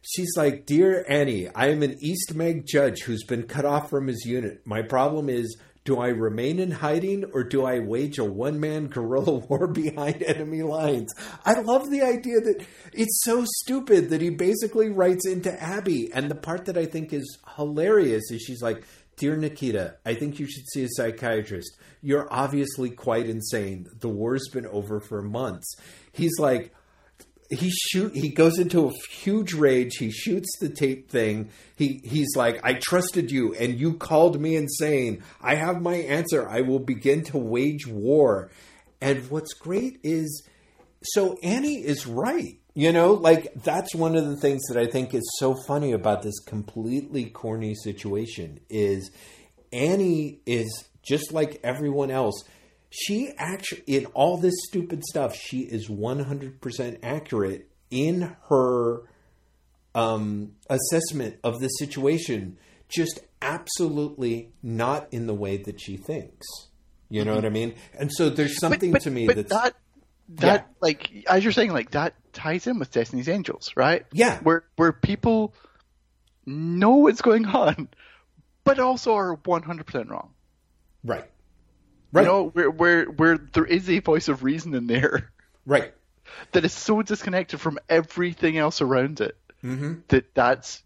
she's 0.02 0.36
like, 0.38 0.66
"Dear 0.66 1.06
Annie, 1.08 1.50
I 1.50 1.70
am 1.70 1.84
an 1.84 1.98
East 2.00 2.36
Meg 2.36 2.66
judge 2.68 3.02
who's 3.02 3.24
been 3.24 3.44
cut 3.44 3.66
off 3.66 3.90
from 3.90 4.08
his 4.08 4.26
unit. 4.26 4.66
My 4.66 4.82
problem 4.82 5.30
is 5.30 5.58
do 5.86 6.00
I 6.00 6.08
remain 6.08 6.60
in 6.60 6.72
hiding 6.72 7.26
or 7.32 7.44
do 7.44 7.64
I 7.64 7.80
wage 7.80 8.18
a 8.18 8.24
one 8.26 8.60
man 8.60 8.88
guerrilla 8.88 9.38
war 9.50 9.68
behind 9.68 10.24
enemy 10.24 10.64
lines? 10.64 11.14
I 11.46 11.62
love 11.62 11.90
the 11.90 12.02
idea 12.02 12.42
that 12.42 12.66
it's 12.92 13.22
so 13.24 13.46
stupid 13.62 14.10
that 14.10 14.22
he 14.22 14.32
basically 14.32 14.90
writes 14.90 15.28
into 15.28 15.62
Abby. 15.62 16.12
And 16.12 16.30
the 16.30 16.36
part 16.36 16.66
that 16.66 16.78
I 16.78 16.88
think 16.88 17.14
is 17.14 17.38
hilarious 17.56 18.32
is 18.32 18.42
she's 18.42 18.64
like, 18.64 18.84
Dear 19.18 19.38
Nikita, 19.38 19.96
I 20.06 20.16
think 20.16 20.40
you 20.40 20.46
should 20.46 20.68
see 20.68 20.84
a 20.84 20.90
psychiatrist. 20.90 21.78
You're 22.02 22.28
obviously 22.34 22.90
quite 22.90 23.28
insane. 23.28 23.88
The 24.00 24.10
war's 24.10 24.50
been 24.50 24.66
over 24.66 25.00
for 25.00 25.22
months. 25.22 25.76
He's 26.12 26.38
like, 26.38 26.74
he 27.56 27.70
shoot 27.70 28.14
he 28.16 28.30
goes 28.30 28.60
into 28.60 28.88
a 28.88 28.92
huge 29.10 29.54
rage 29.54 29.96
he 29.98 30.12
shoots 30.12 30.50
the 30.60 30.70
tape 30.70 31.10
thing 31.10 31.50
he 31.76 32.02
he's 32.04 32.36
like 32.36 32.60
i 32.64 32.74
trusted 32.74 33.32
you 33.32 33.54
and 33.56 33.80
you 33.80 33.94
called 33.94 34.40
me 34.40 34.56
insane. 34.56 35.24
I 35.42 35.56
have 35.56 35.82
my 35.82 35.96
answer. 35.96 36.48
I 36.48 36.62
will 36.62 36.80
begin 36.80 37.24
to 37.26 37.38
wage 37.38 37.88
war. 37.88 38.50
And 39.02 39.30
what's 39.30 39.54
great 39.54 40.00
is 40.04 40.44
so 41.04 41.38
annie 41.44 41.84
is 41.86 42.08
right 42.08 42.60
you 42.78 42.92
know? 42.92 43.14
Like 43.14 43.54
that's 43.64 43.96
one 43.96 44.18
of 44.18 44.26
the 44.26 44.36
things 44.36 44.62
that 44.68 44.78
i 44.78 44.86
think 44.86 45.14
is 45.14 45.30
so 45.40 45.56
funny 45.68 45.94
about 45.94 46.22
this 46.22 46.40
completely 46.40 47.26
corny 47.26 47.74
situation 47.74 48.60
is 48.70 49.12
annie 49.72 50.40
is 50.46 50.86
just 51.02 51.32
like 51.32 51.60
everyone 51.64 52.12
else 52.12 52.44
she 52.96 53.34
actually 53.38 53.84
in 53.88 54.06
all 54.08 54.38
this 54.38 54.54
stupid 54.68 55.04
stuff 55.04 55.36
she 55.36 55.60
is 55.60 55.90
100% 55.90 57.00
accurate 57.04 57.70
in 57.92 58.36
her 58.50 59.02
um, 59.94 60.54
assessment 60.70 61.38
of 61.44 61.60
the 61.60 61.68
situation 61.68 62.58
just 62.88 63.20
absolutely 63.42 64.54
not 64.64 65.08
in 65.12 65.28
the 65.28 65.34
way 65.34 65.58
that 65.58 65.82
she 65.82 65.98
thinks. 65.98 66.46
You 67.10 67.24
know 67.24 67.32
mm-hmm. 67.32 67.36
what 67.36 67.46
i 67.46 67.50
mean? 67.50 67.76
And 67.98 68.12
so 68.12 68.30
there's 68.30 68.60
something 68.60 68.92
but, 68.92 69.00
but, 69.00 69.04
to 69.04 69.12
me 69.12 69.28
but 69.28 69.36
that's 69.36 69.50
that 69.50 69.76
that 70.30 70.68
yeah. 70.68 70.76
like 70.82 71.26
as 71.28 71.44
you're 71.44 71.54
saying 71.54 71.72
like 71.72 71.92
that 71.92 72.16
ties 72.34 72.66
in 72.66 72.80
with 72.80 72.92
destiny's 72.92 73.30
angels 73.30 73.74
right? 73.76 74.06
Yeah. 74.12 74.40
Where 74.40 74.64
where 74.78 74.94
people 74.94 75.54
know 76.46 76.96
what's 76.96 77.22
going 77.22 77.46
on 77.46 77.90
but 78.64 78.80
also 78.80 79.16
are 79.16 79.36
100% 79.38 80.10
wrong. 80.10 80.32
Right 81.04 81.30
Right. 82.16 82.22
You 82.22 82.28
know, 82.28 82.48
where 82.48 82.70
where 82.72 83.06
where 83.06 83.38
there 83.38 83.66
is 83.66 83.90
a 83.90 84.00
voice 84.00 84.30
of 84.30 84.44
reason 84.44 84.74
in 84.74 84.88
there. 84.88 85.32
Right. 85.66 85.94
That 86.52 86.64
is 86.64 86.74
so 86.74 87.02
disconnected 87.02 87.60
from 87.60 87.80
everything 87.90 88.58
else 88.58 88.82
around 88.82 89.20
it. 89.20 89.36
Mm-hmm. 89.64 89.96
That 90.10 90.34
that's 90.34 90.84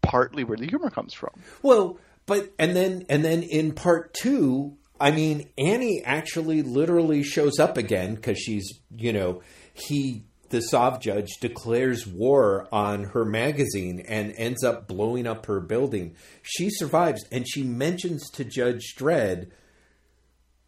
partly 0.00 0.44
where 0.44 0.56
the 0.56 0.66
humor 0.66 0.90
comes 0.90 1.12
from. 1.12 1.30
Well, 1.60 1.98
but 2.24 2.52
and 2.58 2.74
then 2.74 3.04
and 3.08 3.24
then 3.24 3.42
in 3.42 3.72
part 3.72 4.14
two, 4.14 4.76
I 5.00 5.10
mean, 5.10 5.50
Annie 5.58 6.02
actually 6.04 6.62
literally 6.62 7.22
shows 7.22 7.58
up 7.58 7.76
again 7.76 8.14
because 8.14 8.38
she's 8.38 8.80
you 8.96 9.12
know 9.12 9.42
he 9.74 10.24
the 10.48 10.60
Sov 10.60 11.00
judge 11.00 11.28
declares 11.40 12.06
war 12.06 12.68
on 12.70 13.04
her 13.04 13.24
magazine 13.24 14.04
and 14.06 14.32
ends 14.36 14.62
up 14.62 14.86
blowing 14.86 15.26
up 15.26 15.46
her 15.46 15.60
building. 15.60 16.14
She 16.42 16.70
survives 16.70 17.24
and 17.32 17.46
she 17.48 17.62
mentions 17.62 18.30
to 18.30 18.44
Judge 18.44 18.94
Dredd, 18.96 19.50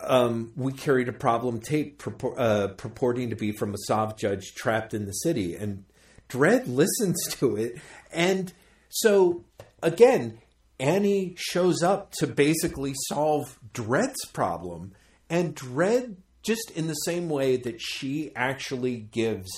um, 0.06 0.52
we 0.56 0.72
carried 0.72 1.08
a 1.08 1.12
problem 1.12 1.60
tape 1.60 2.02
uh, 2.36 2.68
purporting 2.76 3.30
to 3.30 3.36
be 3.36 3.52
from 3.52 3.74
a 3.74 3.78
Sov 3.86 4.16
judge 4.16 4.54
trapped 4.54 4.94
in 4.94 5.06
the 5.06 5.12
city. 5.12 5.54
And 5.54 5.84
Dredd 6.28 6.66
listens 6.66 7.16
to 7.38 7.56
it. 7.56 7.80
And 8.12 8.52
so, 8.88 9.44
again, 9.82 10.38
Annie 10.78 11.34
shows 11.36 11.82
up 11.82 12.12
to 12.18 12.26
basically 12.26 12.94
solve 13.08 13.58
Dredd's 13.72 14.24
problem. 14.32 14.92
And 15.30 15.54
Dredd, 15.54 16.16
just 16.42 16.70
in 16.72 16.86
the 16.86 16.94
same 16.94 17.28
way 17.28 17.56
that 17.56 17.80
she 17.80 18.32
actually 18.36 18.96
gives 18.96 19.50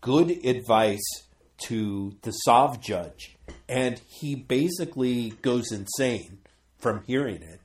good 0.00 0.30
advice 0.44 1.02
to 1.66 2.16
the 2.22 2.32
Sov 2.32 2.80
judge, 2.80 3.36
and 3.68 4.00
he 4.08 4.34
basically 4.34 5.30
goes 5.42 5.70
insane 5.70 6.38
from 6.78 7.04
hearing 7.06 7.42
it. 7.42 7.60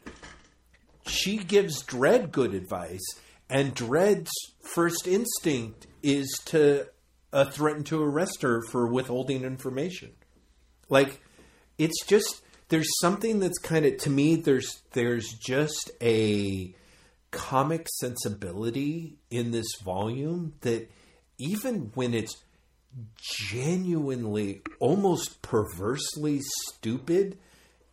She 1.07 1.37
gives 1.37 1.83
Dredd 1.83 2.31
good 2.31 2.53
advice, 2.53 3.05
and 3.49 3.75
Dredd's 3.75 4.31
first 4.61 5.07
instinct 5.07 5.87
is 6.03 6.29
to 6.45 6.87
uh, 7.33 7.45
threaten 7.45 7.83
to 7.85 8.03
arrest 8.03 8.41
her 8.41 8.61
for 8.61 8.87
withholding 8.87 9.43
information. 9.43 10.11
Like, 10.89 11.21
it's 11.77 12.05
just 12.05 12.41
there's 12.69 12.89
something 13.01 13.39
that's 13.39 13.59
kind 13.59 13.85
of 13.85 13.97
to 13.97 14.09
me. 14.09 14.35
There's 14.35 14.81
there's 14.91 15.33
just 15.33 15.91
a 16.01 16.73
comic 17.31 17.87
sensibility 17.99 19.17
in 19.29 19.51
this 19.51 19.67
volume 19.83 20.53
that 20.61 20.89
even 21.37 21.91
when 21.93 22.13
it's 22.13 22.35
genuinely, 23.49 24.61
almost 24.79 25.41
perversely 25.41 26.41
stupid, 26.41 27.37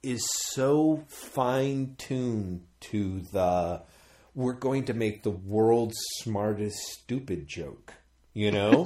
is 0.05 0.27
so 0.53 1.05
fine 1.09 1.95
tuned 1.99 2.65
to 2.81 3.21
the 3.33 3.83
we're 4.35 4.53
going 4.53 4.85
to 4.87 4.95
make 4.95 5.23
the 5.23 5.31
world's 5.31 5.97
smartest 6.21 6.77
stupid 6.77 7.47
joke. 7.47 7.95
You 8.33 8.51
know? 8.51 8.85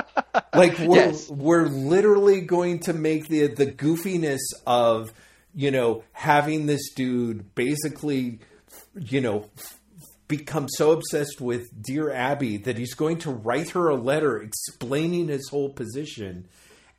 like 0.54 0.78
we're 0.78 0.96
yes. 0.96 1.28
we're 1.30 1.66
literally 1.66 2.40
going 2.40 2.80
to 2.80 2.92
make 2.92 3.28
the 3.28 3.46
the 3.46 3.66
goofiness 3.66 4.40
of 4.66 5.12
you 5.54 5.70
know 5.70 6.04
having 6.12 6.66
this 6.66 6.92
dude 6.94 7.54
basically 7.54 8.40
you 8.94 9.20
know 9.20 9.48
become 10.30 10.68
so 10.68 10.92
obsessed 10.92 11.40
with 11.40 11.82
Dear 11.82 12.12
Abby 12.12 12.56
that 12.58 12.78
he's 12.78 12.94
going 12.94 13.18
to 13.18 13.30
write 13.30 13.70
her 13.70 13.88
a 13.88 13.96
letter 13.96 14.40
explaining 14.40 15.26
his 15.26 15.48
whole 15.48 15.70
position. 15.70 16.46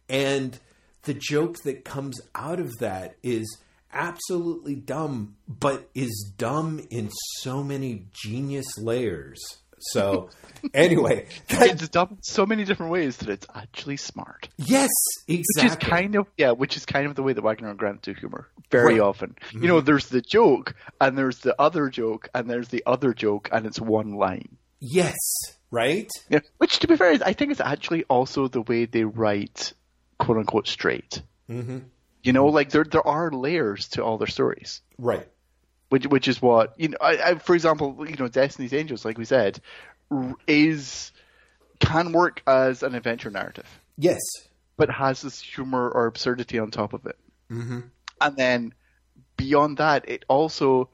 And 0.09 0.59
the 1.03 1.13
joke 1.13 1.57
that 1.63 1.85
comes 1.85 2.21
out 2.35 2.59
of 2.59 2.77
that 2.79 3.15
is 3.23 3.57
absolutely 3.93 4.75
dumb, 4.75 5.35
but 5.47 5.89
is 5.93 6.31
dumb 6.37 6.85
in 6.89 7.09
so 7.39 7.63
many 7.63 8.05
genius 8.11 8.77
layers. 8.77 9.39
So, 9.89 10.29
anyway, 10.73 11.25
that, 11.49 11.71
it's 11.71 11.89
dumb 11.89 12.19
so 12.21 12.45
many 12.45 12.65
different 12.65 12.91
ways 12.91 13.17
that 13.17 13.29
it's 13.29 13.47
actually 13.53 13.97
smart. 13.97 14.47
Yes, 14.57 14.89
exactly. 15.27 15.63
Which 15.63 15.71
is 15.71 15.75
kind 15.89 16.15
of 16.15 16.27
yeah, 16.37 16.51
which 16.51 16.77
is 16.77 16.85
kind 16.85 17.07
of 17.07 17.15
the 17.15 17.23
way 17.23 17.33
that 17.33 17.41
Wagner 17.41 17.69
and 17.69 17.79
Grant 17.79 18.03
do 18.03 18.13
humor 18.13 18.47
very 18.69 18.99
right. 18.99 19.01
often. 19.01 19.35
Mm-hmm. 19.47 19.63
You 19.63 19.67
know, 19.67 19.81
there's 19.81 20.07
the 20.07 20.21
joke, 20.21 20.75
and 20.99 21.17
there's 21.17 21.39
the 21.39 21.59
other 21.59 21.89
joke, 21.89 22.29
and 22.35 22.49
there's 22.49 22.67
the 22.67 22.83
other 22.85 23.13
joke, 23.13 23.49
and 23.51 23.65
it's 23.65 23.79
one 23.79 24.13
line. 24.13 24.57
Yes, 24.79 25.17
right. 25.71 26.09
Yeah, 26.29 26.39
which 26.57 26.79
to 26.79 26.87
be 26.87 26.95
fair, 26.95 27.17
I 27.25 27.33
think 27.33 27.51
is 27.51 27.61
actually 27.61 28.03
also 28.03 28.47
the 28.47 28.61
way 28.61 28.85
they 28.85 29.03
write 29.03 29.73
"quote 30.21 30.37
unquote" 30.37 30.67
straight. 30.67 31.21
Mm-hmm. 31.49 31.79
You 32.23 32.33
know, 32.33 32.47
like 32.47 32.69
there 32.69 32.83
there 32.83 33.05
are 33.05 33.31
layers 33.31 33.89
to 33.89 34.03
all 34.03 34.17
their 34.17 34.27
stories. 34.27 34.81
Right 34.97 35.27
which 35.91 36.07
which 36.07 36.29
is 36.29 36.41
what 36.41 36.73
you 36.77 36.87
know. 36.87 36.97
I, 37.01 37.31
I, 37.31 37.35
for 37.35 37.53
example, 37.53 38.05
you 38.09 38.15
know, 38.15 38.29
Destiny's 38.29 38.73
Angels, 38.73 39.03
like 39.03 39.17
we 39.17 39.25
said, 39.25 39.59
is 40.47 41.11
can 41.79 42.13
work 42.13 42.41
as 42.47 42.81
an 42.81 42.95
adventure 42.95 43.29
narrative. 43.29 43.67
Yes, 43.97 44.21
but 44.77 44.89
has 44.89 45.21
this 45.21 45.41
humor 45.41 45.89
or 45.89 46.05
absurdity 46.05 46.59
on 46.59 46.71
top 46.71 46.93
of 46.93 47.05
it. 47.05 47.17
Mm-hmm. 47.51 47.79
And 48.21 48.37
then 48.37 48.73
beyond 49.35 49.77
that, 49.77 50.07
it 50.07 50.23
also, 50.29 50.89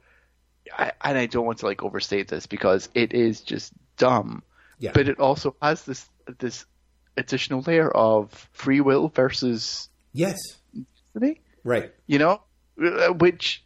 I, 0.76 0.90
and 1.00 1.16
I 1.16 1.26
don't 1.26 1.46
want 1.46 1.58
to 1.58 1.66
like 1.66 1.84
overstate 1.84 2.26
this 2.26 2.46
because 2.46 2.88
it 2.92 3.14
is 3.14 3.42
just 3.42 3.72
dumb. 3.98 4.42
Yeah. 4.80 4.90
But 4.92 5.08
it 5.08 5.20
also 5.20 5.54
has 5.62 5.84
this 5.84 6.08
this 6.38 6.66
additional 7.18 7.62
layer 7.62 7.90
of 7.90 8.30
free 8.52 8.80
will 8.80 9.08
versus 9.08 9.88
yes, 10.12 10.38
right? 11.64 11.92
You 12.06 12.18
know, 12.18 12.42
uh, 12.82 13.12
which 13.12 13.64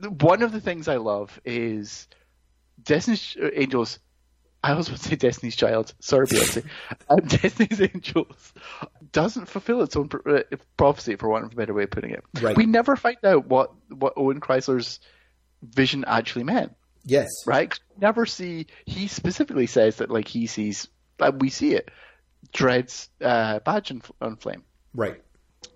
one 0.00 0.42
of 0.42 0.52
the 0.52 0.60
things 0.60 0.88
I 0.88 0.96
love 0.96 1.40
is 1.44 2.08
Destiny's 2.82 3.36
Angels. 3.54 3.98
I 4.62 4.70
always 4.70 4.86
to 4.86 4.96
say 4.96 5.16
Destiny's 5.16 5.56
Child. 5.56 5.92
Sorry, 6.00 6.26
Beyonce. 6.26 6.64
um, 7.10 7.20
Destiny's 7.20 7.82
Angels 7.82 8.52
doesn't 9.12 9.46
fulfill 9.46 9.82
its 9.82 9.94
own 9.94 10.08
uh, 10.26 10.40
prophecy, 10.76 11.16
for 11.16 11.28
want 11.28 11.44
of 11.44 11.52
a 11.52 11.56
better 11.56 11.74
way 11.74 11.82
of 11.82 11.90
putting 11.90 12.12
it. 12.12 12.24
Right. 12.40 12.56
We 12.56 12.64
never 12.64 12.96
find 12.96 13.18
out 13.24 13.46
what 13.46 13.72
what 13.88 14.14
Owen 14.16 14.40
Krysler's 14.40 15.00
vision 15.62 16.04
actually 16.06 16.44
meant. 16.44 16.74
Yes. 17.04 17.28
Right. 17.46 17.78
Never 17.98 18.24
see. 18.24 18.66
He 18.86 19.08
specifically 19.08 19.66
says 19.66 19.96
that 19.96 20.10
like 20.10 20.28
he 20.28 20.46
sees. 20.46 20.88
Uh, 21.20 21.32
we 21.36 21.50
see 21.50 21.74
it. 21.74 21.90
Dredd's 22.52 23.08
uh, 23.20 23.60
badge 23.60 23.90
on, 23.90 24.02
on 24.20 24.36
flame. 24.36 24.64
Right 24.94 25.20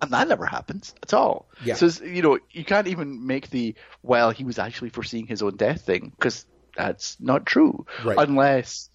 and 0.01 0.11
that 0.11 0.27
never 0.27 0.45
happens 0.45 0.93
at 1.03 1.13
all. 1.13 1.49
Yeah. 1.63 1.75
So 1.75 2.03
you 2.03 2.21
know 2.21 2.39
you 2.51 2.63
can't 2.63 2.87
even 2.87 3.25
make 3.25 3.49
the 3.49 3.75
well 4.03 4.31
he 4.31 4.43
was 4.43 4.59
actually 4.59 4.89
foreseeing 4.89 5.27
his 5.27 5.41
own 5.41 5.55
death 5.55 5.81
thing 5.81 6.11
because 6.15 6.45
that's 6.75 7.19
not 7.19 7.45
true 7.45 7.85
right. 8.05 8.17
unless 8.17 8.89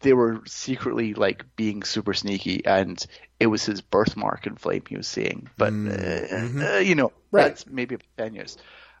they 0.00 0.12
were 0.12 0.42
secretly 0.46 1.14
like 1.14 1.44
being 1.56 1.82
super 1.82 2.14
sneaky 2.14 2.64
and 2.64 3.04
it 3.40 3.46
was 3.46 3.64
his 3.64 3.80
birthmark 3.80 4.46
in 4.46 4.56
flame 4.56 4.82
he 4.88 4.96
was 4.96 5.08
seeing. 5.08 5.48
But 5.56 5.72
mm. 5.72 5.92
uh, 5.92 6.34
mm-hmm. 6.34 6.62
uh, 6.62 6.78
you 6.78 6.94
know 6.94 7.12
right. 7.30 7.44
that's 7.44 7.66
maybe 7.66 7.98
tenuous. 8.16 8.56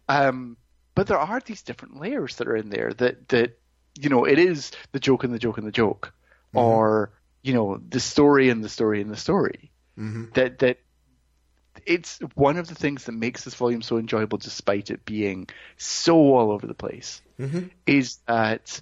Um, 0.08 0.56
but 0.94 1.06
there 1.06 1.18
are 1.18 1.40
these 1.40 1.62
different 1.62 2.00
layers 2.00 2.36
that 2.36 2.48
are 2.48 2.56
in 2.56 2.70
there 2.70 2.92
that 2.94 3.28
that 3.28 3.58
you 3.98 4.08
know 4.08 4.24
it 4.24 4.38
is 4.38 4.72
the 4.92 5.00
joke 5.00 5.24
and 5.24 5.32
the 5.32 5.38
joke 5.38 5.58
and 5.58 5.66
the 5.66 5.72
joke, 5.72 6.12
mm-hmm. 6.48 6.58
or 6.58 7.12
you 7.42 7.54
know 7.54 7.80
the 7.88 8.00
story 8.00 8.50
and 8.50 8.62
the 8.62 8.68
story 8.68 9.00
and 9.00 9.10
the 9.10 9.16
story 9.16 9.70
mm-hmm. 9.98 10.24
that 10.34 10.58
that 10.60 10.78
it's 11.86 12.18
one 12.34 12.56
of 12.56 12.68
the 12.68 12.74
things 12.74 13.04
that 13.04 13.12
makes 13.12 13.44
this 13.44 13.54
volume 13.54 13.82
so 13.82 13.96
enjoyable, 13.96 14.38
despite 14.38 14.90
it 14.90 15.04
being 15.04 15.48
so 15.76 16.16
all 16.16 16.50
over 16.50 16.66
the 16.66 16.74
place, 16.74 17.22
mm-hmm. 17.38 17.66
is 17.86 18.18
that 18.26 18.80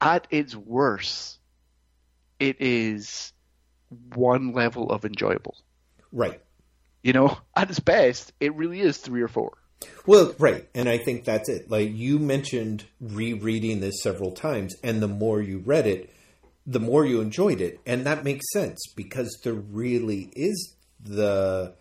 at 0.00 0.26
its 0.30 0.54
worst, 0.54 1.38
it 2.38 2.56
is 2.60 3.32
one 4.14 4.52
level 4.52 4.90
of 4.90 5.04
enjoyable. 5.04 5.56
Right. 6.12 6.40
You 7.02 7.12
know, 7.12 7.38
at 7.56 7.70
its 7.70 7.80
best, 7.80 8.32
it 8.40 8.54
really 8.54 8.80
is 8.80 8.98
three 8.98 9.22
or 9.22 9.28
four. 9.28 9.56
Well, 10.06 10.34
right. 10.38 10.68
And 10.74 10.88
I 10.88 10.98
think 10.98 11.24
that's 11.24 11.48
it. 11.48 11.70
Like 11.70 11.94
you 11.94 12.18
mentioned 12.18 12.84
rereading 13.00 13.80
this 13.80 14.02
several 14.02 14.32
times, 14.32 14.74
and 14.82 15.00
the 15.00 15.08
more 15.08 15.40
you 15.40 15.58
read 15.58 15.86
it, 15.86 16.12
the 16.68 16.78
more 16.78 17.06
you 17.06 17.22
enjoyed 17.22 17.62
it. 17.62 17.80
And 17.86 18.04
that 18.04 18.24
makes 18.24 18.44
sense 18.52 18.78
because 18.94 19.38
there 19.42 19.54
really 19.54 20.30
is 20.36 20.74
the 21.00 21.74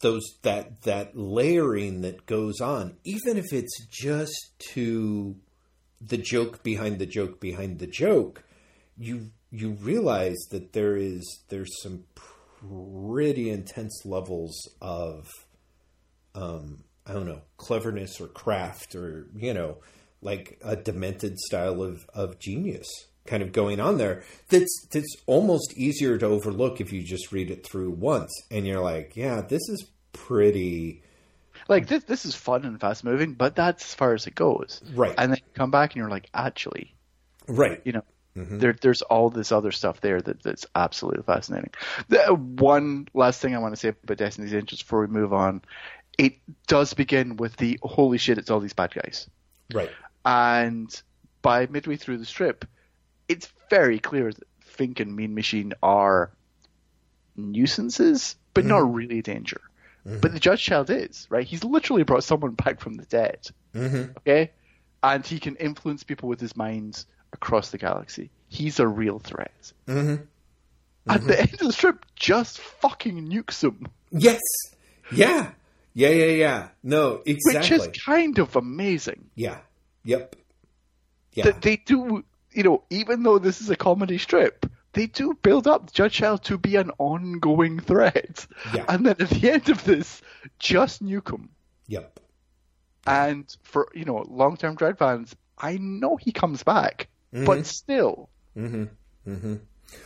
those 0.00 0.22
that 0.42 0.82
that 0.82 1.16
layering 1.16 2.02
that 2.02 2.26
goes 2.26 2.60
on, 2.60 2.96
even 3.04 3.36
if 3.36 3.52
it's 3.52 3.84
just 3.86 4.52
to 4.72 5.34
the 6.00 6.18
joke 6.18 6.62
behind 6.62 7.00
the 7.00 7.06
joke 7.06 7.40
behind 7.40 7.80
the 7.80 7.88
joke, 7.88 8.44
you 8.96 9.30
you 9.50 9.70
realize 9.72 10.38
that 10.52 10.72
there 10.72 10.96
is 10.96 11.42
there's 11.48 11.82
some 11.82 12.04
pretty 12.14 13.50
intense 13.50 14.02
levels 14.04 14.54
of 14.80 15.28
um, 16.36 16.84
I 17.04 17.12
don't 17.12 17.26
know 17.26 17.42
cleverness 17.56 18.20
or 18.20 18.28
craft 18.28 18.94
or 18.94 19.26
you 19.34 19.54
know 19.54 19.78
like 20.22 20.60
a 20.62 20.76
demented 20.76 21.36
style 21.40 21.82
of 21.82 22.06
of 22.14 22.38
genius 22.38 22.88
kind 23.26 23.42
of 23.42 23.52
going 23.52 23.80
on 23.80 23.96
there 23.98 24.22
that's 24.48 24.86
that's 24.90 25.16
almost 25.26 25.72
easier 25.76 26.18
to 26.18 26.26
overlook 26.26 26.80
if 26.80 26.92
you 26.92 27.02
just 27.02 27.32
read 27.32 27.50
it 27.50 27.66
through 27.66 27.90
once 27.90 28.30
and 28.50 28.66
you're 28.66 28.82
like 28.82 29.16
yeah 29.16 29.40
this 29.40 29.62
is 29.68 29.86
pretty 30.12 31.02
like 31.68 31.86
this 31.86 32.04
this 32.04 32.26
is 32.26 32.34
fun 32.34 32.64
and 32.64 32.80
fast 32.80 33.02
moving 33.02 33.32
but 33.32 33.56
that's 33.56 33.84
as 33.84 33.94
far 33.94 34.12
as 34.12 34.26
it 34.26 34.34
goes 34.34 34.82
right 34.94 35.14
and 35.16 35.32
then 35.32 35.38
you 35.38 35.52
come 35.54 35.70
back 35.70 35.92
and 35.92 35.96
you're 35.96 36.10
like 36.10 36.28
actually 36.34 36.94
right 37.48 37.80
you 37.84 37.92
know 37.92 38.04
mm-hmm. 38.36 38.58
there, 38.58 38.76
there's 38.80 39.02
all 39.02 39.30
this 39.30 39.52
other 39.52 39.72
stuff 39.72 40.00
there 40.02 40.20
that, 40.20 40.42
that's 40.42 40.66
absolutely 40.74 41.22
fascinating 41.22 41.70
the, 42.08 42.18
one 42.34 43.08
last 43.14 43.40
thing 43.40 43.56
i 43.56 43.58
want 43.58 43.72
to 43.72 43.80
say 43.80 43.88
about 43.88 44.18
destiny's 44.18 44.54
angels 44.54 44.82
before 44.82 45.00
we 45.00 45.06
move 45.06 45.32
on 45.32 45.62
it 46.18 46.34
does 46.66 46.94
begin 46.94 47.36
with 47.36 47.56
the 47.56 47.78
holy 47.82 48.18
shit, 48.18 48.38
it's 48.38 48.50
all 48.50 48.60
these 48.60 48.72
bad 48.72 48.94
guys. 48.94 49.28
Right. 49.72 49.90
And 50.24 51.02
by 51.42 51.66
midway 51.66 51.96
through 51.96 52.18
the 52.18 52.24
strip, 52.24 52.64
it's 53.28 53.48
very 53.70 53.98
clear 53.98 54.32
that 54.32 54.46
Fink 54.60 55.00
and 55.00 55.14
Mean 55.14 55.34
Machine 55.34 55.72
are 55.82 56.30
nuisances, 57.36 58.36
but 58.52 58.64
not 58.64 58.82
mm-hmm. 58.82 58.92
really 58.92 59.18
a 59.20 59.22
danger. 59.22 59.60
Mm-hmm. 60.06 60.20
But 60.20 60.32
the 60.32 60.40
Judge 60.40 60.62
Child 60.62 60.90
is, 60.90 61.26
right? 61.30 61.46
He's 61.46 61.64
literally 61.64 62.02
brought 62.02 62.24
someone 62.24 62.52
back 62.52 62.80
from 62.80 62.94
the 62.94 63.06
dead. 63.06 63.46
Mm-hmm. 63.74 64.12
Okay? 64.18 64.50
And 65.02 65.26
he 65.26 65.38
can 65.38 65.56
influence 65.56 66.02
people 66.02 66.28
with 66.28 66.40
his 66.40 66.56
mind 66.56 67.04
across 67.32 67.70
the 67.70 67.78
galaxy. 67.78 68.30
He's 68.48 68.80
a 68.80 68.86
real 68.86 69.18
threat. 69.18 69.72
At 69.86 71.26
the 71.26 71.40
end 71.40 71.54
of 71.54 71.58
the 71.66 71.72
strip, 71.72 72.04
just 72.16 72.60
fucking 72.60 73.28
nukes 73.28 73.62
him. 73.62 73.88
Yes. 74.10 74.40
Yeah. 75.12 75.50
Yeah. 75.92 76.08
Yeah. 76.10 76.24
Yeah. 76.26 76.68
No. 76.82 77.22
Exactly. 77.26 77.78
Which 77.78 77.88
is 77.96 78.02
kind 78.02 78.38
of 78.38 78.56
amazing. 78.56 79.30
yeah. 79.34 79.58
Yep. 80.04 80.36
Yeah. 81.32 81.44
That 81.44 81.62
they 81.62 81.76
do, 81.76 82.24
you 82.54 82.62
know, 82.62 82.82
even 82.90 83.22
though 83.22 83.38
this 83.38 83.60
is 83.60 83.70
a 83.70 83.76
comedy 83.76 84.18
strip, 84.18 84.66
they 84.92 85.06
do 85.06 85.34
build 85.42 85.66
up 85.66 85.92
Judge 85.92 86.14
Child 86.14 86.44
to 86.44 86.56
be 86.56 86.76
an 86.76 86.92
ongoing 86.98 87.80
threat. 87.80 88.46
Yeah. 88.72 88.84
And 88.88 89.04
then 89.04 89.16
at 89.18 89.28
the 89.28 89.50
end 89.50 89.68
of 89.68 89.84
this, 89.84 90.22
just 90.58 91.04
nuke 91.04 91.32
him. 91.32 91.50
Yep. 91.88 92.20
And 93.06 93.54
for, 93.62 93.88
you 93.94 94.04
know, 94.04 94.24
long 94.28 94.56
term 94.56 94.76
Dredd 94.76 94.98
fans, 94.98 95.34
I 95.58 95.76
know 95.76 96.16
he 96.16 96.32
comes 96.32 96.62
back, 96.62 97.08
mm-hmm. 97.34 97.44
but 97.44 97.66
still. 97.66 98.30
Mm-hmm. 98.56 98.84
Mm-hmm. 99.30 99.54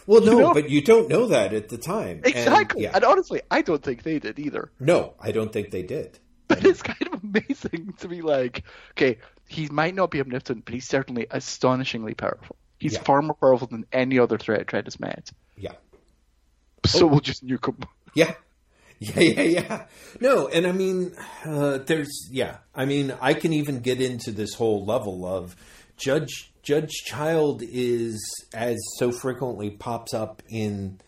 Well, 0.06 0.22
no, 0.22 0.38
know? 0.38 0.54
but 0.54 0.68
you 0.70 0.82
don't 0.82 1.08
know 1.08 1.26
that 1.28 1.52
at 1.54 1.68
the 1.68 1.78
time. 1.78 2.22
And, 2.24 2.26
Exactly. 2.26 2.82
yeah. 2.82 2.92
And 2.94 3.04
honestly, 3.04 3.42
I 3.50 3.62
don't 3.62 3.82
think 3.82 4.02
they 4.02 4.18
did 4.18 4.38
either. 4.38 4.72
no, 4.80 5.14
I 5.20 5.32
don't 5.32 5.52
think 5.52 5.70
they 5.70 5.82
did. 5.82 6.18
But 6.48 6.64
it's 6.64 6.82
kind 6.82 7.02
of 7.02 7.07
amazing 7.22 7.94
to 8.00 8.08
be 8.08 8.22
like, 8.22 8.64
okay, 8.92 9.18
he 9.46 9.68
might 9.68 9.94
not 9.94 10.10
be 10.10 10.20
omnipotent, 10.20 10.64
but 10.64 10.74
he's 10.74 10.86
certainly 10.88 11.26
astonishingly 11.30 12.14
powerful. 12.14 12.56
He's 12.78 12.94
Yeah. 12.94 13.02
far 13.02 13.22
more 13.22 13.34
powerful 13.34 13.66
than 13.66 13.86
any 13.92 14.18
other 14.18 14.38
threat 14.38 14.66
Dredd 14.66 14.84
has 14.84 15.00
met. 15.00 15.30
Yeah. 15.56 15.72
So 16.86 17.06
we'll 17.06 17.20
just 17.20 17.44
nuke 17.46 17.66
him. 17.66 17.78
Yeah. 18.14 18.34
Yeah, 19.00 19.20
yeah, 19.20 19.42
yeah. 19.42 19.86
No, 20.20 20.48
and 20.48 20.66
I 20.66 20.72
mean, 20.72 21.14
uh, 21.44 21.78
there's, 21.78 22.28
yeah. 22.32 22.56
I 22.74 22.84
mean, 22.84 23.14
I 23.20 23.32
can 23.32 23.52
even 23.52 23.78
get 23.78 24.00
into 24.00 24.32
this 24.32 24.54
whole 24.54 24.84
level 24.84 25.24
of 25.24 25.54
Judge 25.96 26.52
Judge 26.64 26.90
Child 27.04 27.62
is, 27.64 28.20
as 28.52 28.76
so 28.96 29.12
frequently 29.12 29.70
pops 29.70 30.12
up 30.12 30.42
in 30.48 31.00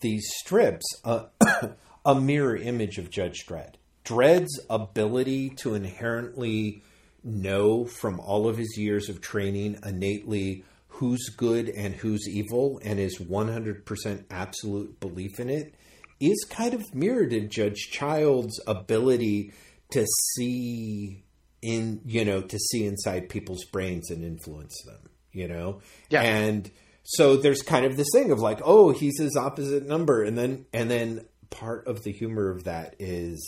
these 0.00 0.26
strips, 0.40 0.84
uh, 1.06 1.24
a 2.04 2.14
mirror 2.20 2.54
image 2.54 2.98
of 2.98 3.08
Judge 3.08 3.46
Dredd. 3.46 3.76
Dredd's 4.08 4.58
ability 4.70 5.50
to 5.60 5.74
inherently 5.74 6.82
know 7.24 7.84
from 7.84 8.20
all 8.20 8.48
of 8.48 8.56
his 8.56 8.76
years 8.78 9.08
of 9.08 9.20
training 9.20 9.78
innately 9.84 10.64
who's 10.88 11.28
good 11.36 11.68
and 11.68 11.94
who's 11.94 12.26
evil 12.28 12.80
and 12.82 12.98
his 12.98 13.18
100% 13.18 14.24
absolute 14.30 14.98
belief 15.00 15.38
in 15.38 15.50
it 15.50 15.74
is 16.20 16.46
kind 16.48 16.74
of 16.74 16.82
mirrored 16.94 17.32
in 17.32 17.48
Judge 17.50 17.88
Child's 17.92 18.60
ability 18.66 19.52
to 19.90 20.06
see 20.34 21.22
in 21.60 22.00
you 22.04 22.24
know 22.24 22.40
to 22.40 22.58
see 22.58 22.84
inside 22.84 23.28
people's 23.28 23.64
brains 23.64 24.10
and 24.10 24.24
influence 24.24 24.74
them 24.86 25.00
you 25.32 25.48
know 25.48 25.80
Yeah. 26.08 26.22
and 26.22 26.70
so 27.02 27.36
there's 27.36 27.62
kind 27.62 27.84
of 27.84 27.96
this 27.96 28.06
thing 28.12 28.30
of 28.30 28.38
like 28.38 28.60
oh 28.64 28.90
he's 28.92 29.18
his 29.18 29.36
opposite 29.36 29.84
number 29.86 30.22
and 30.22 30.38
then 30.38 30.66
and 30.72 30.88
then 30.88 31.24
part 31.50 31.88
of 31.88 32.04
the 32.04 32.12
humor 32.12 32.48
of 32.50 32.64
that 32.64 32.94
is 33.00 33.44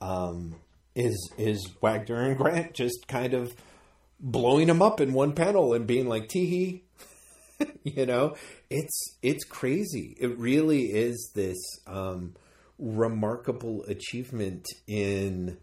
um 0.00 0.54
is 0.94 1.32
is 1.38 1.68
Wagner 1.82 2.22
and 2.22 2.36
Grant 2.36 2.74
just 2.74 3.08
kind 3.08 3.34
of 3.34 3.54
blowing 4.20 4.68
him 4.68 4.80
up 4.80 5.00
in 5.00 5.12
one 5.12 5.32
panel 5.32 5.74
and 5.74 5.86
being 5.86 6.08
like 6.08 6.28
tee 6.28 6.46
hee 6.46 6.84
you 7.84 8.06
know? 8.06 8.34
It's 8.70 9.16
it's 9.22 9.44
crazy. 9.44 10.16
It 10.20 10.36
really 10.38 10.86
is 10.86 11.30
this 11.34 11.56
um 11.86 12.34
remarkable 12.78 13.84
achievement 13.84 14.66
in 14.86 15.58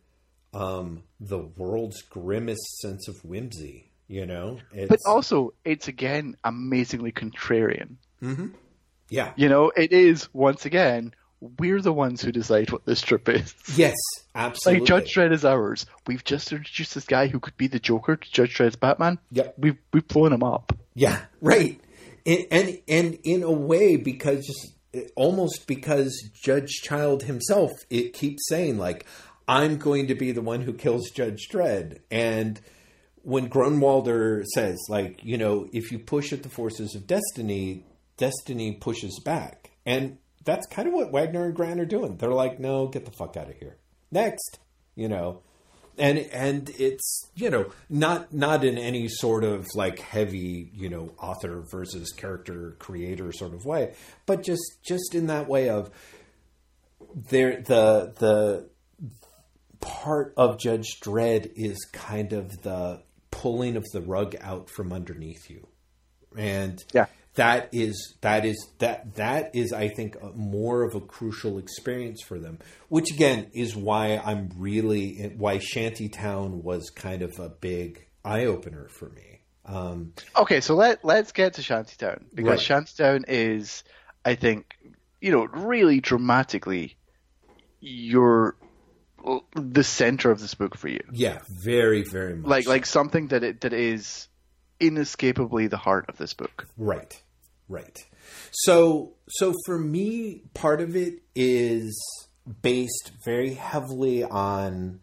um 0.53 1.03
the 1.19 1.39
world's 1.39 2.01
grimmest 2.01 2.77
sense 2.79 3.07
of 3.07 3.23
whimsy 3.25 3.91
you 4.11 4.25
know? 4.25 4.59
It's, 4.73 4.89
But 4.89 4.99
also, 5.05 5.53
it's 5.63 5.87
again 5.87 6.35
amazingly 6.43 7.13
contrarian. 7.13 7.95
yeah. 9.09 9.31
You 9.37 9.47
know, 9.47 9.71
it 9.75 9.93
is, 9.93 10.27
once 10.33 10.65
again, 10.65 11.13
we're 11.59 11.81
the 11.81 11.91
ones 11.91 12.21
who 12.21 12.31
decide 12.31 12.71
what 12.71 12.85
this 12.85 12.99
strip 12.99 13.27
is. 13.27 13.53
yes 13.75 13.95
absolutely 14.35 14.79
Like, 14.81 14.87
Judge 14.87 15.13
Dredd 15.15 15.33
is 15.33 15.43
ours. 15.43 15.85
We've 16.07 16.23
just 16.23 16.51
introduced 16.51 16.95
this 16.95 17.05
guy 17.05 17.27
who 17.27 17.39
could 17.39 17.57
be 17.57 17.67
the 17.67 17.79
Joker 17.79 18.15
to 18.15 18.31
Judge 18.31 18.57
Dredd's 18.57 18.75
Batman. 18.75 19.19
Yep. 19.31 19.55
We've, 19.57 19.77
we've 19.91 20.07
blown 20.07 20.33
him 20.33 20.43
up. 20.43 20.71
Yeah, 20.93 21.19
right. 21.41 21.79
And 22.25 22.45
and, 22.51 22.79
and 22.87 23.19
in 23.23 23.43
a 23.43 23.51
way, 23.51 23.95
because 23.95 24.47
almost 25.15 25.67
because 25.67 26.29
Judge 26.43 26.69
Child 26.83 27.23
himself, 27.23 27.71
it 27.89 28.13
keeps 28.13 28.47
saying 28.47 28.77
like, 28.77 29.05
"I'm 29.47 29.77
going 29.77 30.07
to 30.07 30.15
be 30.15 30.31
the 30.31 30.41
one 30.41 30.61
who 30.61 30.73
kills 30.73 31.09
Judge 31.09 31.47
Dredd," 31.51 31.99
and 32.11 32.59
when 33.23 33.49
Grunwalder 33.49 34.43
says 34.53 34.79
like, 34.89 35.23
you 35.23 35.37
know, 35.37 35.67
if 35.71 35.91
you 35.91 35.99
push 35.99 36.33
at 36.33 36.43
the 36.43 36.49
forces 36.49 36.95
of 36.95 37.07
destiny, 37.07 37.85
destiny 38.17 38.73
pushes 38.73 39.19
back, 39.23 39.71
and 39.85 40.17
that's 40.43 40.67
kind 40.67 40.87
of 40.87 40.93
what 40.93 41.11
Wagner 41.11 41.45
and 41.45 41.55
Grant 41.55 41.79
are 41.79 41.85
doing. 41.85 42.17
They're 42.17 42.31
like, 42.31 42.59
"No, 42.59 42.87
get 42.87 43.05
the 43.05 43.11
fuck 43.11 43.37
out 43.37 43.49
of 43.49 43.57
here." 43.57 43.77
Next, 44.11 44.59
you 44.95 45.07
know 45.07 45.41
and 45.97 46.17
and 46.17 46.69
it's 46.77 47.29
you 47.35 47.49
know 47.49 47.71
not 47.89 48.33
not 48.33 48.63
in 48.63 48.77
any 48.77 49.07
sort 49.07 49.43
of 49.43 49.67
like 49.75 49.99
heavy 49.99 50.71
you 50.73 50.89
know 50.89 51.11
author 51.19 51.63
versus 51.71 52.11
character 52.11 52.75
creator 52.79 53.31
sort 53.31 53.53
of 53.53 53.65
way 53.65 53.93
but 54.25 54.43
just 54.43 54.61
just 54.83 55.13
in 55.13 55.27
that 55.27 55.47
way 55.47 55.69
of 55.69 55.89
there 57.13 57.61
the 57.61 58.13
the 58.19 58.69
part 59.79 60.33
of 60.37 60.59
judge 60.59 60.99
dredd 61.01 61.51
is 61.55 61.77
kind 61.91 62.33
of 62.33 62.61
the 62.61 63.01
pulling 63.31 63.75
of 63.75 63.85
the 63.93 64.01
rug 64.01 64.35
out 64.41 64.69
from 64.69 64.93
underneath 64.93 65.49
you 65.49 65.67
and 66.37 66.83
Yeah. 66.93 67.07
That 67.35 67.69
is 67.71 68.15
that 68.21 68.45
is 68.45 68.57
that 68.79 69.15
that 69.15 69.55
is 69.55 69.71
I 69.71 69.87
think 69.87 70.17
more 70.35 70.83
of 70.83 70.95
a 70.95 70.99
crucial 71.01 71.57
experience 71.57 72.21
for 72.21 72.39
them. 72.39 72.59
Which 72.89 73.11
again 73.11 73.47
is 73.53 73.75
why 73.75 74.21
I'm 74.23 74.49
really 74.57 75.33
why 75.37 75.59
Shantytown 75.59 76.63
was 76.63 76.89
kind 76.89 77.21
of 77.21 77.39
a 77.39 77.49
big 77.49 78.05
eye 78.25 78.45
opener 78.45 78.87
for 78.89 79.09
me. 79.09 79.39
Um, 79.65 80.13
Okay, 80.35 80.59
so 80.59 80.75
let, 80.75 81.05
let's 81.05 81.31
get 81.31 81.53
to 81.53 81.61
Shantytown. 81.61 82.25
Because 82.33 82.49
Right. 82.49 82.59
Shantytown 82.59 83.25
is, 83.27 83.83
I 84.25 84.33
think, 84.35 84.75
you 85.21 85.31
know, 85.31 85.45
really 85.45 86.01
dramatically 86.01 86.97
your 87.79 88.55
the 89.55 89.83
center 89.83 90.31
of 90.31 90.39
this 90.41 90.55
book 90.55 90.75
for 90.75 90.87
you. 90.89 91.01
yeah, 91.13 91.39
very 91.63 92.01
very 92.03 92.35
much 92.35 92.49
Like 92.49 92.67
like 92.67 92.85
something 92.87 93.27
that 93.27 93.43
it 93.43 93.61
that 93.61 93.71
is 93.73 94.27
inescapably 94.81 95.67
the 95.67 95.77
heart 95.77 96.05
of 96.09 96.17
this 96.17 96.33
book. 96.33 96.67
Right. 96.77 97.21
Right. 97.69 97.97
So 98.51 99.13
so 99.29 99.53
for 99.65 99.77
me 99.77 100.41
part 100.53 100.81
of 100.81 100.95
it 100.95 101.21
is 101.35 101.97
based 102.61 103.11
very 103.23 103.53
heavily 103.53 104.23
on 104.23 104.99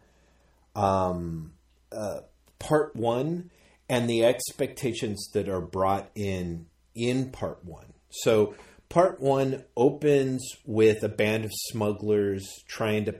um 0.75 1.53
uh 1.91 2.21
part 2.59 2.95
1 2.95 3.49
and 3.87 4.09
the 4.09 4.23
expectations 4.23 5.29
that 5.33 5.49
are 5.49 5.61
brought 5.61 6.09
in 6.13 6.67
in 6.93 7.31
part 7.31 7.65
1. 7.65 7.85
So 8.11 8.53
part 8.89 9.19
1 9.19 9.63
opens 9.75 10.47
with 10.65 11.03
a 11.03 11.09
band 11.09 11.45
of 11.45 11.51
smugglers 11.53 12.47
trying 12.67 13.05
to 13.05 13.15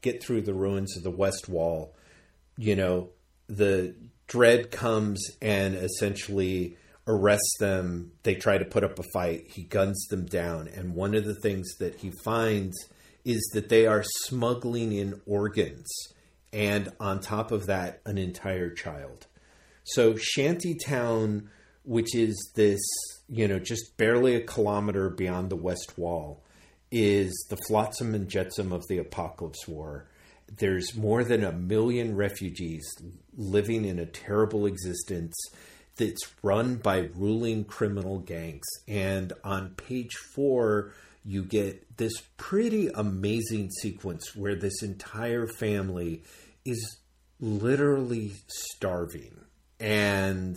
get 0.00 0.22
through 0.22 0.42
the 0.42 0.54
ruins 0.54 0.96
of 0.96 1.02
the 1.02 1.10
west 1.10 1.48
wall 1.48 1.94
you 2.56 2.76
know, 2.76 3.10
the 3.48 3.94
Dredd 4.28 4.70
comes 4.70 5.22
and 5.40 5.74
essentially 5.74 6.76
arrests 7.06 7.56
them. 7.58 8.12
They 8.22 8.34
try 8.34 8.58
to 8.58 8.64
put 8.64 8.84
up 8.84 8.98
a 8.98 9.04
fight. 9.12 9.50
He 9.50 9.62
guns 9.62 10.06
them 10.08 10.26
down. 10.26 10.68
And 10.68 10.94
one 10.94 11.14
of 11.14 11.24
the 11.24 11.34
things 11.34 11.68
that 11.78 11.96
he 11.96 12.12
finds 12.24 12.76
is 13.24 13.42
that 13.54 13.68
they 13.68 13.86
are 13.86 14.04
smuggling 14.24 14.92
in 14.92 15.20
organs. 15.26 15.90
And 16.52 16.92
on 17.00 17.20
top 17.20 17.50
of 17.52 17.66
that, 17.66 18.00
an 18.06 18.16
entire 18.16 18.70
child. 18.70 19.26
So 19.84 20.14
Shantytown, 20.14 21.48
which 21.84 22.14
is 22.14 22.52
this, 22.54 22.80
you 23.28 23.48
know, 23.48 23.58
just 23.58 23.96
barely 23.96 24.34
a 24.34 24.40
kilometer 24.40 25.10
beyond 25.10 25.50
the 25.50 25.56
West 25.56 25.98
Wall, 25.98 26.42
is 26.90 27.32
the 27.50 27.58
flotsam 27.68 28.14
and 28.14 28.28
jetsam 28.28 28.72
of 28.72 28.86
the 28.88 28.98
Apocalypse 28.98 29.66
War. 29.66 30.06
There's 30.48 30.94
more 30.94 31.24
than 31.24 31.42
a 31.42 31.52
million 31.52 32.16
refugees 32.16 32.84
living 33.36 33.84
in 33.84 33.98
a 33.98 34.06
terrible 34.06 34.66
existence 34.66 35.34
that's 35.96 36.32
run 36.42 36.76
by 36.76 37.08
ruling 37.14 37.64
criminal 37.64 38.18
gangs. 38.18 38.66
And 38.88 39.32
on 39.42 39.70
page 39.70 40.14
four, 40.34 40.92
you 41.24 41.42
get 41.42 41.96
this 41.96 42.12
pretty 42.36 42.88
amazing 42.88 43.70
sequence 43.70 44.34
where 44.36 44.54
this 44.54 44.82
entire 44.82 45.46
family 45.46 46.22
is 46.64 46.98
literally 47.40 48.32
starving. 48.46 49.44
And 49.80 50.56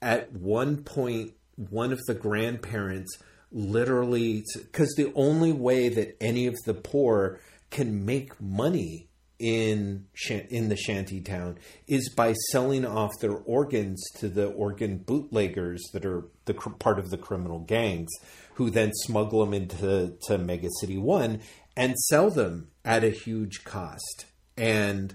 at 0.00 0.32
one 0.32 0.84
point, 0.84 1.32
one 1.56 1.92
of 1.92 2.00
the 2.06 2.14
grandparents 2.14 3.18
literally, 3.50 4.44
because 4.54 4.94
the 4.96 5.12
only 5.14 5.52
way 5.52 5.88
that 5.88 6.16
any 6.22 6.46
of 6.46 6.56
the 6.66 6.74
poor 6.74 7.40
can 7.70 8.04
make 8.04 8.40
money 8.40 9.07
in 9.38 10.06
in 10.50 10.68
the 10.68 10.76
shanty 10.76 11.20
town 11.20 11.58
is 11.86 12.12
by 12.16 12.32
selling 12.50 12.84
off 12.84 13.12
their 13.20 13.36
organs 13.36 14.02
to 14.16 14.28
the 14.28 14.48
organ 14.48 14.98
bootleggers 14.98 15.80
that 15.92 16.04
are 16.04 16.24
the 16.46 16.54
part 16.54 16.98
of 16.98 17.10
the 17.10 17.18
criminal 17.18 17.60
gangs 17.60 18.10
who 18.54 18.70
then 18.70 18.90
smuggle 18.92 19.44
them 19.44 19.54
into 19.54 20.16
to 20.22 20.38
Mega 20.38 20.68
City 20.80 20.98
1 20.98 21.40
and 21.76 21.96
sell 21.96 22.30
them 22.30 22.68
at 22.84 23.04
a 23.04 23.10
huge 23.10 23.62
cost. 23.62 24.26
And 24.56 25.14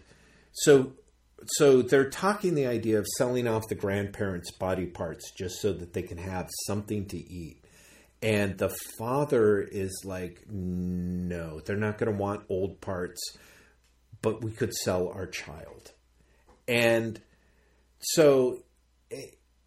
so 0.53 0.93
so 1.57 1.81
they're 1.81 2.09
talking 2.09 2.55
the 2.55 2.67
idea 2.67 2.99
of 2.99 3.07
selling 3.17 3.47
off 3.49 3.67
the 3.67 3.75
grandparents' 3.75 4.51
body 4.51 4.85
parts 4.85 5.31
just 5.31 5.59
so 5.59 5.73
that 5.73 5.91
they 5.91 6.01
can 6.01 6.17
have 6.17 6.49
something 6.67 7.05
to 7.07 7.17
eat. 7.17 7.59
And 8.21 8.57
the 8.57 8.73
father 8.97 9.61
is 9.61 10.03
like, 10.05 10.45
no, 10.49 11.59
they're 11.59 11.75
not 11.75 11.97
going 11.97 12.13
to 12.13 12.17
want 12.17 12.45
old 12.47 12.79
parts 12.79 13.19
but 14.23 14.41
we 14.41 14.49
could 14.49 14.73
sell 14.73 15.09
our 15.09 15.27
child. 15.27 15.91
And 16.67 17.21
so 17.99 18.63
eh, 19.11 19.17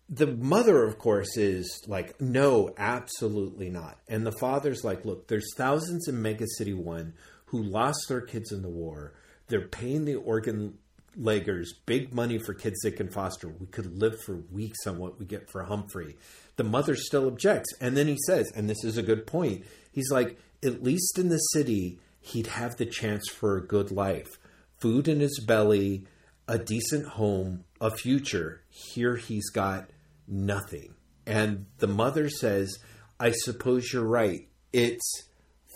the 0.08 0.26
mother, 0.26 0.82
of 0.82 0.98
course, 0.98 1.36
is 1.36 1.84
like, 1.86 2.20
no, 2.20 2.74
absolutely 2.76 3.70
not. 3.70 3.98
And 4.08 4.26
the 4.26 4.36
father's 4.40 4.82
like, 4.82 5.04
look, 5.04 5.28
there's 5.28 5.54
thousands 5.56 6.08
in 6.08 6.20
Mega 6.20 6.46
City 6.58 6.74
1 6.74 7.14
who 7.46 7.62
lost 7.62 8.06
their 8.08 8.22
kids 8.22 8.50
in 8.50 8.62
the 8.62 8.68
war. 8.68 9.12
They're 9.48 9.68
paying 9.68 10.04
the 10.04 10.16
organ 10.16 10.78
leggers 11.18 11.68
big 11.84 12.12
money 12.12 12.38
for 12.38 12.54
kids 12.54 12.76
they 12.82 12.90
can 12.90 13.10
foster. 13.10 13.48
We 13.48 13.66
could 13.66 13.98
live 13.98 14.20
for 14.24 14.36
weeks 14.50 14.86
on 14.86 14.98
what 14.98 15.18
we 15.18 15.26
get 15.26 15.50
for 15.50 15.64
Humphrey. 15.64 16.16
The 16.56 16.64
mother 16.64 16.96
still 16.96 17.28
objects. 17.28 17.72
And 17.80 17.96
then 17.96 18.08
he 18.08 18.16
says, 18.26 18.50
and 18.54 18.68
this 18.68 18.82
is 18.84 18.96
a 18.96 19.02
good 19.02 19.26
point, 19.26 19.64
he's 19.92 20.10
like, 20.10 20.38
at 20.64 20.82
least 20.82 21.18
in 21.18 21.28
the 21.28 21.38
city, 21.38 21.98
he'd 22.20 22.48
have 22.48 22.76
the 22.76 22.86
chance 22.86 23.28
for 23.28 23.56
a 23.56 23.66
good 23.66 23.90
life 23.90 24.38
food 24.80 25.08
in 25.08 25.20
his 25.20 25.40
belly, 25.46 26.04
a 26.48 26.58
decent 26.58 27.06
home, 27.06 27.64
a 27.80 27.90
future. 27.90 28.62
Here 28.68 29.16
he's 29.16 29.50
got 29.50 29.90
nothing. 30.26 30.94
And 31.26 31.66
the 31.78 31.88
mother 31.88 32.28
says, 32.28 32.78
I 33.18 33.32
suppose 33.32 33.92
you're 33.92 34.04
right. 34.04 34.48
It's 34.72 35.28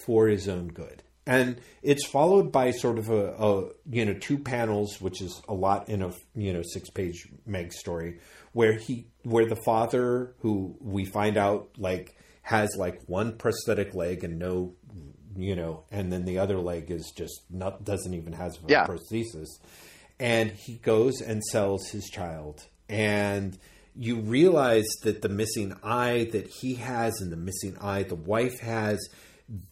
for 0.05 0.28
his 0.28 0.48
own 0.48 0.68
good. 0.68 1.02
And 1.27 1.60
it's 1.82 2.06
followed 2.06 2.51
by 2.51 2.70
sort 2.70 2.98
of 2.98 3.10
a, 3.10 3.32
a 3.32 3.68
you 3.89 4.05
know 4.05 4.14
two 4.14 4.39
panels, 4.39 5.01
which 5.01 5.20
is 5.20 5.40
a 5.48 5.55
lot 5.55 5.89
in 5.89 6.02
a 6.02 6.12
you 6.35 6.52
know 6.52 6.62
six 6.62 6.90
page 6.90 7.28
Meg 7.47 7.72
story, 7.72 8.18
where 8.52 8.72
he 8.72 9.06
where 9.22 9.47
the 9.47 9.60
father 9.64 10.35
who 10.40 10.77
we 10.81 11.05
find 11.05 11.36
out 11.36 11.70
like 11.78 12.16
has 12.43 12.74
like 12.77 13.01
one 13.06 13.36
prosthetic 13.36 13.94
leg 13.94 14.24
and 14.24 14.39
no 14.39 14.74
you 15.36 15.57
know, 15.57 15.85
and 15.90 16.12
then 16.12 16.24
the 16.24 16.39
other 16.39 16.59
leg 16.59 16.90
is 16.90 17.12
just 17.16 17.43
not 17.51 17.85
doesn't 17.85 18.15
even 18.15 18.32
have 18.32 18.52
a 18.66 18.70
yeah. 18.70 18.86
prosthesis. 18.86 19.48
And 20.19 20.51
he 20.51 20.74
goes 20.74 21.20
and 21.20 21.43
sells 21.44 21.89
his 21.89 22.11
child, 22.11 22.66
and 22.89 23.59
you 23.97 24.20
realize 24.20 24.86
that 25.02 25.23
the 25.23 25.28
missing 25.28 25.74
eye 25.82 26.28
that 26.32 26.47
he 26.47 26.74
has 26.74 27.20
and 27.20 27.32
the 27.32 27.36
missing 27.36 27.77
eye 27.81 28.02
the 28.02 28.15
wife 28.15 28.61
has, 28.61 28.98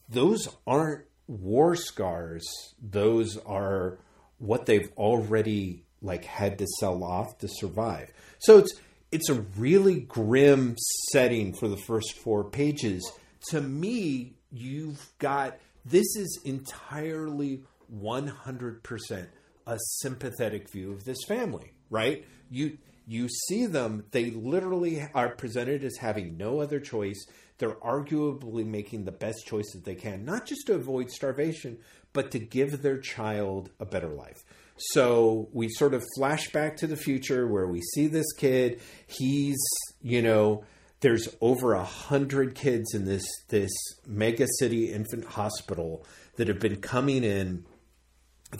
those 0.09 0.49
aren't 0.67 1.05
war 1.27 1.77
scars. 1.77 2.47
Those 2.83 3.37
are 3.39 3.99
what 4.39 4.67
they've 4.67 4.91
already 4.97 5.85
like 6.01 6.25
had 6.25 6.59
to 6.59 6.67
sell 6.79 7.05
off 7.05 7.39
to 7.39 7.49
survive. 7.49 8.11
So 8.39 8.59
it's 8.59 8.75
it's 9.11 9.29
a 9.29 9.41
really 9.57 10.01
grim 10.01 10.77
setting 11.11 11.55
for 11.55 11.69
the 11.69 11.77
first 11.77 12.19
four 12.19 12.45
pages. 12.45 13.11
To 13.51 13.61
me, 13.61 14.35
you've 14.51 15.13
got 15.19 15.59
this 15.85 16.17
is 16.17 16.41
entirely 16.45 17.63
100% 17.95 19.27
a 19.67 19.79
sympathetic 20.01 20.71
view 20.71 20.93
of 20.93 21.05
this 21.05 21.19
family, 21.27 21.73
right? 21.91 22.27
You 22.51 22.79
you 23.07 23.27
see 23.47 23.65
them, 23.65 24.05
they 24.11 24.31
literally 24.31 25.09
are 25.15 25.31
presented 25.31 25.83
as 25.83 25.97
having 25.97 26.37
no 26.37 26.61
other 26.61 26.79
choice. 26.79 27.27
They're 27.57 27.77
arguably 27.77 28.67
making 28.67 29.05
the 29.05 29.13
best 29.13 29.47
choice 29.47 29.73
that 29.73 29.85
they 29.85 29.95
can, 29.95 30.27
not 30.27 30.45
just 30.45 30.67
to 30.67 30.75
avoid 30.75 31.11
starvation, 31.11 31.79
but 32.13 32.31
to 32.33 32.39
give 32.39 32.83
their 32.83 32.99
child 32.99 33.71
a 33.81 33.87
better 33.87 34.11
life. 34.11 34.45
So 34.77 35.49
we 35.53 35.71
sort 35.71 35.95
of 35.95 36.05
flash 36.17 36.53
back 36.53 36.77
to 36.79 36.87
the 36.87 36.99
future 36.99 37.49
where 37.49 37.67
we 37.67 37.81
see 37.81 38.09
this 38.09 38.31
kid. 38.37 38.81
He's, 39.07 39.59
you 40.03 40.21
know, 40.21 40.65
there's 41.01 41.29
over 41.41 41.75
a 41.75 41.85
hundred 41.85 42.55
kids 42.55 42.95
in 42.95 43.05
this 43.05 43.27
this 43.49 43.71
mega 44.07 44.47
city 44.59 44.93
infant 44.93 45.25
hospital 45.25 46.05
that 46.37 46.49
have 46.49 46.59
been 46.59 46.77
coming 46.77 47.25
in 47.25 47.65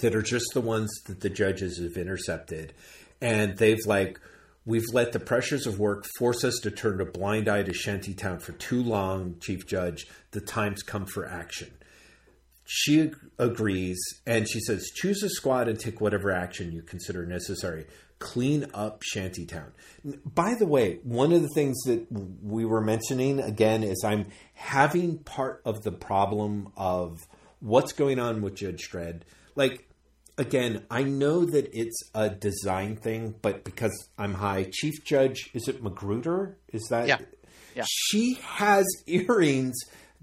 that 0.01 0.15
are 0.15 0.23
just 0.23 0.47
the 0.55 0.61
ones 0.61 0.91
that 1.07 1.21
the 1.21 1.31
judges 1.31 1.79
have 1.79 1.97
intercepted. 1.97 2.75
And 3.21 3.57
they've 3.57 3.85
like 3.87 4.21
we've 4.65 4.93
let 4.93 5.13
the 5.13 5.21
pressures 5.21 5.67
of 5.67 5.79
work 5.79 6.07
force 6.19 6.45
us 6.45 6.59
to 6.63 6.71
turn 6.71 7.01
a 7.01 7.05
blind 7.05 7.49
eye 7.49 7.63
to 7.63 7.73
shantytown 7.73 8.39
for 8.39 8.53
too 8.53 8.83
long 8.83 9.37
chief 9.41 9.67
judge. 9.67 10.07
The 10.33 10.41
time's 10.41 10.83
come 10.83 11.07
for 11.07 11.27
action. 11.27 11.71
She 12.65 13.11
agrees 13.39 13.99
and 14.27 14.49
she 14.49 14.61
says 14.61 14.91
choose 14.95 15.23
a 15.23 15.31
squad 15.31 15.69
and 15.69 15.81
take 15.81 16.01
whatever 16.01 16.31
action 16.31 16.71
you 16.71 16.83
consider 16.83 17.25
necessary 17.27 17.87
clean 18.19 18.67
up 18.75 19.03
shantytown. 19.03 19.73
By 20.25 20.55
the 20.59 20.67
way, 20.67 20.99
one 21.03 21.33
of 21.33 21.43
the 21.43 21.49
things 21.55 21.77
that 21.85 22.07
we 22.11 22.65
were 22.65 22.81
mentioning 22.81 23.41
again 23.41 23.83
is 23.83 24.03
I'm 24.05 24.27
having 24.55 25.19
part 25.19 25.63
of 25.65 25.83
the 25.83 25.93
problem 25.93 26.73
of 26.77 27.27
what's 27.61 27.93
going 27.93 28.19
on 28.19 28.43
with 28.43 28.55
Judge 28.55 28.89
Dredd. 28.91 29.23
Like, 29.55 29.89
again, 30.37 30.85
I 30.91 31.03
know 31.03 31.45
that 31.45 31.69
it's 31.73 32.01
a 32.15 32.29
design 32.31 32.97
thing, 32.97 33.35
but 33.41 33.65
because 33.65 34.09
I'm 34.17 34.35
high, 34.35 34.71
Chief 34.73 35.05
Judge, 35.05 35.51
is 35.55 35.69
it 35.69 35.83
McGruder? 35.83 36.55
Is 36.73 36.87
that? 36.91 37.09
Yeah. 37.09 37.19
yeah. 37.75 37.85
She 37.89 38.39
has 38.43 38.87
earrings 39.07 39.77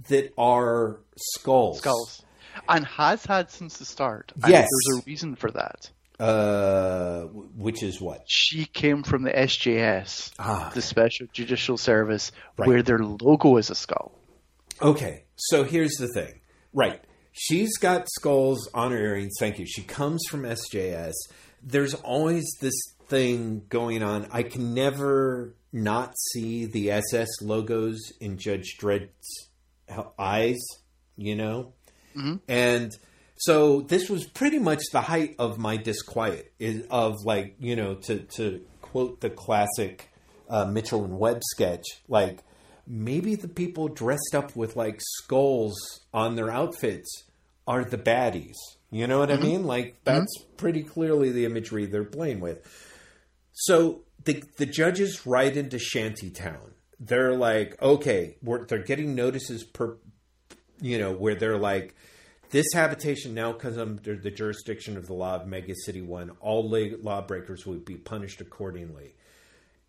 that 0.10 0.34
are 0.38 1.00
skulls. 1.18 1.80
Skulls. 1.80 2.24
And 2.70 2.86
has 2.86 3.26
had 3.26 3.52
since 3.52 3.78
the 3.78 3.86
start. 3.86 4.32
yes. 4.48 4.70
There's 4.70 5.02
a 5.02 5.06
reason 5.06 5.36
for 5.36 5.52
that. 5.52 5.90
Uh, 6.20 7.24
which 7.56 7.84
is 7.84 8.00
what? 8.00 8.24
She 8.26 8.66
came 8.66 9.04
from 9.04 9.24
the 9.24 9.32
SJS, 9.32 10.32
ah. 10.40 10.72
the 10.74 10.82
Special 10.82 11.28
Judicial 11.34 11.78
Service, 11.78 12.32
right. 12.58 12.68
where 12.68 12.82
their 12.82 13.00
logo 13.00 13.58
is 13.58 13.70
a 13.70 13.76
skull. 13.76 14.14
Okay, 14.82 15.24
so 15.36 15.64
here's 15.64 15.96
the 15.96 16.08
thing. 16.08 16.40
Right. 16.74 17.02
She's 17.32 17.78
got 17.78 18.08
skulls 18.10 18.70
on 18.74 18.92
her 18.92 18.98
earrings. 18.98 19.34
Thank 19.40 19.60
you. 19.60 19.66
She 19.66 19.82
comes 19.82 20.24
from 20.30 20.44
SJS. 20.44 21.14
There's 21.62 21.94
always 21.94 22.46
this 22.62 22.76
thing 23.08 23.64
going 23.70 24.04
on. 24.04 24.28
I 24.32 24.44
can 24.44 24.74
never 24.74 25.56
not 25.74 26.14
see 26.32 26.66
the 26.66 26.92
SS 26.92 27.28
logos 27.42 28.14
in 28.22 28.38
Judge 28.38 28.78
Dredd's 28.80 29.50
eyes, 30.18 30.62
you 31.18 31.36
know? 31.36 31.74
Mm-hmm. 32.16 32.36
And 32.48 32.92
so 33.46 33.82
this 33.82 34.10
was 34.10 34.26
pretty 34.26 34.60
much 34.60 34.82
the 34.92 35.02
height 35.02 35.36
of 35.40 35.58
my 35.58 35.78
disquiet 35.78 36.54
is 36.60 36.86
of 36.90 37.24
like 37.24 37.56
you 37.60 37.76
know 37.76 37.96
to 37.96 38.20
to 38.20 38.66
quote 38.82 39.22
the 39.22 39.30
classic 39.30 40.10
uh, 40.50 40.66
Mitchell 40.66 41.04
and 41.04 41.18
Webb 41.18 41.42
sketch 41.44 41.86
like 42.08 42.44
maybe 42.88 43.36
the 43.36 43.48
people 43.48 43.88
dressed 43.88 44.34
up 44.34 44.56
with 44.56 44.76
like 44.76 45.00
skulls 45.02 45.76
on 46.14 46.36
their 46.36 46.52
outfits 46.52 47.24
are 47.68 47.84
the 47.84 47.98
baddies. 47.98 48.56
You 48.92 49.08
know 49.08 49.20
what 49.20 49.30
mm-hmm. 49.30 49.44
I 49.44 49.46
mean? 49.46 49.64
Like 49.66 49.98
that's 50.04 50.38
mm-hmm. 50.40 50.56
pretty 50.58 50.84
clearly 50.84 51.32
the 51.32 51.46
imagery 51.46 51.86
they're 51.86 52.04
playing 52.04 52.40
with. 52.40 52.60
So 53.54 54.02
the 54.24 54.44
the 54.58 54.66
judges 54.66 55.26
ride 55.26 55.58
into 55.58 55.80
Shantytown. 55.80 56.72
They're 57.00 57.36
like, 57.36 57.82
okay, 57.82 58.38
they're 58.42 58.80
getting 58.80 59.16
notices 59.16 59.64
per, 59.66 59.98
you 60.80 60.98
know, 60.98 61.12
where 61.12 61.36
they're 61.36 61.58
like, 61.58 61.94
this 62.50 62.68
habitation 62.74 63.34
now 63.34 63.54
comes 63.54 63.78
under 63.78 64.16
the 64.16 64.32
jurisdiction 64.32 64.98
of 64.98 65.08
the 65.08 65.14
law 65.14 65.36
of 65.36 65.48
Mega 65.48 65.74
City 65.86 66.02
1. 66.02 66.32
All 66.40 66.70
lawbreakers 66.70 67.66
will 67.66 67.80
be 67.80 67.96
punished 67.96 68.42
accordingly. 68.42 69.16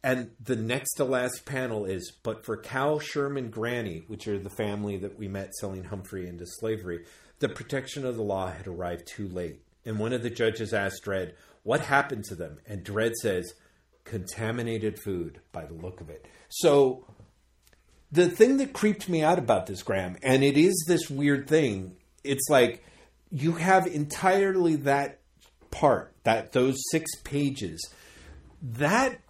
And 0.03 0.31
the 0.41 0.57
next 0.57 0.95
to 0.95 1.05
last 1.05 1.45
panel 1.45 1.85
is 1.85 2.13
But 2.23 2.45
for 2.45 2.57
Cal 2.57 3.01
Sherman 3.01 3.51
Granny, 3.51 4.05
which 4.07 4.29
are 4.29 4.39
the 4.39 4.51
family 4.51 4.97
that 4.99 5.19
we 5.19 5.27
met 5.27 5.55
selling 5.55 5.85
Humphrey 5.85 6.29
into 6.29 6.47
slavery, 6.47 7.05
the 7.41 7.49
protection 7.49 8.07
of 8.07 8.17
the 8.17 8.23
law 8.23 8.51
had 8.51 8.67
arrived 8.67 9.09
too 9.09 9.29
late. 9.29 9.63
And 9.85 9.99
one 9.99 10.13
of 10.13 10.23
the 10.23 10.31
judges 10.31 10.73
asked 10.73 11.05
Dredd, 11.05 11.33
What 11.63 11.81
happened 11.81 12.25
to 12.27 12.35
them? 12.35 12.59
And 12.67 12.85
Dredd 12.85 13.15
says, 13.15 13.55
Contaminated 14.05 15.01
food, 15.01 15.41
by 15.53 15.65
the 15.65 15.75
look 15.75 16.01
of 16.01 16.09
it. 16.09 16.27
So 16.49 17.05
the 18.13 18.29
thing 18.29 18.59
that 18.59 18.73
creeped 18.73 19.09
me 19.09 19.23
out 19.23 19.39
about 19.39 19.67
this, 19.67 19.83
Graeme, 19.83 20.17
and 20.23 20.45
it 20.45 20.57
is 20.57 20.85
this 20.87 21.11
weird 21.11 21.49
thing. 21.49 21.97
It's 22.27 22.49
like 22.49 22.85
you 23.31 23.53
have 23.53 23.87
entirely 23.87 24.77
that 24.77 25.21
part, 25.71 26.15
that 26.25 26.53
those 26.53 26.77
six 26.91 27.11
pages, 27.23 27.81
that 28.63 29.21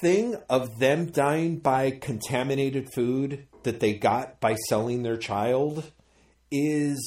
thing 0.00 0.36
of 0.50 0.78
them 0.78 1.06
dying 1.06 1.58
by 1.58 1.90
contaminated 1.90 2.92
food 2.92 3.46
that 3.62 3.80
they 3.80 3.94
got 3.94 4.40
by 4.40 4.54
selling 4.68 5.02
their 5.02 5.16
child 5.16 5.90
is 6.50 6.98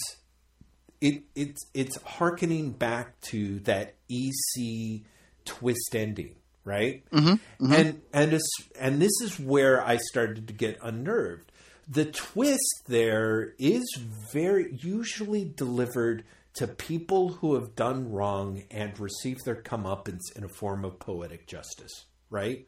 it 1.02 1.24
it's 1.36 1.66
it's 1.74 2.02
harkening 2.03 2.72
back 2.72 3.20
to 3.22 3.60
that 3.61 3.95
EC 4.10 5.02
twist 5.45 5.95
ending, 5.95 6.36
right? 6.66 7.03
Mm-hmm, 7.11 7.30
mm-hmm. 7.30 7.74
And 7.74 8.02
and 8.14 8.40
and 8.80 9.02
this 9.02 9.14
is 9.22 9.40
where 9.40 9.82
I 9.84 9.98
started 9.98 10.48
to 10.48 10.53
get 10.53 10.78
unnerved. 10.82 11.49
The 11.91 12.06
twist 12.06 12.84
there 12.88 13.56
is 13.57 13.84
very 14.32 14.76
usually 14.76 15.44
delivered 15.44 16.24
to 16.56 16.68
people 16.68 17.30
who 17.30 17.56
have 17.56 17.76
done 17.76 18.11
wrong 18.11 18.64
and 18.70 18.99
receive 18.99 19.40
their 19.44 19.56
comeuppance 19.56 20.36
in 20.36 20.44
a 20.44 20.49
form 20.49 20.86
of 20.86 20.99
poetic 20.99 21.48
justice, 21.48 22.06
right? 22.30 22.68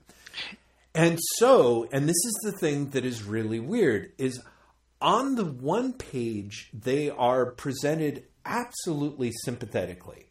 And 0.95 1.19
so, 1.38 1.88
and 1.91 2.10
this 2.10 2.15
is 2.26 2.39
the 2.43 2.52
thing 2.52 2.89
that 2.89 3.06
is 3.06 3.23
really 3.23 3.60
weird 3.60 4.11
is 4.18 4.41
on 5.02 5.35
the 5.35 5.45
one 5.45 5.93
page 5.93 6.69
they 6.73 7.10
are 7.10 7.45
presented 7.45 8.23
absolutely 8.45 9.31
sympathetically. 9.43 10.26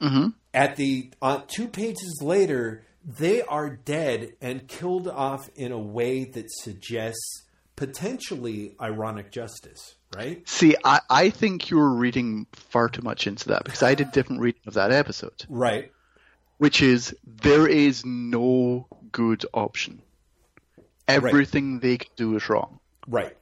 Mm-hmm. 0.00 0.28
At 0.52 0.76
the 0.76 1.10
uh, 1.22 1.42
two 1.46 1.68
pages 1.68 2.20
later, 2.22 2.84
they 3.04 3.42
are 3.42 3.70
dead 3.70 4.34
and 4.40 4.68
killed 4.68 5.08
off 5.08 5.48
in 5.54 5.72
a 5.72 5.78
way 5.78 6.24
that 6.24 6.50
suggests 6.50 7.45
potentially 7.76 8.74
ironic 8.80 9.30
justice, 9.30 9.94
right? 10.14 10.46
See, 10.48 10.76
I, 10.82 11.00
I 11.08 11.30
think 11.30 11.70
you're 11.70 11.90
reading 11.90 12.46
far 12.52 12.88
too 12.88 13.02
much 13.02 13.26
into 13.26 13.50
that 13.50 13.64
because 13.64 13.82
I 13.82 13.94
did 13.94 14.08
a 14.08 14.10
different 14.10 14.40
reading 14.40 14.62
of 14.66 14.74
that 14.74 14.90
episode. 14.90 15.44
Right. 15.48 15.92
Which 16.58 16.82
is 16.82 17.14
there 17.24 17.68
is 17.68 18.04
no 18.04 18.88
good 19.12 19.44
option. 19.52 20.02
Everything 21.06 21.74
right. 21.74 21.82
they 21.82 21.98
can 21.98 22.10
do 22.16 22.34
is 22.36 22.48
wrong. 22.48 22.80
Right. 23.06 23.36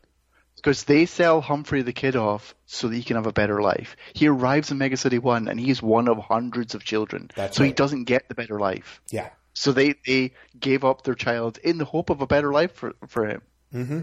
Because 0.56 0.84
they 0.84 1.06
sell 1.06 1.40
Humphrey 1.40 1.82
the 1.82 1.92
Kid 1.92 2.16
off 2.16 2.54
so 2.66 2.88
that 2.88 2.96
he 2.96 3.02
can 3.02 3.16
have 3.16 3.26
a 3.26 3.32
better 3.32 3.62
life. 3.62 3.96
He 4.14 4.26
arrives 4.26 4.70
in 4.70 4.78
Mega 4.78 4.96
City 4.96 5.18
1 5.18 5.46
and 5.46 5.60
he's 5.60 5.82
one 5.82 6.08
of 6.08 6.18
hundreds 6.18 6.74
of 6.74 6.84
children. 6.84 7.30
That's 7.36 7.56
so 7.56 7.62
right. 7.62 7.68
he 7.68 7.72
doesn't 7.72 8.04
get 8.04 8.28
the 8.28 8.34
better 8.34 8.58
life. 8.58 9.00
Yeah. 9.10 9.28
So 9.52 9.72
they, 9.72 9.94
they 10.06 10.32
gave 10.58 10.84
up 10.84 11.04
their 11.04 11.14
child 11.14 11.58
in 11.58 11.78
the 11.78 11.84
hope 11.84 12.10
of 12.10 12.20
a 12.20 12.26
better 12.26 12.52
life 12.52 12.72
for, 12.72 12.94
for 13.06 13.26
him. 13.26 13.42
Mm-hmm. 13.72 14.00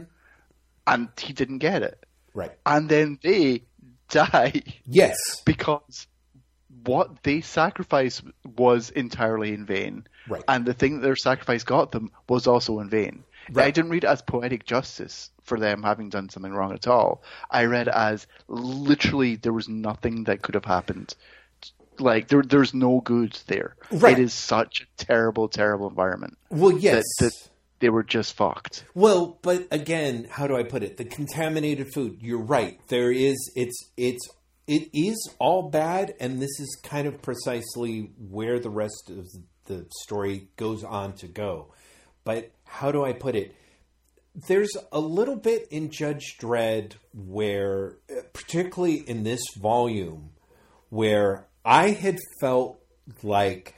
And 0.87 1.09
he 1.19 1.33
didn't 1.33 1.59
get 1.59 1.83
it. 1.83 2.03
Right. 2.33 2.51
And 2.65 2.89
then 2.89 3.19
they 3.21 3.63
die. 4.09 4.61
Yes. 4.85 5.41
Because 5.45 6.07
what 6.83 7.23
they 7.23 7.41
sacrificed 7.41 8.23
was 8.55 8.89
entirely 8.89 9.53
in 9.53 9.65
vain. 9.65 10.07
Right. 10.27 10.43
And 10.47 10.65
the 10.65 10.73
thing 10.73 10.95
that 10.95 11.01
their 11.01 11.15
sacrifice 11.15 11.63
got 11.63 11.91
them 11.91 12.11
was 12.27 12.47
also 12.47 12.79
in 12.79 12.89
vain. 12.89 13.23
Right. 13.51 13.67
I 13.67 13.71
didn't 13.71 13.91
read 13.91 14.03
it 14.03 14.07
as 14.07 14.21
poetic 14.21 14.65
justice 14.65 15.31
for 15.43 15.59
them 15.59 15.83
having 15.83 16.09
done 16.09 16.29
something 16.29 16.53
wrong 16.53 16.73
at 16.73 16.87
all. 16.87 17.23
I 17.49 17.65
read 17.65 17.87
it 17.87 17.93
as 17.93 18.27
literally 18.47 19.35
there 19.35 19.53
was 19.53 19.67
nothing 19.67 20.25
that 20.25 20.41
could 20.41 20.55
have 20.55 20.65
happened. 20.65 21.15
Like 21.99 22.27
there, 22.27 22.43
there's 22.43 22.73
no 22.73 23.01
good 23.01 23.37
there. 23.47 23.75
Right. 23.91 24.17
It 24.17 24.23
is 24.23 24.33
such 24.33 24.81
a 24.81 25.03
terrible, 25.03 25.49
terrible 25.49 25.87
environment. 25.89 26.37
Well, 26.49 26.77
yes. 26.77 27.03
That, 27.19 27.25
that 27.25 27.49
they 27.81 27.89
were 27.89 28.03
just 28.03 28.33
fucked. 28.33 28.85
Well, 28.93 29.37
but 29.41 29.67
again, 29.71 30.27
how 30.29 30.47
do 30.47 30.55
I 30.55 30.63
put 30.63 30.83
it? 30.83 30.97
The 30.97 31.05
contaminated 31.05 31.93
food. 31.93 32.19
You're 32.21 32.41
right. 32.41 32.79
There 32.87 33.11
is. 33.11 33.51
It's. 33.55 33.91
It's. 33.97 34.27
It 34.67 34.89
is 34.93 35.17
all 35.39 35.69
bad, 35.69 36.13
and 36.19 36.41
this 36.41 36.59
is 36.59 36.79
kind 36.83 37.07
of 37.07 37.21
precisely 37.21 38.11
where 38.17 38.59
the 38.59 38.69
rest 38.69 39.09
of 39.09 39.27
the 39.65 39.85
story 40.03 40.47
goes 40.55 40.83
on 40.83 41.13
to 41.13 41.27
go. 41.27 41.73
But 42.23 42.51
how 42.63 42.91
do 42.91 43.03
I 43.03 43.11
put 43.11 43.35
it? 43.35 43.55
There's 44.47 44.71
a 44.91 44.99
little 44.99 45.35
bit 45.35 45.67
in 45.71 45.89
Judge 45.89 46.37
Dredd 46.39 46.93
where, 47.13 47.97
particularly 48.31 48.97
in 48.97 49.23
this 49.23 49.41
volume, 49.57 50.29
where 50.89 51.47
I 51.65 51.89
had 51.89 52.17
felt 52.39 52.79
like 53.23 53.75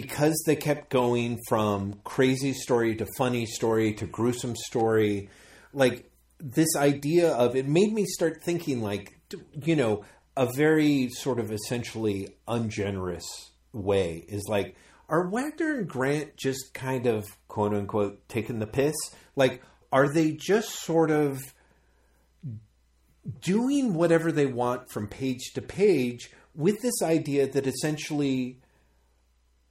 because 0.00 0.40
they 0.46 0.54
kept 0.54 0.90
going 0.90 1.40
from 1.48 1.98
crazy 2.04 2.52
story 2.52 2.94
to 2.94 3.04
funny 3.16 3.44
story 3.44 3.92
to 3.92 4.06
gruesome 4.06 4.54
story, 4.54 5.28
like 5.72 6.08
this 6.38 6.76
idea 6.76 7.32
of 7.32 7.56
it 7.56 7.66
made 7.66 7.92
me 7.92 8.04
start 8.04 8.40
thinking 8.40 8.80
like, 8.80 9.18
you 9.64 9.74
know, 9.74 10.04
a 10.36 10.46
very 10.54 11.08
sort 11.08 11.40
of 11.40 11.50
essentially 11.50 12.28
ungenerous 12.46 13.24
way 13.72 14.24
is 14.28 14.46
like, 14.48 14.76
are 15.08 15.28
Wagner 15.28 15.78
and 15.78 15.88
Grant 15.88 16.36
just 16.36 16.72
kind 16.74 17.06
of 17.06 17.26
quote 17.48 17.74
unquote 17.74 18.28
taking 18.28 18.60
the 18.60 18.68
piss? 18.68 18.94
Like, 19.34 19.64
are 19.90 20.06
they 20.06 20.30
just 20.30 20.68
sort 20.76 21.10
of 21.10 21.40
doing 23.40 23.94
whatever 23.94 24.30
they 24.30 24.46
want 24.46 24.92
from 24.92 25.08
page 25.08 25.54
to 25.54 25.60
page 25.60 26.30
with 26.54 26.82
this 26.82 27.02
idea 27.02 27.48
that 27.48 27.66
essentially 27.66 28.60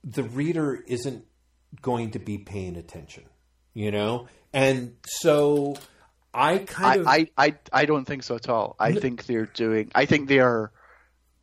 the 0.03 0.23
reader 0.23 0.75
isn't 0.87 1.25
going 1.81 2.11
to 2.11 2.19
be 2.19 2.37
paying 2.37 2.75
attention, 2.77 3.23
you 3.73 3.91
know? 3.91 4.27
And 4.53 4.95
so 5.05 5.75
I 6.37 6.59
kind 6.59 6.85
I, 6.85 6.95
of. 6.95 7.07
I, 7.07 7.45
I, 7.47 7.55
I 7.73 7.85
don't 7.85 8.05
think 8.05 8.23
so 8.23 8.35
at 8.35 8.47
all. 8.47 8.75
I 8.79 8.93
think 8.93 9.25
they're 9.25 9.47
doing. 9.47 9.91
I 9.95 10.05
think 10.05 10.27
they 10.27 10.39
are. 10.39 10.71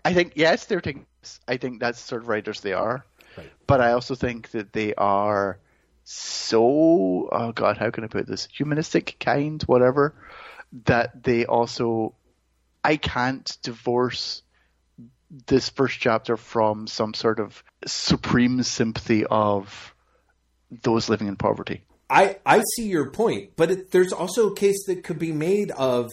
I 0.04 0.14
think 0.14 0.34
yes, 0.36 0.66
they're 0.66 0.80
taking. 0.80 1.06
I 1.48 1.56
think 1.56 1.80
that's 1.80 2.00
the 2.00 2.06
sort 2.06 2.22
of 2.22 2.28
writers 2.28 2.60
they 2.60 2.74
are. 2.74 3.04
Right. 3.36 3.50
But 3.66 3.80
I 3.80 3.92
also 3.92 4.14
think 4.14 4.52
that 4.52 4.72
they 4.72 4.94
are 4.94 5.58
so. 6.04 7.28
Oh 7.32 7.52
God, 7.52 7.76
how 7.76 7.90
can 7.90 8.04
I 8.04 8.06
put 8.06 8.28
this? 8.28 8.46
Humanistic, 8.52 9.16
kind, 9.18 9.60
whatever. 9.64 10.14
That 10.84 11.24
they 11.24 11.44
also. 11.44 12.14
I 12.84 12.96
can't 12.96 13.56
divorce 13.62 14.43
this 15.46 15.68
first 15.68 15.98
chapter 16.00 16.36
from 16.36 16.86
some 16.86 17.14
sort 17.14 17.40
of 17.40 17.62
supreme 17.86 18.62
sympathy 18.62 19.24
of 19.26 19.94
those 20.82 21.08
living 21.08 21.28
in 21.28 21.36
poverty. 21.36 21.82
I, 22.10 22.38
I 22.44 22.62
see 22.76 22.86
your 22.88 23.10
point, 23.10 23.52
but 23.56 23.70
it, 23.70 23.90
there's 23.90 24.12
also 24.12 24.50
a 24.50 24.54
case 24.54 24.86
that 24.86 25.04
could 25.04 25.18
be 25.18 25.32
made 25.32 25.70
of 25.72 26.10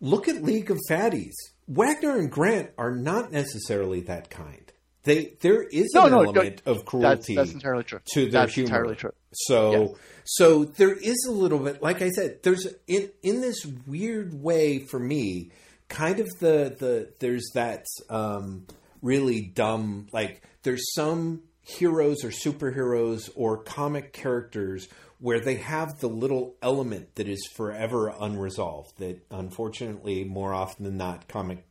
look 0.00 0.28
at 0.28 0.42
League 0.42 0.70
of 0.70 0.78
Fatties. 0.88 1.34
Wagner 1.68 2.16
and 2.18 2.30
Grant 2.30 2.70
are 2.78 2.94
not 2.94 3.32
necessarily 3.32 4.00
that 4.02 4.30
kind. 4.30 4.72
They 5.04 5.34
there 5.40 5.62
is 5.64 5.90
No, 5.94 6.04
an 6.04 6.10
no, 6.12 6.22
element 6.22 6.62
of 6.64 6.84
cruelty 6.84 7.34
That's, 7.34 7.50
that's 7.50 7.52
entirely 7.54 7.82
true. 7.84 8.00
to 8.14 8.20
their 8.22 8.30
That's 8.30 8.54
humor. 8.54 8.66
entirely 8.68 8.94
true. 8.94 9.12
So 9.32 9.72
Yes. 9.72 9.90
so 10.24 10.64
there 10.64 10.92
is 10.92 11.26
a 11.28 11.32
little 11.32 11.58
bit 11.58 11.82
like 11.82 12.02
I 12.02 12.10
said, 12.10 12.42
there's 12.44 12.66
in 12.86 13.10
in 13.22 13.40
this 13.40 13.66
weird 13.86 14.32
way 14.40 14.78
for 14.78 15.00
me, 15.00 15.50
kind 15.92 16.20
of 16.20 16.28
the 16.40 16.74
the 16.78 17.12
there's 17.18 17.50
that 17.54 17.84
um 18.08 18.66
really 19.02 19.42
dumb 19.42 20.06
like 20.12 20.42
there's 20.62 20.82
some 20.94 21.42
heroes 21.60 22.24
or 22.24 22.30
superheroes 22.30 23.30
or 23.36 23.58
comic 23.58 24.12
characters 24.12 24.88
where 25.20 25.38
they 25.38 25.56
have 25.56 26.00
the 26.00 26.08
little 26.08 26.56
element 26.62 27.14
that 27.14 27.28
is 27.28 27.46
forever 27.54 28.12
unresolved 28.20 28.98
that 28.98 29.20
unfortunately 29.30 30.24
more 30.24 30.54
often 30.54 30.84
than 30.84 30.96
not 30.96 31.28
comic 31.28 31.64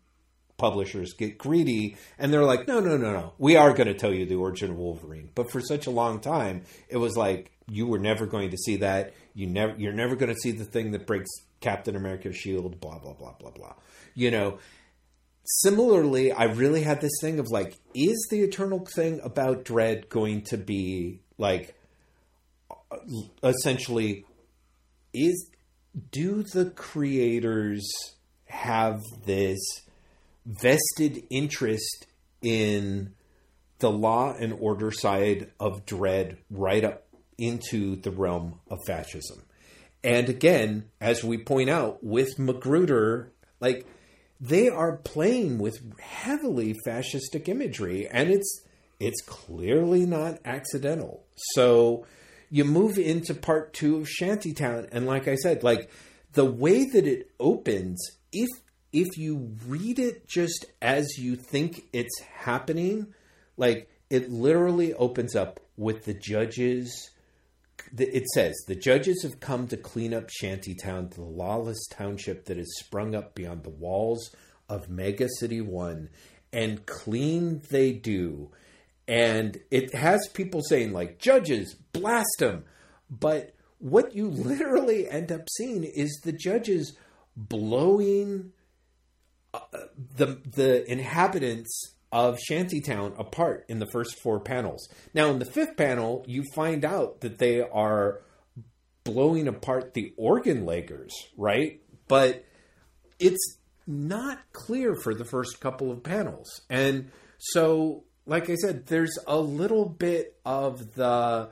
publishers 0.58 1.14
get 1.14 1.40
greedy 1.40 1.98
and 2.20 2.32
they're 2.32 2.46
like 2.46 2.68
no 2.68 2.80
no 2.80 2.96
no 2.96 3.12
no. 3.12 3.34
We 3.40 3.56
are 3.56 3.74
going 3.74 3.88
to 3.88 3.96
tell 3.96 4.14
you 4.14 4.28
the 4.28 4.36
origin 4.36 4.70
of 4.70 4.78
wolverine. 4.78 5.30
But 5.34 5.52
for 5.52 5.60
such 5.60 5.88
a 5.88 5.92
long 5.92 6.20
time 6.20 6.62
it 6.88 6.98
was 6.98 7.18
like 7.18 7.52
you 7.68 7.88
were 7.88 8.00
never 8.00 8.28
going 8.28 8.52
to 8.52 8.58
see 8.58 8.76
that. 8.78 9.14
You 9.34 9.48
never 9.48 9.74
you're 9.78 9.94
never 9.94 10.16
going 10.16 10.32
to 10.34 10.40
see 10.40 10.52
the 10.52 10.66
thing 10.66 10.92
that 10.92 11.08
breaks 11.08 11.32
captain 11.62 11.96
america's 11.96 12.36
shield 12.36 12.80
blah 12.82 12.98
blah 12.98 13.14
blah 13.14 13.34
blah 13.40 13.52
blah 13.52 13.74
you 14.16 14.32
know 14.32 14.58
similarly 15.46 16.32
i 16.32 16.44
really 16.44 16.84
had 16.84 17.02
this 17.02 17.12
thing 17.20 17.40
of 17.40 17.48
like 17.50 17.78
is 17.94 18.28
the 18.30 18.42
eternal 18.42 18.86
thing 18.86 19.20
about 19.24 19.66
Dredd 19.66 20.10
going 20.10 20.42
to 20.44 20.58
be 20.58 21.22
like 21.38 21.76
essentially 23.44 24.26
is 25.14 25.50
do 26.12 26.44
the 26.44 26.66
creators 26.66 27.90
have 28.46 29.02
this 29.26 29.60
vested 30.46 31.24
interest 31.30 32.08
in 32.42 33.14
the 33.80 33.92
law 33.92 34.34
and 34.34 34.54
order 34.54 34.92
side 34.92 35.52
of 35.60 35.86
Dredd 35.86 36.38
right 36.50 36.84
up 36.84 37.08
into 37.38 37.96
the 37.96 38.12
realm 38.12 38.60
of 38.70 38.80
fascism? 38.86 39.44
And 40.04 40.30
again 40.30 40.90
as 41.00 41.24
we 41.24 41.38
point 41.38 41.70
out 41.70 42.04
with 42.04 42.38
McGruder 42.38 43.30
like 43.60 43.86
they 44.42 44.68
are 44.68 44.98
playing 44.98 45.60
with 45.60 46.00
heavily 46.02 46.76
fascistic 46.86 47.48
imagery 47.48 48.08
and 48.08 48.30
it's 48.30 48.62
it's 49.00 49.22
clearly 49.22 50.06
not 50.06 50.40
accidental 50.44 51.24
so 51.54 52.06
you 52.52 52.66
move 52.66 53.00
into 53.00 53.34
part 53.34 53.74
two 53.74 53.96
of 53.98 54.10
Shantytown, 54.10 54.88
and 54.92 55.08
like 55.08 55.28
I 55.28 55.36
said, 55.36 55.64
like 55.64 55.90
the 56.34 56.46
way 56.46 56.84
that 56.84 57.08
it 57.08 57.32
opens, 57.40 58.06
if 58.34 58.50
if 58.92 59.18
you 59.18 59.56
read 59.66 59.98
it 60.00 60.28
just 60.28 60.66
as 60.82 61.18
you 61.18 61.38
think 61.38 61.86
it's 61.94 62.20
happening, 62.20 63.14
like 63.56 63.90
it 64.10 64.30
literally 64.30 64.94
opens 64.94 65.34
up 65.34 65.62
with 65.78 66.04
the 66.04 66.14
judges. 66.14 67.11
It 67.98 68.28
says 68.34 68.56
the 68.68 68.76
judges 68.76 69.24
have 69.24 69.40
come 69.40 69.68
to 69.68 69.78
clean 69.78 70.14
up 70.14 70.30
Shantytown, 70.30 71.10
the 71.10 71.24
lawless 71.24 71.86
township 71.88 72.46
that 72.46 72.58
has 72.58 72.72
sprung 72.80 73.16
up 73.16 73.36
beyond 73.36 73.64
the 73.64 73.70
walls 73.70 74.34
of 74.70 74.90
Mega 74.90 75.28
City 75.40 75.62
One, 75.62 76.10
and 76.54 76.86
clean 76.86 77.62
they 77.70 77.92
do. 77.92 78.52
And 79.08 79.60
it 79.70 79.94
has 79.94 80.30
people 80.30 80.62
saying 80.62 80.94
like, 80.94 81.20
"Judges, 81.20 81.76
blast 81.92 82.38
them," 82.40 82.64
but 83.10 83.54
what 83.80 84.16
you 84.16 84.30
literally 84.30 85.10
end 85.10 85.32
up 85.32 85.48
seeing 85.58 85.84
is 85.84 86.22
the 86.24 86.32
judges 86.32 86.94
blowing 87.36 88.54
uh, 89.54 89.60
the 90.16 90.40
the 90.46 90.90
inhabitants 90.90 91.96
of 92.12 92.38
Shantytown 92.40 93.14
apart 93.18 93.66
in 93.68 93.80
the 93.80 93.88
first 93.88 94.20
four 94.22 94.40
panels. 94.40 94.90
Now, 95.14 95.30
in 95.30 95.40
the 95.40 95.46
fifth 95.46 95.78
panel, 95.78 96.24
you 96.28 96.44
find 96.54 96.84
out 96.84 97.22
that 97.22 97.38
they 97.38 97.62
are 97.62 98.22
blowing 99.04 99.48
apart 99.48 99.94
the 99.94 100.14
organ 100.18 100.66
leggers, 100.66 101.12
right? 101.38 101.82
But 102.08 102.46
it's 103.20 103.58
not 103.88 104.40
clear 104.52 104.96
for 104.96 105.14
the 105.14 105.26
first 105.26 105.60
couple 105.60 105.92
of 105.92 106.04
panels. 106.04 106.62
And 106.70 107.12
so, 107.38 108.04
like 108.26 108.50
I 108.50 108.56
said, 108.56 108.88
there's 108.88 109.18
a 109.28 109.40
little 109.40 109.88
bit 109.88 110.38
of 110.46 110.94
the 110.96 111.50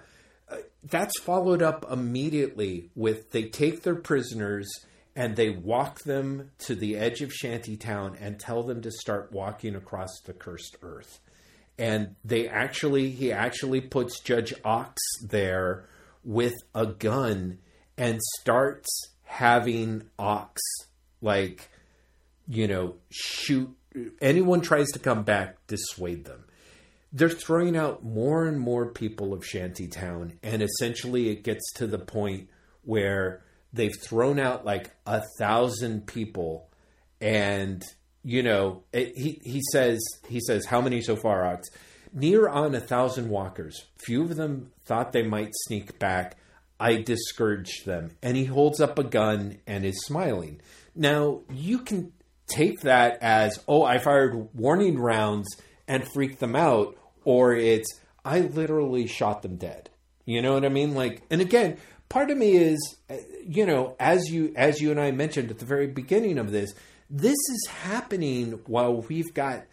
uh, 0.51 0.57
that's 0.83 1.19
followed 1.19 1.61
up 1.61 1.85
immediately 1.91 2.89
with 2.95 3.31
they 3.31 3.43
take 3.43 3.83
their 3.83 3.95
prisoners 3.95 4.67
and 5.15 5.35
they 5.35 5.49
walk 5.49 5.99
them 6.03 6.51
to 6.59 6.75
the 6.75 6.97
edge 6.97 7.21
of 7.21 7.33
Shantytown 7.33 8.17
and 8.19 8.39
tell 8.39 8.63
them 8.63 8.81
to 8.81 8.91
start 8.91 9.31
walking 9.31 9.75
across 9.75 10.19
the 10.25 10.33
cursed 10.33 10.77
earth. 10.81 11.19
And 11.77 12.15
they 12.23 12.47
actually, 12.47 13.11
he 13.11 13.31
actually 13.31 13.81
puts 13.81 14.19
Judge 14.19 14.53
Ox 14.65 15.01
there 15.23 15.87
with 16.23 16.55
a 16.75 16.85
gun 16.85 17.59
and 17.97 18.19
starts 18.39 18.87
having 19.23 20.03
Ox, 20.17 20.61
like, 21.21 21.69
you 22.47 22.67
know, 22.67 22.95
shoot. 23.09 23.75
Anyone 24.21 24.61
tries 24.61 24.87
to 24.89 24.99
come 24.99 25.23
back, 25.23 25.57
dissuade 25.67 26.25
them 26.25 26.45
they're 27.11 27.29
throwing 27.29 27.75
out 27.75 28.03
more 28.03 28.45
and 28.45 28.59
more 28.59 28.85
people 28.85 29.33
of 29.33 29.45
Shantytown, 29.45 30.37
and 30.43 30.61
essentially 30.61 31.29
it 31.29 31.43
gets 31.43 31.71
to 31.73 31.87
the 31.87 31.97
point 31.97 32.49
where 32.83 33.41
they've 33.73 33.95
thrown 34.01 34.39
out 34.39 34.65
like 34.65 34.91
a 35.05 35.21
thousand 35.37 36.07
people, 36.07 36.69
and 37.21 37.83
you 38.23 38.43
know 38.43 38.83
it, 38.93 39.13
he 39.15 39.41
he 39.43 39.61
says 39.71 39.99
he 40.27 40.39
says 40.39 40.65
how 40.65 40.81
many 40.81 41.01
so 41.01 41.15
far, 41.15 41.45
Ox? 41.45 41.69
Near 42.11 42.47
on 42.47 42.73
a 42.73 42.79
thousand 42.79 43.29
walkers. 43.29 43.85
Few 43.97 44.23
of 44.23 44.35
them 44.35 44.71
thought 44.85 45.11
they 45.11 45.23
might 45.23 45.51
sneak 45.67 45.99
back. 45.99 46.37
I 46.79 46.95
discouraged 46.95 47.85
them, 47.85 48.11
and 48.23 48.35
he 48.35 48.45
holds 48.45 48.79
up 48.79 48.97
a 48.97 49.03
gun 49.03 49.57
and 49.67 49.85
is 49.85 50.05
smiling. 50.05 50.61
Now 50.95 51.41
you 51.51 51.79
can 51.79 52.13
take 52.47 52.81
that 52.81 53.19
as 53.21 53.63
oh, 53.67 53.83
I 53.83 53.99
fired 53.99 54.49
warning 54.55 54.97
rounds 54.97 55.47
and 55.87 56.07
freaked 56.13 56.39
them 56.39 56.55
out, 56.55 56.97
or 57.23 57.53
it's 57.53 57.99
I 58.25 58.41
literally 58.41 59.07
shot 59.07 59.41
them 59.41 59.57
dead. 59.57 59.89
You 60.25 60.41
know 60.41 60.53
what 60.53 60.65
I 60.65 60.69
mean? 60.69 60.93
Like, 60.93 61.23
and 61.31 61.41
again, 61.41 61.77
part 62.09 62.31
of 62.31 62.37
me 62.37 62.57
is, 62.57 62.97
uh, 63.09 63.15
you 63.47 63.65
know, 63.65 63.95
as 63.99 64.29
you 64.29 64.51
as 64.55 64.81
you 64.81 64.91
and 64.91 64.99
I 64.99 65.11
mentioned 65.11 65.51
at 65.51 65.59
the 65.59 65.65
very 65.65 65.87
beginning 65.87 66.37
of 66.37 66.51
this, 66.51 66.73
this 67.09 67.37
is 67.37 67.67
happening 67.69 68.59
while 68.65 69.01
we've 69.01 69.33
got 69.33 69.63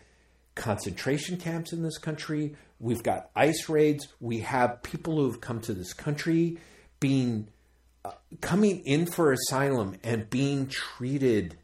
concentration 0.54 1.38
camps 1.38 1.72
in 1.72 1.82
this 1.82 1.98
country. 1.98 2.54
We've 2.78 3.02
got 3.02 3.30
ice 3.34 3.68
raids. 3.68 4.08
We 4.20 4.40
have 4.40 4.82
people 4.82 5.16
who've 5.16 5.40
come 5.40 5.60
to 5.62 5.72
this 5.72 5.92
country 5.92 6.58
being 7.00 7.48
uh, 8.04 8.12
coming 8.40 8.80
in 8.84 9.06
for 9.06 9.32
asylum 9.32 9.96
and 10.02 10.28
being 10.28 10.68
treated 10.68 11.56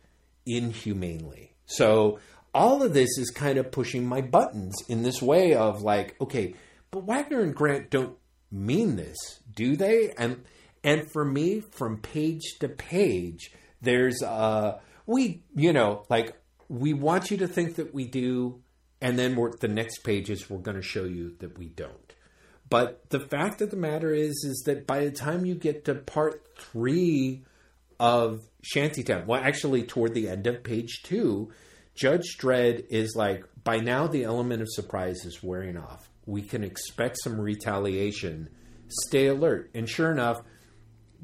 inhumanely. 0.47 1.53
So 1.67 2.19
all 2.55 2.83
of 2.83 2.93
this 2.93 3.17
is 3.19 3.31
kind 3.31 3.59
of 3.59 3.71
pushing 3.71 4.07
my 4.07 4.21
buttons 4.21 4.75
in 4.89 5.03
this 5.03 5.23
way 5.23 5.55
of 5.55 5.83
like, 5.83 6.17
okay, 6.21 6.55
but 6.91 7.05
Wagner 7.05 7.41
and 7.41 7.55
Grant 7.55 7.91
don't 7.91 8.17
mean 8.51 8.97
this, 8.97 9.17
do 9.55 9.77
they? 9.77 10.13
And 10.19 10.45
and 10.85 11.11
for 11.11 11.25
me, 11.25 11.61
from 11.61 11.99
page 11.99 12.59
to 12.61 12.69
page, 12.69 13.53
there's 13.81 14.23
uh 14.23 14.79
we 15.07 15.43
you 15.55 15.73
know 15.73 16.05
like 16.09 16.37
we 16.69 16.95
want 16.95 17.31
you 17.31 17.37
to 17.39 17.49
think 17.49 17.77
that 17.77 17.93
we 17.93 18.07
do, 18.07 18.63
and 19.01 19.19
then 19.19 19.37
we're, 19.37 19.53
the 19.53 19.69
next 19.69 19.99
pages 19.99 20.49
we're 20.49 20.59
going 20.59 20.77
to 20.77 20.83
show 20.83 21.05
you 21.05 21.37
that 21.41 21.59
we 21.59 21.67
don't. 21.67 22.15
But 22.71 23.11
the 23.11 23.21
fact 23.21 23.61
of 23.61 23.71
the 23.71 23.77
matter 23.77 24.15
is, 24.15 24.33
is 24.49 24.63
that 24.65 24.87
by 24.87 25.05
the 25.05 25.11
time 25.11 25.45
you 25.45 25.55
get 25.55 25.85
to 25.85 25.95
part 25.95 26.47
three 26.59 27.45
of 28.01 28.41
Shantytown, 28.63 29.27
well, 29.27 29.43
actually 29.43 29.83
toward 29.83 30.15
the 30.15 30.29
end 30.29 30.47
of 30.47 30.65
page 30.65 31.03
two, 31.03 31.53
Judge 31.95 32.39
Dredd 32.39 32.87
is 32.89 33.15
like, 33.15 33.45
by 33.63 33.77
now 33.77 34.07
the 34.07 34.25
element 34.25 34.63
of 34.63 34.69
surprise 34.71 35.27
is 35.27 35.43
wearing 35.43 35.77
off. 35.77 36.09
We 36.25 36.41
can 36.41 36.65
expect 36.65 37.19
some 37.23 37.39
retaliation. 37.39 38.49
Stay 38.89 39.27
alert. 39.27 39.71
And 39.75 39.87
sure 39.87 40.11
enough, 40.11 40.41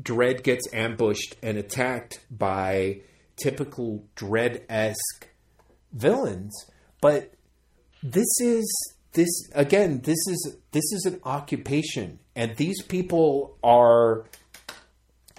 Dredd 0.00 0.42
gets 0.42 0.72
ambushed 0.72 1.36
and 1.42 1.58
attacked 1.58 2.20
by 2.30 3.00
typical 3.36 4.04
Dredd 4.16 4.62
esque 4.68 5.28
villains. 5.92 6.54
But 7.00 7.32
this 8.02 8.28
is 8.40 8.94
this 9.12 9.28
again, 9.54 10.00
this 10.04 10.18
is 10.28 10.56
this 10.72 10.84
is 10.92 11.04
an 11.06 11.20
occupation. 11.24 12.20
And 12.36 12.56
these 12.56 12.82
people 12.82 13.56
are 13.64 14.26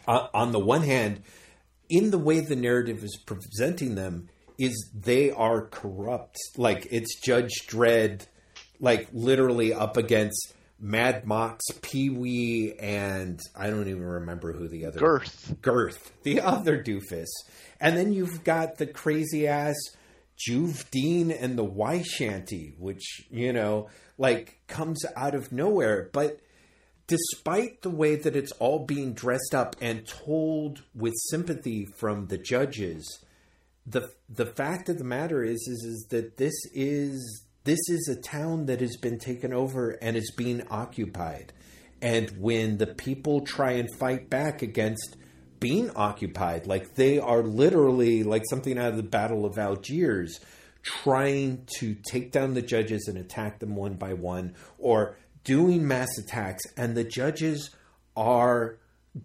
uh, 0.08 0.28
on 0.34 0.52
the 0.52 0.60
one 0.60 0.84
hand, 0.84 1.22
in 1.90 2.12
the 2.12 2.18
way 2.18 2.40
the 2.40 2.56
narrative 2.56 3.04
is 3.04 3.18
presenting 3.26 3.96
them, 3.96 4.30
is 4.58 4.90
they 4.94 5.32
are 5.32 5.62
corrupt. 5.68 6.38
Like 6.58 6.88
it's 6.92 7.20
Judge 7.22 7.68
Dredd, 7.68 8.28
like 8.80 9.08
literally 9.14 9.74
up 9.74 9.98
against 9.98 10.54
Mad 10.80 11.26
Mox, 11.26 11.66
Pee 11.82 12.10
Wee, 12.10 12.74
and 12.80 13.40
I 13.56 13.70
don't 13.70 13.88
even 13.88 14.04
remember 14.04 14.54
who 14.54 14.68
the 14.68 14.86
other 14.86 15.00
Girth, 15.00 15.56
Girth, 15.62 16.12
the 16.24 16.42
other 16.42 16.82
doofus, 16.82 17.28
and 17.80 17.98
then 17.98 18.14
you've 18.14 18.44
got 18.44 18.78
the 18.78 18.88
crazy 18.88 19.48
ass 19.48 19.76
Juve 20.38 20.90
Dean 20.90 21.32
and 21.32 21.58
the 21.58 21.64
Y 21.64 22.02
Shanty, 22.02 22.76
which 22.78 23.28
you 23.30 23.52
know, 23.52 23.90
like 24.18 24.60
comes 24.68 25.06
out 25.16 25.36
of 25.36 25.52
nowhere, 25.52 26.10
but. 26.14 26.40
Despite 27.08 27.82
the 27.82 27.90
way 27.90 28.18
that 28.18 28.36
it's 28.36 28.52
all 28.60 28.86
being 28.86 29.14
dressed 29.14 29.56
up 29.56 29.76
and 29.82 30.08
told 30.08 30.84
with 30.94 31.16
sympathy 31.32 31.88
from 31.88 32.28
the 32.28 32.38
judges, 32.38 33.26
the 33.90 34.12
the 34.30 34.46
fact 34.46 34.90
of 34.90 35.00
the 35.00 35.04
matter 35.04 35.44
is 35.44 35.68
is 35.68 35.84
is 35.84 36.08
that 36.12 36.38
this 36.38 36.54
is 36.72 37.46
this 37.64 37.80
is 37.90 38.08
a 38.08 38.22
town 38.22 38.66
that 38.68 38.82
has 38.82 38.98
been 38.98 39.20
taken 39.20 39.54
over 39.54 39.92
and 40.02 40.16
is 40.16 40.32
being 40.36 40.66
occupied. 40.70 41.54
And 42.02 42.30
when 42.40 42.78
the 42.78 42.88
people 42.88 43.42
try 43.42 43.74
and 43.74 43.90
fight 44.00 44.30
back 44.30 44.62
against 44.62 45.18
being 45.60 45.92
occupied, 45.96 46.68
like 46.68 46.96
they 46.96 47.20
are 47.20 47.44
literally 47.44 48.24
like 48.24 48.44
something 48.50 48.78
out 48.78 48.92
of 48.92 48.98
the 48.98 49.04
Battle 49.04 49.46
of 49.46 49.58
Algiers, 49.58 50.40
trying 50.82 51.68
to 51.80 51.96
take 51.96 52.32
down 52.32 52.54
the 52.54 52.62
judges 52.62 53.08
and 53.08 53.18
attack 53.18 53.60
them 53.60 53.76
one 53.76 53.96
by 53.96 54.14
one, 54.14 54.56
or 54.78 55.18
doing 55.44 55.86
mass 55.86 56.18
attacks, 56.18 56.64
and 56.78 56.96
the 56.96 57.04
judges 57.04 57.76
are 58.16 58.78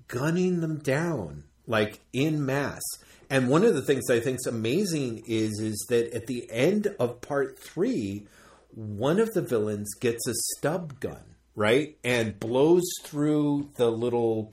gunning 0.08 0.60
them 0.60 0.78
down 0.78 1.44
like 1.66 2.00
in 2.12 2.44
mass 2.44 2.82
and 3.30 3.48
one 3.48 3.64
of 3.64 3.74
the 3.74 3.82
things 3.82 4.10
I 4.10 4.20
think 4.20 4.38
is 4.38 4.46
amazing 4.46 5.24
is 5.26 5.60
is 5.60 5.86
that 5.88 6.14
at 6.14 6.26
the 6.26 6.50
end 6.50 6.94
of 6.98 7.20
part 7.20 7.58
three, 7.58 8.26
one 8.74 9.20
of 9.20 9.32
the 9.32 9.42
villains 9.42 9.92
gets 10.00 10.26
a 10.26 10.34
stub 10.56 11.00
gun, 11.00 11.36
right, 11.54 11.96
and 12.04 12.38
blows 12.38 12.90
through 13.02 13.70
the 13.76 13.90
little 13.90 14.52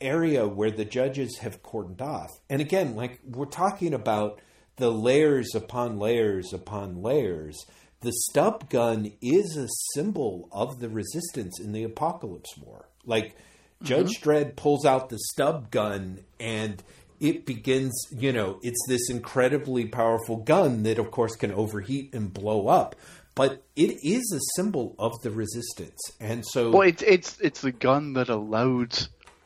area 0.00 0.46
where 0.46 0.70
the 0.70 0.84
judges 0.84 1.38
have 1.38 1.62
cordoned 1.62 2.00
off. 2.00 2.30
And 2.48 2.60
again, 2.60 2.94
like 2.94 3.20
we're 3.24 3.46
talking 3.46 3.94
about 3.94 4.40
the 4.76 4.90
layers 4.90 5.54
upon 5.54 5.98
layers 5.98 6.52
upon 6.52 7.02
layers. 7.02 7.66
The 8.00 8.12
stub 8.12 8.70
gun 8.70 9.12
is 9.20 9.56
a 9.56 9.68
symbol 9.94 10.48
of 10.52 10.78
the 10.78 10.88
resistance 10.88 11.58
in 11.60 11.72
the 11.72 11.82
Apocalypse 11.82 12.56
War. 12.56 12.88
Like 13.04 13.34
Judge 13.82 14.20
mm-hmm. 14.20 14.30
Dredd 14.30 14.56
pulls 14.56 14.84
out 14.84 15.08
the 15.08 15.18
stub 15.32 15.70
gun 15.70 16.20
and 16.38 16.82
it 17.20 17.46
begins, 17.46 17.94
you 18.10 18.32
know, 18.32 18.58
it's 18.62 18.84
this 18.88 19.10
incredibly 19.10 19.86
powerful 19.86 20.36
gun 20.36 20.82
that, 20.84 20.98
of 20.98 21.10
course, 21.10 21.36
can 21.36 21.52
overheat 21.52 22.14
and 22.14 22.32
blow 22.32 22.68
up. 22.68 22.94
but 23.38 23.62
it 23.76 23.96
is 24.02 24.32
a 24.34 24.40
symbol 24.56 24.96
of 24.98 25.12
the 25.22 25.30
resistance, 25.30 26.00
and 26.18 26.44
so 26.44 26.72
well, 26.72 26.88
it's 26.88 27.02
it's 27.02 27.38
it's 27.40 27.60
the 27.60 27.70
gun 27.70 28.14
that 28.14 28.28
allowed 28.28 28.98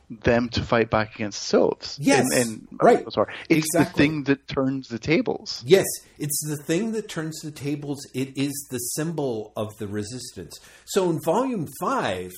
them 0.08 0.48
to 0.48 0.62
fight 0.62 0.88
back 0.88 1.14
against 1.14 1.52
Sovs. 1.52 1.98
Yes, 2.00 2.26
and, 2.34 2.66
in, 2.70 2.78
right. 2.80 3.12
Sorry, 3.12 3.34
it's 3.50 3.66
exactly. 3.66 3.84
the 3.84 3.98
thing 3.98 4.22
that 4.24 4.48
turns 4.48 4.88
the 4.88 4.98
tables. 4.98 5.62
Yes, 5.66 5.84
it's 6.18 6.42
the 6.48 6.56
thing 6.56 6.92
that 6.92 7.10
turns 7.10 7.40
the 7.40 7.50
tables. 7.50 8.06
It 8.14 8.32
is 8.34 8.52
the 8.70 8.78
symbol 8.78 9.52
of 9.56 9.68
the 9.78 9.86
resistance. 9.86 10.58
So 10.86 11.10
in 11.10 11.20
Volume 11.22 11.68
Five, 11.78 12.32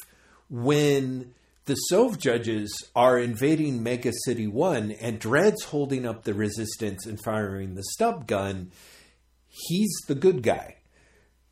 when 0.51 1.35
the 1.67 1.75
Sov 1.75 2.19
judges 2.19 2.77
are 2.95 3.19
invading 3.19 3.83
Mega 3.83 4.13
City 4.25 4.47
One, 4.47 4.91
and 4.91 5.21
Dredd's 5.21 5.65
holding 5.65 6.05
up 6.05 6.25
the 6.25 6.35
resistance 6.35 7.07
and 7.07 7.19
firing 7.23 7.75
the 7.75 7.85
stub 7.93 8.27
gun. 8.27 8.71
He's 9.49 9.93
the 10.07 10.15
good 10.15 10.43
guy. 10.43 10.77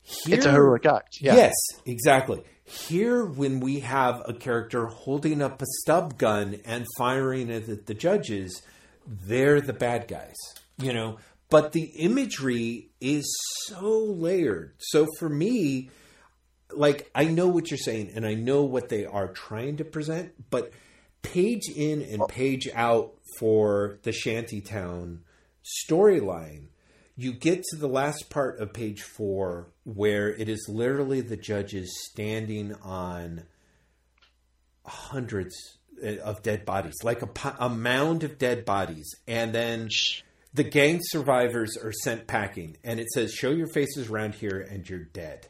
Here, 0.03 0.37
it's 0.37 0.47
a 0.47 0.53
heroic 0.53 0.85
act. 0.85 1.19
Yeah. 1.21 1.37
Yes, 1.37 1.55
exactly. 1.87 2.43
Here, 2.65 3.25
when 3.25 3.61
we 3.61 3.81
have 3.81 4.23
a 4.27 4.35
character 4.35 4.87
holding 4.87 5.41
up 5.41 5.63
a 5.63 5.67
stub 5.81 6.19
gun 6.19 6.61
and 6.65 6.87
firing 6.99 7.49
it 7.49 7.69
at 7.69 7.87
the 7.87 7.95
judges, 7.95 8.63
they're 9.07 9.61
the 9.61 9.73
bad 9.73 10.09
guys, 10.09 10.37
you 10.79 10.93
know. 10.93 11.19
But 11.49 11.73
the 11.73 11.85
imagery 11.99 12.91
is 13.01 13.31
so 13.67 13.99
layered. 13.99 14.75
So 14.79 15.07
for 15.19 15.29
me, 15.29 15.91
like 16.75 17.11
I 17.15 17.25
know 17.25 17.49
what 17.49 17.71
you're 17.71 17.79
saying, 17.79 18.13
and 18.15 18.27
I 18.27 18.35
know 18.35 18.63
what 18.63 18.89
they 18.89 19.05
are 19.07 19.29
trying 19.29 19.77
to 19.79 19.85
present, 19.85 20.51
but 20.51 20.73
page 21.23 21.69
in 21.75 22.03
and 22.03 22.27
page 22.29 22.69
out 22.75 23.15
for 23.39 23.99
the 24.03 24.13
Shantytown 24.13 25.21
storyline 25.89 26.67
you 27.17 27.33
get 27.33 27.63
to 27.63 27.77
the 27.77 27.89
last 27.89 28.31
part 28.31 28.59
of 28.59 28.73
page 28.73 29.03
four 29.03 29.69
where 29.85 30.31
it 30.31 30.49
is 30.49 30.67
literally 30.69 31.21
the 31.21 31.37
judges 31.37 31.93
standing 32.11 32.75
on 32.83 33.45
hundreds 34.85 35.55
eh, 36.03 36.17
of 36.19 36.43
dead 36.43 36.65
bodies, 36.65 36.95
like 37.03 37.23
a, 37.23 37.55
a 37.59 37.69
mound 37.69 38.25
of 38.25 38.39
dead 38.39 38.65
bodies, 38.65 39.15
and 39.29 39.55
then 39.55 39.89
the 40.55 40.65
gang 40.65 41.01
survivors 41.03 41.77
are 41.77 41.93
sent 41.93 42.27
packing, 42.27 42.77
and 42.83 42.99
it 42.99 43.09
says, 43.11 43.33
"Show 43.33 43.51
your 43.51 43.69
faces 43.69 44.09
around 44.09 44.35
here, 44.35 44.67
and 44.69 44.89
you're 44.89 45.05
dead." 45.05 45.49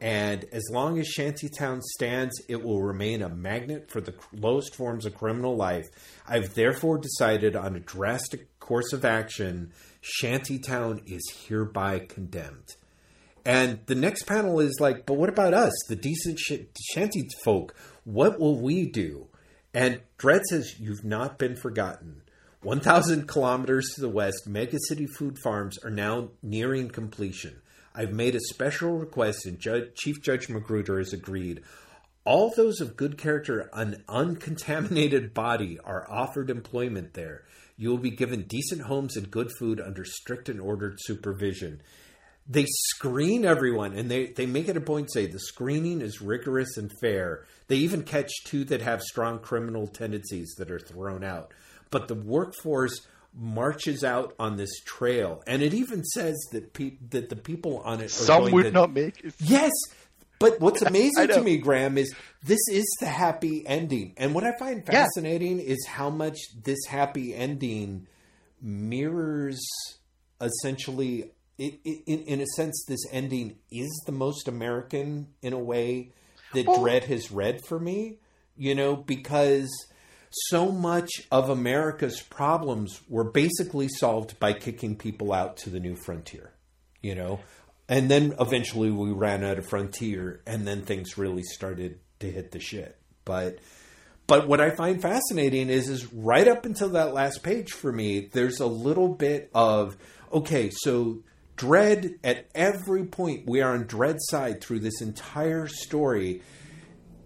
And 0.00 0.44
as 0.52 0.62
long 0.70 0.98
as 0.98 1.08
Shantytown 1.08 1.82
stands, 1.82 2.40
it 2.48 2.62
will 2.62 2.82
remain 2.82 3.22
a 3.22 3.28
magnet 3.28 3.90
for 3.90 4.00
the 4.00 4.14
lowest 4.32 4.76
forms 4.76 5.04
of 5.06 5.16
criminal 5.16 5.56
life. 5.56 5.86
I've 6.26 6.54
therefore 6.54 6.98
decided 6.98 7.56
on 7.56 7.74
a 7.74 7.80
drastic 7.80 8.58
course 8.60 8.92
of 8.92 9.04
action 9.04 9.72
Shantytown 10.00 11.02
is 11.06 11.22
hereby 11.48 11.98
condemned. 11.98 12.76
And 13.44 13.80
the 13.86 13.94
next 13.94 14.24
panel 14.24 14.60
is 14.60 14.78
like, 14.78 15.06
but 15.06 15.14
what 15.14 15.28
about 15.28 15.54
us, 15.54 15.72
the 15.88 15.96
decent 15.96 16.38
sh- 16.38 16.68
shanty 16.92 17.26
folk? 17.42 17.74
What 18.04 18.38
will 18.38 18.60
we 18.60 18.86
do? 18.86 19.28
And 19.74 20.00
Dredd 20.18 20.42
says, 20.44 20.78
You've 20.78 21.04
not 21.04 21.38
been 21.38 21.56
forgotten. 21.56 22.22
1,000 22.62 23.28
kilometers 23.28 23.88
to 23.94 24.00
the 24.00 24.08
west, 24.08 24.46
Mega 24.46 24.78
City 24.88 25.06
food 25.06 25.38
farms 25.42 25.78
are 25.84 25.90
now 25.90 26.30
nearing 26.42 26.88
completion. 26.88 27.62
I've 27.98 28.12
made 28.12 28.36
a 28.36 28.40
special 28.40 28.96
request, 28.96 29.44
and 29.44 29.58
Judge, 29.58 29.92
Chief 29.96 30.22
Judge 30.22 30.46
McGruder 30.46 30.98
has 30.98 31.12
agreed. 31.12 31.64
All 32.24 32.52
those 32.54 32.80
of 32.80 32.96
good 32.96 33.18
character, 33.18 33.68
an 33.72 34.04
uncontaminated 34.08 35.34
body, 35.34 35.80
are 35.82 36.08
offered 36.08 36.48
employment 36.48 37.14
there. 37.14 37.42
You 37.76 37.90
will 37.90 37.98
be 37.98 38.12
given 38.12 38.42
decent 38.42 38.82
homes 38.82 39.16
and 39.16 39.32
good 39.32 39.50
food 39.58 39.80
under 39.80 40.04
strict 40.04 40.48
and 40.48 40.60
ordered 40.60 40.98
supervision. 41.00 41.82
They 42.48 42.66
screen 42.68 43.44
everyone 43.44 43.94
and 43.94 44.08
they, 44.08 44.26
they 44.26 44.46
make 44.46 44.68
it 44.68 44.76
a 44.76 44.80
point 44.80 45.08
to 45.08 45.12
say 45.12 45.26
the 45.26 45.40
screening 45.40 46.00
is 46.00 46.22
rigorous 46.22 46.76
and 46.76 46.92
fair. 47.00 47.46
They 47.66 47.76
even 47.76 48.04
catch 48.04 48.30
two 48.44 48.64
that 48.66 48.80
have 48.80 49.02
strong 49.02 49.40
criminal 49.40 49.88
tendencies 49.88 50.54
that 50.58 50.70
are 50.70 50.78
thrown 50.78 51.24
out. 51.24 51.52
But 51.90 52.06
the 52.06 52.14
workforce 52.14 53.00
marches 53.34 54.02
out 54.04 54.34
on 54.38 54.56
this 54.56 54.80
trail, 54.80 55.42
and 55.46 55.62
it 55.62 55.74
even 55.74 56.04
says 56.04 56.36
that 56.52 56.72
pe- 56.72 56.98
that 57.10 57.28
the 57.28 57.36
people 57.36 57.78
on 57.84 58.00
it 58.00 58.10
some 58.10 58.50
would 58.50 58.64
to, 58.64 58.70
not 58.70 58.92
make 58.92 59.24
it. 59.24 59.34
Yes, 59.38 59.72
but 60.38 60.60
what's 60.60 60.82
amazing 60.86 61.28
to 61.28 61.42
me, 61.42 61.58
Graeme, 61.58 61.98
is 61.98 62.14
this 62.42 62.60
is 62.70 62.86
the 63.00 63.06
happy 63.06 63.66
ending. 63.66 64.14
And 64.16 64.34
what 64.34 64.44
I 64.44 64.56
find 64.58 64.84
fascinating 64.84 65.58
yeah. 65.58 65.66
is 65.66 65.86
how 65.86 66.10
much 66.10 66.38
this 66.62 66.78
happy 66.88 67.34
ending 67.34 68.06
mirrors 68.60 69.60
essentially, 70.40 71.32
it, 71.58 71.80
it, 71.84 72.02
in, 72.06 72.20
in, 72.20 72.40
a 72.40 72.46
sense, 72.56 72.84
this 72.86 73.04
ending 73.10 73.56
is 73.70 73.90
the 74.06 74.12
most 74.12 74.48
American 74.48 75.28
in 75.42 75.52
a 75.52 75.58
way 75.58 76.12
that 76.54 76.66
well, 76.66 76.78
Dredd 76.78 77.04
has 77.04 77.30
read 77.30 77.64
for 77.66 77.78
me, 77.78 78.18
you 78.56 78.74
know, 78.74 78.96
because 78.96 79.68
so 80.30 80.70
much 80.70 81.10
of 81.30 81.50
America's 81.50 82.20
problems 82.20 83.00
were 83.08 83.24
basically 83.24 83.88
solved 83.88 84.38
by 84.38 84.52
kicking 84.52 84.96
people 84.96 85.32
out 85.32 85.56
to 85.58 85.70
the 85.70 85.80
new 85.80 85.96
frontier, 85.96 86.52
you 87.02 87.14
know? 87.14 87.40
And 87.88 88.10
then 88.10 88.34
eventually 88.38 88.90
we 88.90 89.10
ran 89.12 89.44
out 89.44 89.58
of 89.58 89.66
frontier 89.66 90.42
and 90.46 90.66
then 90.66 90.82
things 90.82 91.16
really 91.16 91.42
started 91.42 92.00
to 92.20 92.30
hit 92.30 92.50
the 92.50 92.60
shit. 92.60 92.96
But 93.24 93.58
but 94.28 94.46
what 94.46 94.60
i 94.60 94.70
find 94.70 95.02
fascinating 95.02 95.70
is 95.70 95.88
is 95.88 96.12
right 96.12 96.46
up 96.46 96.64
until 96.64 96.90
that 96.90 97.12
last 97.12 97.42
page 97.42 97.72
for 97.72 97.90
me 97.90 98.28
there's 98.32 98.60
a 98.60 98.66
little 98.66 99.08
bit 99.08 99.50
of 99.54 99.96
okay 100.32 100.70
so 100.70 101.18
Dredd 101.56 102.18
at 102.22 102.46
every 102.54 103.04
point 103.04 103.48
we 103.48 103.62
are 103.62 103.72
on 103.72 103.86
Dredd 103.86 104.18
side 104.20 104.60
through 104.60 104.78
this 104.78 105.00
entire 105.00 105.66
story 105.66 106.42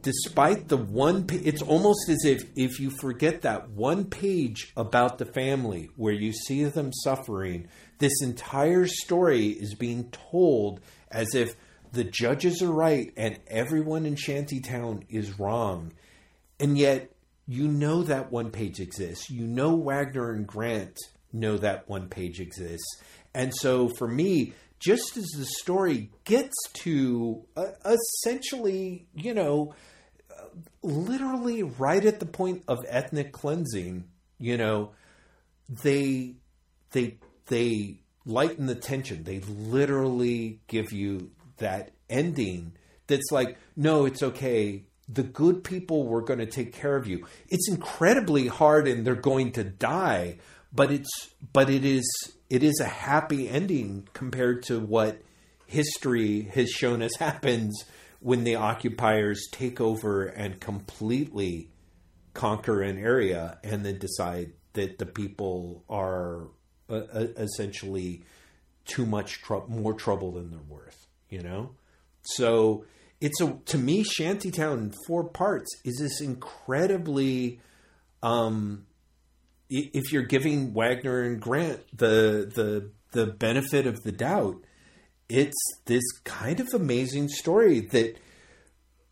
despite 0.02 0.68
the 0.68 0.76
one 0.76 1.26
it's 1.30 1.62
almost 1.62 2.08
as 2.08 2.24
if 2.24 2.44
if 2.56 2.80
you 2.80 2.90
forget 2.90 3.42
that 3.42 3.70
one 3.70 4.04
page 4.04 4.72
about 4.76 5.18
the 5.18 5.24
family 5.24 5.88
where 5.96 6.12
you 6.12 6.32
see 6.32 6.64
them 6.64 6.92
suffering 6.92 7.68
this 8.02 8.20
entire 8.20 8.86
story 8.86 9.48
is 9.48 9.74
being 9.74 10.10
told 10.10 10.80
as 11.10 11.34
if 11.34 11.54
the 11.92 12.04
judges 12.04 12.62
are 12.62 12.72
right 12.72 13.12
and 13.16 13.38
everyone 13.46 14.06
in 14.06 14.16
Shantytown 14.16 15.04
is 15.08 15.38
wrong. 15.38 15.92
And 16.58 16.76
yet, 16.76 17.12
you 17.46 17.68
know 17.68 18.02
that 18.02 18.32
one 18.32 18.50
page 18.50 18.80
exists. 18.80 19.30
You 19.30 19.46
know 19.46 19.76
Wagner 19.76 20.32
and 20.32 20.46
Grant 20.46 20.98
know 21.32 21.58
that 21.58 21.88
one 21.88 22.08
page 22.08 22.40
exists. 22.40 23.02
And 23.34 23.52
so, 23.54 23.88
for 23.98 24.08
me, 24.08 24.54
just 24.78 25.16
as 25.16 25.26
the 25.36 25.46
story 25.60 26.10
gets 26.24 26.54
to 26.72 27.44
uh, 27.56 27.66
essentially, 27.84 29.06
you 29.14 29.34
know, 29.34 29.74
literally 30.82 31.62
right 31.62 32.04
at 32.04 32.20
the 32.20 32.26
point 32.26 32.64
of 32.68 32.84
ethnic 32.88 33.32
cleansing, 33.32 34.04
you 34.38 34.56
know, 34.56 34.92
they 35.68 36.34
they 36.92 37.18
they 37.46 38.00
lighten 38.24 38.66
the 38.66 38.74
tension. 38.74 39.24
They 39.24 39.40
literally 39.40 40.60
give 40.66 40.92
you 40.92 41.30
that 41.58 41.92
ending 42.08 42.72
that's 43.06 43.30
like, 43.30 43.58
no, 43.76 44.04
it's 44.06 44.22
okay. 44.22 44.84
The 45.08 45.22
good 45.22 45.64
people 45.64 46.06
were 46.06 46.22
going 46.22 46.38
to 46.38 46.46
take 46.46 46.72
care 46.72 46.96
of 46.96 47.06
you. 47.06 47.26
It's 47.48 47.68
incredibly 47.68 48.46
hard 48.46 48.88
and 48.88 49.06
they're 49.06 49.14
going 49.14 49.52
to 49.52 49.64
die, 49.64 50.38
but 50.72 50.90
it's 50.90 51.10
but 51.52 51.68
it 51.68 51.84
is 51.84 52.04
it 52.48 52.62
is 52.62 52.80
a 52.80 52.86
happy 52.86 53.48
ending 53.48 54.08
compared 54.12 54.62
to 54.64 54.80
what 54.80 55.20
history 55.66 56.42
has 56.54 56.70
shown 56.70 57.02
us 57.02 57.16
happens 57.18 57.84
when 58.22 58.44
the 58.44 58.54
occupiers 58.54 59.48
take 59.50 59.80
over 59.80 60.24
and 60.24 60.60
completely 60.60 61.70
conquer 62.34 62.80
an 62.80 62.98
area 62.98 63.58
and 63.62 63.84
then 63.84 63.98
decide 63.98 64.52
that 64.74 64.98
the 64.98 65.06
people 65.06 65.84
are 65.88 66.48
uh, 66.88 67.02
essentially 67.36 68.22
too 68.84 69.04
much 69.04 69.42
trouble, 69.42 69.68
more 69.68 69.94
trouble 69.94 70.32
than 70.32 70.50
they're 70.50 70.60
worth. 70.68 71.06
You 71.28 71.42
know, 71.42 71.74
so 72.22 72.84
it's 73.20 73.40
a 73.40 73.58
to 73.66 73.78
me, 73.78 74.04
Shantytown 74.04 74.78
in 74.78 74.94
four 75.06 75.24
parts 75.24 75.70
is 75.84 75.98
this 75.98 76.20
incredibly. 76.20 77.60
Um, 78.22 78.86
if 79.70 80.12
you're 80.12 80.22
giving 80.22 80.74
Wagner 80.74 81.22
and 81.22 81.40
Grant 81.40 81.80
the 81.96 82.50
the 82.54 82.90
the 83.12 83.26
benefit 83.26 83.86
of 83.86 84.02
the 84.02 84.12
doubt, 84.12 84.56
it's 85.28 85.56
this 85.86 86.04
kind 86.24 86.60
of 86.60 86.68
amazing 86.74 87.28
story 87.28 87.80
that 87.80 88.16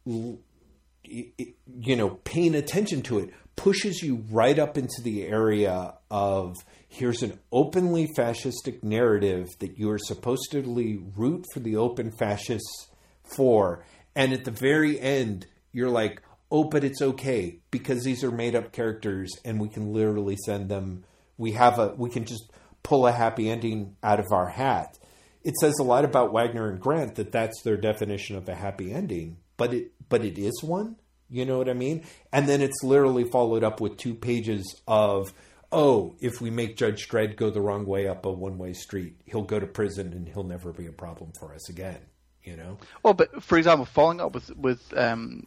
you 0.04 1.96
know 1.96 2.10
paying 2.24 2.54
attention 2.54 3.02
to 3.02 3.18
it 3.18 3.30
pushes 3.60 4.02
you 4.02 4.24
right 4.30 4.58
up 4.58 4.78
into 4.78 5.02
the 5.02 5.26
area 5.26 5.92
of 6.10 6.56
here's 6.88 7.22
an 7.22 7.38
openly 7.52 8.08
fascistic 8.16 8.82
narrative 8.82 9.46
that 9.58 9.78
you 9.78 9.90
are 9.90 9.98
supposed 9.98 10.50
to 10.50 11.12
root 11.14 11.44
for 11.52 11.60
the 11.60 11.76
open 11.76 12.10
fascists 12.10 12.88
for. 13.36 13.84
And 14.16 14.32
at 14.32 14.44
the 14.44 14.50
very 14.50 14.98
end, 14.98 15.46
you're 15.72 15.90
like, 15.90 16.22
oh, 16.50 16.64
but 16.64 16.84
it's 16.84 17.02
okay 17.02 17.58
because 17.70 18.02
these 18.02 18.24
are 18.24 18.30
made 18.30 18.54
up 18.54 18.72
characters 18.72 19.30
and 19.44 19.60
we 19.60 19.68
can 19.68 19.92
literally 19.92 20.38
send 20.44 20.70
them. 20.70 21.04
We 21.36 21.52
have 21.52 21.78
a, 21.78 21.88
we 21.88 22.08
can 22.08 22.24
just 22.24 22.50
pull 22.82 23.06
a 23.06 23.12
happy 23.12 23.50
ending 23.50 23.94
out 24.02 24.20
of 24.20 24.32
our 24.32 24.48
hat. 24.48 24.98
It 25.42 25.56
says 25.56 25.74
a 25.78 25.84
lot 25.84 26.04
about 26.04 26.32
Wagner 26.32 26.68
and 26.68 26.80
Grant 26.80 27.14
that 27.16 27.32
that's 27.32 27.62
their 27.62 27.76
definition 27.76 28.36
of 28.36 28.48
a 28.48 28.54
happy 28.54 28.92
ending, 28.92 29.38
but 29.56 29.72
it 29.72 29.92
but 30.08 30.24
it 30.24 30.38
is 30.38 30.62
one. 30.62 30.96
You 31.28 31.44
know 31.44 31.58
what 31.58 31.68
I 31.68 31.74
mean? 31.74 32.04
And 32.32 32.48
then 32.48 32.60
it's 32.60 32.82
literally 32.82 33.24
followed 33.24 33.62
up 33.62 33.80
with 33.80 33.96
two 33.96 34.14
pages 34.14 34.82
of 34.88 35.32
oh, 35.72 36.16
if 36.20 36.40
we 36.40 36.50
make 36.50 36.76
Judge 36.76 37.08
Dredd 37.08 37.36
go 37.36 37.48
the 37.50 37.60
wrong 37.60 37.86
way 37.86 38.08
up 38.08 38.26
a 38.26 38.32
one 38.32 38.58
way 38.58 38.72
street, 38.72 39.20
he'll 39.26 39.42
go 39.42 39.60
to 39.60 39.66
prison 39.66 40.12
and 40.12 40.28
he'll 40.28 40.44
never 40.44 40.72
be 40.72 40.86
a 40.86 40.92
problem 40.92 41.32
for 41.38 41.54
us 41.54 41.68
again. 41.68 42.00
You 42.42 42.56
know? 42.56 42.78
Well, 43.02 43.14
but 43.14 43.42
for 43.42 43.58
example, 43.58 43.84
following 43.84 44.20
up 44.20 44.34
with 44.34 44.54
with 44.56 44.92
um, 44.96 45.46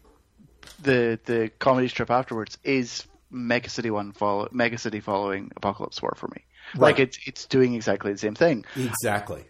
the 0.81 1.19
the 1.25 1.51
comedy 1.59 1.87
strip 1.87 2.09
afterwards 2.09 2.57
is 2.63 3.05
Mega 3.29 3.69
City 3.69 3.89
One 3.89 4.13
follow 4.13 4.47
Mega 4.51 4.77
City 4.77 4.99
following 4.99 5.51
Apocalypse 5.55 6.01
War 6.01 6.13
for 6.15 6.27
me. 6.27 6.45
Right. 6.75 6.81
Like 6.81 6.99
it's 6.99 7.19
it's 7.25 7.45
doing 7.45 7.73
exactly 7.73 8.11
the 8.11 8.19
same 8.19 8.35
thing. 8.35 8.65
Exactly. 8.75 9.43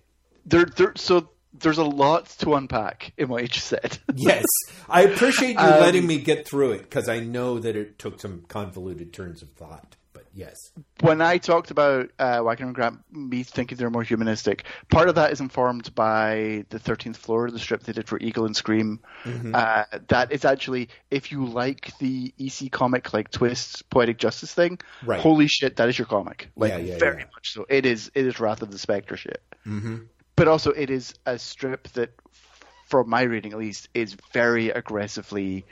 There 0.46 0.66
there 0.66 0.94
so 0.96 1.30
there's 1.54 1.78
a 1.78 1.84
lot 1.84 2.28
to 2.40 2.56
unpack 2.56 3.14
in 3.18 3.28
what 3.30 3.42
you 3.44 3.48
just 3.48 3.68
said. 3.68 3.98
Yes. 4.16 4.46
I 4.90 5.04
appreciate 5.04 5.54
you 5.54 5.60
Um, 5.60 5.80
letting 5.82 6.06
me 6.08 6.18
get 6.20 6.48
through 6.48 6.72
it 6.74 6.82
because 6.82 7.08
I 7.10 7.20
know 7.20 7.60
that 7.60 7.76
it 7.76 8.00
took 8.00 8.20
some 8.20 8.44
convoluted 8.48 9.14
turns 9.14 9.42
of 9.42 9.50
thought. 9.52 9.96
But 10.14 10.26
yes. 10.34 10.56
when 11.02 11.22
I 11.22 11.38
talked 11.40 11.72
about 11.72 12.10
uh, 12.20 12.42
Wagner 12.44 12.68
and 12.68 12.76
Grant, 12.76 13.00
me 13.12 13.42
thinking 13.44 13.78
they're 13.78 13.90
more 13.90 14.04
humanistic, 14.04 14.64
part 14.92 15.10
of 15.10 15.16
that 15.16 15.32
is 15.32 15.40
informed 15.42 15.94
by 15.96 16.66
the 16.70 16.80
13th 16.80 17.16
floor, 17.18 17.50
the 17.50 17.58
strip 17.60 17.84
they 17.84 17.94
did 17.94 18.08
for 18.08 18.20
Eagle 18.20 18.46
and 18.46 18.56
Scream. 18.56 19.00
Mm-hmm. 19.24 19.54
Uh, 19.56 19.84
that 20.10 20.32
is 20.32 20.46
actually, 20.46 20.90
if 21.10 21.32
you 21.32 21.46
like 21.46 21.98
the 21.98 22.32
EC 22.40 22.72
comic, 22.72 23.12
like 23.14 23.32
Twist, 23.32 23.90
Poetic 23.90 24.18
Justice 24.20 24.54
thing, 24.54 24.80
Right. 25.04 25.20
holy 25.20 25.48
shit, 25.48 25.78
that 25.78 25.90
is 25.90 25.98
your 25.98 26.08
comic. 26.08 26.50
Like, 26.56 26.72
Yeah, 26.72 26.78
yeah, 26.78 26.98
very 27.00 27.22
yeah. 27.22 27.28
much 27.34 27.54
so. 27.54 27.66
It 27.70 27.86
is, 27.88 28.12
it 28.14 28.26
is 28.28 28.40
Wrath 28.40 28.62
of 28.62 28.70
the 28.72 28.78
Spectre 28.80 29.18
shit. 29.18 29.42
Mm-hmm. 29.66 29.98
But 30.36 30.48
also, 30.48 30.72
it 30.72 30.90
is 30.90 31.14
a 31.26 31.38
strip 31.38 31.88
that, 31.90 32.12
from 32.88 33.10
my 33.10 33.22
reading 33.24 33.54
at 33.54 33.60
least, 33.60 33.90
is 33.94 34.16
very 34.34 34.70
aggressively 34.70 35.66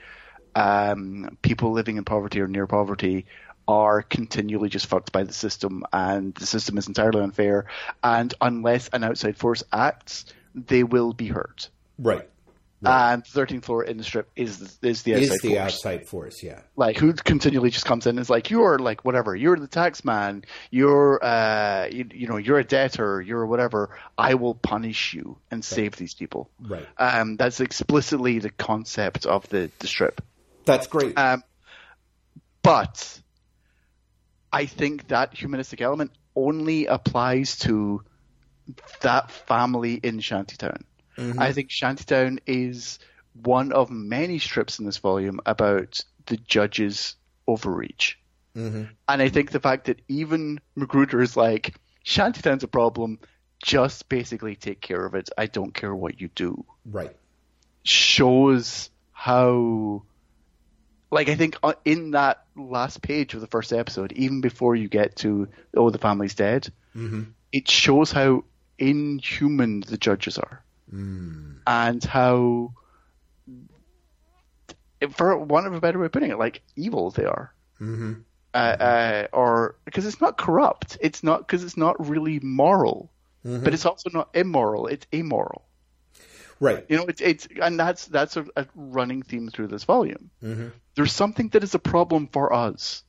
um, 0.55 1.37
people 1.41 1.71
living 1.71 1.97
in 1.97 2.03
poverty 2.03 2.41
or 2.41 2.47
near 2.47 2.67
poverty 2.67 3.25
are 3.67 4.01
continually 4.01 4.69
just 4.69 4.87
fucked 4.87 5.11
by 5.11 5.23
the 5.23 5.33
system, 5.33 5.83
and 5.93 6.33
the 6.35 6.45
system 6.45 6.77
is 6.77 6.87
entirely 6.87 7.21
unfair. 7.21 7.65
And 8.03 8.33
unless 8.41 8.89
an 8.89 9.03
outside 9.03 9.37
force 9.37 9.63
acts, 9.71 10.25
they 10.53 10.83
will 10.83 11.13
be 11.13 11.27
hurt. 11.27 11.69
Right. 11.97 12.29
And 12.83 13.23
the 13.23 13.41
13th 13.45 13.63
floor 13.65 13.83
in 13.83 13.97
the 13.97 14.03
strip 14.03 14.29
is 14.35 14.79
is 14.81 15.03
the 15.03 15.15
outside 15.15 15.23
Is 15.23 15.41
the 15.41 15.49
force. 15.49 15.59
outside 15.59 16.07
force, 16.07 16.43
yeah. 16.43 16.61
Like 16.75 16.97
who 16.97 17.13
continually 17.13 17.69
just 17.69 17.85
comes 17.85 18.07
in 18.07 18.11
and 18.11 18.19
is 18.19 18.29
like, 18.29 18.49
you're 18.49 18.79
like 18.79 19.05
whatever, 19.05 19.35
you're 19.35 19.57
the 19.57 19.67
tax 19.67 20.03
man, 20.03 20.43
you're 20.71 21.23
uh, 21.23 21.87
you, 21.91 22.07
you 22.11 22.27
know, 22.27 22.37
you're 22.37 22.57
a 22.57 22.63
debtor, 22.63 23.21
you're 23.21 23.45
whatever. 23.45 23.97
I 24.17 24.33
will 24.33 24.55
punish 24.55 25.13
you 25.13 25.37
and 25.51 25.63
save 25.63 25.95
these 25.95 26.13
people. 26.15 26.49
Right. 26.59 26.87
Um, 26.97 27.37
that's 27.37 27.59
explicitly 27.59 28.39
the 28.39 28.49
concept 28.49 29.25
of 29.25 29.47
the 29.49 29.69
the 29.79 29.87
strip. 29.87 30.21
That's 30.65 30.87
great. 30.87 31.17
Um, 31.17 31.43
but 32.63 33.19
I 34.51 34.65
think 34.65 35.07
that 35.09 35.33
humanistic 35.33 35.81
element 35.81 36.11
only 36.35 36.85
applies 36.85 37.57
to 37.59 38.03
that 39.01 39.31
family 39.31 39.95
in 39.95 40.19
Shantytown. 40.19 40.83
I 41.21 41.23
mm-hmm. 41.23 41.53
think 41.53 41.69
Shantytown 41.69 42.39
is 42.45 42.99
one 43.43 43.71
of 43.71 43.89
many 43.89 44.39
strips 44.39 44.79
in 44.79 44.85
this 44.85 44.97
volume 44.97 45.39
about 45.45 45.99
the 46.25 46.37
judge's 46.37 47.15
overreach. 47.47 48.19
Mm-hmm. 48.55 48.83
And 49.07 49.21
I 49.21 49.29
think 49.29 49.51
the 49.51 49.59
fact 49.59 49.85
that 49.85 50.01
even 50.07 50.59
McGruder 50.77 51.21
is 51.21 51.37
like, 51.37 51.75
Shantytown's 52.03 52.63
a 52.63 52.67
problem, 52.67 53.19
just 53.63 54.09
basically 54.09 54.55
take 54.55 54.81
care 54.81 55.05
of 55.05 55.15
it. 55.15 55.29
I 55.37 55.45
don't 55.45 55.73
care 55.73 55.93
what 55.93 56.19
you 56.19 56.29
do 56.33 56.65
right. 56.85 57.15
shows 57.83 58.89
how 59.11 60.03
like 61.11 61.29
I 61.29 61.35
think 61.35 61.57
uh, 61.61 61.73
in 61.85 62.11
that 62.11 62.43
last 62.55 63.01
page 63.01 63.33
of 63.33 63.41
the 63.41 63.47
first 63.47 63.73
episode, 63.73 64.13
even 64.13 64.41
before 64.41 64.75
you 64.75 64.87
get 64.87 65.17
to 65.17 65.49
oh 65.75 65.89
the 65.89 65.97
family's 65.97 66.35
dead, 66.35 66.71
mm-hmm. 66.95 67.23
it 67.51 67.69
shows 67.69 68.11
how 68.11 68.45
inhuman 68.79 69.81
the 69.81 69.97
judges 69.97 70.37
are, 70.37 70.63
and 70.91 72.03
how, 72.03 72.73
for 75.11 75.37
want 75.37 75.67
of 75.67 75.73
a 75.73 75.81
better 75.81 75.99
way 75.99 76.07
of 76.07 76.11
putting 76.11 76.31
it, 76.31 76.39
like 76.39 76.61
evil 76.75 77.11
they 77.11 77.25
are. 77.25 77.53
Mm-hmm. 77.79 78.13
Uh, 78.53 78.57
uh, 78.57 79.27
or 79.31 79.75
because 79.85 80.05
it's 80.05 80.19
not 80.19 80.37
corrupt, 80.37 80.97
it's 80.99 81.23
not 81.23 81.39
because 81.39 81.63
it's 81.63 81.77
not 81.77 82.05
really 82.05 82.39
moral, 82.41 83.09
but 83.43 83.73
it's 83.73 83.85
also 83.85 84.09
not 84.13 84.29
immoral. 84.33 84.87
It's 84.87 85.07
amoral. 85.13 85.63
Right. 86.59 86.85
You 86.89 86.97
know, 86.97 87.05
it's 87.05 87.21
it's 87.21 87.47
and 87.61 87.79
that's 87.79 88.05
that's 88.07 88.37
a, 88.37 88.45
a 88.55 88.67
running 88.75 89.23
theme 89.23 89.49
through 89.49 89.67
this 89.67 89.85
volume. 89.85 90.29
There's 90.95 91.13
something 91.13 91.47
that 91.49 91.63
is 91.63 91.73
a 91.73 91.79
problem 91.79 92.27
for 92.27 92.53
us, 92.53 93.03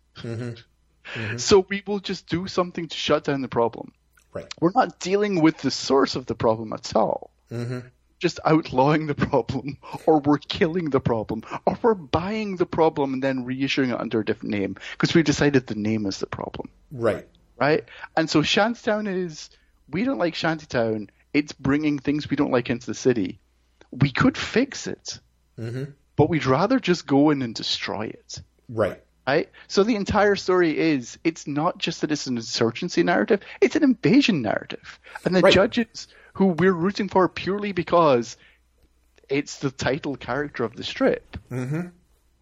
so 1.37 1.67
we 1.69 1.83
will 1.87 1.99
just 1.99 2.29
do 2.29 2.47
something 2.47 2.87
to 2.89 2.97
shut 2.97 3.25
down 3.25 3.43
the 3.43 3.49
problem. 3.49 3.93
Right. 4.33 4.47
We're 4.61 4.73
not 4.75 5.01
dealing 5.01 5.43
with 5.43 5.59
the 5.59 5.73
source 5.73 6.15
of 6.15 6.25
the 6.27 6.37
problem 6.37 6.73
at 6.73 6.95
all. 6.97 7.32
Mm-hmm. 7.51 7.81
Just 8.19 8.39
outlawing 8.47 9.07
the 9.09 9.15
problem, 9.17 9.79
or 10.07 10.21
we're 10.21 10.39
killing 10.39 10.91
the 10.91 11.01
problem, 11.01 11.43
or 11.67 11.77
we're 11.83 11.95
buying 11.95 12.57
the 12.57 12.67
problem 12.67 13.15
and 13.15 13.23
then 13.23 13.45
reissuing 13.45 13.93
it 13.93 14.01
under 14.01 14.21
a 14.21 14.25
different 14.25 14.53
name 14.53 14.77
because 14.93 15.13
we 15.15 15.23
decided 15.25 15.67
the 15.67 15.75
name 15.75 16.07
is 16.07 16.19
the 16.19 16.27
problem 16.27 16.69
Right. 16.93 17.27
right? 17.59 17.85
And 18.17 18.31
so 18.31 18.43
Shantytown 18.43 19.09
is 19.09 19.51
we 19.91 20.05
don't 20.05 20.19
like 20.19 20.35
Shantytown. 20.35 21.11
It's 21.35 21.53
bringing 21.53 21.99
things 21.99 22.31
we 22.31 22.37
don't 22.37 22.53
like 22.53 22.71
into 22.71 22.87
the 22.87 22.95
city. 22.95 23.41
We 23.91 24.11
could 24.13 24.39
fix 24.39 24.87
it, 24.87 25.19
mm-hmm. 25.59 25.85
but 26.15 26.31
we'd 26.31 26.47
rather 26.47 26.79
just 26.79 27.07
go 27.07 27.31
in 27.31 27.43
and 27.43 27.55
destroy 27.55 28.07
it, 28.07 28.41
Right. 28.69 29.03
right? 29.27 29.49
So 29.67 29.83
the 29.83 29.97
entire 29.97 30.37
story 30.37 30.79
is 30.79 31.19
it's 31.25 31.47
not 31.49 31.79
just 31.79 32.03
that 32.03 32.13
it's 32.13 32.27
an 32.29 32.37
insurgency 32.37 33.03
narrative; 33.03 33.41
it's 33.61 33.75
an 33.75 33.83
invasion 33.83 34.43
narrative, 34.43 35.01
and 35.25 35.35
the 35.35 35.41
Right. 35.41 35.53
judges 35.53 36.07
who 36.35 36.47
we're 36.47 36.73
rooting 36.73 37.09
for 37.09 37.29
purely 37.29 37.73
because 37.73 38.37
it's 39.29 39.59
the 39.59 39.71
title 39.71 40.17
character 40.17 40.65
of 40.65 40.77
the 40.77 40.85
strip. 40.85 41.37
Mm-hmm. 41.51 41.89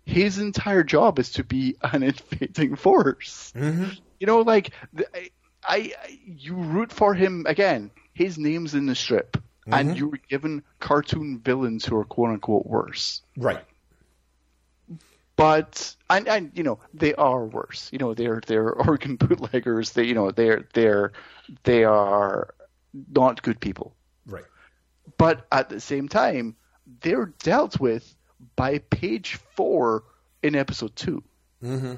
His 0.04 0.38
entire 0.38 0.82
job 0.82 1.18
is 1.18 1.32
to 1.32 1.44
be 1.44 1.76
an 1.82 2.02
invading 2.32 2.76
force. 2.76 3.52
Mm-hmm. 3.56 3.90
You 4.18 4.26
know, 4.26 4.40
like 4.40 4.72
I, 5.14 5.30
I, 5.64 5.92
you 6.24 6.54
root 6.54 6.92
for 6.92 7.14
him 7.14 7.46
again. 7.48 7.90
His 8.12 8.38
name's 8.38 8.74
in 8.74 8.86
the 8.86 8.94
strip, 8.94 9.32
mm-hmm. 9.32 9.74
and 9.74 9.96
you 9.96 10.08
were 10.08 10.20
given 10.28 10.62
cartoon 10.78 11.38
villains 11.38 11.84
who 11.84 11.96
are 11.96 12.04
quote 12.04 12.30
unquote 12.30 12.66
worse. 12.66 13.22
Right. 13.36 13.64
But 15.36 15.96
and 16.10 16.28
and 16.28 16.50
you 16.54 16.64
know 16.64 16.80
they 16.92 17.14
are 17.14 17.46
worse. 17.46 17.88
You 17.92 17.98
know 17.98 18.12
they're 18.12 18.42
they're 18.46 18.70
organ 18.88 19.16
bootleggers. 19.16 19.92
They 19.92 20.04
you 20.04 20.14
know 20.14 20.30
they're 20.32 20.66
they're 20.74 21.12
they 21.62 21.84
are 21.84 22.54
not 22.92 23.42
good 23.42 23.60
people. 23.60 23.94
Right. 24.26 24.44
But 25.18 25.46
at 25.50 25.68
the 25.68 25.80
same 25.80 26.08
time, 26.08 26.56
they're 27.00 27.32
dealt 27.42 27.80
with 27.80 28.14
by 28.56 28.78
page 28.78 29.36
four 29.54 30.04
in 30.42 30.54
episode 30.54 30.96
2 30.96 31.22
Mm-hmm. 31.62 31.94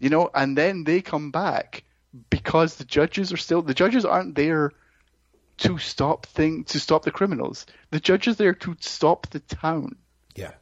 You 0.00 0.08
know, 0.08 0.30
and 0.34 0.58
then 0.58 0.84
they 0.84 1.00
come 1.00 1.30
back 1.30 1.84
because 2.28 2.76
the 2.76 2.84
judges 2.84 3.32
are 3.32 3.36
still 3.36 3.62
the 3.62 3.74
judges 3.74 4.04
aren't 4.04 4.34
there 4.34 4.72
to 5.58 5.78
stop 5.78 6.26
thing 6.26 6.64
to 6.64 6.80
stop 6.80 7.04
the 7.04 7.10
criminals. 7.10 7.66
The 7.90 8.00
judges 8.00 8.34
are 8.34 8.44
there 8.44 8.54
to 8.54 8.76
stop 8.80 9.28
the 9.28 9.40
town. 9.40 9.96
Yeah. 10.34 10.52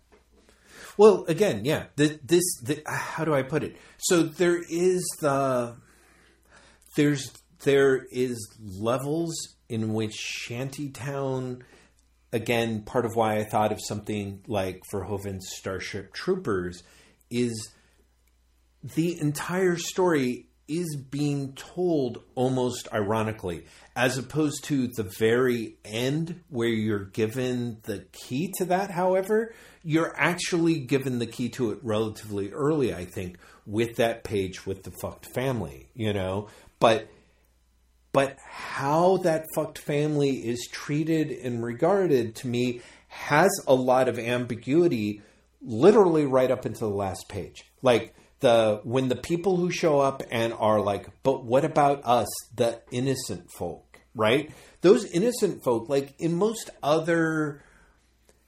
Well, 0.97 1.25
again, 1.29 1.65
yeah. 1.65 1.85
The, 1.95 2.19
this, 2.25 2.43
the, 2.63 2.83
how 2.85 3.25
do 3.25 3.33
I 3.33 3.43
put 3.43 3.63
it? 3.63 3.77
So 3.99 4.25
there 4.25 4.61
is 4.69 5.07
the 5.21 5.77
there's 6.97 7.33
there 7.63 8.07
is 8.11 8.37
levels 8.61 9.35
in 9.69 9.93
which 9.93 10.15
Shantytown. 10.15 11.63
Again, 12.33 12.83
part 12.83 13.07
of 13.07 13.17
why 13.17 13.37
I 13.37 13.45
thought 13.45 13.73
of 13.73 13.81
something 13.83 14.43
like 14.47 14.83
Verhoeven's 14.93 15.49
Starship 15.57 16.13
Troopers 16.13 16.83
is 17.31 17.71
the 18.83 19.19
entire 19.21 19.77
story 19.77 20.47
is 20.69 20.97
being 20.97 21.55
told 21.55 22.23
almost 22.35 22.89
ironically, 22.93 23.65
as 23.97 24.19
opposed 24.19 24.65
to 24.65 24.87
the 24.87 25.11
very 25.19 25.79
end 25.85 26.43
where 26.51 26.69
you're 26.69 27.07
given 27.07 27.79
the 27.85 28.05
key 28.13 28.53
to 28.59 28.67
that. 28.67 28.91
However, 28.91 29.55
you're 29.83 30.15
actually 30.15 30.81
given 30.81 31.19
the 31.19 31.27
key 31.27 31.49
to 31.49 31.71
it 31.71 31.79
relatively 31.83 32.53
early, 32.53 32.93
I 32.95 33.07
think, 33.07 33.39
with 33.65 33.97
that 33.97 34.25
page 34.25 34.67
with 34.67 34.83
the 34.83 34.93
fucked 35.01 35.27
family, 35.35 35.89
you 35.95 36.13
know? 36.13 36.49
But 36.79 37.09
but 38.13 38.37
how 38.47 39.19
that 39.19 39.47
fucked 39.55 39.79
family 39.79 40.47
is 40.47 40.69
treated 40.73 41.31
and 41.31 41.63
regarded 41.63 42.35
to 42.37 42.49
me 42.49 42.81
has 43.09 43.51
a 43.67 43.75
lot 43.75 44.09
of 44.09 44.19
ambiguity 44.19 45.23
literally 45.61 46.27
right 46.27 46.51
up 46.51 46.67
into 46.67 46.81
the 46.81 46.89
last 46.89 47.29
page. 47.29 47.65
Like 47.83 48.15
the 48.41 48.81
when 48.85 49.09
the 49.09 49.17
people 49.17 49.57
who 49.57 49.71
show 49.71 50.01
up 50.01 50.23
and 50.31 50.53
are 50.53 50.81
like 50.81 51.09
but 51.23 51.45
what 51.45 51.65
about 51.65 52.03
us 52.05 52.29
the 52.55 52.81
innocent 52.91 53.51
folk? 53.51 54.01
Right? 54.15 54.53
Those 54.81 55.05
innocent 55.05 55.63
folk, 55.63 55.89
like 55.89 56.15
in 56.19 56.35
most 56.35 56.71
other, 56.83 57.63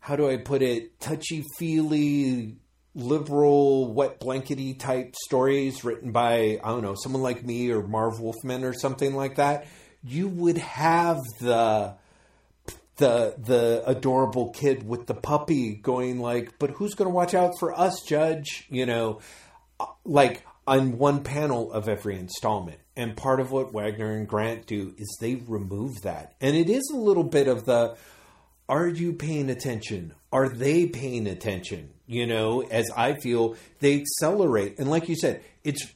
how 0.00 0.16
do 0.16 0.28
I 0.28 0.36
put 0.36 0.62
it, 0.62 0.98
touchy 1.00 1.44
feely, 1.58 2.56
liberal, 2.94 3.92
wet 3.92 4.18
blankety 4.20 4.74
type 4.74 5.14
stories 5.16 5.84
written 5.84 6.12
by, 6.12 6.58
I 6.62 6.68
don't 6.68 6.82
know, 6.82 6.96
someone 7.00 7.22
like 7.22 7.44
me 7.44 7.70
or 7.70 7.82
Marv 7.82 8.20
Wolfman 8.20 8.64
or 8.64 8.72
something 8.72 9.14
like 9.14 9.36
that, 9.36 9.66
you 10.02 10.28
would 10.28 10.58
have 10.58 11.18
the 11.40 11.94
the 12.96 13.34
the 13.38 13.82
adorable 13.86 14.50
kid 14.50 14.86
with 14.86 15.06
the 15.06 15.14
puppy 15.14 15.74
going 15.74 16.20
like, 16.20 16.58
"But 16.58 16.70
who's 16.70 16.94
going 16.94 17.08
to 17.08 17.14
watch 17.14 17.34
out 17.34 17.58
for 17.58 17.78
us, 17.78 18.02
Judge?" 18.06 18.66
You 18.68 18.86
know, 18.86 19.20
uh, 19.78 19.86
like 20.04 20.44
on 20.66 20.98
one 20.98 21.22
panel 21.22 21.72
of 21.72 21.88
every 21.88 22.16
installment. 22.18 22.78
And 22.96 23.16
part 23.16 23.40
of 23.40 23.50
what 23.50 23.72
Wagner 23.72 24.12
and 24.12 24.28
Grant 24.28 24.66
do 24.66 24.94
is 24.98 25.16
they 25.20 25.36
remove 25.36 26.02
that. 26.02 26.34
And 26.40 26.54
it 26.54 26.68
is 26.68 26.88
a 26.92 26.96
little 26.96 27.24
bit 27.24 27.48
of 27.48 27.64
the 27.64 27.96
are 28.68 28.86
you 28.86 29.12
paying 29.12 29.50
attention? 29.50 30.14
Are 30.32 30.48
they 30.48 30.86
paying 30.86 31.26
attention? 31.26 31.90
You 32.10 32.26
know, 32.26 32.62
as 32.62 32.90
I 32.96 33.14
feel 33.14 33.54
they 33.78 34.00
accelerate. 34.00 34.80
And 34.80 34.90
like 34.90 35.08
you 35.08 35.14
said, 35.14 35.44
it's 35.62 35.86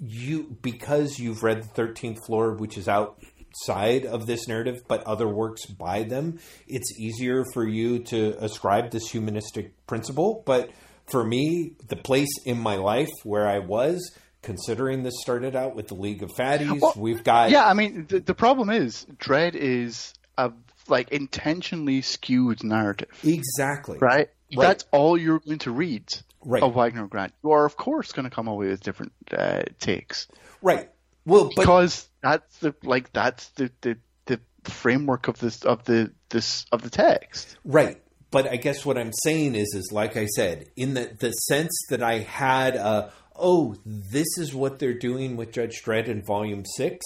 you 0.00 0.56
because 0.62 1.20
you've 1.20 1.44
read 1.44 1.62
the 1.62 1.80
13th 1.80 2.26
floor, 2.26 2.54
which 2.54 2.76
is 2.76 2.88
outside 2.88 4.04
of 4.04 4.26
this 4.26 4.48
narrative, 4.48 4.82
but 4.88 5.04
other 5.04 5.28
works 5.28 5.66
by 5.66 6.02
them, 6.02 6.40
it's 6.66 6.98
easier 6.98 7.44
for 7.54 7.64
you 7.64 8.00
to 8.00 8.36
ascribe 8.42 8.90
this 8.90 9.10
humanistic 9.10 9.86
principle. 9.86 10.42
But 10.44 10.70
for 11.08 11.22
me, 11.24 11.74
the 11.86 11.94
place 11.94 12.36
in 12.44 12.58
my 12.58 12.74
life 12.74 13.12
where 13.22 13.46
I 13.46 13.60
was, 13.60 14.12
considering 14.42 15.04
this 15.04 15.14
started 15.20 15.54
out 15.54 15.76
with 15.76 15.86
the 15.86 15.94
League 15.94 16.24
of 16.24 16.30
Fatties, 16.30 16.80
well, 16.80 16.94
we've 16.96 17.22
got. 17.22 17.50
Yeah, 17.50 17.68
I 17.68 17.74
mean, 17.74 18.06
the, 18.08 18.18
the 18.18 18.34
problem 18.34 18.70
is, 18.70 19.06
Dredd 19.18 19.54
is 19.54 20.14
a 20.36 20.50
like 20.88 21.10
intentionally 21.10 22.02
skewed 22.02 22.64
narrative. 22.64 23.08
Exactly. 23.22 23.98
Right? 24.00 24.30
Right? 24.54 24.66
That's 24.66 24.84
all 24.90 25.16
you're 25.16 25.40
going 25.40 25.58
to 25.60 25.70
read 25.70 26.14
right. 26.44 26.62
of 26.62 26.74
Wagner 26.74 27.06
Grant. 27.06 27.32
You 27.42 27.52
are, 27.52 27.64
of 27.64 27.76
course, 27.76 28.12
going 28.12 28.28
to 28.28 28.34
come 28.34 28.48
away 28.48 28.68
with 28.68 28.82
different 28.82 29.12
uh, 29.36 29.62
takes. 29.78 30.28
Right. 30.62 30.90
Well, 31.24 31.44
but... 31.44 31.56
because 31.56 32.08
that's 32.22 32.58
the 32.58 32.74
like 32.82 33.12
that's 33.12 33.48
the, 33.50 33.70
the 33.82 33.98
the 34.26 34.40
framework 34.64 35.28
of 35.28 35.38
this 35.38 35.62
of 35.64 35.84
the 35.84 36.12
this 36.28 36.64
of 36.72 36.82
the 36.82 36.90
text. 36.90 37.56
Right 37.64 38.00
but 38.30 38.48
I 38.48 38.56
guess 38.56 38.86
what 38.86 38.96
I'm 38.96 39.12
saying 39.24 39.54
is, 39.54 39.74
is 39.74 39.90
like 39.92 40.16
I 40.16 40.26
said, 40.26 40.70
in 40.76 40.94
the 40.94 41.16
the 41.18 41.32
sense 41.32 41.72
that 41.90 42.02
I 42.02 42.20
had, 42.20 42.76
a, 42.76 43.12
oh, 43.36 43.76
this 43.84 44.38
is 44.38 44.54
what 44.54 44.78
they're 44.78 44.98
doing 44.98 45.36
with 45.36 45.52
Judge 45.52 45.82
Dredd 45.84 46.08
in 46.08 46.22
Volume 46.22 46.64
Six. 46.64 47.04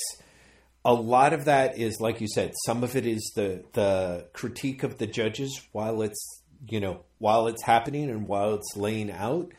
A 0.84 0.92
lot 0.92 1.32
of 1.32 1.46
that 1.46 1.78
is, 1.78 1.98
like 1.98 2.20
you 2.20 2.28
said, 2.28 2.52
some 2.66 2.84
of 2.84 2.94
it 2.94 3.06
is 3.06 3.32
the 3.34 3.64
the 3.72 4.28
critique 4.32 4.82
of 4.82 4.98
the 4.98 5.06
judges 5.06 5.66
while 5.72 6.02
it's 6.02 6.42
you 6.68 6.80
know 6.80 7.04
while 7.18 7.46
it's 7.46 7.62
happening 7.62 8.10
and 8.10 8.26
while 8.28 8.54
it's 8.54 8.76
laying 8.76 9.10
out. 9.10 9.52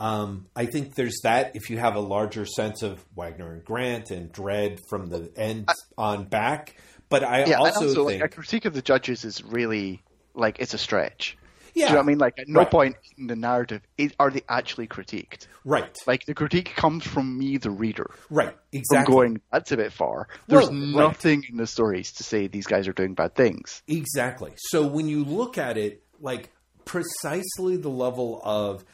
Um, 0.00 0.46
I 0.54 0.66
think 0.66 0.94
there's 0.94 1.18
that. 1.24 1.56
If 1.56 1.70
you 1.70 1.78
have 1.78 1.96
a 1.96 2.00
larger 2.00 2.46
sense 2.46 2.82
of 2.82 3.04
Wagner 3.16 3.52
and 3.52 3.64
Grant 3.64 4.12
and 4.12 4.32
Dredd 4.32 4.78
from 4.88 5.08
the 5.08 5.32
end 5.36 5.68
on 5.96 6.26
back, 6.26 6.76
but 7.08 7.24
I 7.24 7.46
yeah, 7.46 7.56
also, 7.56 7.88
also 7.88 8.06
think 8.06 8.22
like, 8.22 8.32
a 8.32 8.34
critique 8.34 8.64
of 8.64 8.74
the 8.74 8.82
judges 8.82 9.24
is 9.24 9.42
really 9.42 10.02
like 10.34 10.60
it's 10.60 10.74
a 10.74 10.78
stretch. 10.78 11.36
Yeah. 11.74 11.86
Do 11.86 11.90
you 11.90 11.94
know 11.94 12.00
what 12.00 12.02
I 12.02 12.06
mean? 12.06 12.18
Like, 12.18 12.38
at 12.38 12.48
no 12.48 12.60
right. 12.60 12.70
point 12.70 12.96
in 13.18 13.26
the 13.28 13.36
narrative 13.36 13.82
are 14.18 14.30
they 14.30 14.42
actually 14.48 14.88
critiqued. 14.88 15.46
Right. 15.64 15.96
Like, 16.06 16.24
the 16.26 16.34
critique 16.34 16.74
comes 16.74 17.04
from 17.04 17.38
me, 17.38 17.56
the 17.56 17.70
reader. 17.70 18.10
Right. 18.30 18.56
Exactly. 18.72 19.04
From 19.04 19.14
going, 19.14 19.40
that's 19.52 19.70
a 19.70 19.76
bit 19.76 19.92
far. 19.92 20.28
There's 20.48 20.64
well, 20.64 20.72
nothing 20.72 21.40
right. 21.40 21.50
in 21.50 21.56
the 21.56 21.66
stories 21.66 22.12
to 22.12 22.24
say 22.24 22.48
these 22.48 22.66
guys 22.66 22.88
are 22.88 22.92
doing 22.92 23.14
bad 23.14 23.34
things. 23.34 23.82
Exactly. 23.86 24.54
So 24.56 24.86
when 24.86 25.08
you 25.08 25.24
look 25.24 25.56
at 25.56 25.76
it, 25.76 26.02
like, 26.20 26.50
precisely 26.84 27.76
the 27.76 27.90
level 27.90 28.40
of 28.44 28.84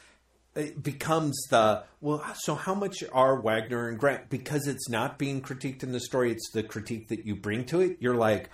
it 0.55 0.81
becomes 0.81 1.37
the 1.49 1.83
well 2.01 2.23
so 2.35 2.55
how 2.55 2.73
much 2.73 3.03
are 3.11 3.41
wagner 3.41 3.89
and 3.89 3.97
grant 3.97 4.29
because 4.29 4.67
it's 4.67 4.89
not 4.89 5.17
being 5.17 5.41
critiqued 5.41 5.83
in 5.83 5.91
the 5.91 5.99
story 5.99 6.31
it's 6.31 6.49
the 6.51 6.63
critique 6.63 7.09
that 7.09 7.25
you 7.25 7.35
bring 7.35 7.65
to 7.65 7.81
it 7.81 7.97
you're 7.99 8.15
like 8.15 8.49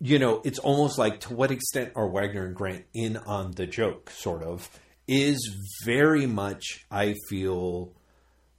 you 0.00 0.18
know, 0.18 0.40
it's 0.44 0.58
almost 0.58 0.98
like 0.98 1.20
to 1.20 1.34
what 1.34 1.50
extent 1.50 1.92
are 1.96 2.08
Wagner 2.08 2.46
and 2.46 2.54
Grant 2.54 2.84
in 2.94 3.16
on 3.16 3.52
the 3.52 3.66
joke, 3.66 4.10
sort 4.10 4.42
of, 4.42 4.70
is 5.06 5.38
very 5.84 6.26
much, 6.26 6.86
I 6.90 7.14
feel, 7.28 7.92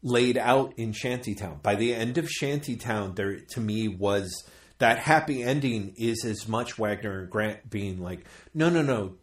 laid 0.03 0.37
out 0.37 0.73
in 0.77 0.91
Shantytown. 0.91 1.61
By 1.61 1.75
the 1.75 1.93
end 1.93 2.17
of 2.17 2.29
Shantytown, 2.29 3.15
there 3.15 3.39
to 3.51 3.61
me 3.61 3.87
was 3.87 4.43
that 4.79 4.99
happy 4.99 5.43
ending 5.43 5.93
is 5.97 6.25
as 6.25 6.47
much 6.47 6.77
Wagner 6.77 7.21
and 7.21 7.29
Grant 7.29 7.69
being 7.69 8.01
like, 8.01 8.25
no, 8.53 8.69
no, 8.69 8.81
no, 8.81 9.15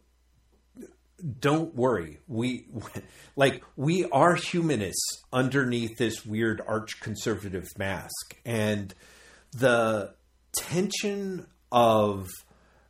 don't 1.39 1.75
worry. 1.75 2.19
We 2.27 2.67
like 3.35 3.63
we 3.75 4.05
are 4.05 4.35
humanists 4.35 5.23
underneath 5.33 5.97
this 5.97 6.25
weird 6.25 6.61
arch 6.65 6.99
conservative 6.99 7.67
mask, 7.77 8.37
and 8.45 8.93
the 9.51 10.13
tension 10.53 11.47
of 11.71 12.27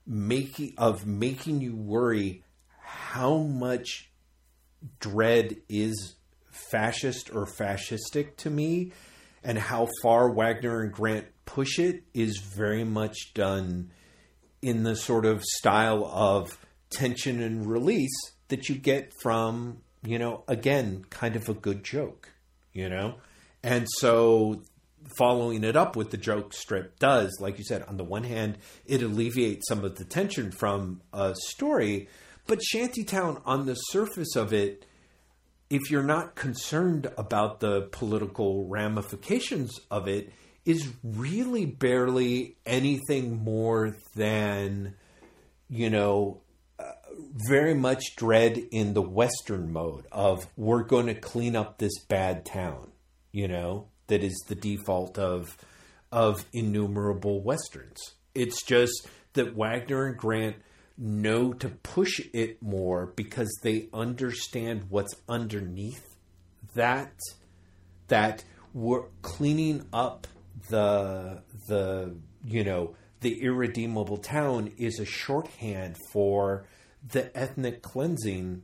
making 0.05 0.73
of 0.77 1.05
making 1.05 1.61
you 1.61 1.75
worry 1.75 2.43
how 2.81 3.37
much 3.37 4.11
Dredd 4.99 5.61
is 5.69 6.15
fascist 6.51 7.33
or 7.33 7.45
fascistic 7.45 8.35
to 8.37 8.49
me 8.49 8.91
and 9.43 9.57
how 9.57 9.87
far 10.01 10.29
Wagner 10.29 10.81
and 10.81 10.91
Grant 10.91 11.27
push 11.47 11.79
it 11.79 12.03
is 12.13 12.37
very 12.37 12.83
much 12.83 13.33
done 13.33 13.89
in 14.61 14.83
the 14.83 14.95
sort 14.95 15.25
of 15.25 15.43
style 15.43 16.05
of 16.05 16.63
tension 16.91 17.41
and 17.41 17.65
release 17.65 18.15
that 18.49 18.69
you 18.69 18.75
get 18.75 19.11
from, 19.21 19.79
you 20.03 20.19
know, 20.19 20.43
again, 20.47 21.03
kind 21.09 21.35
of 21.35 21.49
a 21.49 21.53
good 21.55 21.83
joke, 21.83 22.33
you 22.73 22.87
know? 22.87 23.15
And 23.63 23.87
so 23.97 24.61
following 25.17 25.63
it 25.63 25.75
up 25.75 25.95
with 25.95 26.11
the 26.11 26.17
joke 26.17 26.53
strip 26.53 26.99
does, 26.99 27.35
like 27.39 27.57
you 27.57 27.63
said, 27.63 27.81
on 27.83 27.97
the 27.97 28.03
one 28.03 28.23
hand, 28.23 28.57
it 28.85 29.01
alleviates 29.01 29.67
some 29.67 29.83
of 29.83 29.95
the 29.95 30.05
tension 30.05 30.51
from 30.51 31.01
a 31.13 31.33
story, 31.47 32.07
but 32.45 32.61
Shantytown, 32.61 33.41
on 33.45 33.65
the 33.65 33.75
surface 33.75 34.35
of 34.35 34.53
it, 34.53 34.85
if 35.69 35.91
you're 35.91 36.03
not 36.03 36.35
concerned 36.35 37.11
about 37.17 37.59
the 37.59 37.81
political 37.91 38.65
ramifications 38.67 39.77
of 39.91 40.07
it, 40.07 40.31
is 40.67 40.87
really 41.03 41.65
barely 41.65 42.57
anything 42.65 43.43
more 43.43 43.95
than, 44.15 44.95
you 45.69 45.89
know, 45.89 46.41
uh, 46.77 46.91
very 47.49 47.73
much 47.73 48.15
Dredd 48.17 48.67
in 48.71 48.93
the 48.93 49.01
Western 49.01 49.71
mode 49.71 50.05
of 50.11 50.47
we're 50.55 50.83
going 50.83 51.07
to 51.07 51.15
clean 51.15 51.55
up 51.55 51.77
this 51.77 51.97
bad 51.99 52.45
town, 52.45 52.91
you 53.31 53.47
know? 53.47 53.87
that 54.07 54.23
is 54.23 54.37
the 54.47 54.55
default 54.55 55.17
of 55.17 55.57
of 56.11 56.45
innumerable 56.53 57.41
westerns. 57.41 58.13
It's 58.33 58.63
just 58.63 59.07
that 59.33 59.55
Wagner 59.55 60.05
and 60.05 60.17
Grant 60.17 60.55
know 60.97 61.53
to 61.53 61.69
push 61.69 62.21
it 62.33 62.61
more 62.61 63.07
because 63.15 63.49
they 63.61 63.89
understand 63.93 64.85
what's 64.89 65.13
underneath 65.27 66.03
that 66.73 67.19
that 68.07 68.43
we're 68.73 69.07
cleaning 69.21 69.85
up 69.91 70.27
the 70.69 71.41
the 71.67 72.15
you 72.45 72.63
know 72.63 72.95
the 73.21 73.41
irredeemable 73.41 74.17
town 74.17 74.71
is 74.77 74.99
a 74.99 75.05
shorthand 75.05 75.97
for 76.11 76.65
the 77.07 77.35
ethnic 77.37 77.81
cleansing 77.81 78.63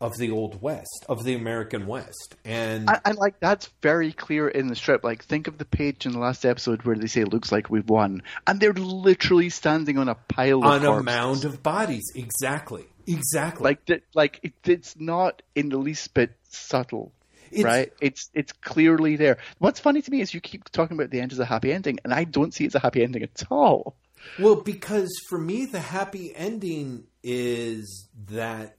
of 0.00 0.16
the 0.18 0.30
old 0.30 0.60
west 0.60 1.06
of 1.08 1.24
the 1.24 1.34
american 1.34 1.86
west. 1.86 2.36
And 2.44 2.90
I, 2.90 3.00
I, 3.04 3.10
like 3.12 3.40
that's 3.40 3.70
very 3.80 4.12
clear 4.12 4.46
in 4.46 4.66
the 4.68 4.76
strip. 4.76 5.02
Like 5.02 5.24
think 5.24 5.46
of 5.46 5.56
the 5.56 5.64
page 5.64 6.04
in 6.04 6.12
the 6.12 6.18
last 6.18 6.44
episode 6.44 6.82
where 6.82 6.96
they 6.96 7.06
say 7.06 7.22
it 7.22 7.32
looks 7.32 7.50
like 7.50 7.70
we've 7.70 7.88
won. 7.88 8.22
And 8.46 8.60
they're 8.60 8.74
literally 8.74 9.48
standing 9.48 9.96
on 9.96 10.08
a 10.08 10.14
pile 10.14 10.62
on 10.64 10.84
a 10.84 11.02
mound 11.02 11.46
of 11.46 11.62
bodies. 11.62 12.04
Exactly. 12.14 12.84
Exactly. 13.06 13.64
Like 13.64 14.02
like 14.14 14.40
it, 14.42 14.52
it's 14.64 14.98
not 14.98 15.40
in 15.54 15.70
the 15.70 15.78
least 15.78 16.12
bit 16.12 16.32
subtle 16.50 17.12
it's, 17.50 17.64
right? 17.64 17.92
It's 18.00 18.30
it's 18.34 18.52
clearly 18.52 19.16
there. 19.16 19.38
What's 19.58 19.80
funny 19.80 20.02
to 20.02 20.10
me 20.10 20.20
is 20.20 20.34
you 20.34 20.40
keep 20.40 20.68
talking 20.70 20.96
about 20.96 21.10
the 21.10 21.20
end 21.20 21.32
as 21.32 21.38
a 21.38 21.44
happy 21.44 21.72
ending 21.72 21.98
and 22.04 22.12
i 22.12 22.24
don't 22.24 22.52
see 22.52 22.64
it 22.64 22.68
as 22.68 22.74
a 22.74 22.80
happy 22.80 23.02
ending 23.02 23.22
at 23.22 23.42
all. 23.50 23.96
Well 24.38 24.56
because 24.56 25.10
for 25.28 25.38
me 25.38 25.66
the 25.66 25.80
happy 25.80 26.34
ending 26.34 27.04
is 27.22 28.08
that 28.28 28.78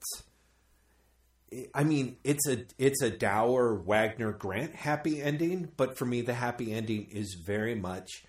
I 1.73 1.83
mean, 1.83 2.17
it's 2.23 2.47
a 2.47 2.65
it's 2.77 3.01
a 3.01 3.09
dour 3.09 3.75
Wagner 3.75 4.33
Grant 4.33 4.75
happy 4.75 5.21
ending, 5.21 5.71
but 5.77 5.97
for 5.97 6.05
me, 6.05 6.21
the 6.21 6.33
happy 6.33 6.73
ending 6.73 7.07
is 7.11 7.37
very 7.45 7.75
much 7.75 8.25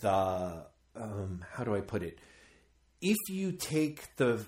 the 0.00 0.66
um, 0.94 1.44
how 1.52 1.64
do 1.64 1.74
I 1.74 1.80
put 1.80 2.02
it? 2.02 2.18
If 3.00 3.16
you 3.28 3.52
take 3.52 4.14
the 4.16 4.46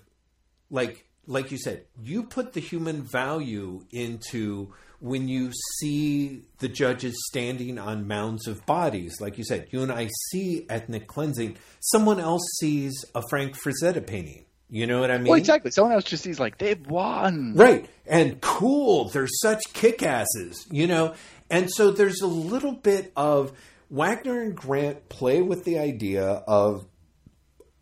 like 0.70 1.06
like 1.26 1.50
you 1.50 1.58
said, 1.58 1.84
you 2.00 2.22
put 2.24 2.52
the 2.52 2.60
human 2.60 3.02
value 3.02 3.84
into 3.90 4.74
when 5.04 5.28
you 5.28 5.52
see 5.78 6.40
the 6.60 6.68
judges 6.68 7.14
standing 7.28 7.78
on 7.78 8.08
mounds 8.08 8.48
of 8.48 8.64
bodies. 8.64 9.20
Like 9.20 9.36
you 9.36 9.44
said, 9.44 9.68
you 9.70 9.82
and 9.82 9.92
I 9.92 10.08
see 10.30 10.64
ethnic 10.70 11.08
cleansing. 11.08 11.58
Someone 11.80 12.18
else 12.18 12.42
sees 12.58 13.04
a 13.14 13.20
Frank 13.28 13.54
Frazetta 13.54 14.04
painting. 14.04 14.46
You 14.70 14.86
know 14.86 15.00
what 15.00 15.10
I 15.10 15.18
mean? 15.18 15.26
Well, 15.26 15.38
exactly. 15.38 15.70
Someone 15.72 15.92
else 15.92 16.04
just 16.04 16.22
sees 16.22 16.40
like 16.40 16.56
they've 16.56 16.80
won, 16.86 17.52
right? 17.54 17.86
And 18.06 18.40
cool, 18.40 19.10
they're 19.10 19.28
such 19.28 19.60
kickasses, 19.74 20.54
you 20.70 20.86
know. 20.86 21.14
And 21.50 21.70
so 21.70 21.90
there's 21.90 22.22
a 22.22 22.26
little 22.26 22.72
bit 22.72 23.12
of 23.14 23.52
Wagner 23.90 24.40
and 24.40 24.56
Grant 24.56 25.10
play 25.10 25.42
with 25.42 25.64
the 25.64 25.78
idea 25.78 26.24
of 26.24 26.86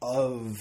of 0.03 0.59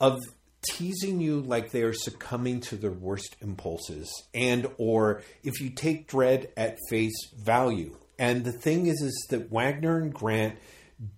of 0.00 0.18
teasing 0.62 1.20
you 1.20 1.40
like 1.40 1.70
they 1.70 1.82
are 1.82 1.92
succumbing 1.92 2.60
to 2.60 2.76
their 2.76 2.90
worst 2.90 3.36
impulses 3.40 4.10
and 4.34 4.68
or 4.78 5.22
if 5.42 5.60
you 5.60 5.70
take 5.70 6.08
Dredd 6.08 6.48
at 6.56 6.78
face 6.88 7.28
value. 7.36 7.96
And 8.18 8.44
the 8.44 8.52
thing 8.52 8.86
is 8.86 9.00
is 9.00 9.26
that 9.30 9.50
wagner 9.50 9.98
and 9.98 10.12
grant 10.12 10.58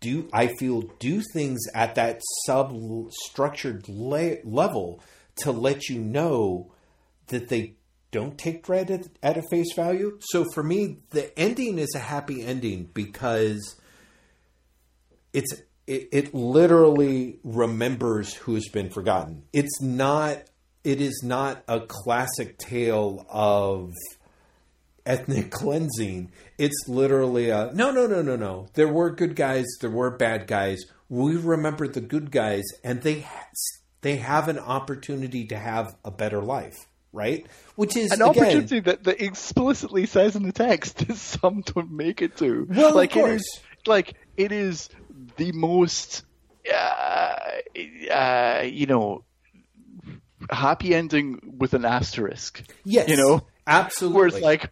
do 0.00 0.28
i 0.32 0.46
feel 0.46 0.82
do 1.00 1.20
things 1.32 1.60
at 1.74 1.96
that 1.96 2.20
sub 2.46 2.72
structured 3.10 3.88
la- 3.88 4.36
level 4.44 5.02
to 5.34 5.50
let 5.50 5.88
you 5.88 5.98
know 5.98 6.72
that 7.26 7.48
they 7.48 7.74
don't 8.12 8.38
take 8.38 8.64
Dredd 8.64 8.90
at, 8.90 9.08
at 9.22 9.38
a 9.38 9.42
face 9.50 9.72
value. 9.74 10.18
So 10.20 10.44
for 10.52 10.62
me 10.62 10.98
the 11.10 11.36
ending 11.36 11.78
is 11.78 11.94
a 11.96 11.98
happy 11.98 12.42
ending 12.42 12.90
because 12.94 13.76
it's 15.32 15.62
it, 15.86 16.08
it 16.12 16.34
literally 16.34 17.38
remembers 17.42 18.34
who's 18.34 18.68
been 18.68 18.90
forgotten. 18.90 19.44
It's 19.52 19.80
not. 19.80 20.42
It 20.84 21.00
is 21.00 21.22
not 21.24 21.62
a 21.68 21.80
classic 21.80 22.58
tale 22.58 23.24
of 23.28 23.92
ethnic 25.06 25.50
cleansing. 25.50 26.32
It's 26.58 26.88
literally 26.88 27.50
a 27.50 27.70
no, 27.74 27.90
no, 27.90 28.06
no, 28.06 28.22
no, 28.22 28.36
no. 28.36 28.68
There 28.74 28.88
were 28.88 29.10
good 29.10 29.36
guys. 29.36 29.66
There 29.80 29.90
were 29.90 30.10
bad 30.10 30.46
guys. 30.46 30.84
We 31.08 31.36
remember 31.36 31.88
the 31.88 32.00
good 32.00 32.30
guys, 32.30 32.64
and 32.82 33.02
they 33.02 33.26
they 34.00 34.16
have 34.16 34.48
an 34.48 34.58
opportunity 34.58 35.46
to 35.46 35.58
have 35.58 35.94
a 36.04 36.10
better 36.10 36.40
life, 36.40 36.76
right? 37.12 37.46
Which 37.76 37.96
is 37.96 38.12
an 38.12 38.22
again, 38.22 38.28
opportunity 38.28 38.80
that, 38.80 39.04
that 39.04 39.22
explicitly 39.22 40.06
says 40.06 40.36
in 40.36 40.42
the 40.42 40.52
text 40.52 40.98
that 41.06 41.16
some 41.16 41.62
don't 41.62 41.90
make 41.92 42.22
it 42.22 42.36
to. 42.38 42.66
Well, 42.68 42.94
like 42.94 43.14
of 43.16 43.22
course. 43.22 43.30
it 43.30 43.36
is 43.36 43.60
like 43.86 44.14
it 44.36 44.52
is 44.52 44.88
the 45.36 45.52
most, 45.52 46.24
uh, 46.72 47.36
uh, 48.10 48.62
you 48.64 48.86
know, 48.86 49.24
happy 50.50 50.94
ending 50.94 51.56
with 51.58 51.74
an 51.74 51.84
asterisk. 51.84 52.62
Yes, 52.84 53.08
you 53.08 53.16
know, 53.16 53.46
absolutely. 53.66 54.16
Where 54.16 54.26
it's 54.26 54.40
like 54.40 54.70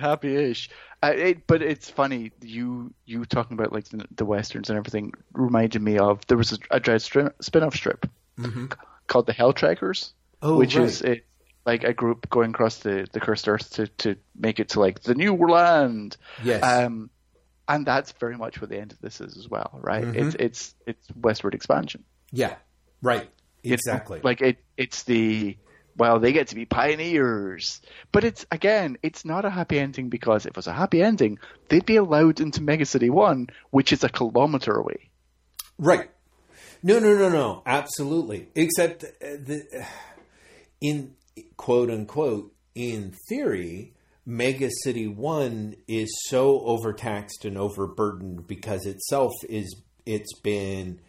happy-ish. 0.00 0.70
Uh, 1.00 1.12
it, 1.14 1.46
but 1.46 1.62
it's 1.62 1.88
funny 1.88 2.32
you 2.40 2.92
you 3.06 3.24
talking 3.24 3.56
about 3.56 3.72
like 3.72 3.84
the, 3.84 4.04
the, 4.16 4.24
westerns 4.24 4.68
and 4.68 4.76
everything 4.76 5.12
reminded 5.32 5.80
me 5.80 5.96
of 5.96 6.26
there 6.26 6.36
was 6.36 6.52
a, 6.52 6.58
a 6.72 6.80
Dredd 6.80 7.32
spin-off 7.40 7.76
strip 7.76 8.10
mm-hmm. 8.36 8.66
called 9.06 9.26
the 9.26 9.32
Hell-Trekkers, 9.32 10.12
oh, 10.42 10.56
which 10.56 10.74
right. 10.74 10.84
is 10.86 11.02
it, 11.02 11.24
like 11.64 11.84
a 11.84 11.92
group 11.92 12.28
going 12.30 12.50
across 12.50 12.78
the, 12.78 13.06
the 13.12 13.20
cursed 13.20 13.46
earth 13.46 13.70
to, 13.74 13.86
to 13.98 14.16
make 14.34 14.58
it 14.58 14.70
to 14.70 14.80
like 14.80 15.00
the 15.02 15.14
new 15.14 15.34
land. 15.34 16.16
Yes. 16.42 16.62
Um, 16.62 17.10
and 17.68 17.86
that's 17.86 18.12
very 18.12 18.36
much 18.36 18.60
what 18.60 18.70
the 18.70 18.78
end 18.78 18.92
of 18.92 19.00
this 19.00 19.20
is 19.20 19.36
as 19.36 19.48
well, 19.48 19.78
right? 19.82 20.04
Mm-hmm. 20.04 20.28
It's 20.28 20.36
it's 20.38 20.74
it's 20.86 21.08
westward 21.14 21.54
expansion. 21.54 22.04
Yeah, 22.32 22.54
right. 23.02 23.28
Exactly. 23.62 24.18
It's, 24.18 24.24
like 24.24 24.40
it, 24.40 24.58
it's 24.76 25.02
the 25.02 25.56
well, 25.96 26.20
they 26.20 26.32
get 26.32 26.48
to 26.48 26.54
be 26.54 26.64
pioneers, 26.64 27.80
but 28.12 28.24
it's 28.24 28.46
again, 28.50 28.98
it's 29.02 29.24
not 29.24 29.44
a 29.44 29.50
happy 29.50 29.78
ending 29.78 30.08
because 30.08 30.46
if 30.46 30.50
it 30.50 30.56
was 30.56 30.66
a 30.66 30.72
happy 30.72 31.02
ending, 31.02 31.38
they'd 31.68 31.84
be 31.84 31.96
allowed 31.96 32.40
into 32.40 32.62
Mega 32.62 32.86
City 32.86 33.10
One, 33.10 33.48
which 33.70 33.92
is 33.92 34.04
a 34.04 34.08
kilometer 34.08 34.72
away. 34.72 35.10
Right. 35.76 36.10
No, 36.82 36.98
no, 37.00 37.16
no, 37.16 37.28
no. 37.28 37.62
Absolutely. 37.66 38.48
Except 38.54 39.04
uh, 39.04 39.08
the 39.20 39.86
in 40.80 41.14
quote 41.56 41.90
unquote 41.90 42.54
in 42.74 43.12
theory 43.28 43.94
Mega 44.28 44.68
City 44.84 45.06
One 45.06 45.74
is 45.88 46.14
so 46.26 46.60
overtaxed 46.60 47.46
and 47.46 47.56
overburdened 47.56 48.46
because 48.46 48.84
itself 48.84 49.32
is 49.48 49.74
it's 50.04 50.38
been 50.40 51.00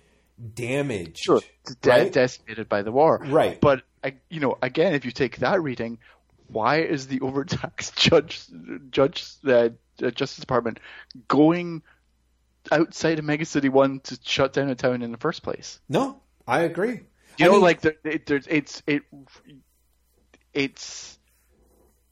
damaged, 0.53 1.17
sure, 1.17 1.41
de- 1.81 1.89
right? 1.89 2.13
decimated 2.13 2.69
by 2.69 2.81
the 2.81 2.93
war, 2.93 3.19
right? 3.25 3.59
But 3.59 3.83
you 4.29 4.39
know, 4.39 4.57
again, 4.61 4.93
if 4.93 5.03
you 5.03 5.11
take 5.11 5.39
that 5.39 5.61
reading, 5.61 5.99
why 6.47 6.77
is 6.77 7.07
the 7.07 7.19
overtaxed 7.21 7.97
judge 7.97 8.41
judge 8.89 9.25
uh, 9.45 9.67
Justice 9.97 10.37
Department 10.39 10.79
going 11.27 11.83
outside 12.71 13.19
of 13.19 13.25
Mega 13.25 13.43
City 13.43 13.67
One 13.67 13.99
to 13.99 14.17
shut 14.23 14.53
down 14.53 14.69
a 14.69 14.75
town 14.75 15.01
in 15.01 15.11
the 15.11 15.17
first 15.17 15.43
place? 15.43 15.81
No, 15.89 16.21
I 16.47 16.61
agree. 16.61 17.01
You 17.37 17.45
I 17.45 17.47
know, 17.47 17.51
mean, 17.55 17.61
like 17.63 17.81
there, 17.81 17.95
it, 18.05 18.25
there's 18.27 18.47
it's 18.47 18.81
it 18.87 19.03
it's 20.53 21.18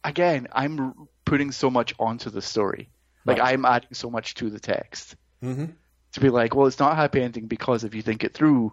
again, 0.07 0.47
I'm 0.51 0.93
putting 1.25 1.51
so 1.51 1.69
much 1.69 1.93
onto 1.99 2.29
the 2.29 2.41
story. 2.41 2.89
Like 3.25 3.39
Right. 3.39 3.53
I'm 3.53 3.65
adding 3.65 3.89
so 3.93 4.09
much 4.09 4.35
to 4.35 4.49
the 4.49 4.59
text 4.59 5.15
Mhm. 5.43 5.73
to 6.13 6.19
be 6.19 6.29
like, 6.29 6.55
well, 6.55 6.67
it's 6.67 6.79
not 6.79 6.93
a 6.93 6.95
happy 6.95 7.21
ending 7.21 7.47
because 7.47 7.84
if 7.84 7.93
you 7.93 8.01
think 8.01 8.23
it 8.23 8.34
through, 8.34 8.71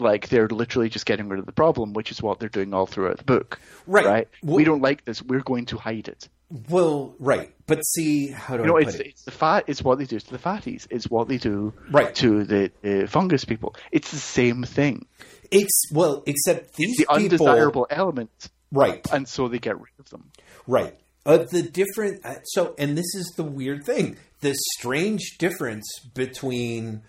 like 0.00 0.28
they're 0.28 0.48
literally 0.48 0.88
just 0.88 1.06
getting 1.06 1.28
rid 1.28 1.38
of 1.40 1.46
the 1.46 1.52
problem, 1.52 1.92
which 1.92 2.10
is 2.10 2.22
what 2.22 2.38
they're 2.40 2.48
doing 2.48 2.74
all 2.74 2.86
throughout 2.86 3.18
the 3.18 3.24
book. 3.24 3.60
Right. 3.86 4.04
Right. 4.06 4.28
Well- 4.42 4.56
we 4.56 4.64
don't 4.64 4.82
like 4.82 5.04
this. 5.04 5.22
We're 5.22 5.40
going 5.40 5.66
to 5.66 5.76
hide 5.78 6.08
it. 6.08 6.28
well, 6.70 7.14
right. 7.18 7.52
But 7.66 7.82
see, 7.84 8.28
how 8.30 8.56
do 8.56 8.62
You 8.62 8.68
know, 8.68 8.78
I 8.78 8.80
it's 8.80 8.92
put 8.96 9.00
it? 9.02 9.06
it's 9.08 9.22
the 9.24 9.30
fat. 9.30 9.64
It's 9.66 9.82
what 9.82 9.98
they 9.98 10.06
do 10.06 10.18
to 10.18 10.30
the 10.30 10.38
fatties. 10.38 10.86
It's 10.90 11.04
what 11.10 11.28
they 11.28 11.36
do 11.36 11.74
Right. 11.90 12.14
to 12.16 12.42
the, 12.44 12.72
the 12.80 13.06
fungus 13.06 13.44
people. 13.44 13.74
It's 13.92 14.10
the 14.10 14.16
same 14.16 14.62
thing. 14.64 15.04
It's 15.50 15.90
well, 15.92 16.22
except 16.26 16.74
these 16.76 16.96
The 16.96 17.02
people, 17.04 17.16
undesirable 17.16 17.86
element, 17.90 18.30
right? 18.72 19.06
and 19.12 19.28
so 19.28 19.48
they 19.48 19.58
get 19.58 19.76
rid 19.78 19.92
of 19.98 20.10
them. 20.10 20.30
Right. 20.66 20.98
Uh, 21.26 21.44
the 21.50 21.62
different 21.62 22.24
uh, 22.24 22.40
so, 22.44 22.74
and 22.78 22.96
this 22.96 23.14
is 23.14 23.32
the 23.36 23.44
weird 23.44 23.84
thing: 23.84 24.16
the 24.40 24.54
strange 24.78 25.36
difference 25.38 25.86
between 26.14 27.02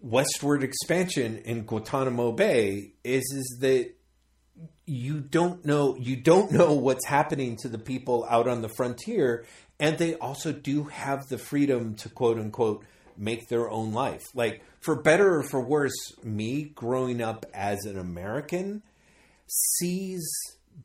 westward 0.00 0.62
expansion 0.62 1.42
and 1.46 1.66
Guantanamo 1.66 2.32
Bay 2.32 2.92
is 3.02 3.24
is 3.34 3.58
that 3.60 3.92
you 4.86 5.20
don't 5.20 5.64
know 5.64 5.96
you 5.96 6.16
don't 6.16 6.52
know 6.52 6.74
what's 6.74 7.06
happening 7.06 7.56
to 7.56 7.68
the 7.68 7.78
people 7.78 8.26
out 8.28 8.46
on 8.46 8.60
the 8.60 8.68
frontier, 8.68 9.46
and 9.80 9.96
they 9.96 10.14
also 10.16 10.52
do 10.52 10.84
have 10.84 11.28
the 11.28 11.38
freedom 11.38 11.94
to 11.96 12.08
quote 12.08 12.38
unquote 12.38 12.84
make 13.16 13.48
their 13.48 13.70
own 13.70 13.92
life. 13.92 14.22
Like 14.34 14.62
for 14.80 15.00
better 15.00 15.36
or 15.36 15.42
for 15.44 15.60
worse, 15.60 15.94
me 16.22 16.64
growing 16.74 17.22
up 17.22 17.46
as 17.54 17.84
an 17.86 17.98
American 17.98 18.82
sees 19.46 20.24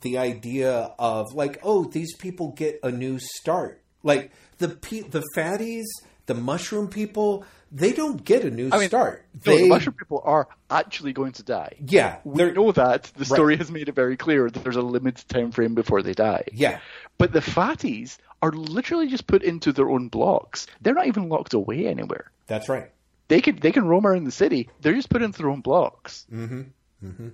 the 0.02 0.18
idea 0.18 0.94
of 0.98 1.34
like, 1.34 1.60
oh, 1.64 1.84
these 1.86 2.16
people 2.16 2.52
get 2.52 2.80
a 2.84 2.92
new 2.92 3.20
start. 3.20 3.82
Like 4.04 4.32
the 4.60 4.70
pe- 4.70 5.02
the 5.02 5.24
fatties, 5.36 5.86
the 6.26 6.34
mushroom 6.36 6.88
people, 6.88 7.44
they 7.72 7.92
don't 7.94 8.24
get 8.24 8.44
a 8.46 8.50
new 8.52 8.70
I 8.72 8.80
mean, 8.80 8.88
start. 8.88 9.26
No, 9.46 9.56
They, 9.56 9.64
the 9.64 9.68
mushroom 9.70 9.96
people 9.96 10.22
are 10.24 10.48
actually 10.70 11.14
going 11.14 11.34
to 11.34 11.44
die. 11.44 11.74
yeah, 11.86 12.18
We 12.24 12.52
know 12.52 12.72
that. 12.72 13.12
The 13.18 13.26
story 13.26 13.58
has 13.58 13.70
made 13.70 13.90
it 13.90 13.96
very 13.96 14.16
clear 14.18 14.50
that 14.50 14.64
there's 14.64 14.76
a 14.78 14.82
limited 14.82 15.28
time 15.28 15.52
frame 15.52 15.76
before 15.76 16.02
they 16.02 16.14
die. 16.14 16.46
yeah, 16.54 16.80
But 17.18 17.34
the 17.34 17.42
fatties 17.42 18.18
are 18.42 18.52
literally 18.52 19.08
just 19.08 19.28
put 19.28 19.44
into 19.44 19.72
their 19.74 19.90
own 19.90 20.08
blocks. 20.08 20.66
They're 20.82 20.94
not 20.94 21.08
even 21.08 21.28
locked 21.30 21.54
away 21.54 21.88
anywhere. 21.88 22.32
that's 22.48 22.70
right. 22.70 22.90
They 23.28 23.42
can 23.42 23.58
they 23.58 23.72
can 23.72 23.86
roam 23.86 24.08
around 24.08 24.24
the 24.24 24.32
city. 24.32 24.70
They're 24.82 24.96
just 24.96 25.10
put 25.10 25.22
into 25.22 25.38
their 25.40 25.50
own 25.52 25.62
blocks. 25.62 26.26
Mm-hmm. 26.34 26.62
Mm-hmm. 27.06 27.28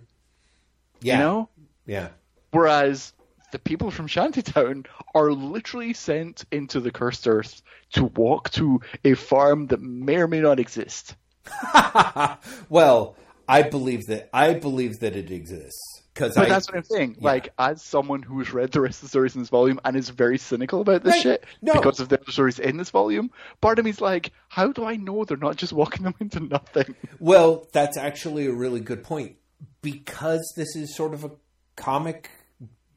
Yeah, 1.01 1.13
You 1.13 1.19
know? 1.23 1.49
yeah, 1.85 2.07
Whereas 2.51 3.13
the 3.51 3.59
people 3.59 3.91
from 3.91 4.07
Shantytown 4.07 4.85
are 5.13 5.31
literally 5.31 5.93
sent 5.93 6.45
into 6.51 6.79
the 6.79 6.91
cursed 6.91 7.27
earth 7.27 7.61
to 7.93 8.05
walk 8.05 8.49
to 8.51 8.81
a 9.03 9.13
farm 9.13 9.67
that 9.67 9.81
may 9.81 10.17
or 10.17 10.27
may 10.27 10.41
not 10.41 10.59
exist. 10.59 11.15
well, 12.69 13.15
I 13.47 13.61
believe 13.63 14.07
that 14.07 14.29
I 14.33 14.53
believe 14.55 14.99
that 15.01 15.15
it 15.15 15.29
exists 15.31 16.01
because 16.13 16.33
that's 16.33 16.67
what 16.67 16.77
I'm 16.77 16.83
saying. 16.85 17.17
yeah. 17.19 17.25
Like, 17.25 17.49
as 17.59 17.83
someone 17.83 18.23
who's 18.23 18.51
read 18.53 18.71
the 18.71 18.81
rest 18.81 18.97
of 18.99 19.01
the 19.03 19.09
stories 19.09 19.35
in 19.35 19.41
this 19.41 19.49
volume 19.49 19.79
and 19.85 19.95
is 19.95 20.09
very 20.09 20.37
cynical 20.37 20.81
about 20.81 21.03
this 21.03 21.13
Right. 21.15 21.21
shit 21.23 21.45
No. 21.61 21.73
because 21.73 21.99
of 21.99 22.09
the 22.09 22.19
other 22.19 22.31
stories 22.31 22.57
in 22.57 22.77
this 22.77 22.89
volume, 22.89 23.31
part 23.61 23.77
of 23.79 23.85
me's 23.85 24.01
like, 24.01 24.31
how 24.47 24.71
do 24.71 24.85
I 24.85 24.95
know 24.95 25.23
they're 25.25 25.37
not 25.37 25.57
just 25.57 25.73
walking 25.73 26.03
them 26.03 26.15
into 26.19 26.39
nothing? 26.39 26.95
Well, 27.19 27.67
that's 27.73 27.97
actually 27.97 28.47
a 28.47 28.53
really 28.53 28.79
good 28.79 29.03
point 29.03 29.35
because 29.81 30.51
this 30.57 30.75
is 30.75 30.95
sort 30.95 31.13
of 31.13 31.23
a 31.25 31.31
comic 31.75 32.29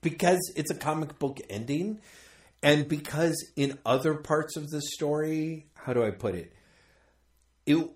because 0.01 0.39
it's 0.57 0.71
a 0.71 0.75
comic 0.75 1.19
book 1.19 1.41
ending 1.51 2.01
and 2.63 2.89
because 2.89 3.37
in 3.57 3.79
other 3.87 4.15
parts 4.15 4.57
of 4.57 4.69
the 4.71 4.81
story, 4.81 5.67
how 5.75 5.93
do 5.93 6.05
I 6.05 6.11
put 6.11 6.35
it? 6.35 6.53
It 7.67 7.91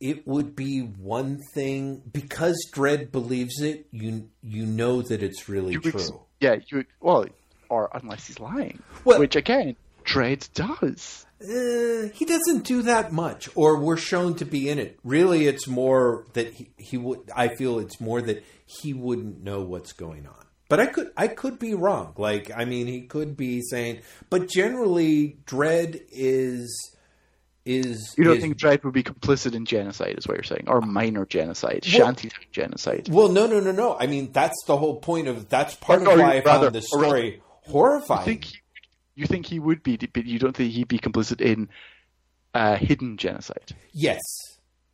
it 0.00 0.26
would 0.26 0.56
be 0.56 0.80
one 0.80 1.38
thing 1.54 2.02
because 2.12 2.56
Dredd 2.72 3.12
believes 3.12 3.60
it. 3.60 3.86
You 3.92 4.28
you 4.42 4.66
know 4.66 5.02
that 5.02 5.22
it's 5.22 5.48
really 5.48 5.72
You 5.74 5.80
true. 5.80 5.92
ex- 5.94 6.10
yeah, 6.40 6.56
you 6.70 6.84
well, 7.00 7.26
or 7.68 7.88
unless 7.94 8.26
he's 8.26 8.40
lying, 8.40 8.82
Well- 9.04 9.20
which 9.20 9.36
again, 9.36 9.76
Dredd 10.04 10.52
does. 10.54 11.26
Uh, 11.42 12.08
he 12.14 12.24
doesn't 12.24 12.64
do 12.64 12.82
that 12.82 13.12
much, 13.12 13.48
or 13.56 13.78
we're 13.80 13.96
shown 13.96 14.34
to 14.36 14.44
be 14.44 14.68
in 14.68 14.78
it. 14.78 14.98
Really, 15.02 15.46
it's 15.46 15.66
more 15.66 16.24
that 16.34 16.52
he, 16.54 16.70
he 16.76 16.96
would. 16.96 17.30
I 17.34 17.48
feel 17.48 17.78
it's 17.80 18.00
more 18.00 18.22
that 18.22 18.44
he 18.66 18.92
wouldn't 18.94 19.42
know 19.42 19.60
what's 19.62 19.92
going 19.92 20.26
on. 20.26 20.46
But 20.68 20.80
I 20.80 20.86
could 20.86 21.10
I 21.16 21.26
could 21.28 21.58
be 21.58 21.74
wrong. 21.74 22.14
Like 22.16 22.50
I 22.56 22.64
mean, 22.64 22.86
he 22.86 23.02
could 23.02 23.36
be 23.36 23.60
saying. 23.60 24.02
But 24.30 24.48
generally, 24.48 25.38
Dredd 25.44 26.00
is 26.12 26.96
is 27.64 28.14
You 28.16 28.24
don't 28.24 28.36
is- 28.36 28.42
think 28.42 28.56
Dredd 28.58 28.82
would 28.84 28.94
be 28.94 29.02
complicit 29.02 29.54
in 29.54 29.64
genocide, 29.66 30.16
is 30.18 30.26
what 30.26 30.34
you're 30.36 30.42
saying, 30.44 30.64
or 30.68 30.80
minor 30.80 31.24
genocide, 31.26 31.84
Well- 31.84 32.06
shantytown 32.06 32.44
genocide? 32.52 33.08
Well, 33.10 33.28
no, 33.28 33.46
no, 33.46 33.60
no, 33.60 33.70
no. 33.72 33.96
I 33.98 34.06
mean, 34.06 34.32
that's 34.32 34.56
the 34.66 34.76
whole 34.76 34.96
point 35.00 35.28
of. 35.28 35.48
That's 35.48 35.74
part 35.76 36.02
Or- 36.02 36.12
of 36.12 36.18
why 36.20 36.36
I 36.36 36.40
rather- 36.40 36.70
found 36.70 36.74
the 36.76 36.88
or 36.92 37.00
rather- 37.00 37.08
story 37.08 37.42
horrifying. 37.64 38.20
You 38.20 38.24
think 38.24 38.44
he, 38.44 38.56
you 39.14 39.26
think 39.26 39.46
he 39.46 39.58
would 39.58 39.82
be, 39.82 39.96
but 39.96 40.24
you 40.26 40.38
don't 40.38 40.56
think 40.56 40.72
he'd 40.72 40.88
be 40.88 40.98
complicit 40.98 41.40
in 41.40 41.68
uh, 42.54 42.76
hidden 42.76 43.16
genocide. 43.16 43.72
yes, 43.92 44.20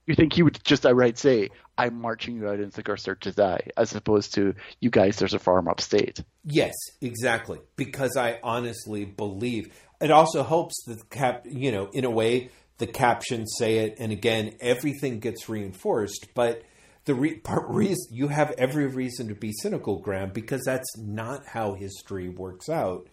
You 0.07 0.15
think 0.15 0.32
he 0.32 0.43
would 0.43 0.59
just 0.65 0.86
outright 0.86 1.19
say, 1.19 1.51
"I'm 1.77 2.01
marching 2.01 2.36
you 2.36 2.49
out 2.49 2.61
into 2.61 2.74
the 2.77 2.82
Gurster 2.82 3.19
to 3.20 3.32
die," 3.32 3.69
as 3.77 3.95
opposed 3.95 4.35
to 4.35 4.55
"You 4.81 4.90
guys, 4.90 5.16
there's 5.19 5.35
a 5.35 5.39
farm 5.39 5.69
upstate." 5.69 6.23
Yes, 6.45 6.74
exactly. 7.01 7.59
Because 7.77 8.16
I 8.16 8.39
honestly 8.43 9.05
believe 9.05 9.73
it 10.01 10.11
also 10.11 10.43
helps 10.45 10.77
the 10.86 11.01
cap. 11.11 11.45
You 11.47 11.73
know, 11.73 11.90
in 11.93 12.05
a 12.05 12.11
way, 12.11 12.51
the 12.78 12.86
captions 12.86 13.53
say 13.59 13.78
it, 13.78 13.97
and 13.99 14.12
again, 14.12 14.55
everything 14.61 15.19
gets 15.20 15.49
reinforced. 15.49 16.28
But 16.35 16.62
the 17.05 17.15
re- 17.15 17.39
part 17.40 17.69
reason 17.69 18.07
you 18.12 18.28
have 18.28 18.53
every 18.57 18.86
reason 18.86 19.28
to 19.28 19.35
be 19.35 19.53
cynical, 19.62 19.99
Graeme, 19.99 20.31
because 20.31 20.62
that's 20.65 20.97
not 20.97 21.45
how 21.47 21.74
history 21.74 22.28
works 22.28 22.69
out. 22.69 23.09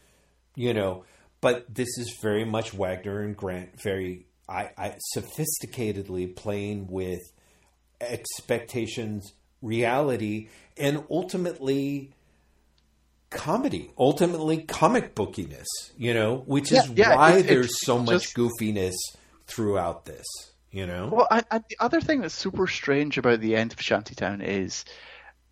You 0.56 0.74
know, 0.74 1.04
but 1.42 1.66
this 1.74 1.98
is 1.98 2.18
very 2.22 2.46
much 2.46 2.74
Wagner 2.74 3.22
and 3.22 3.36
Grant, 3.36 3.82
very 3.82 4.26
I, 4.48 4.72
I 4.78 4.96
sophisticatedly 5.16 6.36
playing 6.36 6.88
with 6.88 7.22
expectations, 8.00 9.34
reality, 9.62 10.50
and 10.78 11.04
ultimately 11.10 12.12
comedy, 13.30 13.92
ultimately 13.98 14.60
comic 14.64 15.16
bookiness, 15.16 15.66
you 15.98 16.14
know, 16.14 16.44
which 16.46 16.72
is 16.72 16.88
Yeah, 16.90 17.10
yeah, 17.10 17.16
why 17.16 17.42
there's 17.42 17.84
so 17.86 18.00
much 18.00 18.34
just- 18.34 18.36
goofiness 18.36 18.94
throughout 19.48 20.06
this, 20.06 20.26
you 20.72 20.86
know? 20.88 21.10
Well, 21.12 21.28
and, 21.30 21.46
and 21.52 21.64
the 21.70 21.78
other 21.80 22.02
thing 22.02 22.22
that's 22.22 22.34
super 22.34 22.68
strange 22.68 23.18
about 23.18 23.42
the 23.42 23.56
end 23.56 23.74
of 23.74 23.80
Shantytown 23.82 24.42
is 24.42 24.86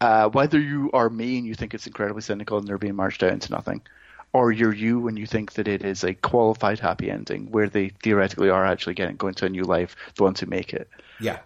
uh, 0.02 0.30
whether 0.30 0.60
you 0.60 0.90
are 0.94 1.10
me 1.10 1.38
and 1.38 1.46
you 1.48 1.56
think 1.56 1.74
it's 1.74 1.88
incredibly 1.88 2.22
cynical 2.22 2.58
and 2.58 2.68
they're 2.68 2.78
being 2.78 2.96
marched 2.96 3.24
out 3.24 3.32
into 3.32 3.52
nothing, 3.52 3.82
or 4.34 4.52
you're 4.52 4.74
you 4.74 5.00
when 5.00 5.16
you 5.16 5.26
think 5.28 5.54
that 5.54 5.68
it 5.68 5.84
is 5.86 6.04
a 6.04 6.14
qualified 6.16 6.80
happy 6.80 7.10
ending 7.10 7.52
where 7.52 7.70
they 7.70 7.90
theoretically 7.90 8.50
are 8.50 8.66
actually 8.66 8.96
getting 8.96 9.16
going 9.16 9.36
to 9.36 9.46
a 9.46 9.50
new 9.50 9.64
life, 9.64 9.96
the 10.18 10.24
ones 10.24 10.40
who 10.40 10.46
make 10.48 10.74
it. 10.74 10.90
yeah. 11.20 11.40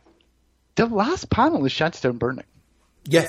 The 0.76 0.86
last 0.86 1.30
panel 1.32 1.66
is 1.66 1.72
Shantytown 1.72 2.18
burning, 2.20 2.46
Yes. 3.06 3.28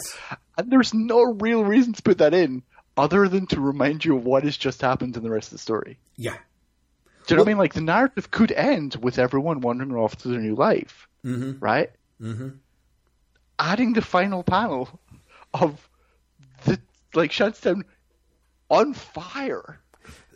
and 0.58 0.70
there's 0.70 0.92
no 0.92 1.22
real 1.22 1.64
reason 1.64 1.94
to 1.94 2.02
put 2.02 2.18
that 2.18 2.34
in 2.34 2.62
other 2.96 3.26
than 3.28 3.46
to 3.46 3.60
remind 3.60 4.04
you 4.04 4.16
of 4.16 4.24
what 4.24 4.44
has 4.44 4.56
just 4.56 4.82
happened 4.82 5.16
in 5.16 5.22
the 5.22 5.30
rest 5.30 5.48
of 5.48 5.52
the 5.52 5.58
story. 5.58 5.98
Yeah. 6.16 6.36
Do 7.26 7.34
you 7.34 7.36
know 7.36 7.42
what 7.42 7.48
I 7.48 7.52
mean? 7.52 7.58
Like 7.58 7.72
the 7.74 7.80
narrative 7.80 8.30
could 8.30 8.52
end 8.52 8.96
with 8.96 9.18
everyone 9.18 9.60
wandering 9.60 9.94
off 9.94 10.16
to 10.18 10.28
their 10.28 10.40
new 10.40 10.54
life, 10.54 11.08
Mm-hmm. 11.24 11.58
right? 11.58 11.90
Mm-hmm. 12.20 12.48
Adding 13.58 13.92
the 13.94 14.02
final 14.02 14.42
panel 14.42 14.88
of 15.54 15.88
the 16.64 16.78
like 17.14 17.32
Shantytown 17.32 17.84
on 18.70 18.94
fire. 18.94 19.80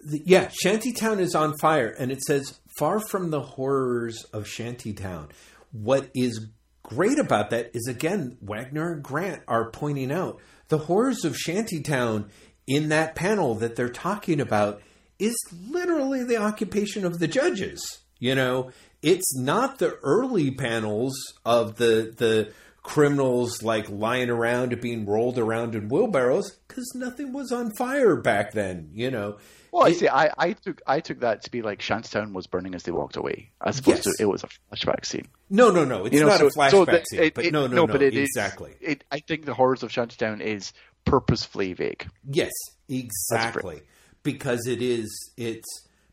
Yeah, 0.05 0.49
Shantytown 0.49 1.21
is 1.21 1.35
on 1.35 1.57
fire, 1.59 1.89
and 1.89 2.11
it 2.11 2.23
says, 2.23 2.59
far 2.79 3.01
from 3.01 3.31
the 3.31 3.41
horrors 3.41 4.25
of 4.33 4.47
Shantytown. 4.47 5.29
What 5.71 6.11
is 6.15 6.49
great 6.83 7.19
about 7.19 7.51
that 7.51 7.71
is, 7.75 7.87
again, 7.89 8.37
Wagner 8.41 8.93
and 8.95 9.03
Grant 9.03 9.43
are 9.47 9.71
pointing 9.71 10.11
out 10.11 10.41
the 10.69 10.79
horrors 10.79 11.25
of 11.25 11.37
Shantytown 11.37 12.31
in 12.67 12.89
that 12.89 13.15
panel 13.15 13.55
that 13.57 13.77
they're 13.77 13.89
talking 13.89 14.41
about 14.41 14.83
is 15.19 15.37
literally 15.69 16.25
the 16.25 16.37
occupation 16.37 17.05
of 17.05 17.19
the 17.19 17.29
judges. 17.29 18.01
You 18.19 18.35
know, 18.35 18.71
it's 19.03 19.37
not 19.37 19.79
the 19.79 19.97
early 20.03 20.51
panels 20.51 21.13
of 21.45 21.77
the 21.77 22.15
the 22.17 22.53
criminals 22.83 23.63
like 23.63 23.89
lying 23.89 24.29
around 24.31 24.73
and 24.73 24.83
being 24.83 25.07
rolled 25.07 25.39
around 25.39 25.75
in 25.75 25.89
wheelbarrows 25.89 26.51
because 26.69 26.93
nothing 26.95 27.33
was 27.33 27.53
on 27.53 27.71
fire 27.77 28.17
back 28.17 28.53
then. 28.53 28.91
You 28.93 29.11
know, 29.11 29.39
Well, 29.73 29.87
I 29.87 29.93
see. 29.93 30.09
I, 30.09 30.31
I 30.37 30.53
took 30.53 30.83
I 30.87 31.01
took 31.01 31.21
that 31.21 31.43
to 31.45 31.51
be 31.51 31.63
like 31.63 31.81
Shantytown 31.81 32.33
was 32.33 32.47
burning 32.47 32.75
as 32.75 32.83
they 32.83 32.93
walked 32.93 33.17
away, 33.17 33.51
as 33.65 33.79
opposed 33.79 34.05
Yes. 34.07 34.17
to 34.17 34.23
it 34.23 34.27
was 34.27 34.45
a 34.45 34.49
flashback 34.75 35.05
scene. 35.07 35.29
No, 35.49 35.71
no, 35.71 35.85
no. 35.85 36.07
It's 36.07 36.15
You 36.15 36.23
know, 36.23 36.29
not 36.29 36.39
so- 36.41 36.47
a 36.49 36.51
flashback 36.51 36.71
so 36.71 36.85
the- 36.85 37.05
scene. 37.09 37.21
it- 37.21 37.35
but 37.35 37.45
it- 37.45 37.53
no, 37.53 37.67
no, 37.67 37.75
no. 37.77 37.87
but 37.87 38.03
it 38.03 38.15
is- 38.15 38.29
exactly. 38.35 38.75
It, 38.81 39.05
I 39.13 39.21
think 39.21 39.45
the 39.45 39.55
horrors 39.55 39.83
of 39.83 39.93
Shantytown 39.93 40.41
is 40.41 40.73
purposefully 41.05 41.73
vague. 41.75 42.07
Yes, 42.29 42.51
exactly. 42.89 43.83
Because 44.23 44.67
it 44.67 44.83
is. 44.83 45.09
It's 45.37 45.69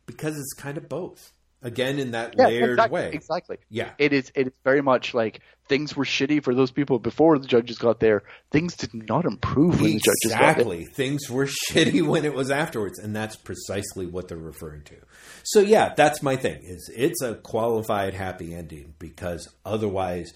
because 0.06 0.36
it's 0.36 0.52
kind 0.54 0.76
of 0.76 0.88
both. 0.88 1.32
Again, 1.62 1.98
in 1.98 2.12
that 2.12 2.38
layered 2.38 2.70
exactly, 2.70 2.94
way. 2.94 3.10
Exactly. 3.12 3.58
Yeah. 3.68 3.90
It 3.98 4.14
is. 4.14 4.32
It 4.34 4.46
is 4.46 4.52
very 4.64 4.80
much 4.80 5.12
like 5.12 5.40
things 5.68 5.94
were 5.94 6.04
shitty 6.04 6.42
for 6.42 6.54
those 6.54 6.70
people 6.70 6.98
before 6.98 7.38
the 7.38 7.46
judges 7.46 7.76
got 7.76 8.00
there. 8.00 8.22
Things 8.50 8.76
did 8.76 8.94
not 8.94 9.26
improve 9.26 9.80
when 9.80 9.92
the 9.92 9.98
judges 9.98 10.30
got 10.30 10.38
there. 10.38 10.50
Exactly. 10.50 10.84
Things 10.86 11.28
were 11.28 11.46
shitty 11.70 12.06
when 12.06 12.24
it 12.24 12.34
was 12.34 12.50
afterwards, 12.50 12.98
and 12.98 13.14
that's 13.14 13.36
precisely 13.36 14.06
what 14.06 14.28
they're 14.28 14.38
referring 14.38 14.82
to. 14.84 14.96
So 15.42 15.60
yeah, 15.60 15.92
that's 15.94 16.22
my 16.22 16.36
thing. 16.36 16.60
Is 16.62 16.90
it's 16.96 17.20
a 17.20 17.34
qualified 17.34 18.14
happy 18.14 18.54
ending 18.54 18.94
because 18.98 19.48
otherwise, 19.64 20.32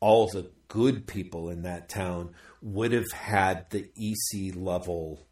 all 0.00 0.28
the 0.28 0.50
good 0.66 1.06
people 1.06 1.50
in 1.50 1.62
that 1.62 1.88
town 1.88 2.34
would 2.60 2.90
have 2.90 3.12
had 3.12 3.70
the 3.70 3.88
EC 3.96 4.56
level 4.56 5.26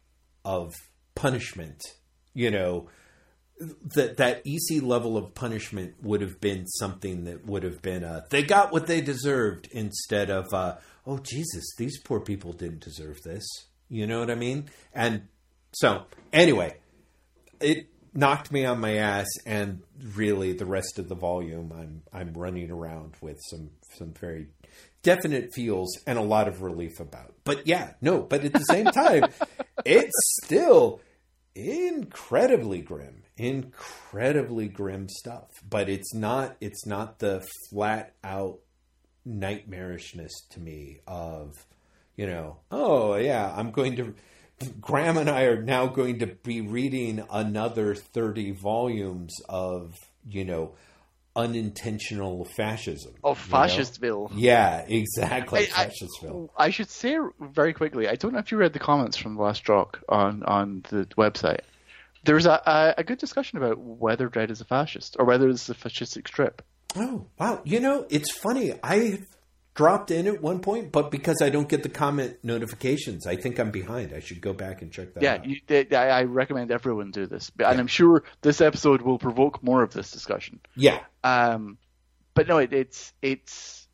of 0.45 0.73
punishment. 1.15 1.81
You 2.33 2.51
know, 2.51 2.87
that 3.59 4.17
that 4.17 4.41
EC 4.45 4.81
level 4.81 5.17
of 5.17 5.33
punishment 5.33 5.95
would 6.01 6.21
have 6.21 6.41
been 6.41 6.67
something 6.67 7.23
that 7.23 7.45
would 7.45 7.63
have 7.63 7.81
been 7.81 8.03
uh, 8.03 8.21
they 8.29 8.43
got 8.43 8.71
what 8.71 8.87
they 8.87 9.01
deserved 9.01 9.69
instead 9.71 10.29
of 10.29 10.53
uh, 10.53 10.75
oh 11.05 11.19
Jesus 11.19 11.63
these 11.77 11.99
poor 11.99 12.19
people 12.19 12.51
didn't 12.51 12.81
deserve 12.81 13.21
this. 13.23 13.45
You 13.87 14.07
know 14.07 14.19
what 14.19 14.31
I 14.31 14.35
mean? 14.35 14.69
And 14.93 15.27
so 15.71 16.05
anyway 16.33 16.75
it 17.61 17.87
knocked 18.13 18.51
me 18.51 18.65
on 18.65 18.79
my 18.79 18.95
ass 18.95 19.27
and 19.45 19.81
really 20.15 20.51
the 20.53 20.65
rest 20.65 20.99
of 20.99 21.07
the 21.07 21.15
volume 21.15 21.71
I'm 21.71 22.01
I'm 22.11 22.33
running 22.33 22.71
around 22.71 23.15
with 23.21 23.39
some 23.49 23.69
some 23.97 24.13
very 24.13 24.47
definite 25.01 25.53
feels 25.53 25.97
and 26.07 26.17
a 26.17 26.23
lot 26.23 26.49
of 26.49 26.61
relief 26.61 26.99
about. 26.99 27.35
But 27.45 27.67
yeah 27.67 27.93
no 28.01 28.19
but 28.19 28.43
at 28.43 28.51
the 28.51 28.59
same 28.59 28.87
time 28.87 29.31
it's 29.85 30.41
still 30.43 30.99
incredibly 31.55 32.81
grim 32.81 33.21
incredibly 33.37 34.67
grim 34.67 35.07
stuff 35.09 35.49
but 35.69 35.89
it's 35.89 36.13
not 36.13 36.55
it's 36.61 36.85
not 36.85 37.19
the 37.19 37.45
flat 37.69 38.13
out 38.23 38.59
nightmarishness 39.27 40.31
to 40.49 40.59
me 40.59 40.99
of 41.07 41.51
you 42.15 42.25
know 42.27 42.57
oh 42.71 43.15
yeah 43.15 43.53
i'm 43.57 43.71
going 43.71 43.95
to 43.95 44.13
Graeme 44.79 45.17
and 45.17 45.29
i 45.29 45.43
are 45.43 45.61
now 45.61 45.85
going 45.87 46.19
to 46.19 46.27
be 46.27 46.61
reading 46.61 47.23
another 47.29 47.93
30 47.93 48.51
volumes 48.51 49.35
of 49.49 49.95
you 50.29 50.45
know 50.45 50.75
unintentional 51.35 52.45
fascism 52.55 53.13
Of 53.23 53.45
you 53.47 53.51
know? 53.51 53.57
Fascistville. 53.59 54.31
yeah 54.33 54.85
exactly 54.87 55.67
I- 55.75 55.81
I- 55.83 55.85
fascistville 55.87 56.49
I 56.57 56.69
should 56.69 56.89
say 56.89 57.17
very 57.41 57.73
quickly. 57.73 58.07
I 58.07 58.15
don't 58.15 58.31
know 58.31 58.39
if 58.39 58.51
you 58.51 58.57
read 58.57 58.71
the 58.71 58.79
comments 58.79 59.17
from 59.17 59.35
the 59.35 59.41
last 59.41 59.65
Drokk 59.65 59.99
on 60.07 60.43
on 60.43 60.85
the 60.89 61.05
website. 61.17 61.59
There's 62.25 62.45
a, 62.45 62.61
a 62.65 62.95
a 62.97 63.03
good 63.03 63.19
discussion 63.19 63.57
about 63.57 63.77
whether 63.79 64.29
Dredd 64.29 64.49
is 64.51 64.61
a 64.61 64.65
fascist 64.65 65.15
or 65.19 65.25
whether 65.25 65.47
it's 65.49 65.69
a 65.69 65.75
fascistic 65.75 66.27
strip. 66.27 66.61
Oh, 66.95 67.27
wow. 67.39 67.61
You 67.65 67.79
know, 67.79 68.05
it's 68.09 68.31
funny. 68.31 68.73
I 68.83 69.19
dropped 69.73 70.09
in 70.11 70.27
at 70.27 70.41
one 70.41 70.59
point, 70.61 70.91
but 70.93 71.11
because 71.11 71.41
I 71.41 71.49
don't 71.49 71.67
get 71.67 71.83
the 71.83 71.89
comment 71.89 72.37
notifications, 72.43 73.27
I 73.27 73.35
think 73.35 73.59
I'm 73.59 73.71
behind. 73.71 74.13
I 74.13 74.21
should 74.21 74.39
go 74.39 74.53
back 74.53 74.81
and 74.81 74.91
check 74.91 75.13
that 75.13 75.21
Yeah, 75.23 75.33
out. 75.33 75.45
you, 75.45 75.57
I, 75.91 76.09
I 76.09 76.23
recommend 76.23 76.71
everyone 76.71 77.11
do 77.11 77.25
this, 77.27 77.51
and 77.59 77.79
I'm 77.79 77.87
sure 77.87 78.23
this 78.41 78.61
episode 78.61 79.01
will 79.01 79.19
provoke 79.19 79.61
more 79.61 79.83
of 79.83 79.91
this 79.93 80.11
discussion. 80.11 80.61
yeah. 80.75 80.99
Um, 81.23 81.77
but 82.33 82.47
no, 82.47 82.57
it, 82.59 82.71
it's 82.73 83.13
it's 83.21 83.87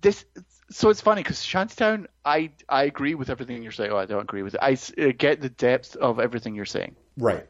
this. 0.00 0.24
So 0.70 0.90
it's 0.90 1.00
funny 1.00 1.22
because 1.22 1.44
Shantytown, 1.44 2.06
I 2.24 2.52
I 2.68 2.84
agree 2.84 3.14
with 3.14 3.30
everything 3.30 3.62
you're 3.62 3.72
saying. 3.72 3.90
Oh, 3.92 3.96
I 3.98 4.06
don't 4.06 4.22
agree 4.22 4.42
with 4.42 4.54
it. 4.54 4.60
I 4.62 4.72
uh, 5.00 5.12
get 5.16 5.40
the 5.40 5.48
depth 5.48 5.94
of 5.96 6.18
everything 6.18 6.54
you're 6.56 6.64
saying, 6.64 6.96
Right. 7.16 7.46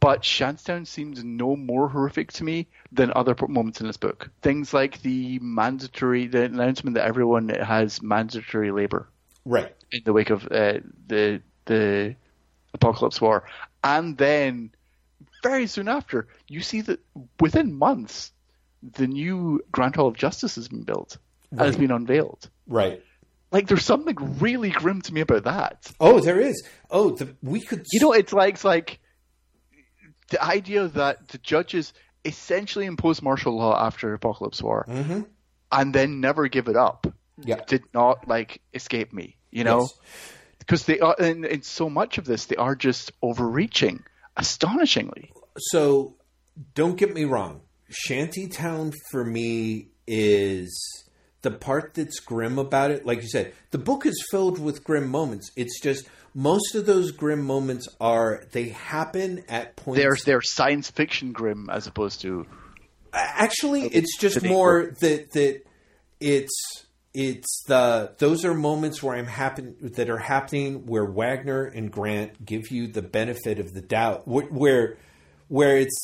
but 0.00 0.22
Shantytown 0.22 0.86
seems 0.86 1.22
no 1.24 1.56
more 1.56 1.88
horrific 1.88 2.32
to 2.32 2.44
me 2.44 2.66
than 2.92 3.12
other 3.14 3.34
moments 3.48 3.80
in 3.80 3.86
this 3.86 3.96
book. 3.96 4.30
Things 4.42 4.74
like 4.74 5.00
the 5.02 5.38
mandatory, 5.40 6.26
the 6.26 6.42
announcement 6.44 6.94
that 6.94 7.06
everyone 7.06 7.48
has 7.48 8.02
mandatory 8.02 8.70
labor, 8.70 9.08
right, 9.44 9.74
in 9.92 10.02
the 10.04 10.12
wake 10.12 10.30
of 10.30 10.44
uh, 10.46 10.80
the 11.06 11.40
the 11.66 12.14
apocalypse 12.74 13.20
war, 13.20 13.44
and 13.82 14.18
then 14.18 14.70
very 15.42 15.66
soon 15.66 15.88
after, 15.88 16.26
you 16.48 16.60
see 16.60 16.80
that 16.82 17.00
within 17.40 17.72
months, 17.72 18.32
the 18.82 19.06
new 19.06 19.64
Grand 19.70 19.94
Hall 19.96 20.08
of 20.08 20.16
Justice 20.16 20.56
has 20.56 20.68
been 20.68 20.82
built 20.82 21.18
right. 21.52 21.66
has 21.66 21.76
been 21.76 21.90
unveiled. 21.90 22.48
Right. 22.66 23.02
Like 23.52 23.68
there's 23.68 23.84
something 23.84 24.16
really 24.38 24.70
grim 24.70 25.02
to 25.02 25.14
me 25.14 25.20
about 25.20 25.44
that. 25.44 25.90
Oh, 26.00 26.20
there 26.20 26.40
is. 26.40 26.62
Oh, 26.90 27.10
the, 27.10 27.36
we 27.42 27.60
could. 27.60 27.84
You 27.92 28.00
know, 28.00 28.12
it's 28.12 28.32
like 28.32 28.54
it's 28.54 28.64
like 28.64 28.98
the 30.30 30.42
idea 30.42 30.88
that 30.88 31.28
the 31.28 31.38
judges 31.38 31.92
essentially 32.24 32.86
impose 32.86 33.22
martial 33.22 33.56
law 33.56 33.86
after 33.86 34.12
Apocalypse 34.12 34.60
War 34.60 34.84
mm-hmm. 34.88 35.22
and 35.70 35.94
then 35.94 36.20
never 36.20 36.48
give 36.48 36.68
it 36.68 36.76
up. 36.76 37.06
Yeah. 37.38 37.60
Did 37.66 37.84
not 37.94 38.26
like 38.26 38.60
escape 38.74 39.12
me. 39.12 39.36
You 39.50 39.64
know, 39.64 39.88
because 40.58 40.86
yes. 40.86 40.86
they 40.86 41.00
are, 41.00 41.14
in, 41.18 41.44
and 41.46 41.64
so 41.64 41.88
much 41.88 42.18
of 42.18 42.26
this 42.26 42.46
they 42.46 42.56
are 42.56 42.74
just 42.74 43.12
overreaching 43.22 44.04
astonishingly. 44.36 45.32
So, 45.58 46.16
don't 46.74 46.96
get 46.96 47.14
me 47.14 47.24
wrong. 47.24 47.62
Shantytown 47.88 48.92
for 49.10 49.24
me 49.24 49.88
is 50.06 51.05
the 51.46 51.52
part 51.52 51.94
that's 51.94 52.18
grim 52.18 52.58
about 52.58 52.90
it. 52.90 53.06
Like 53.06 53.22
you 53.22 53.28
said, 53.28 53.52
the 53.70 53.78
book 53.78 54.04
is 54.04 54.26
filled 54.32 54.58
with 54.58 54.82
grim 54.82 55.08
moments. 55.08 55.52
It's 55.54 55.80
just 55.80 56.08
most 56.34 56.74
of 56.74 56.86
those 56.86 57.12
grim 57.12 57.40
moments 57.40 57.86
are 58.00 58.42
they 58.50 58.70
happen 58.70 59.44
at 59.48 59.76
points. 59.76 60.00
They're 60.00 60.16
they're 60.24 60.42
science 60.42 60.90
fiction 60.90 61.30
grim 61.30 61.70
as 61.70 61.86
opposed 61.86 62.22
to. 62.22 62.46
Actually, 63.12 63.82
it's 63.82 64.18
just 64.18 64.42
more 64.42 64.92
that 64.98 65.30
that 65.34 65.62
it's 66.18 66.86
it's 67.14 67.62
the 67.68 68.12
those 68.18 68.44
are 68.44 68.52
moments 68.52 69.00
where 69.04 69.16
I'm 69.16 69.26
happen 69.26 69.76
that 69.80 70.10
are 70.10 70.18
happening 70.18 70.84
where 70.86 71.04
Wagner 71.04 71.62
and 71.62 71.92
Grant 71.92 72.44
give 72.44 72.72
you 72.72 72.88
the 72.88 73.02
benefit 73.02 73.60
of 73.60 73.72
the 73.72 73.82
doubt 73.82 74.26
where 74.26 74.96
where 75.46 75.76
it's 75.76 75.96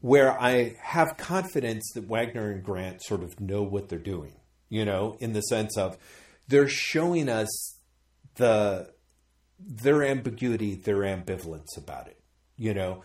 where 0.00 0.40
I 0.40 0.76
have 0.80 1.18
confidence 1.18 1.92
that 1.94 2.04
Wagner 2.08 2.50
and 2.50 2.64
Grant 2.64 3.02
sort 3.02 3.22
of 3.22 3.38
know 3.38 3.62
what 3.62 3.90
they're 3.90 3.98
doing, 3.98 4.32
you 4.70 4.86
know, 4.86 5.16
in 5.20 5.34
the 5.34 5.42
sense 5.42 5.76
of 5.76 5.98
they're 6.48 6.68
showing 6.68 7.28
us 7.28 7.76
the 8.36 8.90
their 9.58 10.02
ambiguity, 10.02 10.74
their 10.74 11.00
ambivalence 11.00 11.76
about 11.76 12.06
it, 12.06 12.18
you 12.56 12.72
know. 12.72 13.02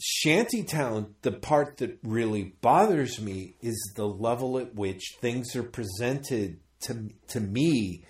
Shantytown, 0.00 1.14
the 1.22 1.32
part 1.32 1.78
that 1.78 1.98
really 2.02 2.54
bothers 2.60 3.20
me 3.20 3.56
is 3.60 3.92
the 3.94 4.06
level 4.06 4.58
at 4.58 4.74
which 4.74 5.16
things 5.20 5.54
are 5.56 5.62
presented 5.62 6.60
to 6.82 7.10
to 7.28 7.40
me. 7.40 8.04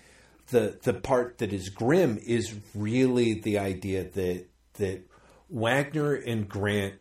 The 0.47 0.79
the 0.83 0.93
part 0.93 1.39
that 1.39 1.51
is 1.51 1.69
grim 1.69 2.19
is 2.25 2.53
really 2.75 3.39
the 3.39 3.57
idea 3.57 4.03
that 4.03 4.45
that 4.73 5.09
Wagner 5.49 6.13
and 6.13 6.47
Grant 6.47 6.95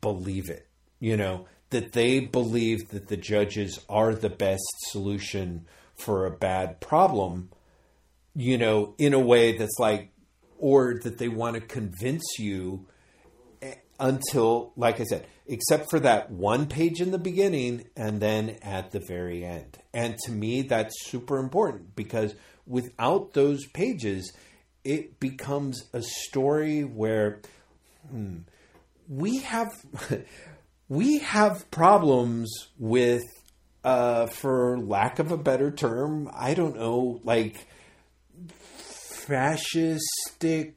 believe 0.00 0.48
it. 0.48 0.68
You 1.00 1.16
know, 1.16 1.46
that 1.70 1.92
they 1.92 2.20
believe 2.20 2.88
that 2.90 3.08
the 3.08 3.16
judges 3.16 3.78
are 3.88 4.14
the 4.14 4.30
best 4.30 4.64
solution 4.90 5.66
for 5.96 6.26
a 6.26 6.30
bad 6.30 6.80
problem, 6.80 7.50
you 8.34 8.58
know, 8.58 8.94
in 8.98 9.14
a 9.14 9.18
way 9.18 9.56
that's 9.56 9.78
like, 9.78 10.10
or 10.58 11.00
that 11.02 11.18
they 11.18 11.28
want 11.28 11.54
to 11.54 11.60
convince 11.60 12.38
you 12.38 12.86
eh, 13.62 13.74
until, 13.98 14.72
like 14.76 15.00
I 15.00 15.04
said, 15.04 15.26
except 15.46 15.90
for 15.90 16.00
that 16.00 16.30
one 16.30 16.66
page 16.66 17.00
in 17.00 17.10
the 17.10 17.18
beginning 17.18 17.86
and 17.96 18.20
then 18.20 18.56
at 18.62 18.92
the 18.92 19.00
very 19.00 19.44
end. 19.44 19.78
And 19.92 20.16
to 20.24 20.32
me, 20.32 20.62
that's 20.62 20.94
super 21.04 21.38
important 21.38 21.94
because 21.94 22.34
without 22.66 23.34
those 23.34 23.66
pages, 23.66 24.32
it 24.84 25.20
becomes 25.20 25.84
a 25.92 26.02
story 26.02 26.82
where 26.82 27.40
hmm, 28.10 28.38
we 29.08 29.38
have 29.40 29.72
we 30.88 31.18
have 31.18 31.70
problems 31.70 32.68
with 32.78 33.22
uh, 33.82 34.26
for 34.26 34.78
lack 34.78 35.18
of 35.18 35.32
a 35.32 35.36
better 35.36 35.70
term, 35.70 36.30
I 36.32 36.54
don't 36.54 36.76
know, 36.76 37.20
like 37.24 37.66
fascistic 39.26 40.74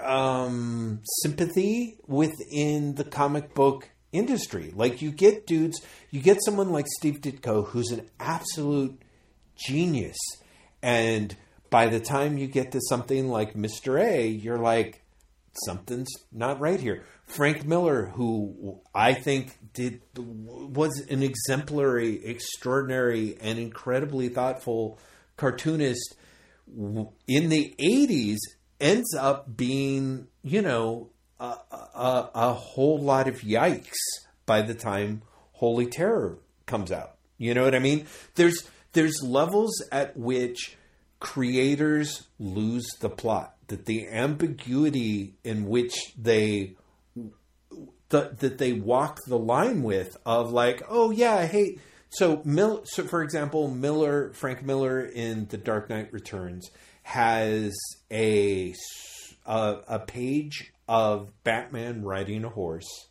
um, 0.00 1.00
sympathy 1.22 1.98
within 2.06 2.94
the 2.94 3.04
comic 3.04 3.54
book 3.54 3.88
industry. 4.12 4.72
Like 4.74 5.02
you 5.02 5.10
get 5.10 5.46
dudes, 5.46 5.80
you 6.10 6.20
get 6.20 6.38
someone 6.44 6.70
like 6.70 6.86
Steve 6.98 7.20
Ditko 7.20 7.68
who's 7.68 7.90
an 7.90 8.08
absolute 8.18 9.00
genius, 9.56 10.18
and 10.82 11.36
by 11.70 11.86
the 11.88 12.00
time 12.00 12.38
you 12.38 12.46
get 12.46 12.72
to 12.72 12.80
something 12.88 13.28
like 13.28 13.54
Mister 13.54 13.98
A, 13.98 14.26
you're 14.26 14.58
like, 14.58 15.02
something's 15.64 16.10
not 16.32 16.58
right 16.60 16.80
here. 16.80 17.04
Frank 17.30 17.64
Miller, 17.64 18.06
who 18.06 18.80
I 18.94 19.14
think 19.14 19.56
did 19.72 20.02
was 20.16 21.00
an 21.08 21.22
exemplary, 21.22 22.24
extraordinary, 22.24 23.36
and 23.40 23.58
incredibly 23.58 24.28
thoughtful 24.28 24.98
cartoonist 25.36 26.16
in 26.66 27.48
the 27.48 27.74
'80s, 27.80 28.38
ends 28.80 29.14
up 29.14 29.56
being, 29.56 30.26
you 30.42 30.60
know, 30.60 31.10
a, 31.38 31.44
a, 31.44 32.30
a 32.34 32.52
whole 32.52 32.98
lot 32.98 33.28
of 33.28 33.40
yikes 33.40 33.96
by 34.44 34.62
the 34.62 34.74
time 34.74 35.22
Holy 35.52 35.86
Terror 35.86 36.38
comes 36.66 36.90
out. 36.90 37.16
You 37.38 37.54
know 37.54 37.64
what 37.64 37.74
I 37.74 37.78
mean? 37.78 38.06
There's 38.34 38.68
there's 38.92 39.22
levels 39.22 39.82
at 39.92 40.16
which 40.16 40.76
creators 41.20 42.26
lose 42.38 42.86
the 43.00 43.10
plot 43.10 43.54
that 43.68 43.86
the 43.86 44.08
ambiguity 44.08 45.36
in 45.44 45.66
which 45.66 45.94
they 46.18 46.76
the, 48.10 48.36
that 48.38 48.58
they 48.58 48.74
walk 48.74 49.18
the 49.26 49.38
line 49.38 49.82
with 49.82 50.16
of 50.24 50.52
like, 50.52 50.82
oh 50.88 51.10
yeah, 51.10 51.46
hey. 51.46 51.78
So, 52.12 52.42
Mill, 52.44 52.82
so 52.84 53.04
for 53.04 53.22
example, 53.22 53.68
Miller, 53.68 54.32
Frank 54.34 54.64
Miller 54.64 55.00
in 55.00 55.46
The 55.46 55.56
Dark 55.56 55.88
Knight 55.88 56.12
Returns 56.12 56.68
has 57.04 57.72
a 58.10 58.74
a, 59.46 59.76
a 59.88 59.98
page 60.00 60.72
of 60.88 61.30
Batman 61.44 62.02
riding 62.02 62.44
a 62.44 62.48
horse 62.48 63.08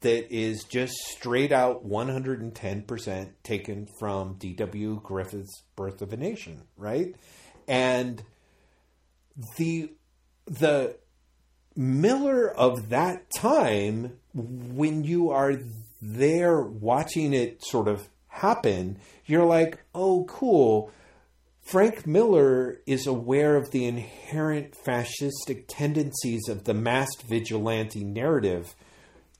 that 0.00 0.30
is 0.30 0.64
just 0.64 0.94
straight 0.94 1.52
out 1.52 1.88
110% 1.88 3.28
taken 3.42 3.88
from 3.98 4.34
D.W. 4.34 5.00
Griffith's 5.02 5.62
Birth 5.74 6.02
of 6.02 6.12
a 6.12 6.16
Nation, 6.16 6.62
right? 6.76 7.14
And 7.66 8.22
the 9.56 9.92
the 10.46 10.96
Miller 11.76 12.48
of 12.48 12.88
that 12.88 13.26
time, 13.36 14.18
when 14.34 15.04
you 15.04 15.30
are 15.30 15.60
there 16.00 16.60
watching 16.60 17.32
it 17.32 17.62
sort 17.64 17.88
of 17.88 18.08
happen, 18.28 18.98
you're 19.24 19.44
like, 19.44 19.80
oh, 19.94 20.24
cool. 20.24 20.90
Frank 21.62 22.06
Miller 22.06 22.80
is 22.86 23.06
aware 23.06 23.56
of 23.56 23.72
the 23.72 23.86
inherent 23.86 24.74
fascistic 24.86 25.64
tendencies 25.66 26.48
of 26.48 26.64
the 26.64 26.74
masked 26.74 27.22
vigilante 27.22 28.04
narrative. 28.04 28.74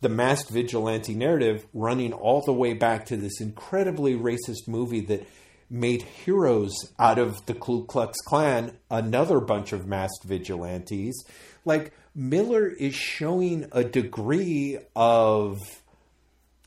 The 0.01 0.09
masked 0.09 0.51
vigilante 0.51 1.15
narrative 1.15 1.67
running 1.73 2.13
all 2.13 2.43
the 2.43 2.53
way 2.53 2.75
back 2.75 3.07
to 3.07 3.17
this 3.17 3.41
incredibly 3.41 4.15
racist 4.15 4.67
movie 4.67 5.03
that 5.03 5.27
made 5.71 6.03
heroes 6.03 6.75
out 6.99 7.19
of 7.19 7.45
the 7.47 7.55
Ku 7.55 7.85
Klux 7.87 8.19
Klan, 8.27 8.77
another 8.91 9.41
bunch 9.41 9.73
of 9.73 9.87
masked 9.87 10.25
vigilantes. 10.25 11.25
Like, 11.67 11.93
Miller 12.15 12.67
is 12.67 12.95
showing 12.95 13.67
a 13.73 13.85
degree 13.85 14.79
of 14.95 15.61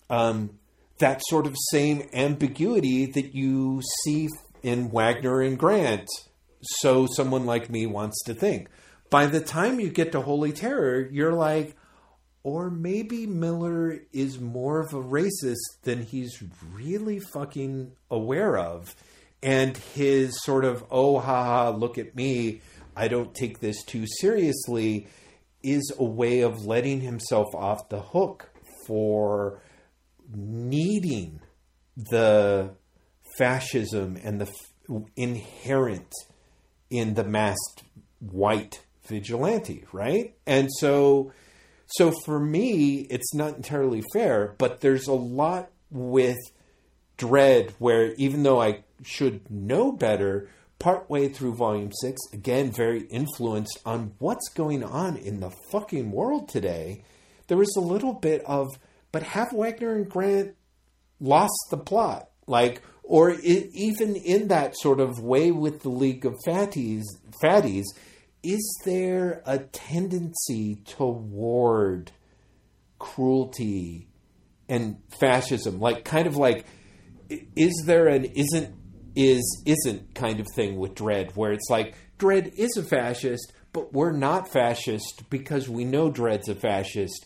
um, 0.09 0.51
that 0.99 1.21
sort 1.27 1.47
of 1.47 1.55
same 1.71 2.07
ambiguity 2.13 3.07
that 3.07 3.33
you 3.33 3.81
see 4.03 4.29
in 4.61 4.91
Wagner 4.91 5.41
and 5.41 5.57
Grant. 5.57 6.07
So 6.61 7.07
someone 7.15 7.45
like 7.45 7.69
me 7.69 7.87
wants 7.87 8.21
to 8.25 8.33
think. 8.33 8.69
By 9.09 9.25
the 9.25 9.39
time 9.39 9.79
you 9.79 9.89
get 9.89 10.11
to 10.11 10.21
Holy 10.21 10.51
Terror, 10.51 11.07
you're 11.11 11.33
like, 11.33 11.75
or 12.43 12.69
maybe 12.69 13.25
Miller 13.25 13.99
is 14.13 14.39
more 14.39 14.79
of 14.79 14.93
a 14.93 15.01
racist 15.01 15.81
than 15.83 16.03
he's 16.03 16.43
really 16.71 17.19
fucking 17.19 17.93
aware 18.11 18.57
of. 18.57 18.95
And 19.41 19.77
his 19.77 20.37
sort 20.43 20.65
of, 20.65 20.83
oh, 20.91 21.19
haha, 21.19 21.71
look 21.71 21.97
at 21.97 22.15
me, 22.15 22.61
I 22.99 23.07
don't 23.07 23.33
take 23.33 23.59
this 23.59 23.83
too 23.83 24.05
seriously 24.19 25.07
is 25.63 25.93
a 25.97 26.03
way 26.03 26.41
of 26.41 26.65
letting 26.65 27.01
himself 27.01 27.47
off 27.55 27.89
the 27.89 28.01
hook 28.01 28.49
for 28.85 29.61
needing 30.33 31.39
the 31.95 32.71
fascism 33.37 34.17
and 34.23 34.41
the 34.41 34.47
f- 34.47 35.01
inherent 35.15 36.11
in 36.89 37.13
the 37.13 37.23
masked 37.23 37.83
white 38.19 38.83
vigilante, 39.07 39.85
right? 39.93 40.35
And 40.45 40.69
so 40.79 41.31
So 41.97 42.11
for 42.25 42.39
me, 42.39 43.07
it's 43.09 43.33
not 43.33 43.55
entirely 43.55 44.03
fair, 44.13 44.53
but 44.59 44.81
there's 44.81 45.07
a 45.07 45.13
lot 45.13 45.71
with 45.89 46.37
Dredd 47.17 47.71
where 47.79 48.13
even 48.13 48.43
though 48.43 48.61
I 48.61 48.83
should 49.03 49.49
know 49.49 49.91
better, 49.91 50.49
partway 50.79 51.27
through 51.27 51.55
volume 51.55 51.91
six, 52.01 52.19
again, 52.33 52.71
very 52.71 53.01
influenced 53.03 53.79
on 53.85 54.13
what's 54.19 54.49
going 54.49 54.83
on 54.83 55.17
in 55.17 55.41
the 55.41 55.51
fucking 55.71 56.11
world 56.11 56.47
today, 56.49 57.03
there 57.47 57.57
was 57.57 57.75
a 57.75 57.81
little 57.81 58.13
bit 58.13 58.41
of, 58.45 58.67
but 59.11 59.23
have 59.23 59.51
Wagner 59.51 59.93
and 59.93 60.09
Grant 60.09 60.55
lost 61.19 61.67
the 61.69 61.77
plot? 61.77 62.29
Like, 62.47 62.81
or 63.03 63.31
it, 63.31 63.69
even 63.73 64.15
in 64.15 64.47
that 64.47 64.77
sort 64.77 64.99
of 64.99 65.19
way 65.19 65.51
with 65.51 65.81
the 65.81 65.89
League 65.89 66.25
of 66.25 66.35
Fatties, 66.47 67.03
fatties, 67.43 67.85
is 68.41 68.79
there 68.85 69.41
a 69.45 69.59
tendency 69.59 70.75
toward 70.85 72.11
cruelty 72.97 74.07
and 74.69 74.97
fascism? 75.19 75.79
Like, 75.79 76.05
kind 76.05 76.27
of 76.27 76.37
like, 76.37 76.65
is 77.55 77.83
there 77.85 78.07
an 78.07 78.25
isn't 78.25 78.75
is 79.15 79.63
isn't 79.65 80.15
kind 80.15 80.39
of 80.39 80.47
thing 80.55 80.77
with 80.77 80.95
Dredd, 80.95 81.35
where 81.35 81.51
it's 81.51 81.69
like 81.69 81.95
Dredd 82.17 82.53
is 82.57 82.77
a 82.77 82.83
fascist, 82.83 83.53
but 83.73 83.93
we're 83.93 84.11
not 84.11 84.51
fascist 84.51 85.29
because 85.29 85.69
we 85.69 85.85
know 85.85 86.11
Dredd's 86.11 86.49
a 86.49 86.55
fascist, 86.55 87.25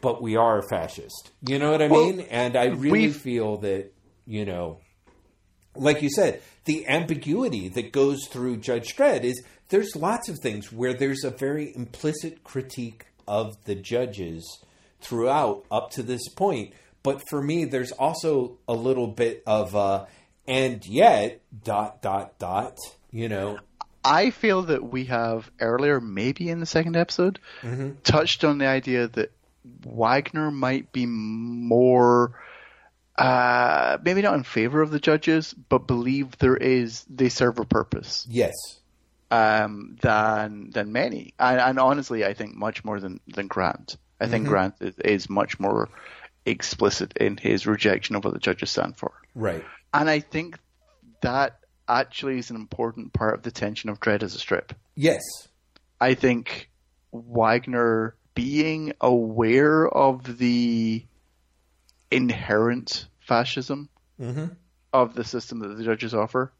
but 0.00 0.22
we 0.22 0.36
are 0.36 0.58
a 0.58 0.68
fascist. 0.68 1.30
You 1.46 1.58
know 1.58 1.70
what 1.72 1.82
I 1.82 1.88
well, 1.88 2.06
mean? 2.06 2.20
And 2.30 2.56
I 2.56 2.66
really 2.66 3.12
feel 3.12 3.58
that 3.58 3.92
you 4.26 4.44
know, 4.44 4.80
like 5.74 6.02
you 6.02 6.10
said, 6.10 6.40
the 6.64 6.86
ambiguity 6.86 7.68
that 7.68 7.92
goes 7.92 8.26
through 8.28 8.58
Judge 8.58 8.96
Dredd 8.96 9.24
is 9.24 9.42
there's 9.70 9.96
lots 9.96 10.28
of 10.28 10.38
things 10.38 10.72
where 10.72 10.94
there's 10.94 11.24
a 11.24 11.30
very 11.30 11.74
implicit 11.74 12.44
critique 12.44 13.06
of 13.26 13.56
the 13.64 13.74
judges 13.74 14.64
throughout 15.00 15.64
up 15.70 15.90
to 15.92 16.02
this 16.02 16.28
point. 16.28 16.74
But 17.02 17.22
for 17.28 17.40
me, 17.40 17.64
there's 17.64 17.92
also 17.92 18.58
a 18.68 18.74
little 18.74 19.06
bit 19.06 19.42
of 19.46 19.74
uh, 19.74 20.06
and 20.50 20.84
yet 20.84 21.40
dot 21.62 22.02
dot 22.02 22.38
dot 22.38 22.76
you 23.10 23.28
know. 23.28 23.58
I 24.02 24.30
feel 24.30 24.62
that 24.62 24.82
we 24.82 25.04
have 25.04 25.50
earlier 25.60 26.00
maybe 26.00 26.48
in 26.48 26.58
the 26.58 26.66
second 26.66 26.96
episode 26.96 27.38
mm-hmm. 27.60 27.92
touched 28.02 28.44
on 28.44 28.58
the 28.58 28.66
idea 28.66 29.08
that 29.08 29.30
wagner 29.84 30.50
might 30.50 30.90
be 30.90 31.06
more 31.06 32.32
uh, 33.16 33.98
maybe 34.02 34.22
not 34.22 34.34
in 34.34 34.42
favor 34.42 34.80
of 34.80 34.90
the 34.90 34.98
judges 34.98 35.52
but 35.52 35.86
believe 35.86 36.36
there 36.38 36.56
is 36.56 37.04
they 37.08 37.28
serve 37.28 37.58
a 37.58 37.64
purpose. 37.64 38.26
Yes. 38.28 38.54
Um, 39.30 39.96
than 40.00 40.70
than 40.70 40.90
many. 40.90 41.34
And, 41.38 41.60
and, 41.60 41.78
honestly 41.78 42.24
i 42.24 42.34
think 42.34 42.56
much 42.56 42.84
more 42.84 42.98
than 42.98 43.20
than 43.28 43.46
grant. 43.46 43.96
I 44.18 44.26
think 44.26 44.44
mm-hmm. 44.44 44.52
grant 44.52 44.74
is, 44.80 44.98
is 44.98 45.30
much 45.30 45.60
more 45.60 45.88
explicit 46.44 47.16
in 47.18 47.36
his 47.36 47.66
rejection 47.66 48.16
of 48.16 48.24
what 48.24 48.34
the 48.34 48.40
judges 48.40 48.70
stand 48.70 48.96
for. 48.96 49.12
Right 49.34 49.64
and 49.92 50.08
I 50.08 50.20
think 50.20 50.58
that 51.22 51.58
actually 51.88 52.38
is 52.38 52.50
an 52.50 52.56
important 52.56 53.12
part 53.12 53.34
of 53.34 53.42
the 53.42 53.50
tension 53.50 53.90
of 53.90 54.00
Dredd 54.00 54.22
as 54.22 54.34
a 54.34 54.38
strip. 54.38 54.72
Yes. 54.94 55.22
I 56.00 56.14
think 56.14 56.70
Wagner 57.12 58.14
being 58.34 58.92
aware 59.00 59.88
of 59.88 60.38
the 60.38 61.04
inherent 62.10 63.06
fascism 63.20 63.88
mm-hmm. 64.20 64.46
of 64.92 65.14
the 65.14 65.24
system 65.24 65.60
that 65.60 65.76
the 65.76 65.84
judges 65.84 66.14
offer 66.14 66.52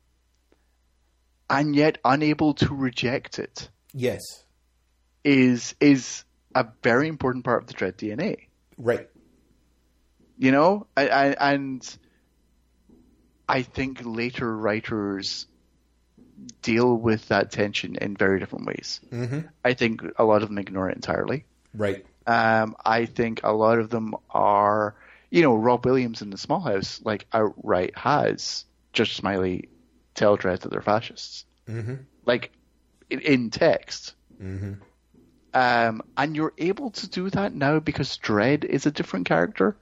and 1.48 1.74
yet 1.74 1.98
unable 2.04 2.54
to 2.54 2.74
reject 2.74 3.38
it. 3.38 3.68
Yes. 3.92 4.20
Is 5.24 5.74
is 5.80 6.24
a 6.54 6.66
very 6.82 7.08
important 7.08 7.44
part 7.44 7.62
of 7.62 7.68
the 7.68 7.74
Dredd 7.74 7.94
DNA. 7.94 8.46
Right. 8.78 9.08
You 10.38 10.52
know, 10.52 10.86
I, 10.96 11.08
I, 11.08 11.52
and 11.52 11.98
I 13.50 13.62
think 13.62 14.02
later 14.04 14.56
writers 14.56 15.46
deal 16.62 16.94
with 16.96 17.28
that 17.28 17.50
tension 17.50 17.96
in 17.96 18.16
very 18.16 18.38
different 18.38 18.66
ways. 18.66 19.00
Mm-hmm. 19.10 19.40
I 19.64 19.74
think 19.74 20.02
a 20.16 20.24
lot 20.24 20.42
of 20.42 20.48
them 20.48 20.58
ignore 20.58 20.88
it 20.88 20.94
entirely. 20.94 21.46
Right. 21.74 22.06
Um, 22.28 22.76
I 22.84 23.06
think 23.06 23.40
a 23.42 23.52
lot 23.52 23.80
of 23.80 23.90
them 23.90 24.14
are, 24.30 24.94
you 25.30 25.42
know, 25.42 25.56
Rob 25.56 25.84
Williams 25.84 26.22
in 26.22 26.30
the 26.30 26.38
Small 26.38 26.60
House, 26.60 27.00
like 27.04 27.26
outright 27.32 27.98
has 27.98 28.64
Judge 28.92 29.16
Smiley 29.16 29.68
tell 30.14 30.38
Dredd 30.38 30.60
that 30.60 30.70
they're 30.70 30.80
fascists, 30.80 31.44
mm-hmm. 31.68 31.94
like 32.24 32.52
in, 33.10 33.18
in 33.18 33.50
text. 33.50 34.14
Mm-hmm. 34.40 34.74
Um, 35.54 36.02
and 36.16 36.36
you're 36.36 36.54
able 36.56 36.92
to 36.92 37.08
do 37.08 37.28
that 37.30 37.52
now 37.52 37.80
because 37.80 38.16
Dredd 38.16 38.64
is 38.64 38.86
a 38.86 38.92
different 38.92 39.26
character. 39.26 39.76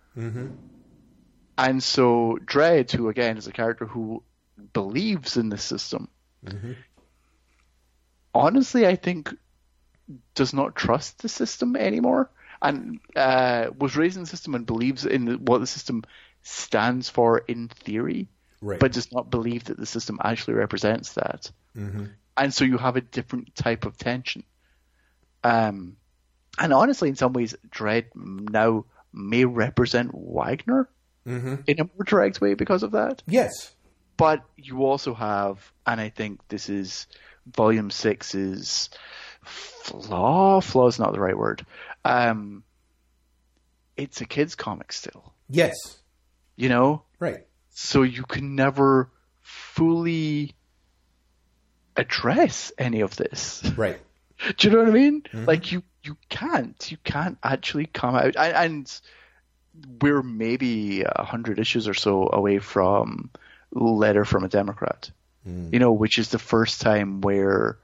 And 1.59 1.83
so 1.83 2.39
Dredd, 2.45 2.93
who 2.93 3.09
again 3.09 3.37
is 3.37 3.49
a 3.49 3.53
character 3.53 3.85
who 3.85 4.23
believes 4.73 5.37
in 5.37 5.49
the 5.49 5.59
system, 5.59 6.09
mm-hmm. 6.47 6.73
honestly, 8.33 8.87
I 8.87 8.95
think 8.95 9.37
does 10.37 10.55
not 10.55 10.77
trust 10.77 11.21
the 11.21 11.29
system 11.29 11.75
anymore, 11.75 12.31
and 12.63 13.01
uh, 13.17 13.71
was 13.77 13.97
raised 13.97 14.17
in 14.17 14.23
the 14.23 14.29
system 14.29 14.55
and 14.55 14.65
believes 14.65 15.05
in 15.05 15.25
the, 15.25 15.35
what 15.37 15.59
the 15.59 15.67
system 15.67 16.05
stands 16.43 17.09
for 17.09 17.39
in 17.39 17.67
theory, 17.67 18.29
right. 18.61 18.79
but 18.79 18.93
does 18.93 19.11
not 19.13 19.29
believe 19.29 19.65
that 19.65 19.77
the 19.77 19.85
system 19.85 20.21
actually 20.23 20.55
represents 20.55 21.15
that. 21.15 21.51
Mm-hmm. 21.77 22.05
And 22.37 22.55
so 22.55 22.65
you 22.65 22.79
have 22.79 22.97
a 22.97 23.01
different 23.01 23.57
type 23.57 23.85
of 23.85 23.99
tension. 23.99 24.45
Um, 25.43 25.97
and 26.57 26.73
honestly, 26.73 27.09
in 27.09 27.17
some 27.17 27.33
ways, 27.33 27.57
Dredd 27.69 28.07
now 28.15 28.85
may 29.13 29.45
represent 29.45 30.13
Wagner 30.15 30.89
mm-hmm. 31.29 31.55
in 31.67 31.81
a 31.81 31.85
more 31.85 32.05
direct 32.05 32.41
way 32.41 32.55
because 32.55 32.83
of 32.83 32.93
that. 32.93 33.23
Yes. 33.27 33.75
But 34.17 34.43
you 34.57 34.85
also 34.85 35.15
have, 35.15 35.73
and 35.87 36.01
I 36.01 36.09
think 36.09 36.41
this 36.49 36.69
is 36.69 37.07
volume 37.47 37.91
six's 37.91 38.91
flaw. 39.45 40.61
Flaw 40.61 40.89
is 40.89 40.99
not 40.99 41.13
the 41.13 41.21
right 41.21 41.37
word. 41.37 41.65
Um, 42.05 42.65
it's 43.97 44.21
a 44.21 44.25
kids' 44.25 44.55
comic 44.55 44.93
still. 44.93 45.33
Yes. 45.49 45.77
You 46.57 46.69
know? 46.69 47.03
Right. 47.19 47.47
So 47.71 48.03
you 48.03 48.25
can 48.25 48.57
never 48.57 49.11
fully 49.41 50.55
address 51.97 52.73
any 52.79 53.01
of 53.01 53.17
this. 53.17 53.63
Right. 53.77 53.99
Do 54.57 54.69
you 54.69 54.75
know 54.75 54.81
what 54.81 54.89
I 54.89 54.93
mean? 54.93 55.23
Mm-hmm. 55.23 55.45
Like 55.45 55.73
you, 55.73 55.83
you 56.03 56.17
can't. 56.29 56.91
You 56.91 56.97
can't 57.05 57.39
actually 57.43 57.87
come 57.87 58.15
out 58.15 58.37
and, 58.37 58.57
and 58.57 59.01
we're 60.01 60.23
maybe 60.23 61.03
a 61.03 61.25
hundred 61.25 61.59
issues 61.59 61.89
or 61.89 61.95
so 61.95 62.31
away 62.33 62.59
from 62.59 63.31
letter 63.73 64.25
from 64.25 64.45
a 64.45 64.49
Democrat. 64.49 65.11
Mm. 65.47 65.73
You 65.73 65.79
know, 65.79 65.93
which 65.93 66.19
is 66.19 66.31
the 66.31 66.39
first 66.39 66.81
time 66.81 67.21
where 67.21 67.79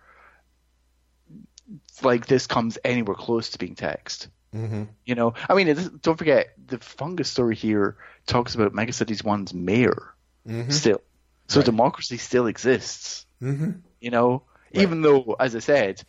like 2.03 2.27
this 2.27 2.47
comes 2.47 2.79
anywhere 2.85 3.15
close 3.15 3.51
to 3.51 3.59
being 3.59 3.75
text. 3.75 4.29
Mm-hmm. 4.55 4.85
You 5.05 5.15
know, 5.15 5.35
I 5.49 5.55
mean, 5.55 5.99
don't 6.01 6.17
forget 6.17 6.55
the 6.65 6.79
fungus 6.79 7.31
story 7.31 7.57
here 7.57 7.97
talks 8.27 8.55
about 8.55 8.73
Megacities 8.73 9.25
One's 9.25 9.53
mayor 9.53 10.15
mm-hmm. 10.47 10.71
still, 10.71 11.01
so 11.49 11.61
right. 11.61 11.67
democracy 11.67 12.19
still 12.19 12.47
exists. 12.47 13.27
Mm-hmm. 13.43 13.71
You 14.01 14.11
know, 14.11 14.43
right. 14.75 14.83
even 14.83 15.03
though, 15.03 15.37
as 15.41 15.57
I 15.57 15.59
said, 15.59 16.03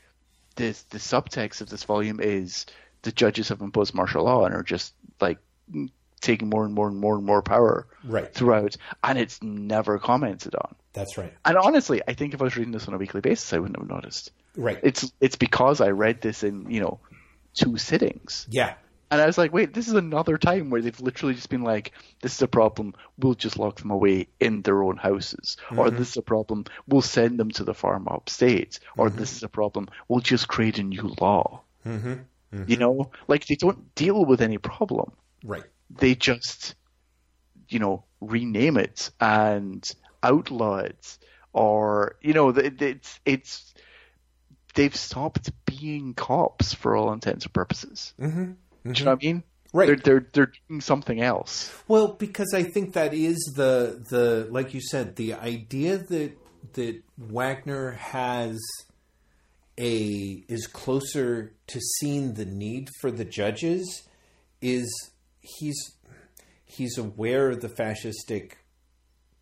the 0.57 0.77
the 0.89 0.99
subtext 0.99 1.61
of 1.61 1.69
this 1.69 1.83
volume 1.83 2.19
is 2.19 2.67
the 3.01 3.11
judges 3.11 3.49
have 3.49 3.61
imposed 3.61 3.95
martial 3.95 4.25
law 4.25 4.45
and 4.45 4.53
are 4.53 4.63
just 4.63 4.93
like 5.19 5.39
taking 6.21 6.49
more 6.49 6.65
and 6.65 6.73
more 6.73 6.87
and 6.87 6.97
more 6.97 7.15
and 7.15 7.25
more 7.25 7.41
power 7.41 7.87
right. 8.03 8.33
throughout, 8.33 8.77
and 9.03 9.17
it's 9.17 9.41
never 9.43 9.99
commented 9.99 10.55
on. 10.55 10.75
That's 10.93 11.17
right. 11.17 11.33
And 11.43 11.57
honestly, 11.57 12.01
I 12.07 12.13
think 12.13 12.33
if 12.33 12.41
I 12.41 12.45
was 12.45 12.57
reading 12.57 12.71
this 12.71 12.87
on 12.87 12.93
a 12.93 12.97
weekly 12.97 13.21
basis, 13.21 13.53
I 13.53 13.59
wouldn't 13.59 13.79
have 13.79 13.89
noticed. 13.89 14.31
Right. 14.55 14.79
It's 14.81 15.11
it's 15.19 15.35
because 15.35 15.81
I 15.81 15.89
read 15.89 16.21
this 16.21 16.43
in 16.43 16.69
you 16.71 16.81
know 16.81 16.99
two 17.53 17.77
sittings. 17.77 18.47
Yeah. 18.49 18.75
And 19.11 19.21
I 19.21 19.27
was 19.27 19.37
like, 19.37 19.53
wait, 19.53 19.71
this 19.73 19.87
is 19.87 19.93
another 19.93 20.37
time 20.37 20.71
where 20.71 20.81
they've 20.81 20.99
literally 20.99 21.35
just 21.35 21.49
been 21.49 21.61
like, 21.61 21.91
this 22.21 22.33
is 22.33 22.41
a 22.41 22.47
problem, 22.47 22.95
we'll 23.19 23.35
just 23.35 23.57
lock 23.57 23.79
them 23.79 23.91
away 23.91 24.27
in 24.39 24.63
their 24.63 24.81
own 24.81 24.97
houses. 24.97 25.57
Mm-hmm. 25.67 25.79
Or 25.79 25.91
this 25.91 26.09
is 26.09 26.17
a 26.17 26.23
problem, 26.23 26.65
we'll 26.87 27.03
send 27.03 27.39
them 27.39 27.51
to 27.51 27.63
the 27.63 27.75
farm 27.75 28.07
upstate. 28.09 28.79
Or 28.97 29.07
mm-hmm. 29.07 29.17
this 29.19 29.33
is 29.33 29.43
a 29.43 29.47
problem, 29.47 29.89
we'll 30.07 30.21
just 30.21 30.47
create 30.47 30.79
a 30.79 30.83
new 30.83 31.15
law. 31.21 31.61
Mm-hmm. 31.85 32.07
mm-hmm. 32.09 32.63
You 32.65 32.77
know, 32.77 33.11
like 33.27 33.45
they 33.45 33.55
don't 33.55 33.93
deal 33.93 34.25
with 34.25 34.41
any 34.41 34.57
problem. 34.57 35.11
Right. 35.45 35.63
They 35.89 36.15
just, 36.15 36.75
you 37.69 37.79
know, 37.79 38.03
rename 38.19 38.77
it 38.77 39.11
and 39.19 39.89
outlaw 40.23 40.77
it, 40.77 41.17
or 41.53 42.17
you 42.21 42.33
know, 42.33 42.49
it's 42.49 43.19
it's 43.25 43.73
they've 44.73 44.95
stopped 44.95 45.51
being 45.65 46.13
cops 46.13 46.73
for 46.73 46.95
all 46.95 47.13
intents 47.13 47.45
and 47.45 47.53
purposes. 47.53 48.13
Mm-hmm. 48.19 48.41
Mm-hmm. 48.41 48.91
Do 48.91 48.99
you 48.99 49.05
know 49.05 49.11
what 49.11 49.23
I 49.23 49.25
mean? 49.25 49.43
Right. 49.73 49.87
They're, 49.87 49.95
they're 49.97 50.27
they're 50.31 50.51
doing 50.67 50.81
something 50.81 51.21
else. 51.21 51.73
Well, 51.87 52.09
because 52.09 52.53
I 52.53 52.63
think 52.63 52.93
that 52.93 53.13
is 53.13 53.37
the 53.55 54.03
the 54.09 54.47
like 54.49 54.73
you 54.73 54.81
said, 54.81 55.15
the 55.15 55.33
idea 55.33 55.97
that 55.97 56.37
that 56.73 57.01
Wagner 57.17 57.91
has 57.91 58.59
a 59.77 60.43
is 60.47 60.67
closer 60.67 61.53
to 61.67 61.79
seeing 61.99 62.33
the 62.35 62.45
need 62.45 62.89
for 63.01 63.11
the 63.11 63.25
judges 63.25 64.03
is 64.61 65.11
he's 65.45 65.93
he's 66.65 66.97
aware 66.97 67.49
of 67.51 67.61
the 67.61 67.69
fascistic 67.69 68.53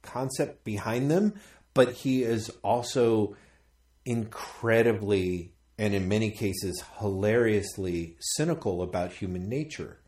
concept 0.02 0.64
behind 0.64 1.10
them, 1.10 1.34
but 1.74 1.94
he 1.94 2.24
is 2.24 2.50
also 2.64 3.36
incredibly 4.06 5.54
and 5.78 5.96
in 5.96 6.08
many 6.08 6.30
cases 6.30 6.84
hilariously 7.00 8.16
cynical 8.20 8.82
about 8.82 9.12
human 9.14 9.50
nature. 9.50 10.00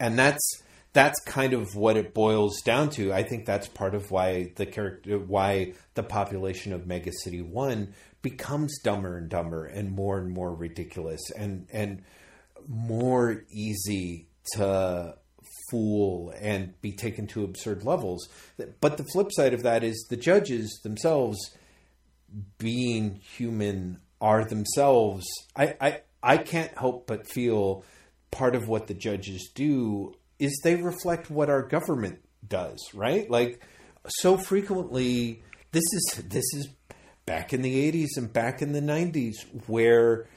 And 0.00 0.18
that's 0.18 0.62
that's 0.92 1.20
kind 1.20 1.54
of 1.54 1.74
what 1.74 1.96
it 1.96 2.12
boils 2.12 2.60
down 2.62 2.90
to. 2.90 3.12
I 3.12 3.22
think 3.22 3.46
that's 3.46 3.66
part 3.68 3.94
of 3.94 4.10
why 4.10 4.52
the 4.56 4.66
character 4.66 5.18
why 5.18 5.74
the 5.94 6.02
population 6.02 6.72
of 6.72 6.86
Mega 6.86 7.12
City 7.12 7.42
1 7.42 7.94
becomes 8.20 8.78
dumber 8.82 9.16
and 9.16 9.28
dumber 9.28 9.66
and 9.66 9.90
more 9.90 10.18
and 10.18 10.30
more 10.30 10.54
ridiculous 10.54 11.20
and 11.36 11.66
and 11.72 12.02
more 12.68 13.44
easy 13.50 14.28
to 14.54 15.16
fool 15.72 16.32
and 16.38 16.78
be 16.82 16.92
taken 16.92 17.26
to 17.28 17.44
absurd 17.44 17.82
levels. 17.82 18.28
But 18.80 18.98
the 18.98 19.04
flip 19.04 19.28
side 19.32 19.54
of 19.54 19.62
that 19.62 19.82
is 19.82 20.06
the 20.10 20.16
judges 20.16 20.78
themselves 20.84 21.38
being 22.58 23.20
human 23.36 23.98
are 24.20 24.44
themselves 24.44 25.26
I, 25.56 25.74
I 25.80 26.00
I 26.22 26.36
can't 26.36 26.76
help 26.78 27.06
but 27.06 27.26
feel 27.26 27.84
part 28.30 28.54
of 28.54 28.68
what 28.68 28.86
the 28.86 28.94
judges 28.94 29.50
do 29.54 30.14
is 30.38 30.58
they 30.62 30.76
reflect 30.76 31.30
what 31.30 31.50
our 31.50 31.62
government 31.62 32.20
does, 32.46 32.78
right? 32.94 33.28
Like 33.28 33.60
so 34.08 34.36
frequently 34.36 35.42
this 35.72 35.84
is 35.92 36.24
this 36.28 36.44
is 36.54 36.68
back 37.26 37.52
in 37.52 37.62
the 37.62 37.90
80s 37.90 38.16
and 38.16 38.32
back 38.32 38.62
in 38.62 38.72
the 38.72 38.80
90s 38.80 39.34
where 39.66 40.28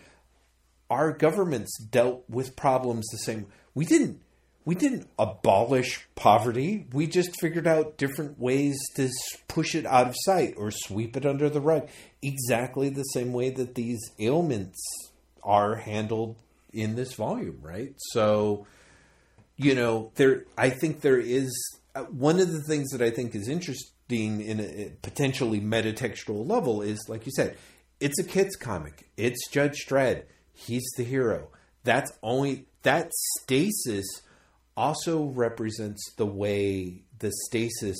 our 0.89 1.11
governments 1.11 1.77
dealt 1.79 2.23
with 2.29 2.55
problems 2.55 3.05
the 3.11 3.17
same 3.17 3.47
we 3.73 3.85
didn't 3.85 4.21
we 4.65 4.75
didn't 4.75 5.07
abolish 5.17 6.05
poverty 6.15 6.87
we 6.91 7.07
just 7.07 7.39
figured 7.39 7.67
out 7.67 7.97
different 7.97 8.39
ways 8.39 8.77
to 8.95 9.09
push 9.47 9.75
it 9.75 9.85
out 9.85 10.07
of 10.07 10.15
sight 10.19 10.53
or 10.57 10.71
sweep 10.71 11.15
it 11.15 11.25
under 11.25 11.49
the 11.49 11.61
rug 11.61 11.87
exactly 12.21 12.89
the 12.89 13.03
same 13.03 13.31
way 13.31 13.49
that 13.49 13.75
these 13.75 13.99
ailments 14.19 14.79
are 15.43 15.75
handled 15.75 16.35
in 16.73 16.95
this 16.95 17.13
volume 17.13 17.59
right 17.61 17.93
so 18.11 18.65
you 19.55 19.73
know 19.75 20.11
there 20.15 20.43
i 20.57 20.69
think 20.69 21.01
there 21.01 21.19
is 21.19 21.53
uh, 21.95 22.03
one 22.03 22.39
of 22.39 22.51
the 22.51 22.61
things 22.63 22.89
that 22.89 23.01
i 23.01 23.09
think 23.09 23.35
is 23.35 23.47
interesting 23.47 23.91
in 24.09 24.59
a 24.59 24.91
potentially 25.01 25.59
metatextual 25.59 26.47
level 26.47 26.81
is 26.81 26.99
like 27.09 27.25
you 27.25 27.31
said, 27.35 27.57
it's 27.99 28.19
a 28.19 28.23
kids 28.23 28.55
comic. 28.55 29.09
It's 29.17 29.49
Judge 29.49 29.85
Dredd. 29.87 30.23
He's 30.53 30.85
the 30.97 31.03
hero. 31.03 31.49
That's 31.83 32.11
only 32.21 32.67
that 32.83 33.11
stasis 33.41 34.05
also 34.75 35.25
represents 35.25 36.13
the 36.17 36.25
way 36.25 37.03
the 37.19 37.31
stasis 37.45 37.97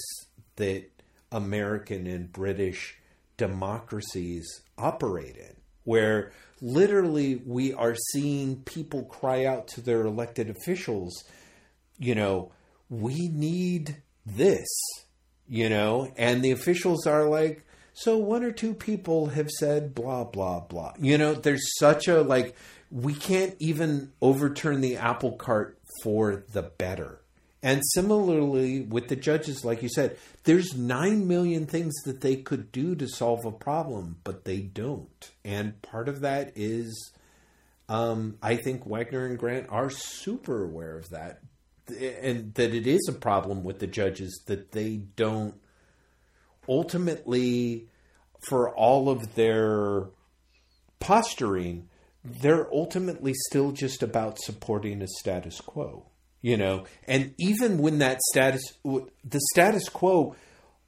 that 0.57 0.89
American 1.31 2.07
and 2.07 2.31
British 2.31 2.97
democracies 3.37 4.61
operate 4.77 5.35
in, 5.35 5.55
where 5.83 6.31
literally 6.61 7.41
we 7.45 7.73
are 7.73 7.95
seeing 8.11 8.61
people 8.63 9.03
cry 9.03 9.45
out 9.45 9.67
to 9.69 9.81
their 9.81 10.05
elected 10.05 10.49
officials, 10.49 11.23
you 11.97 12.15
know, 12.15 12.51
we 12.89 13.27
need 13.29 14.01
this 14.25 14.67
you 15.47 15.69
know, 15.69 16.11
and 16.17 16.43
the 16.43 16.51
officials 16.51 17.05
are 17.05 17.27
like, 17.27 17.63
so 17.93 18.17
one 18.17 18.43
or 18.43 18.51
two 18.51 18.73
people 18.73 19.27
have 19.27 19.49
said 19.49 19.95
blah, 19.95 20.23
blah, 20.23 20.59
blah. 20.59 20.93
You 20.99 21.17
know, 21.17 21.33
there's 21.33 21.77
such 21.77 22.07
a 22.07 22.21
like, 22.21 22.55
we 22.91 23.13
can't 23.13 23.55
even 23.59 24.11
overturn 24.21 24.81
the 24.81 24.97
apple 24.97 25.33
cart 25.33 25.77
for 26.03 26.43
the 26.51 26.63
better. 26.63 27.21
And 27.63 27.81
similarly 27.93 28.81
with 28.81 29.07
the 29.07 29.15
judges, 29.15 29.65
like 29.65 29.81
you 29.81 29.89
said, 29.89 30.17
there's 30.43 30.75
nine 30.75 31.27
million 31.27 31.65
things 31.65 31.93
that 32.05 32.21
they 32.21 32.35
could 32.35 32.71
do 32.71 32.95
to 32.95 33.07
solve 33.07 33.43
a 33.43 33.51
problem, 33.51 34.17
but 34.23 34.45
they 34.45 34.59
don't. 34.59 35.31
And 35.43 35.81
part 35.81 36.07
of 36.07 36.21
that 36.21 36.53
is, 36.55 37.11
um, 37.89 38.37
I 38.41 38.57
think 38.57 38.85
Wagner 38.85 39.25
and 39.25 39.39
Grant 39.39 39.67
are 39.69 39.89
super 39.89 40.63
aware 40.63 40.97
of 40.97 41.09
that 41.09 41.39
and 41.87 42.53
that 42.55 42.73
it 42.73 42.87
is 42.87 43.07
a 43.09 43.13
problem 43.13 43.63
with 43.63 43.79
the 43.79 43.87
judges 43.87 44.43
that 44.47 44.71
they 44.71 44.97
don't 45.15 45.55
ultimately 46.67 47.87
for 48.47 48.75
all 48.75 49.09
of 49.09 49.35
their 49.35 50.05
posturing 50.99 51.89
they're 52.25 52.73
ultimately 52.73 53.33
still 53.47 53.71
just 53.71 54.01
about 54.03 54.39
supporting 54.39 55.01
a 55.01 55.07
status 55.07 55.61
quo 55.61 56.07
you 56.45 56.57
know? 56.57 56.85
And 57.07 57.33
even 57.39 57.79
when 57.79 57.97
that 57.97 58.21
status 58.21 58.61
the 58.83 59.41
status 59.51 59.89
quo 59.89 60.35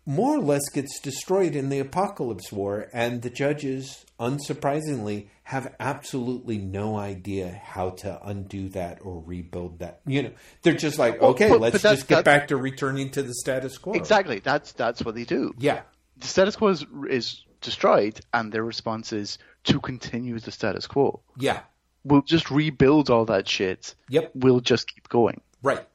more 0.05 0.35
or 0.35 0.39
less 0.39 0.69
gets 0.69 0.99
destroyed 0.99 1.55
in 1.55 1.69
the 1.69 1.79
apocalypse 1.79 2.51
war 2.51 2.87
and 2.93 3.23
the 3.23 3.31
judges 3.31 4.05
unsurprisingly 4.19 5.29
have 5.43 5.73
absolutely 5.79 6.59
no 6.59 6.95
idea 6.95 7.59
how 7.65 7.89
to 7.89 8.19
undo 8.23 8.69
that 8.69 8.99
or 9.01 9.19
rebuild 9.25 9.79
that 9.79 10.01
you 10.05 10.21
know? 10.21 10.31
They're 10.61 10.75
just 10.75 10.99
like 10.99 11.19
okay 11.19 11.49
but, 11.49 11.59
let's 11.59 11.81
but 11.81 11.95
just 11.95 12.07
get 12.07 12.23
back 12.23 12.49
to 12.49 12.57
returning 12.57 13.09
to 13.11 13.23
the 13.23 13.33
status 13.33 13.79
quo. 13.79 13.93
Exactly. 13.93 14.37
That's 14.37 14.73
that's 14.73 15.03
what 15.03 15.15
they 15.15 15.23
do. 15.23 15.55
Yeah. 15.57 15.81
The 16.17 16.27
status 16.27 16.55
quo 16.55 16.67
is, 16.67 16.85
is 17.09 17.43
destroyed 17.61 18.21
and 18.31 18.51
their 18.51 18.63
response 18.63 19.11
is 19.11 19.39
to 19.67 19.79
continue 19.79 20.39
the 20.39 20.51
status 20.51 20.87
quo 20.87 21.19
yeah 21.37 21.61
we'll 22.03 22.21
just 22.21 22.49
rebuild 22.49 23.09
all 23.09 23.25
that 23.25 23.47
shit 23.47 23.95
yep 24.09 24.31
we'll 24.35 24.59
just 24.59 24.93
keep 24.93 25.07
going 25.09 25.41
right 25.61 25.85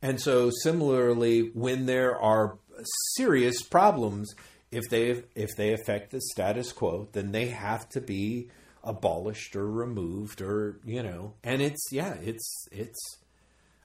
and 0.00 0.20
so 0.20 0.50
similarly 0.62 1.50
when 1.54 1.86
there 1.86 2.16
are 2.20 2.58
serious 3.16 3.62
problems 3.62 4.34
if 4.70 4.88
they 4.90 5.22
if 5.34 5.50
they 5.56 5.72
affect 5.72 6.10
the 6.10 6.20
status 6.32 6.72
quo, 6.72 7.08
then 7.12 7.32
they 7.32 7.46
have 7.46 7.88
to 7.90 8.00
be 8.00 8.48
abolished 8.84 9.56
or 9.56 9.70
removed 9.70 10.40
or 10.40 10.78
you 10.84 11.02
know. 11.02 11.34
And 11.42 11.62
it's 11.62 11.86
yeah, 11.90 12.14
it's 12.22 12.66
it's 12.70 13.00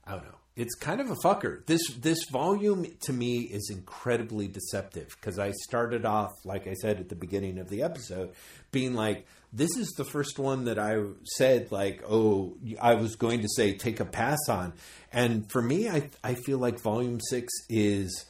I 0.05 0.11
don't 0.11 0.23
know. 0.23 0.37
It's 0.55 0.75
kind 0.75 1.01
of 1.01 1.09
a 1.09 1.15
fucker. 1.15 1.65
This 1.65 1.87
this 1.93 2.25
volume 2.29 2.85
to 3.03 3.13
me 3.13 3.41
is 3.41 3.69
incredibly 3.71 4.47
deceptive 4.47 5.15
because 5.19 5.39
I 5.39 5.51
started 5.63 6.05
off 6.05 6.33
like 6.43 6.67
I 6.67 6.73
said 6.73 6.99
at 6.99 7.09
the 7.09 7.15
beginning 7.15 7.57
of 7.59 7.69
the 7.69 7.81
episode 7.81 8.33
being 8.73 8.93
like 8.93 9.25
this 9.53 9.77
is 9.77 9.89
the 9.91 10.03
first 10.03 10.37
one 10.37 10.65
that 10.65 10.77
I 10.77 11.01
said 11.23 11.71
like 11.71 12.03
oh 12.05 12.57
I 12.81 12.95
was 12.95 13.15
going 13.15 13.41
to 13.41 13.47
say 13.47 13.73
take 13.73 14.01
a 14.01 14.05
pass 14.05 14.49
on. 14.49 14.73
And 15.13 15.49
for 15.49 15.61
me 15.61 15.87
I 15.87 16.09
I 16.21 16.33
feel 16.33 16.57
like 16.57 16.81
volume 16.81 17.21
6 17.21 17.47
is 17.69 18.25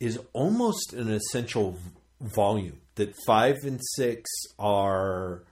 is 0.00 0.18
almost 0.32 0.92
an 0.92 1.10
essential 1.10 1.78
volume. 2.20 2.80
That 2.96 3.14
five 3.26 3.58
and 3.62 3.80
six 3.96 4.28
are 4.58 5.44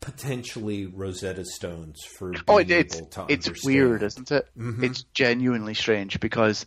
potentially 0.00 0.86
Rosetta 0.86 1.44
Stones 1.44 2.02
for 2.18 2.32
oh, 2.48 2.58
it, 2.58 2.70
it's, 2.70 3.00
It's 3.28 3.64
weird, 3.64 4.02
isn't 4.02 4.30
it? 4.30 4.48
Mm-hmm. 4.58 4.84
It's 4.84 5.02
genuinely 5.14 5.74
strange 5.74 6.20
because, 6.20 6.66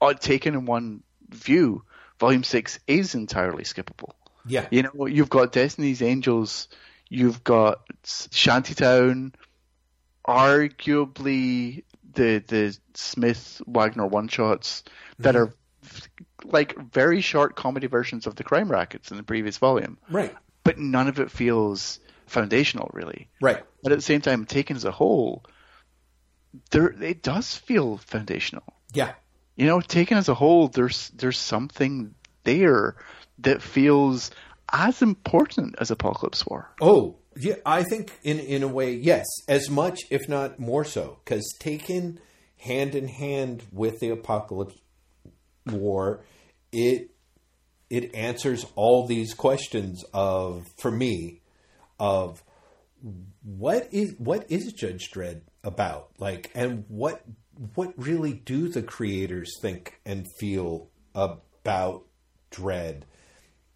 uh, 0.00 0.14
taken 0.14 0.54
in 0.54 0.66
one 0.66 1.02
view, 1.30 1.82
Volume 2.20 2.44
Six 2.44 2.78
is 2.86 3.14
entirely 3.16 3.64
skippable. 3.64 4.12
Yeah, 4.46 4.66
you 4.70 4.82
know, 4.82 5.06
you've 5.06 5.30
got 5.30 5.52
Destiny's 5.52 6.02
Angels, 6.02 6.68
you've 7.08 7.42
got 7.44 7.80
Shantytown, 8.04 9.34
arguably 10.26 11.84
the 12.14 12.38
the 12.38 12.76
Smith 12.94 13.60
Wagner 13.66 14.06
one 14.06 14.28
shots 14.28 14.84
that 15.18 15.34
mm-hmm. 15.34 15.44
are 15.44 15.54
like 16.44 16.76
very 16.92 17.20
short 17.20 17.56
comedy 17.56 17.86
versions 17.86 18.26
of 18.26 18.36
the 18.36 18.44
crime 18.44 18.70
rackets 18.70 19.10
in 19.10 19.16
the 19.16 19.22
previous 19.22 19.58
volume. 19.58 19.98
Right. 20.10 20.34
But 20.62 20.78
none 20.78 21.08
of 21.08 21.20
it 21.20 21.30
feels 21.30 22.00
foundational, 22.26 22.90
really. 22.92 23.28
Right. 23.40 23.62
But 23.82 23.92
at 23.92 23.98
the 23.98 24.02
same 24.02 24.20
time, 24.20 24.44
taken 24.44 24.76
as 24.76 24.84
a 24.84 24.90
whole, 24.90 25.44
there 26.70 26.90
it 27.02 27.22
does 27.22 27.54
feel 27.54 27.98
foundational. 27.98 28.74
Yeah. 28.92 29.12
You 29.56 29.66
know, 29.66 29.80
taken 29.80 30.18
as 30.18 30.28
a 30.28 30.34
whole, 30.34 30.68
there's 30.68 31.10
there's 31.10 31.38
something 31.38 32.14
there 32.44 32.96
that 33.38 33.62
feels 33.62 34.30
as 34.72 35.02
important 35.02 35.76
as 35.78 35.90
Apocalypse 35.90 36.46
War. 36.46 36.70
Oh, 36.80 37.16
yeah, 37.36 37.56
I 37.66 37.82
think 37.82 38.12
in 38.22 38.38
in 38.38 38.62
a 38.62 38.68
way, 38.68 38.94
yes, 38.94 39.24
as 39.48 39.68
much 39.68 40.00
if 40.10 40.28
not 40.28 40.58
more 40.58 40.84
so, 40.84 41.18
because 41.24 41.44
taken 41.58 42.20
hand 42.58 42.94
in 42.94 43.08
hand 43.08 43.64
with 43.72 44.00
the 44.00 44.10
Apocalypse 44.10 44.78
War, 45.66 46.24
it 46.72 47.10
it 47.90 48.14
answers 48.14 48.66
all 48.74 49.06
these 49.06 49.34
questions 49.34 50.04
of 50.12 50.66
for 50.78 50.90
me 50.90 51.40
of 51.98 52.42
what 53.42 53.88
is 53.92 54.14
what 54.18 54.50
is 54.50 54.72
Judge 54.72 55.10
Dredd 55.10 55.42
about 55.62 56.10
like 56.18 56.50
and 56.54 56.84
what 56.88 57.22
what 57.74 57.92
really 57.96 58.32
do 58.32 58.68
the 58.68 58.82
creators 58.82 59.52
think 59.60 60.00
and 60.04 60.26
feel 60.38 60.88
about 61.14 62.04
Dredd 62.50 63.02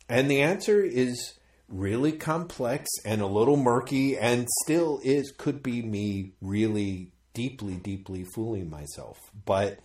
and 0.08 0.30
the 0.30 0.42
answer 0.42 0.82
is 0.82 1.34
really 1.68 2.12
complex 2.12 2.88
and 3.04 3.20
a 3.20 3.26
little 3.26 3.56
murky 3.56 4.16
and 4.16 4.46
still 4.64 5.00
is 5.04 5.30
could 5.36 5.62
be 5.62 5.82
me 5.82 6.32
really 6.40 7.12
deeply 7.34 7.74
deeply 7.74 8.24
fooling 8.34 8.70
myself. 8.70 9.18
But 9.44 9.78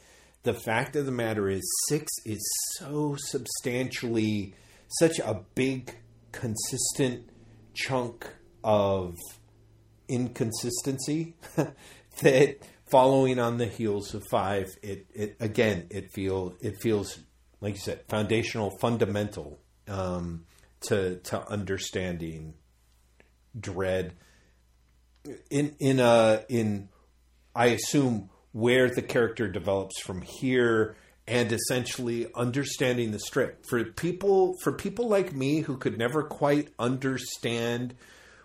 the 0.43 0.53
fact 0.53 0.95
of 0.95 1.05
the 1.05 1.11
matter 1.11 1.49
is 1.49 1.61
6 1.89 2.11
is 2.25 2.41
so 2.77 3.15
substantially 3.17 4.55
such 4.99 5.19
a 5.19 5.41
big 5.55 5.95
consistent 6.31 7.29
chunk 7.73 8.27
of 8.63 9.15
inconsistency 10.07 11.35
that 12.21 12.57
following 12.89 13.39
on 13.39 13.57
the 13.57 13.65
heels 13.65 14.13
of 14.13 14.23
5 14.29 14.67
it 14.81 15.05
it 15.13 15.35
again 15.39 15.87
it 15.89 16.11
feel 16.11 16.55
it 16.61 16.81
feels 16.81 17.19
like 17.61 17.73
you 17.73 17.79
said 17.79 18.01
foundational 18.07 18.71
fundamental 18.79 19.59
um 19.87 20.45
to 20.81 21.17
to 21.17 21.49
understanding 21.49 22.53
Dredd. 23.57 24.11
In 25.49 25.75
in 25.79 25.99
a 25.99 26.43
in 26.49 26.89
I 27.55 27.67
assume 27.67 28.29
where 28.51 28.89
the 28.89 29.01
character 29.01 29.47
develops 29.47 29.99
from 30.01 30.21
here 30.21 30.95
and 31.27 31.51
essentially 31.51 32.27
understanding 32.35 33.11
the 33.11 33.19
strip. 33.19 33.65
For 33.65 33.83
people 33.83 34.57
for 34.61 34.71
people 34.71 35.07
like 35.07 35.33
me 35.33 35.61
who 35.61 35.77
could 35.77 35.97
never 35.97 36.23
quite 36.23 36.69
understand 36.77 37.95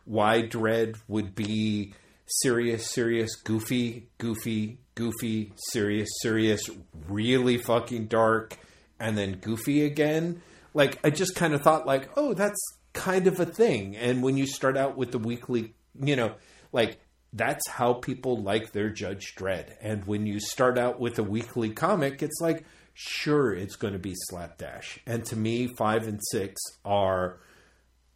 why 0.04 0.42
Dredd 0.42 0.96
would 1.08 1.34
be 1.34 1.94
serious 2.26 2.90
serious 2.90 3.34
goofy 3.36 4.08
goofy 4.18 4.78
goofy 4.94 5.52
serious 5.70 6.08
serious 6.20 6.68
really 7.08 7.56
fucking 7.56 8.06
dark 8.06 8.58
and 9.00 9.16
then 9.16 9.38
goofy 9.40 9.84
again 9.84 10.42
like 10.74 10.98
I 11.04 11.10
just 11.10 11.34
kind 11.34 11.54
of 11.54 11.62
thought 11.62 11.86
like, 11.86 12.10
oh, 12.16 12.34
that's 12.34 12.60
kind 12.92 13.26
of 13.26 13.40
a 13.40 13.46
thing. 13.46 13.96
And 13.96 14.22
when 14.22 14.36
you 14.36 14.46
start 14.46 14.76
out 14.76 14.96
with 14.96 15.12
the 15.12 15.18
weekly, 15.18 15.74
you 16.00 16.16
know, 16.16 16.34
like 16.72 16.98
that's 17.32 17.68
how 17.68 17.94
people 17.94 18.42
like 18.42 18.72
their 18.72 18.90
Judge 18.90 19.34
Dredd. 19.36 19.74
And 19.80 20.04
when 20.06 20.26
you 20.26 20.40
start 20.40 20.78
out 20.78 20.98
with 20.98 21.18
a 21.18 21.22
weekly 21.22 21.70
comic, 21.70 22.22
it's 22.22 22.40
like, 22.40 22.64
sure, 22.94 23.52
it's 23.54 23.76
going 23.76 23.92
to 23.92 23.98
be 23.98 24.14
slapdash. 24.28 24.98
And 25.06 25.24
to 25.26 25.36
me, 25.36 25.66
five 25.66 26.08
and 26.08 26.20
six 26.30 26.60
are 26.84 27.38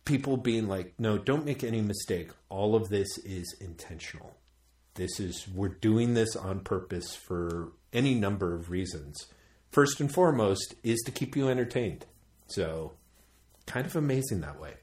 people 0.05 0.37
being 0.37 0.67
like, 0.67 0.95
no, 0.99 1.19
don't 1.19 1.45
make 1.45 1.63
any 1.63 1.81
mistake. 1.81 2.31
All 2.49 2.75
of 2.75 2.89
this 2.89 3.19
is 3.19 3.55
intentional. 3.61 4.37
This 4.95 5.21
is, 5.21 5.47
we're 5.55 5.69
doing 5.69 6.15
this 6.15 6.35
on 6.37 6.61
purpose 6.61 7.15
for 7.15 7.73
any 7.93 8.15
number 8.15 8.55
of 8.55 8.71
reasons. 8.71 9.27
First 9.71 10.01
and 10.01 10.13
foremost 10.13 10.75
is 10.83 11.01
to 11.07 11.13
keep 11.13 11.37
you 11.37 11.49
entertained. 11.49 12.07
So, 12.55 12.93
kind 13.67 13.87
of 13.87 13.97
amazing 13.97 14.41
that 14.41 14.61
way. 14.61 14.75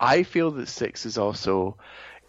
I 0.00 0.24
feel 0.24 0.50
that 0.52 0.68
six 0.68 1.06
is 1.06 1.16
also 1.16 1.76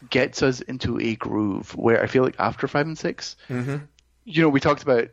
gets 0.10 0.44
us 0.44 0.62
into 0.62 1.00
a 1.00 1.16
groove 1.16 1.76
where 1.76 2.02
I 2.04 2.08
feel 2.08 2.24
like 2.24 2.36
after 2.40 2.68
five 2.68 2.86
and 2.86 2.98
6 2.98 3.36
mm-hmm. 3.50 3.78
you 4.26 4.42
know, 4.42 4.50
we 4.50 4.60
talked 4.60 4.84
about 4.84 5.10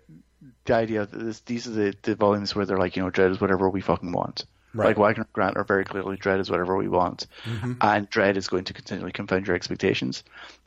the 0.65 0.75
idea 0.75 1.07
that 1.07 1.17
this, 1.17 1.41
these 1.41 1.67
are 1.67 1.71
the, 1.71 1.95
the 2.03 2.15
volumes 2.15 2.55
where 2.55 2.67
they're 2.67 2.79
like, 2.79 2.97
you 2.97 3.03
know, 3.03 3.11
Dredd 3.11 3.31
is 3.31 3.41
whatever 3.41 3.69
we 3.69 3.81
fucking 3.81 4.13
want. 4.13 4.45
Right. 4.73 4.89
Like 4.89 4.99
Wagner 4.99 5.27
Grant 5.33 5.57
are 5.57 5.65
very 5.65 5.85
clearly 5.85 6.17
Dredd 6.17 6.39
is 6.39 6.49
whatever 6.49 6.77
we 6.77 6.87
want, 6.87 7.27
mm-hmm. 7.43 7.73
and 7.81 8.09
Dredd 8.09 8.37
is 8.37 8.47
going 8.47 8.65
to 8.65 8.73
continually 8.73 9.11
confound 9.11 9.49
your 9.49 9.57
expectations. 9.57 10.23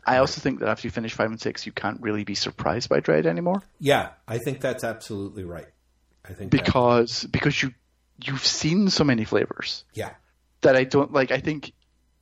I 0.05 0.13
right. 0.13 0.19
also 0.19 0.41
think 0.41 0.59
that 0.59 0.67
after 0.67 0.87
you 0.87 0.91
finish 0.91 1.13
five 1.13 1.29
and 1.29 1.39
six, 1.39 1.65
you 1.65 1.71
can't 1.71 2.01
really 2.01 2.25
be 2.25 2.35
surprised 2.35 2.89
by 2.89 2.99
Dredd 2.99 3.25
anymore. 3.25 3.63
Yeah, 3.79 4.09
I 4.27 4.39
think 4.39 4.59
that's 4.59 4.83
absolutely 4.83 5.45
right. 5.45 5.67
I 6.25 6.33
think 6.33 6.51
because 6.51 7.21
that... 7.21 7.31
because 7.31 7.63
you 7.63 7.73
you've 8.21 8.45
seen 8.45 8.89
so 8.89 9.03
many 9.03 9.23
flavors. 9.25 9.83
Yeah. 9.93 10.11
That 10.61 10.75
I 10.75 10.83
don't 10.83 11.11
like. 11.11 11.31
I 11.31 11.39
think 11.39 11.73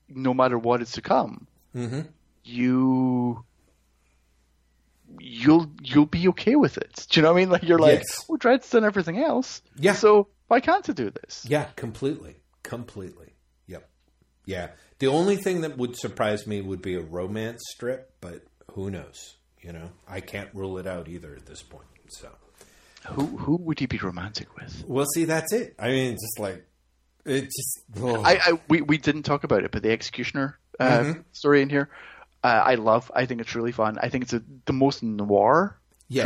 no 0.09 0.33
matter 0.33 0.57
what 0.57 0.81
is 0.81 0.93
to 0.93 1.01
come, 1.01 1.47
mm-hmm. 1.75 2.01
you 2.43 3.45
you'll 5.19 5.71
you'll 5.81 6.05
be 6.05 6.27
okay 6.29 6.55
with 6.55 6.77
it. 6.77 7.05
Do 7.09 7.19
you 7.19 7.23
know 7.23 7.33
what 7.33 7.37
I 7.37 7.41
mean? 7.41 7.49
Like 7.49 7.63
you're 7.63 7.79
like, 7.79 7.99
yes. 7.99 8.25
well, 8.27 8.37
Dredd's 8.37 8.69
done 8.69 8.83
everything 8.83 9.17
else. 9.17 9.61
Yeah. 9.77 9.93
So 9.93 10.27
why 10.47 10.59
can't 10.59 10.87
it 10.87 10.95
do 10.95 11.11
this? 11.11 11.45
Yeah, 11.47 11.65
completely, 11.75 12.37
completely. 12.63 13.33
Yep. 13.67 13.89
Yeah. 14.45 14.69
The 14.99 15.07
only 15.07 15.35
thing 15.35 15.61
that 15.61 15.77
would 15.77 15.95
surprise 15.95 16.47
me 16.47 16.61
would 16.61 16.81
be 16.81 16.95
a 16.95 17.01
romance 17.01 17.61
strip, 17.69 18.13
but 18.21 18.43
who 18.71 18.89
knows? 18.89 19.35
You 19.61 19.73
know, 19.73 19.91
I 20.07 20.21
can't 20.21 20.49
rule 20.53 20.79
it 20.79 20.87
out 20.87 21.07
either 21.07 21.35
at 21.35 21.45
this 21.45 21.61
point. 21.61 21.85
So. 22.09 22.29
Who 23.09 23.25
who 23.25 23.55
would 23.57 23.79
he 23.79 23.85
be 23.87 23.97
romantic 23.97 24.55
with? 24.55 24.83
Well, 24.87 25.05
see, 25.13 25.25
that's 25.25 25.53
it. 25.53 25.75
I 25.79 25.89
mean, 25.89 26.13
just 26.13 26.39
like 26.39 26.65
it 27.25 27.45
just. 27.45 27.81
Oh. 27.99 28.21
I, 28.21 28.39
I, 28.45 28.59
we 28.67 28.81
we 28.81 28.97
didn't 28.97 29.23
talk 29.23 29.43
about 29.43 29.63
it, 29.63 29.71
but 29.71 29.83
the 29.83 29.91
executioner 29.91 30.59
uh, 30.79 30.99
mm-hmm. 30.99 31.21
story 31.31 31.61
in 31.61 31.69
here, 31.69 31.89
uh, 32.43 32.47
I 32.47 32.75
love. 32.75 33.11
I 33.15 33.25
think 33.25 33.41
it's 33.41 33.55
really 33.55 33.71
fun. 33.71 33.97
I 34.01 34.09
think 34.09 34.25
it's 34.25 34.33
a, 34.33 34.43
the 34.65 34.73
most 34.73 35.03
noir 35.03 35.77
yes. 36.09 36.23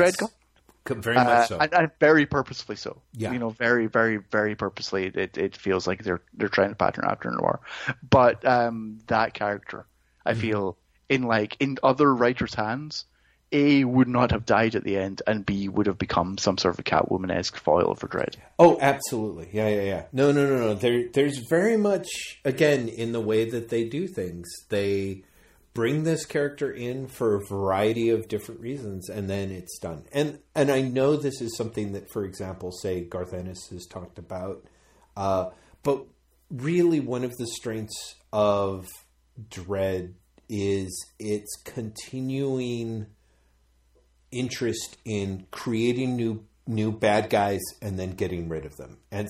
Very 0.88 1.15
much 1.15 1.27
uh, 1.27 1.45
so, 1.47 1.57
and, 1.57 1.73
and, 1.73 1.91
very 1.99 2.27
purposefully 2.27 2.76
so. 2.76 3.02
Yeah, 3.14 3.31
you 3.31 3.39
know, 3.39 3.49
very, 3.49 3.88
very, 3.88 4.18
very 4.18 4.56
purposely. 4.56 5.07
It 5.07 5.35
it 5.35 5.57
feels 5.57 5.88
like 5.88 6.03
they're 6.03 6.22
they're 6.35 6.47
trying 6.47 6.69
to 6.69 6.76
pattern 6.76 7.06
after 7.07 7.31
noir, 7.31 7.60
but 8.08 8.45
um, 8.45 8.99
that 9.08 9.33
character, 9.33 9.88
I 10.24 10.33
mm-hmm. 10.33 10.41
feel 10.41 10.77
in 11.09 11.24
like 11.24 11.58
in 11.59 11.80
other 11.82 12.14
writers' 12.14 12.53
hands, 12.53 13.06
a 13.51 13.83
would 13.83 14.07
not 14.07 14.32
have 14.32 14.45
died 14.45 14.75
at 14.75 14.83
the 14.83 14.98
end, 14.98 15.22
and 15.27 15.45
B 15.45 15.69
would 15.69 15.88
have 15.88 15.98
become 15.98 16.38
some 16.38 16.57
sort 16.57 16.75
of 16.75 16.80
a 16.80 16.83
Catwoman 16.83 17.32
esque 17.32 17.57
foil 17.57 17.95
for 17.95 18.07
Dredd. 18.07 18.35
Oh, 18.59 18.77
absolutely, 18.82 19.49
yeah, 19.51 19.69
yeah, 19.69 19.82
yeah. 19.82 20.03
No, 20.11 20.32
no, 20.32 20.45
no, 20.48 20.57
no. 20.57 20.74
There, 20.74 21.07
there's 21.14 21.40
very 21.49 21.77
much 21.77 22.07
again 22.43 22.88
in 22.88 23.11
the 23.11 23.22
way 23.22 23.49
that 23.49 23.69
they 23.69 23.83
do 23.85 24.07
things. 24.07 24.48
They 24.69 25.24
bring 25.74 26.03
this 26.03 26.25
character 26.25 26.72
in 26.72 27.07
for 27.07 27.35
a 27.35 27.45
variety 27.45 28.09
of 28.09 28.27
different 28.27 28.61
reasons, 28.61 29.09
and 29.09 29.30
then 29.30 29.51
it's 29.51 29.77
done. 29.80 30.06
And 30.11 30.40
and 30.56 30.72
I 30.72 30.82
know 30.82 31.15
this 31.15 31.41
is 31.41 31.56
something 31.56 31.93
that, 31.93 32.09
for 32.09 32.25
example, 32.25 32.72
say 32.72 33.01
Garth 33.01 33.33
Ennis 33.33 33.67
has 33.69 33.85
talked 33.85 34.17
about, 34.17 34.65
uh, 35.15 35.49
but 35.83 36.06
really 36.49 36.99
one 36.99 37.24
of 37.24 37.35
the 37.38 37.48
strengths 37.48 38.15
of 38.33 38.88
Dredd 39.49 40.14
is 40.48 41.06
its 41.19 41.56
continuing 41.64 43.07
interest 44.35 44.97
in 45.05 45.47
creating 45.51 46.15
new 46.15 46.45
new 46.67 46.91
bad 46.91 47.30
guys 47.30 47.61
and 47.81 47.97
then 47.99 48.11
getting 48.11 48.49
rid 48.49 48.65
of 48.65 48.75
them, 48.77 48.97
and 49.11 49.27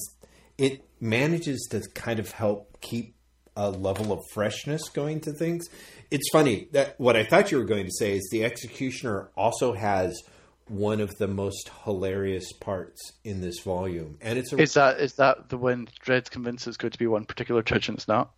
it 0.57 0.85
manages 0.99 1.67
to 1.71 1.81
kind 1.93 2.19
of 2.19 2.31
help 2.31 2.81
keep 2.81 3.15
a 3.57 3.69
level 3.69 4.11
of 4.11 4.19
freshness 4.33 4.89
going 4.89 5.21
to 5.21 5.31
things. 5.31 5.67
It's 6.11 6.29
funny 6.31 6.67
that 6.71 6.99
what 6.99 7.15
I 7.15 7.23
thought 7.23 7.51
you 7.51 7.57
were 7.57 7.65
going 7.65 7.85
to 7.85 7.91
say 7.91 8.17
is 8.17 8.27
the 8.31 8.43
executioner 8.43 9.29
also 9.35 9.73
has 9.73 10.21
one 10.67 10.99
of 10.99 11.15
the 11.17 11.27
most 11.27 11.69
hilarious 11.83 12.51
parts 12.53 13.13
in 13.23 13.41
this 13.41 13.59
volume, 13.59 14.17
and 14.21 14.39
it's 14.39 14.51
a, 14.51 14.57
is 14.57 14.73
that 14.73 14.99
is 14.99 15.13
that 15.13 15.49
the 15.49 15.57
one 15.57 15.87
Dredd's 16.03 16.29
convinced 16.29 16.67
is 16.67 16.77
going 16.77 16.91
to 16.91 16.99
be 16.99 17.07
one 17.07 17.25
particular 17.25 17.61
judge 17.61 17.87
and 17.89 17.97
it's 17.97 18.07
not. 18.07 18.31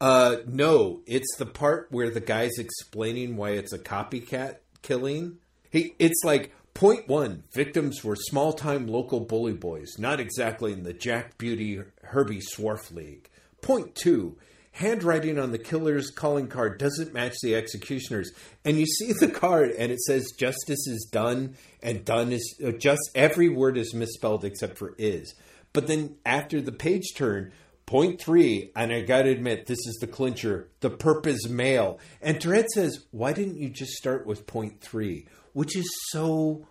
Uh, 0.00 0.36
no, 0.46 1.00
it's 1.06 1.36
the 1.38 1.46
part 1.46 1.88
where 1.90 2.10
the 2.10 2.20
guy's 2.20 2.58
explaining 2.58 3.36
why 3.36 3.50
it's 3.50 3.72
a 3.72 3.78
copycat 3.78 4.56
killing, 4.82 5.38
he, 5.76 5.94
it's 5.98 6.22
like 6.24 6.52
point 6.74 7.08
one: 7.08 7.44
victims 7.52 8.02
were 8.02 8.16
small-time 8.16 8.86
local 8.86 9.20
bully 9.20 9.52
boys, 9.52 9.98
not 9.98 10.20
exactly 10.20 10.72
in 10.72 10.82
the 10.82 10.92
Jack 10.92 11.38
Beauty 11.38 11.80
Herbie 12.02 12.40
Swarf 12.40 12.90
League. 12.94 13.28
Point 13.62 13.94
two: 13.94 14.38
handwriting 14.72 15.38
on 15.38 15.52
the 15.52 15.58
killer's 15.58 16.10
calling 16.10 16.48
card 16.48 16.78
doesn't 16.78 17.14
match 17.14 17.34
the 17.42 17.54
executioner's, 17.54 18.32
and 18.64 18.78
you 18.78 18.86
see 18.86 19.12
the 19.12 19.28
card 19.28 19.70
and 19.70 19.92
it 19.92 20.00
says 20.00 20.32
"justice 20.38 20.86
is 20.86 21.08
done," 21.10 21.56
and 21.82 22.04
"done" 22.04 22.32
is 22.32 22.58
uh, 22.64 22.72
just 22.72 23.10
every 23.14 23.48
word 23.48 23.76
is 23.76 23.94
misspelled 23.94 24.44
except 24.44 24.78
for 24.78 24.94
"is." 24.98 25.34
But 25.72 25.86
then 25.86 26.16
after 26.24 26.62
the 26.62 26.72
page 26.72 27.14
turn, 27.14 27.52
Point 27.86 28.20
three, 28.20 28.72
and 28.74 28.92
I 28.92 29.02
gotta 29.02 29.30
admit, 29.30 29.66
this 29.66 29.78
is 29.86 29.98
the 30.00 30.08
clincher. 30.08 30.68
The 30.80 30.90
perp 30.90 31.24
is 31.24 31.48
male. 31.48 32.00
And 32.20 32.40
Dredd 32.40 32.66
says, 32.74 33.06
why 33.12 33.32
didn't 33.32 33.58
you 33.58 33.68
just 33.68 33.92
start 33.92 34.26
with 34.26 34.48
point 34.48 34.80
three? 34.80 35.28
Which 35.56 35.74
is 35.74 35.90
so 36.10 36.68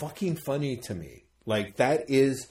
fucking 0.00 0.38
funny 0.44 0.76
to 0.76 0.92
me. 0.92 1.22
Like 1.44 1.76
that 1.76 2.10
is 2.10 2.48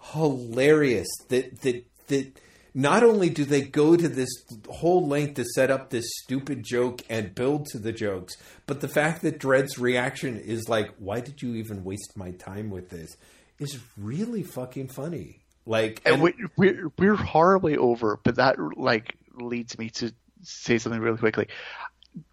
hilarious. 0.00 1.06
That 1.28 1.60
that 1.60 1.84
that 2.06 2.40
not 2.72 3.02
only 3.02 3.28
do 3.28 3.44
they 3.44 3.60
go 3.60 3.94
to 3.94 4.08
this 4.08 4.30
whole 4.70 5.06
length 5.06 5.34
to 5.34 5.44
set 5.54 5.70
up 5.70 5.90
this 5.90 6.06
stupid 6.22 6.62
joke 6.64 7.02
and 7.10 7.34
build 7.34 7.66
to 7.66 7.78
the 7.78 7.92
jokes, 7.92 8.36
but 8.64 8.80
the 8.80 8.88
fact 8.88 9.20
that 9.20 9.38
Dredd's 9.38 9.78
reaction 9.78 10.40
is 10.40 10.66
like, 10.66 10.94
"Why 10.96 11.20
did 11.20 11.42
you 11.42 11.56
even 11.56 11.84
waste 11.84 12.16
my 12.16 12.30
time 12.30 12.70
with 12.70 12.88
this?" 12.88 13.10
is 13.58 13.78
really 13.98 14.42
fucking 14.42 14.88
funny. 14.88 15.42
Like, 15.66 16.00
and, 16.06 16.14
and 16.14 16.22
we, 16.22 16.34
we're 16.56 16.90
we're 16.96 17.16
horribly 17.16 17.76
over, 17.76 18.18
but 18.24 18.36
that 18.36 18.56
like 18.78 19.14
leads 19.34 19.78
me 19.78 19.90
to 19.90 20.14
say 20.42 20.78
something 20.78 21.02
really 21.02 21.18
quickly 21.18 21.48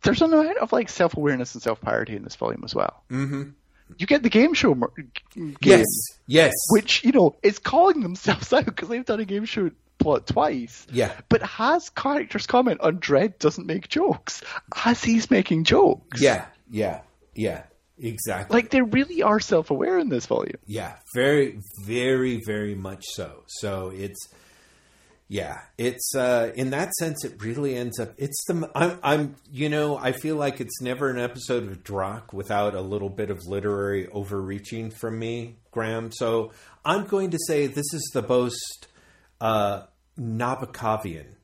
there's 0.03 0.21
an 0.21 0.33
amount 0.33 0.57
of 0.57 0.71
like 0.71 0.89
self 0.89 1.15
awareness 1.15 1.53
and 1.53 1.61
self 1.61 1.81
parody 1.81 2.15
in 2.15 2.23
this 2.23 2.35
volume 2.35 2.63
as 2.63 2.73
well. 2.73 3.03
Mm-hmm. 3.09 3.49
You 3.97 4.07
get 4.07 4.21
the 4.23 4.29
game 4.29 4.53
show. 4.53 4.73
Game, 4.73 5.57
yes, 5.61 5.85
yes. 6.25 6.53
Which 6.69 7.03
you 7.03 7.11
know 7.11 7.35
is 7.43 7.59
calling 7.59 8.01
themselves 8.01 8.51
out 8.53 8.65
because 8.65 8.89
they've 8.89 9.05
done 9.05 9.19
a 9.19 9.25
game 9.25 9.45
show 9.45 9.71
plot 9.97 10.27
twice. 10.27 10.85
Yeah. 10.91 11.13
But 11.29 11.41
has 11.43 11.89
characters 11.89 12.47
comment 12.47 12.81
on 12.81 12.99
Dredd 12.99 13.39
doesn't 13.39 13.65
make 13.65 13.87
jokes 13.87 14.41
as 14.85 15.03
he's 15.03 15.31
making 15.31 15.63
jokes. 15.63 16.21
Yeah, 16.21 16.45
yeah, 16.69 17.01
yeah. 17.33 17.63
Exactly. 17.99 18.53
Like 18.53 18.69
they 18.69 18.81
really 18.81 19.23
are 19.23 19.39
self 19.39 19.71
aware 19.71 19.97
in 19.97 20.09
this 20.09 20.27
volume. 20.27 20.59
Yeah, 20.67 20.95
very, 21.15 21.59
very, 21.83 22.41
very 22.45 22.75
much 22.75 23.05
so. 23.05 23.43
So 23.47 23.89
it's, 23.89 24.27
yeah, 25.29 25.59
it's 25.77 26.15
uh, 26.15 26.51
in 26.55 26.69
that 26.69 26.93
sense, 26.93 27.25
it 27.25 27.41
really 27.43 27.75
ends 27.75 27.99
up. 27.99 28.13
It's 28.17 28.41
the 28.45 28.71
I'm, 28.73 28.99
I'm, 29.03 29.35
you 29.51 29.67
know, 29.67 29.97
I 29.97 30.13
feel 30.13 30.37
like 30.37 30.61
it's 30.61 30.81
never 30.81 31.09
an 31.09 31.19
episode 31.19 31.63
of 31.69 31.83
Drokk 31.83 32.31
without 32.31 32.75
a 32.75 32.81
little 32.81 33.09
bit 33.09 33.29
of 33.29 33.45
literary 33.45 34.07
overreaching 34.07 34.89
from 34.89 35.19
me, 35.19 35.57
Graeme. 35.71 36.11
So 36.13 36.53
I'm 36.85 37.05
going 37.05 37.31
to 37.31 37.39
say 37.45 37.67
this 37.67 37.93
is 37.93 38.09
the 38.13 38.21
most 38.21 38.87
uh, 39.41 39.83
Nabokovian 40.17 41.35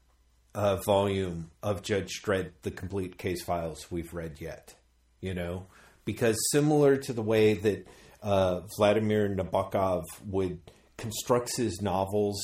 uh, 0.56 0.78
volume 0.78 1.52
of 1.62 1.82
Judge 1.82 2.22
Dredd: 2.24 2.52
The 2.62 2.72
Complete 2.72 3.18
Case 3.18 3.44
Files 3.44 3.92
we've 3.92 4.14
read 4.14 4.40
yet. 4.40 4.76
You 5.20 5.34
know, 5.34 5.68
because 6.06 6.38
similar 6.52 6.95
to 6.98 7.12
the 7.12 7.22
way 7.22 7.56
that 7.56 7.86
uh, 8.22 8.62
Vladimir 8.78 9.28
Nabokov 9.28 10.03
would 10.26 10.62
constructs 10.95 11.58
his 11.58 11.82
novels 11.82 12.40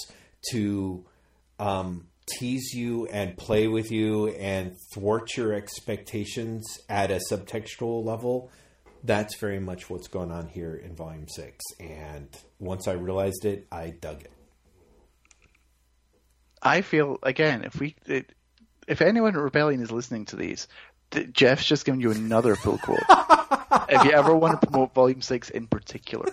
to 0.52 1.06
um, 1.60 2.08
tease 2.26 2.74
you 2.74 3.08
and 3.08 3.38
play 3.38 3.68
with 3.68 3.92
you 3.92 4.30
and 4.30 4.76
thwart 4.94 5.36
your 5.36 5.54
expectations 5.54 6.80
at 6.88 7.12
a 7.12 7.20
subtextual 7.30 8.04
level. 8.06 8.52
That's 9.04 9.38
very 9.38 9.60
much 9.60 9.90
what's 9.90 10.08
going 10.08 10.32
on 10.32 10.48
here 10.48 10.76
in 10.76 10.96
Volume 10.96 11.28
Six. 11.28 11.64
And 11.80 12.28
once 12.60 12.88
I 12.88 12.94
realized 12.94 13.46
it, 13.46 13.68
I 13.72 13.90
dug 13.90 14.22
it. 14.22 14.32
I 16.62 16.82
feel 16.82 17.20
again 17.24 17.64
if 17.64 17.80
we 17.80 17.96
it, 18.06 18.34
if 18.88 19.02
anyone 19.02 19.36
at 19.36 19.42
Rebellion 19.42 19.82
is 19.82 19.92
listening 19.92 20.26
to 20.26 20.36
these, 20.36 20.68
th- 21.12 21.32
Jeff's 21.32 21.66
just 21.66 21.86
giving 21.86 22.02
you 22.02 22.12
another 22.12 22.56
full 22.56 22.78
quote. 22.78 23.00
if 23.90 24.04
you 24.04 24.12
ever 24.12 24.36
want 24.36 24.60
to 24.60 24.68
promote 24.68 24.94
Volume 24.94 25.22
Six 25.22 25.50
in 25.50 25.68
particular, 25.68 26.28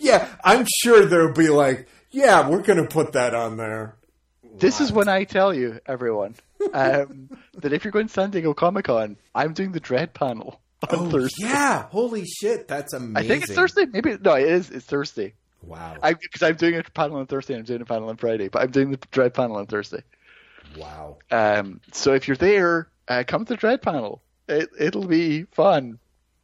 Yeah, 0.00 0.28
I'm 0.42 0.66
sure 0.82 1.04
there'll 1.06 1.34
be 1.34 1.48
like, 1.48 1.88
yeah, 2.10 2.48
we're 2.48 2.62
going 2.62 2.82
to 2.82 2.88
put 2.88 3.12
that 3.12 3.34
on 3.34 3.56
there. 3.56 3.96
This 4.58 4.80
is 4.80 4.92
when 4.92 5.08
I 5.08 5.24
tell 5.24 5.52
you, 5.54 5.80
everyone, 5.86 6.34
um, 6.72 7.28
that 7.58 7.72
if 7.72 7.84
you're 7.84 7.92
going 7.92 8.06
to 8.08 8.12
San 8.12 8.30
Diego 8.30 8.54
Comic 8.54 8.86
Con, 8.86 9.16
I'm 9.34 9.52
doing 9.52 9.72
the 9.72 9.80
Dredd 9.80 10.14
panel 10.14 10.60
on 10.90 10.98
Oh, 10.98 11.10
Thursday. 11.10 11.46
yeah, 11.46 11.82
holy 11.88 12.24
shit, 12.24 12.68
that's 12.68 12.92
amazing. 12.92 13.16
I 13.16 13.22
think 13.28 13.44
it's 13.44 13.54
Thursday. 13.54 13.86
Maybe 13.86 14.16
no, 14.20 14.34
it 14.34 14.46
is. 14.48 14.70
It's 14.70 14.86
Thursday. 14.86 15.34
Wow, 15.62 15.96
Because 16.02 16.42
I'm 16.42 16.54
doing 16.54 16.76
a 16.76 16.82
panel 16.84 17.16
on 17.18 17.26
Thursday 17.26 17.54
and 17.54 17.60
I'm 17.62 17.66
doing 17.66 17.82
a 17.82 17.84
panel 17.84 18.08
on 18.08 18.16
Friday, 18.16 18.48
but 18.48 18.62
I'm 18.62 18.70
doing 18.70 18.90
the 18.92 18.96
Dredd 18.98 19.34
panel 19.34 19.56
on 19.56 19.66
Thursday. 19.66 20.02
wow. 20.76 21.16
Um, 21.30 21.80
so 21.92 22.14
if 22.14 22.28
you're 22.28 22.36
there, 22.36 22.88
uh, 23.08 23.24
come 23.26 23.44
to 23.44 23.54
the 23.54 23.58
Dredd 23.58 23.82
panel. 23.82 24.22
It, 24.48 24.68
it'll 24.78 25.06
be 25.06 25.44
fun, 25.44 25.98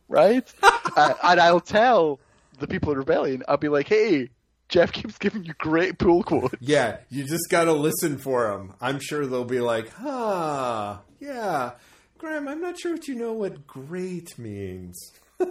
right? 0.09 0.53
uh, 0.97 1.15
and 1.23 1.41
I'll 1.41 1.61
tell 1.61 2.19
the 2.59 2.67
people 2.67 2.91
at 2.91 2.99
Rebellion. 2.99 3.45
I'll 3.49 3.57
be 3.57 3.69
like, 3.69 3.89
"Hey, 3.89 4.31
Jeff 4.69 4.93
keeps 4.93 5.19
giving 5.19 5.45
you 5.45 5.55
great 5.59 5.99
pool 5.99 6.23
quotes." 6.23 6.55
Yeah, 6.61 6.99
you 7.11 7.25
just 7.25 7.49
got 7.51 7.65
to 7.65 7.73
listen 7.73 8.19
for 8.19 8.49
them. 8.49 8.75
I'm 8.81 9.01
sure 9.01 9.27
they'll 9.27 9.45
be 9.45 9.61
like, 9.61 9.91
huh, 9.93 10.99
yeah. 11.21 11.73
Graeme, 12.19 12.49
I'm 12.49 12.61
not 12.61 12.79
sure 12.79 12.95
if 12.95 13.09
you 13.09 13.15
know 13.15 13.33
what 13.33 13.67
great 13.67 14.39
means. 14.39 14.97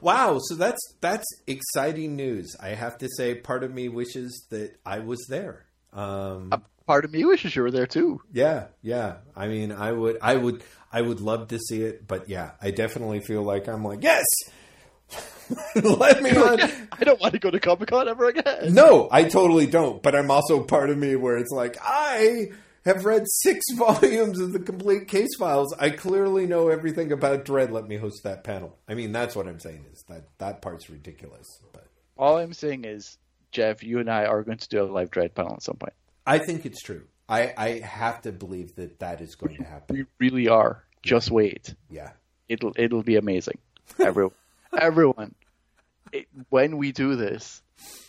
wow, 0.00 0.38
so 0.40 0.54
that's 0.54 0.80
that's 1.00 1.26
exciting 1.46 2.16
news. 2.16 2.54
I 2.60 2.70
have 2.70 2.98
to 2.98 3.08
say, 3.16 3.34
part 3.34 3.64
of 3.64 3.72
me 3.72 3.88
wishes 3.88 4.46
that 4.50 4.76
I 4.86 5.00
was 5.00 5.24
there. 5.28 5.66
Um, 5.92 6.52
part 6.86 7.04
of 7.04 7.12
me 7.12 7.24
wishes 7.24 7.54
you 7.56 7.62
were 7.62 7.70
there 7.70 7.86
too. 7.86 8.20
yeah, 8.32 8.66
yeah. 8.82 9.16
I 9.36 9.48
mean, 9.48 9.72
I 9.72 9.92
would, 9.92 10.18
I 10.22 10.36
would, 10.36 10.62
I 10.92 11.02
would 11.02 11.20
love 11.20 11.48
to 11.48 11.58
see 11.58 11.82
it, 11.82 12.06
but 12.06 12.28
yeah, 12.28 12.52
I 12.62 12.70
definitely 12.70 13.20
feel 13.20 13.42
like 13.42 13.68
I'm 13.68 13.84
like, 13.84 14.02
yes, 14.02 14.24
let 15.74 16.22
me 16.22 16.30
on. 16.36 16.60
I 16.92 17.04
don't 17.04 17.20
want 17.20 17.32
to 17.34 17.38
go 17.38 17.50
to 17.50 17.60
Comic 17.60 17.88
Con 17.88 18.08
ever 18.08 18.28
again. 18.28 18.74
No, 18.74 19.08
I 19.10 19.24
totally 19.24 19.66
don't. 19.66 20.02
But 20.02 20.14
I'm 20.14 20.30
also 20.30 20.62
part 20.62 20.90
of 20.90 20.98
me 20.98 21.16
where 21.16 21.38
it's 21.38 21.50
like 21.50 21.76
I 21.82 22.48
have 22.84 23.04
read 23.04 23.24
six 23.26 23.64
volumes 23.76 24.40
of 24.40 24.52
the 24.52 24.58
complete 24.58 25.08
case 25.08 25.34
files. 25.38 25.74
I 25.78 25.90
clearly 25.90 26.46
know 26.46 26.68
everything 26.68 27.12
about 27.12 27.44
Dredd. 27.44 27.70
Let 27.70 27.86
me 27.88 27.96
host 27.96 28.22
that 28.24 28.44
panel. 28.44 28.76
I 28.88 28.94
mean, 28.94 29.12
that's 29.12 29.34
what 29.36 29.46
I'm 29.46 29.60
saying 29.60 29.84
is 29.92 30.04
that 30.08 30.24
that 30.38 30.62
part's 30.62 30.90
ridiculous. 30.90 31.46
But 31.72 31.86
All 32.16 32.38
I'm 32.38 32.52
saying 32.52 32.84
is, 32.84 33.16
Jeff, 33.50 33.82
you 33.82 33.98
and 33.98 34.10
I 34.10 34.26
are 34.26 34.42
going 34.42 34.58
to 34.58 34.68
do 34.68 34.82
a 34.82 34.84
live 34.84 35.10
Dredd 35.10 35.34
panel 35.34 35.54
at 35.54 35.62
some 35.62 35.76
point. 35.76 35.94
I 36.26 36.38
think 36.38 36.66
it's 36.66 36.82
true. 36.82 37.04
I, 37.30 37.52
I 37.56 37.68
have 37.80 38.22
to 38.22 38.32
believe 38.32 38.74
that 38.76 39.00
that 39.00 39.20
is 39.20 39.34
going 39.34 39.56
to 39.56 39.64
happen. 39.64 39.96
We 39.96 40.26
really 40.26 40.48
are. 40.48 40.82
Just 41.02 41.30
wait. 41.30 41.74
Yeah. 41.90 42.10
It'll 42.48 42.72
it'll 42.76 43.02
be 43.02 43.16
amazing. 43.16 43.58
Everyone, 43.98 44.32
everyone. 44.76 45.34
It, 46.12 46.26
when 46.48 46.78
we 46.78 46.92
do 46.92 47.16
this, 47.16 47.62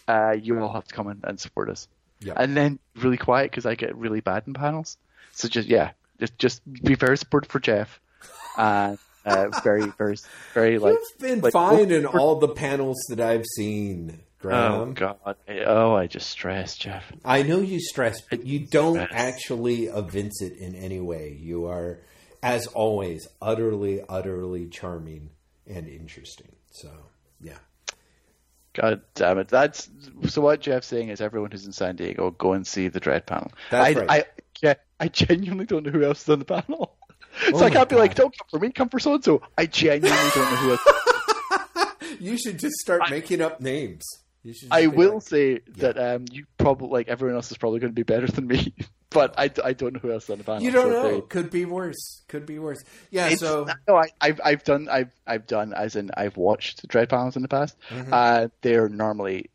uh, 0.08 0.32
you 0.32 0.60
all 0.60 0.74
have 0.74 0.86
to 0.88 0.94
come 0.96 1.10
in 1.10 1.20
and 1.24 1.40
support 1.40 1.70
us. 1.70 1.88
Yeah. 2.22 2.34
And 2.36 2.56
then 2.56 2.80
really 2.96 3.18
quiet 3.18 3.52
because 3.52 3.66
I 3.66 3.76
get 3.76 3.96
really 3.96 4.22
bad 4.22 4.44
in 4.48 4.54
panels. 4.54 4.98
So 5.32 5.48
just 5.48 5.68
yeah, 5.68 5.92
just 6.20 6.38
just 6.38 6.62
be 6.84 6.96
very 6.96 7.18
supportive 7.18 7.50
for 7.50 7.60
Jeff, 7.60 8.00
and 8.58 8.98
uh, 9.26 9.50
very 9.64 9.86
very 9.98 10.18
very 10.54 10.80
like. 10.80 10.96
You've 10.96 11.20
been 11.20 11.42
like, 11.42 11.54
fine 11.54 11.92
in 11.92 12.06
all 12.06 12.36
the 12.40 12.50
panels 12.50 12.98
that 13.10 13.22
I've 13.22 13.46
seen, 13.56 14.20
Graeme. 14.40 14.56
Oh 14.56 14.86
God! 14.94 15.36
Oh, 15.66 15.94
I 15.94 16.08
just 16.08 16.30
stress, 16.30 16.76
Jeff. 16.76 17.10
I 17.24 17.44
know 17.44 17.60
you 17.60 17.80
stress, 17.80 18.20
but 18.22 18.46
you 18.46 18.66
don't 18.66 18.96
Stress. 18.96 19.10
actually 19.12 19.86
evince 19.86 20.42
it 20.42 20.58
in 20.58 20.76
any 20.76 21.00
way. 21.00 21.38
You 21.40 21.68
are, 21.68 22.00
as 22.44 22.68
always, 22.68 23.28
utterly, 23.42 24.02
utterly 24.10 24.68
charming 24.68 25.30
and 25.70 25.88
interesting. 25.88 26.52
So, 26.72 26.90
yeah. 27.42 27.58
God 28.74 29.02
damn 29.16 29.40
it! 29.40 29.48
That's 29.48 29.90
so. 30.28 30.42
What 30.42 30.62
Jeff's 30.62 30.88
saying 30.88 31.10
is, 31.10 31.22
everyone 31.22 31.52
who's 31.52 31.66
in 31.66 31.72
San 31.72 31.96
Diego, 31.96 32.32
go 32.32 32.54
and 32.54 32.68
see 32.68 32.88
the 32.88 33.00
Dredd 33.00 33.26
panel. 33.26 33.52
That's 33.72 33.98
I, 33.98 34.00
right. 34.00 34.10
I, 34.10 34.26
yeah, 34.62 34.74
I 35.00 35.08
genuinely 35.08 35.66
don't 35.66 35.86
know 35.86 35.92
who 35.92 36.04
else 36.04 36.22
is 36.24 36.30
on 36.30 36.40
the 36.40 36.46
panel. 36.46 36.96
so 37.46 37.52
Oh 37.56 37.64
I 37.64 37.70
can't 37.72 37.90
be 37.90 37.96
like, 37.96 38.16
don't 38.16 38.36
come 38.38 38.48
for 38.50 38.60
me, 38.60 38.72
come 38.72 38.90
for 38.90 39.00
so 39.00 39.16
and 39.16 39.24
so. 39.24 39.42
I 39.58 39.66
genuinely 39.66 40.30
don't 40.36 40.52
know 40.52 40.58
who 40.58 40.72
else. 40.72 40.82
You 42.20 42.38
should 42.38 42.60
just 42.60 42.76
start 42.78 43.10
making 43.10 43.40
up 43.42 43.62
names. 43.62 44.04
You 44.44 44.54
should 44.54 44.70
just 44.70 44.74
I 44.74 44.88
will 44.88 45.16
like- 45.16 45.22
say 45.24 45.60
that 45.78 45.98
um, 45.98 46.26
you 46.32 46.46
probably 46.58 46.90
like 46.90 47.08
everyone 47.10 47.36
else 47.36 47.52
is 47.52 47.58
probably 47.58 47.80
going 47.80 47.92
to 47.92 47.96
be 47.96 48.04
better 48.04 48.28
than 48.28 48.48
me, 48.48 48.74
but 49.10 49.36
I, 49.38 49.52
I 49.64 49.74
don't 49.74 49.94
know 49.94 50.00
who 50.00 50.12
else 50.14 50.24
is 50.26 50.30
on 50.30 50.38
the 50.38 50.44
panel. 50.46 50.64
You 50.64 50.72
don't 50.72 50.92
so 50.92 51.04
know. 51.04 51.16
they- 51.16 51.22
Could 51.28 51.50
be 51.52 51.66
worse. 51.66 52.22
Could 52.30 52.46
be 52.46 52.58
worse. 52.60 52.84
Yeah. 53.12 53.28
It's, 53.28 53.42
so 53.42 53.68
no, 53.88 53.96
I, 53.98 54.08
I've 54.22 54.40
I've 54.44 54.64
done 54.64 54.88
I've 54.90 55.12
I've 55.28 55.46
done 55.46 55.74
as 55.74 55.96
in 55.98 56.12
I've 56.16 56.38
watched 56.38 56.88
Dredd 56.88 57.10
panels 57.10 57.36
in 57.36 57.42
the 57.42 57.48
past. 57.50 57.76
Mm-hmm. 57.90 58.14
Uh, 58.14 58.48
they're 58.62 58.88
normally 58.90 59.50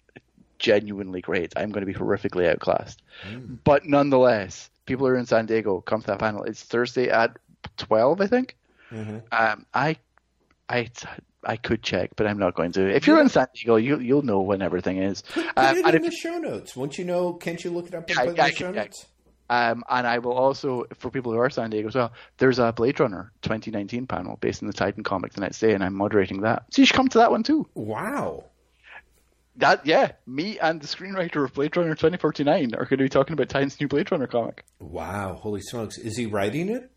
genuinely 0.58 1.20
great. 1.20 1.52
I'm 1.56 1.70
going 1.70 1.84
to 1.86 1.92
be 1.92 1.98
horrifically 1.98 2.48
outclassed, 2.50 3.02
Mm. 3.28 3.58
but 3.64 3.86
nonetheless, 3.86 4.70
people 4.86 5.06
who 5.06 5.12
are 5.12 5.16
in 5.16 5.26
San 5.26 5.46
Diego 5.46 5.80
come 5.80 6.00
to 6.02 6.06
that 6.08 6.18
panel. 6.18 6.44
It's 6.44 6.62
Thursday 6.62 7.08
at 7.08 7.36
twelve, 7.76 8.20
I 8.20 8.26
think. 8.26 8.56
Mhm. 8.90 9.22
Um, 9.32 9.66
I 9.72 9.96
I 10.68 10.88
I 11.44 11.56
could 11.56 11.82
check, 11.82 12.10
but 12.16 12.26
I'm 12.26 12.38
not 12.38 12.54
going 12.54 12.72
to. 12.72 12.94
If 12.94 13.06
you're 13.06 13.20
in 13.20 13.28
San 13.28 13.46
Diego, 13.54 13.76
you 13.76 13.98
you'll 13.98 14.22
know 14.22 14.40
when 14.40 14.62
everything 14.62 14.98
is. 15.02 15.22
put 15.22 15.46
Um, 15.56 15.76
it 15.76 15.94
in 15.94 16.04
if 16.04 16.10
the 16.10 16.16
show 16.16 16.38
notes. 16.38 16.74
Once 16.74 16.98
you 16.98 17.04
know, 17.04 17.34
can't 17.34 17.62
you 17.62 17.70
look 17.70 17.86
it 17.86 17.94
up 17.94 18.08
and 18.08 18.16
put 18.16 18.28
in 18.28 18.34
the 18.34 18.50
show 18.52 18.70
yeah. 18.70 18.82
notes? 18.82 19.06
Um, 19.50 19.84
and 19.90 20.06
I 20.06 20.18
will 20.18 20.32
also, 20.32 20.86
for 20.94 21.10
people 21.10 21.32
who 21.32 21.38
are 21.38 21.50
San 21.50 21.68
Diego 21.68 21.88
as 21.88 21.94
well, 21.94 22.12
there's 22.38 22.58
a 22.58 22.72
Blade 22.72 22.98
Runner 22.98 23.30
2019 23.42 24.06
panel 24.06 24.38
based 24.40 24.62
in 24.62 24.68
the 24.68 24.72
Titan 24.72 25.02
comic 25.02 25.34
the 25.34 25.42
next 25.42 25.58
day, 25.58 25.74
and 25.74 25.84
I'm 25.84 25.94
moderating 25.94 26.40
that. 26.40 26.64
So 26.70 26.80
you 26.80 26.86
should 26.86 26.96
come 26.96 27.08
to 27.08 27.18
that 27.18 27.30
one 27.30 27.42
too. 27.42 27.66
Wow. 27.74 28.44
That 29.56 29.86
yeah, 29.86 30.12
me 30.26 30.58
and 30.58 30.80
the 30.80 30.86
screenwriter 30.86 31.44
of 31.44 31.52
Blade 31.52 31.76
Runner 31.76 31.94
2049 31.94 32.74
are 32.74 32.86
going 32.86 32.88
to 32.88 32.96
be 32.96 33.08
talking 33.08 33.34
about 33.34 33.50
Titan's 33.50 33.78
new 33.78 33.86
Blade 33.86 34.10
Runner 34.10 34.26
comic. 34.26 34.64
Wow. 34.80 35.34
Holy 35.34 35.60
smokes. 35.60 35.98
Is 35.98 36.16
he 36.16 36.26
writing 36.26 36.70
it? 36.70 36.90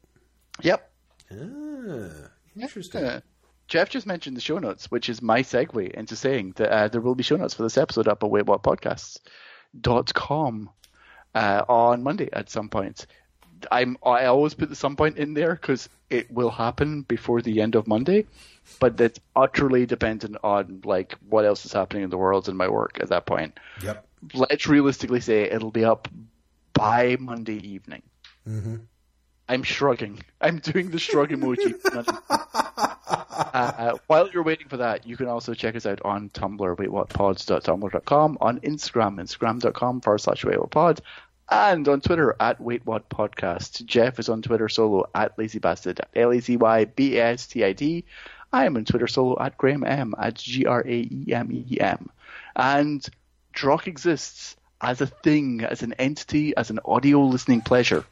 Yep. 0.62 0.90
Ah, 1.32 2.30
interesting. 2.60 3.04
Uh, 3.04 3.20
Jeff 3.68 3.90
just 3.90 4.08
mentioned 4.08 4.38
the 4.38 4.42
show 4.42 4.60
notes, 4.60 4.90
which 4.90 5.10
is 5.10 5.22
my 5.22 5.42
segue 5.42 5.92
into 5.92 6.16
saying 6.16 6.54
that 6.56 6.72
uh, 6.72 6.88
there 6.88 7.02
will 7.02 7.16
be 7.16 7.24
show 7.24 7.36
notes 7.36 7.54
for 7.54 7.64
this 7.64 7.78
episode 7.78 8.08
up 8.08 8.24
at 8.24 8.30
waitwhatpodcasts.com 8.30 10.70
uh, 11.36 11.66
on 11.68 12.04
Monday 12.04 12.30
at 12.32 12.50
some 12.50 12.70
point. 12.70 13.06
I'm 13.72 13.98
I 14.06 14.26
always 14.26 14.54
put 14.54 14.70
the 14.70 14.76
some 14.76 14.96
point 14.96 15.18
in 15.18 15.34
there 15.34 15.56
because 15.56 15.90
it 16.10 16.32
will 16.32 16.52
happen 16.52 17.02
before 17.02 17.42
the 17.42 17.62
end 17.62 17.76
of 17.76 17.88
Monday, 17.88 18.26
but 18.80 18.98
that's 18.98 19.20
utterly 19.36 19.86
dependent 19.86 20.38
on 20.44 20.82
like 20.86 21.16
what 21.28 21.44
else 21.44 21.66
is 21.66 21.74
happening 21.74 22.04
in 22.04 22.10
the 22.10 22.18
world 22.18 22.48
and 22.48 22.58
my 22.58 22.68
work 22.68 23.00
at 23.02 23.10
that 23.10 23.26
point. 23.26 23.60
Yep. 23.84 24.08
Let's 24.34 24.68
realistically 24.68 25.22
say 25.22 25.44
it'll 25.44 25.72
be 25.72 25.86
up 25.86 26.08
by 26.74 27.18
Monday 27.20 27.58
evening. 27.68 28.04
Mm-hmm. 28.48 28.76
I'm 29.50 29.64
shrugging. 29.64 30.20
I'm 30.40 30.60
doing 30.60 30.92
the 30.92 31.00
shrug 31.00 31.30
emoji. 31.30 31.74
uh, 33.08 33.98
while 34.08 34.30
you're 34.30 34.44
waiting 34.44 34.68
for 34.68 34.78
that, 34.78 35.06
you 35.06 35.18
can 35.18 35.28
also 35.28 35.54
check 35.54 35.76
us 35.76 35.86
out 35.86 36.02
on 36.04 36.30
Tumblr, 36.30 36.76
waitwhatpods.tumblr.com, 36.78 38.38
on 38.42 38.60
Instagram, 38.62 39.20
instagram.com 39.20 40.02
forward 40.02 40.20
slash 40.20 40.44
waitwhatpod, 40.44 41.00
and 41.50 41.88
on 41.88 42.02
Twitter 42.02 42.36
at 42.40 42.60
waitwhatpodcast. 42.62 43.86
Jeff 43.86 44.20
is 44.20 44.30
on 44.30 44.42
Twitter 44.42 44.70
solo 44.70 45.06
at 45.16 45.38
lazybastid, 45.38 46.00
L-A-Z-Y-B-A-S-T-I-D. 46.16 48.06
I 48.54 48.66
am 48.66 48.78
on 48.78 48.86
Twitter 48.86 49.08
solo 49.08 49.38
at 49.40 49.58
Graeme 49.58 49.84
M, 49.84 50.14
at 50.18 50.36
G-R-A-E-M-E-M. 50.36 52.10
And 52.56 53.10
Drokk 53.54 53.88
exists 53.88 54.56
as 54.82 55.02
a 55.02 55.08
thing, 55.08 55.64
as 55.64 55.84
an 55.84 55.94
entity, 55.94 56.56
as 56.56 56.70
an 56.70 56.80
audio 56.86 57.22
listening 57.22 57.62
pleasure 57.62 58.06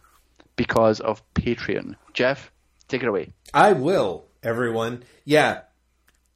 because 0.55 0.99
of 0.99 1.21
Patreon. 1.33 1.95
Jeff, 2.13 2.51
take 2.87 3.03
it 3.03 3.07
away. 3.07 3.31
I 3.53 3.73
will, 3.73 4.25
everyone. 4.45 5.03
Yeah, 5.25 5.61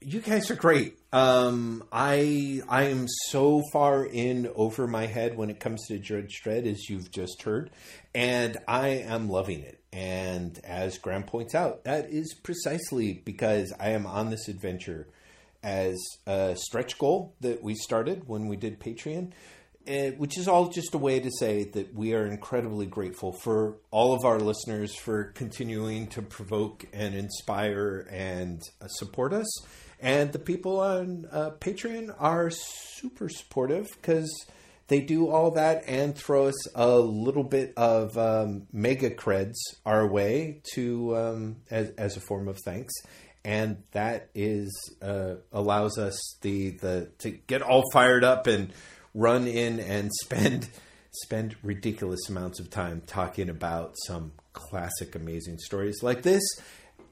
you 0.02 0.20
guys 0.20 0.50
are 0.50 0.56
great. 0.56 0.98
Um, 1.14 1.84
I 1.92 2.62
I 2.68 2.86
am 2.86 3.06
so 3.28 3.62
far 3.72 4.06
in 4.06 4.50
over 4.56 4.88
my 4.88 5.06
head 5.06 5.38
when 5.38 5.50
it 5.50 5.60
comes 5.60 5.86
to 5.88 6.00
Judge 6.00 6.42
Dredd, 6.44 6.66
as 6.66 6.90
you've 6.90 7.12
just 7.12 7.44
heard, 7.44 7.70
and 8.14 8.58
I 8.68 8.88
am 8.88 9.30
loving 9.30 9.60
it. 9.60 9.80
And 9.94 10.60
as 10.64 10.98
Graeme 10.98 11.24
points 11.24 11.56
out, 11.56 11.84
that 11.86 12.10
is 12.10 12.34
precisely 12.34 13.14
because 13.14 13.74
I 13.80 13.90
am 13.90 14.06
on 14.06 14.30
this 14.30 14.48
adventure 14.48 15.08
as 15.62 15.98
a 16.26 16.56
stretch 16.56 16.98
goal 16.98 17.36
that 17.42 17.62
we 17.64 17.76
started 17.76 18.28
when 18.28 18.48
we 18.48 18.56
did 18.56 18.80
Patreon 18.80 19.32
uh, 19.90 20.12
which 20.18 20.38
is 20.38 20.48
all 20.48 20.70
just 20.70 20.94
a 20.94 20.98
way 20.98 21.20
to 21.20 21.32
say 21.40 21.64
that 21.64 21.94
we 21.96 22.14
are 22.14 22.26
incredibly 22.26 22.86
grateful 22.86 23.32
for 23.32 23.78
all 23.92 24.14
of 24.14 24.24
our 24.24 24.40
listeners 24.40 24.96
for 24.96 25.26
continuing 25.26 26.08
to 26.08 26.22
provoke 26.22 26.86
and 26.94 27.16
inspire 27.16 28.08
and 28.12 28.62
uh, 28.82 28.88
support 28.88 29.34
us. 29.34 29.48
And 30.00 30.32
the 30.32 30.40
people 30.40 30.80
on 30.80 31.28
uh, 31.32 31.52
Patreon 31.60 32.16
are 32.20 32.52
super 32.52 33.30
supportive 33.30 33.88
because 33.96 34.30
they 34.88 35.02
do 35.02 35.30
all 35.30 35.52
that 35.52 35.84
and 35.88 36.16
throw 36.16 36.46
us 36.46 36.76
a 36.76 36.98
little 36.98 37.44
bit 37.44 37.74
of 37.76 38.18
um, 38.18 38.68
mega 38.72 39.10
creds 39.10 39.58
our 39.86 40.08
way 40.08 40.62
to 40.76 41.18
um, 41.18 41.56
as, 41.72 41.90
as 41.92 42.16
a 42.16 42.22
form 42.22 42.48
of 42.48 42.58
thanks 42.64 42.94
and 43.46 43.82
that 43.92 44.30
is 44.36 44.70
uh, 45.02 45.36
allows 45.54 45.98
us 45.98 46.38
the 46.42 46.72
the 46.72 47.10
to 47.20 47.32
get 47.32 47.62
all 47.62 47.84
fired 47.94 48.24
up 48.24 48.48
and 48.48 48.74
run 49.14 49.48
in 49.48 49.80
and 49.80 50.12
spend 50.22 50.70
spend 51.12 51.56
ridiculous 51.64 52.30
amounts 52.30 52.60
of 52.60 52.70
time 52.70 53.02
talking 53.08 53.50
about 53.50 53.96
some 54.06 54.32
classic 54.54 55.16
amazing 55.16 55.58
stories 55.58 56.04
like 56.04 56.22
this 56.22 56.44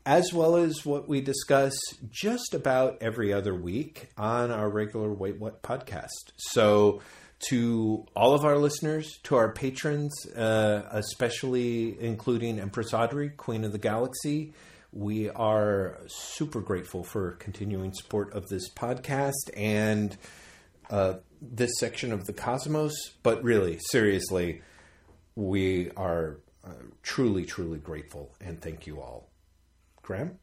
as 0.07 0.31
well 0.31 0.55
as 0.55 0.85
what 0.85 1.09
we 1.09 1.19
discuss 1.19 1.77
just 2.09 2.53
about 2.53 2.97
every 3.01 3.33
other 3.33 3.53
week 3.53 4.07
on 4.17 4.51
our 4.51 4.69
regular 4.69 5.11
Wait 5.11 5.37
What 5.37 5.61
podcast. 5.61 6.31
So, 6.37 7.01
to 7.49 8.05
all 8.15 8.33
of 8.33 8.45
our 8.45 8.57
listeners, 8.57 9.19
to 9.23 9.35
our 9.35 9.51
patrons, 9.51 10.13
uh, 10.33 10.83
especially 10.91 11.99
including 11.99 12.57
Empress 12.57 12.93
Audrey, 12.93 13.29
Queen 13.31 13.65
of 13.65 13.73
the 13.73 13.77
Galaxy, 13.77 14.53
we 14.93 15.29
are 15.29 15.99
super 16.07 16.61
grateful 16.61 17.03
for 17.03 17.31
continuing 17.33 17.93
support 17.93 18.33
of 18.33 18.47
this 18.47 18.71
podcast 18.73 19.33
and 19.57 20.15
uh, 20.89 21.15
this 21.41 21.71
section 21.77 22.11
of 22.11 22.25
the 22.25 22.33
cosmos. 22.33 22.93
But 23.23 23.43
really, 23.43 23.79
seriously, 23.79 24.61
we 25.35 25.91
are 25.91 26.39
uh, 26.63 26.71
truly, 27.03 27.45
truly 27.45 27.79
grateful 27.79 28.31
and 28.41 28.61
thank 28.61 28.87
you 28.87 28.99
all. 28.99 29.29
Graeme? 30.01 30.39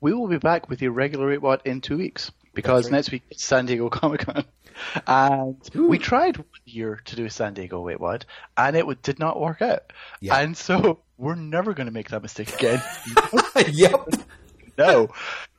We 0.00 0.12
will 0.14 0.28
be 0.28 0.38
back 0.38 0.68
with 0.68 0.80
your 0.80 0.92
regular 0.92 1.28
Wait 1.28 1.42
What 1.42 1.66
in 1.66 1.80
two 1.80 1.98
weeks 1.98 2.30
because 2.54 2.86
right. 2.86 2.92
next 2.92 3.12
week 3.12 3.22
is 3.30 3.42
San 3.42 3.66
Diego 3.66 3.88
Comic 3.88 4.20
Con. 4.26 4.44
And 5.06 5.56
Ooh. 5.74 5.88
we 5.88 5.98
tried 5.98 6.36
one 6.36 6.46
year 6.66 7.00
to 7.06 7.16
do 7.16 7.24
a 7.24 7.30
San 7.30 7.54
Diego 7.54 7.80
Wait 7.80 7.98
What, 7.98 8.26
and 8.58 8.76
it 8.76 9.02
did 9.02 9.18
not 9.18 9.40
work 9.40 9.62
out. 9.62 9.90
Yeah. 10.20 10.38
And 10.38 10.54
so 10.54 11.00
we're 11.16 11.34
never 11.34 11.72
going 11.72 11.86
to 11.86 11.92
make 11.92 12.10
that 12.10 12.20
mistake 12.20 12.52
again. 12.54 12.82
yep. 13.72 14.06
no. 14.78 15.08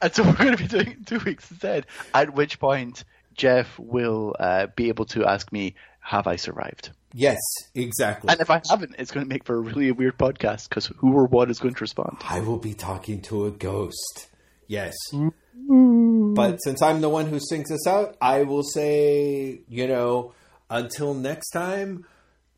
And 0.03 0.13
so 0.13 0.21
we're 0.21 0.33
going 0.33 0.55
to 0.55 0.63
be 0.63 0.67
doing 0.67 1.03
two 1.03 1.17
weeks 1.17 1.49
instead, 1.49 1.87
at 2.13 2.35
which 2.35 2.59
point 2.59 3.05
Jeff 3.37 3.79
will 3.79 4.35
uh, 4.39 4.67
be 4.75 4.89
able 4.89 5.05
to 5.05 5.25
ask 5.25 5.51
me, 5.51 5.75
"Have 5.99 6.27
I 6.27 6.35
survived?" 6.35 6.91
Yes, 7.13 7.39
exactly. 7.73 8.29
And 8.29 8.41
if 8.41 8.49
I 8.49 8.61
haven't, 8.69 8.95
it's 8.99 9.11
going 9.11 9.25
to 9.25 9.29
make 9.29 9.45
for 9.45 9.55
a 9.55 9.59
really 9.59 9.91
weird 9.91 10.17
podcast 10.17 10.69
because 10.69 10.87
who 10.97 11.13
or 11.13 11.25
what 11.25 11.49
is 11.49 11.59
going 11.59 11.73
to 11.75 11.81
respond? 11.81 12.17
I 12.27 12.41
will 12.41 12.57
be 12.57 12.73
talking 12.73 13.21
to 13.23 13.45
a 13.45 13.51
ghost. 13.51 14.27
Yes. 14.67 14.93
Mm-hmm. 15.13 16.33
But 16.33 16.61
since 16.63 16.81
I'm 16.81 17.01
the 17.01 17.09
one 17.09 17.27
who 17.27 17.39
sings 17.39 17.71
us 17.71 17.87
out, 17.87 18.15
I 18.21 18.43
will 18.43 18.63
say, 18.63 19.61
you 19.67 19.87
know, 19.87 20.33
until 20.69 21.13
next 21.13 21.49
time, 21.49 22.05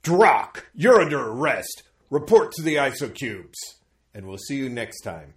Drokk, 0.04 0.66
you're 0.74 1.02
under 1.02 1.20
arrest. 1.20 1.84
Report 2.10 2.52
to 2.54 2.62
the 2.62 2.76
ISOCubes. 2.76 3.56
And 4.14 4.28
we'll 4.28 4.38
see 4.38 4.56
you 4.56 4.70
next 4.70 5.02
time. 5.02 5.36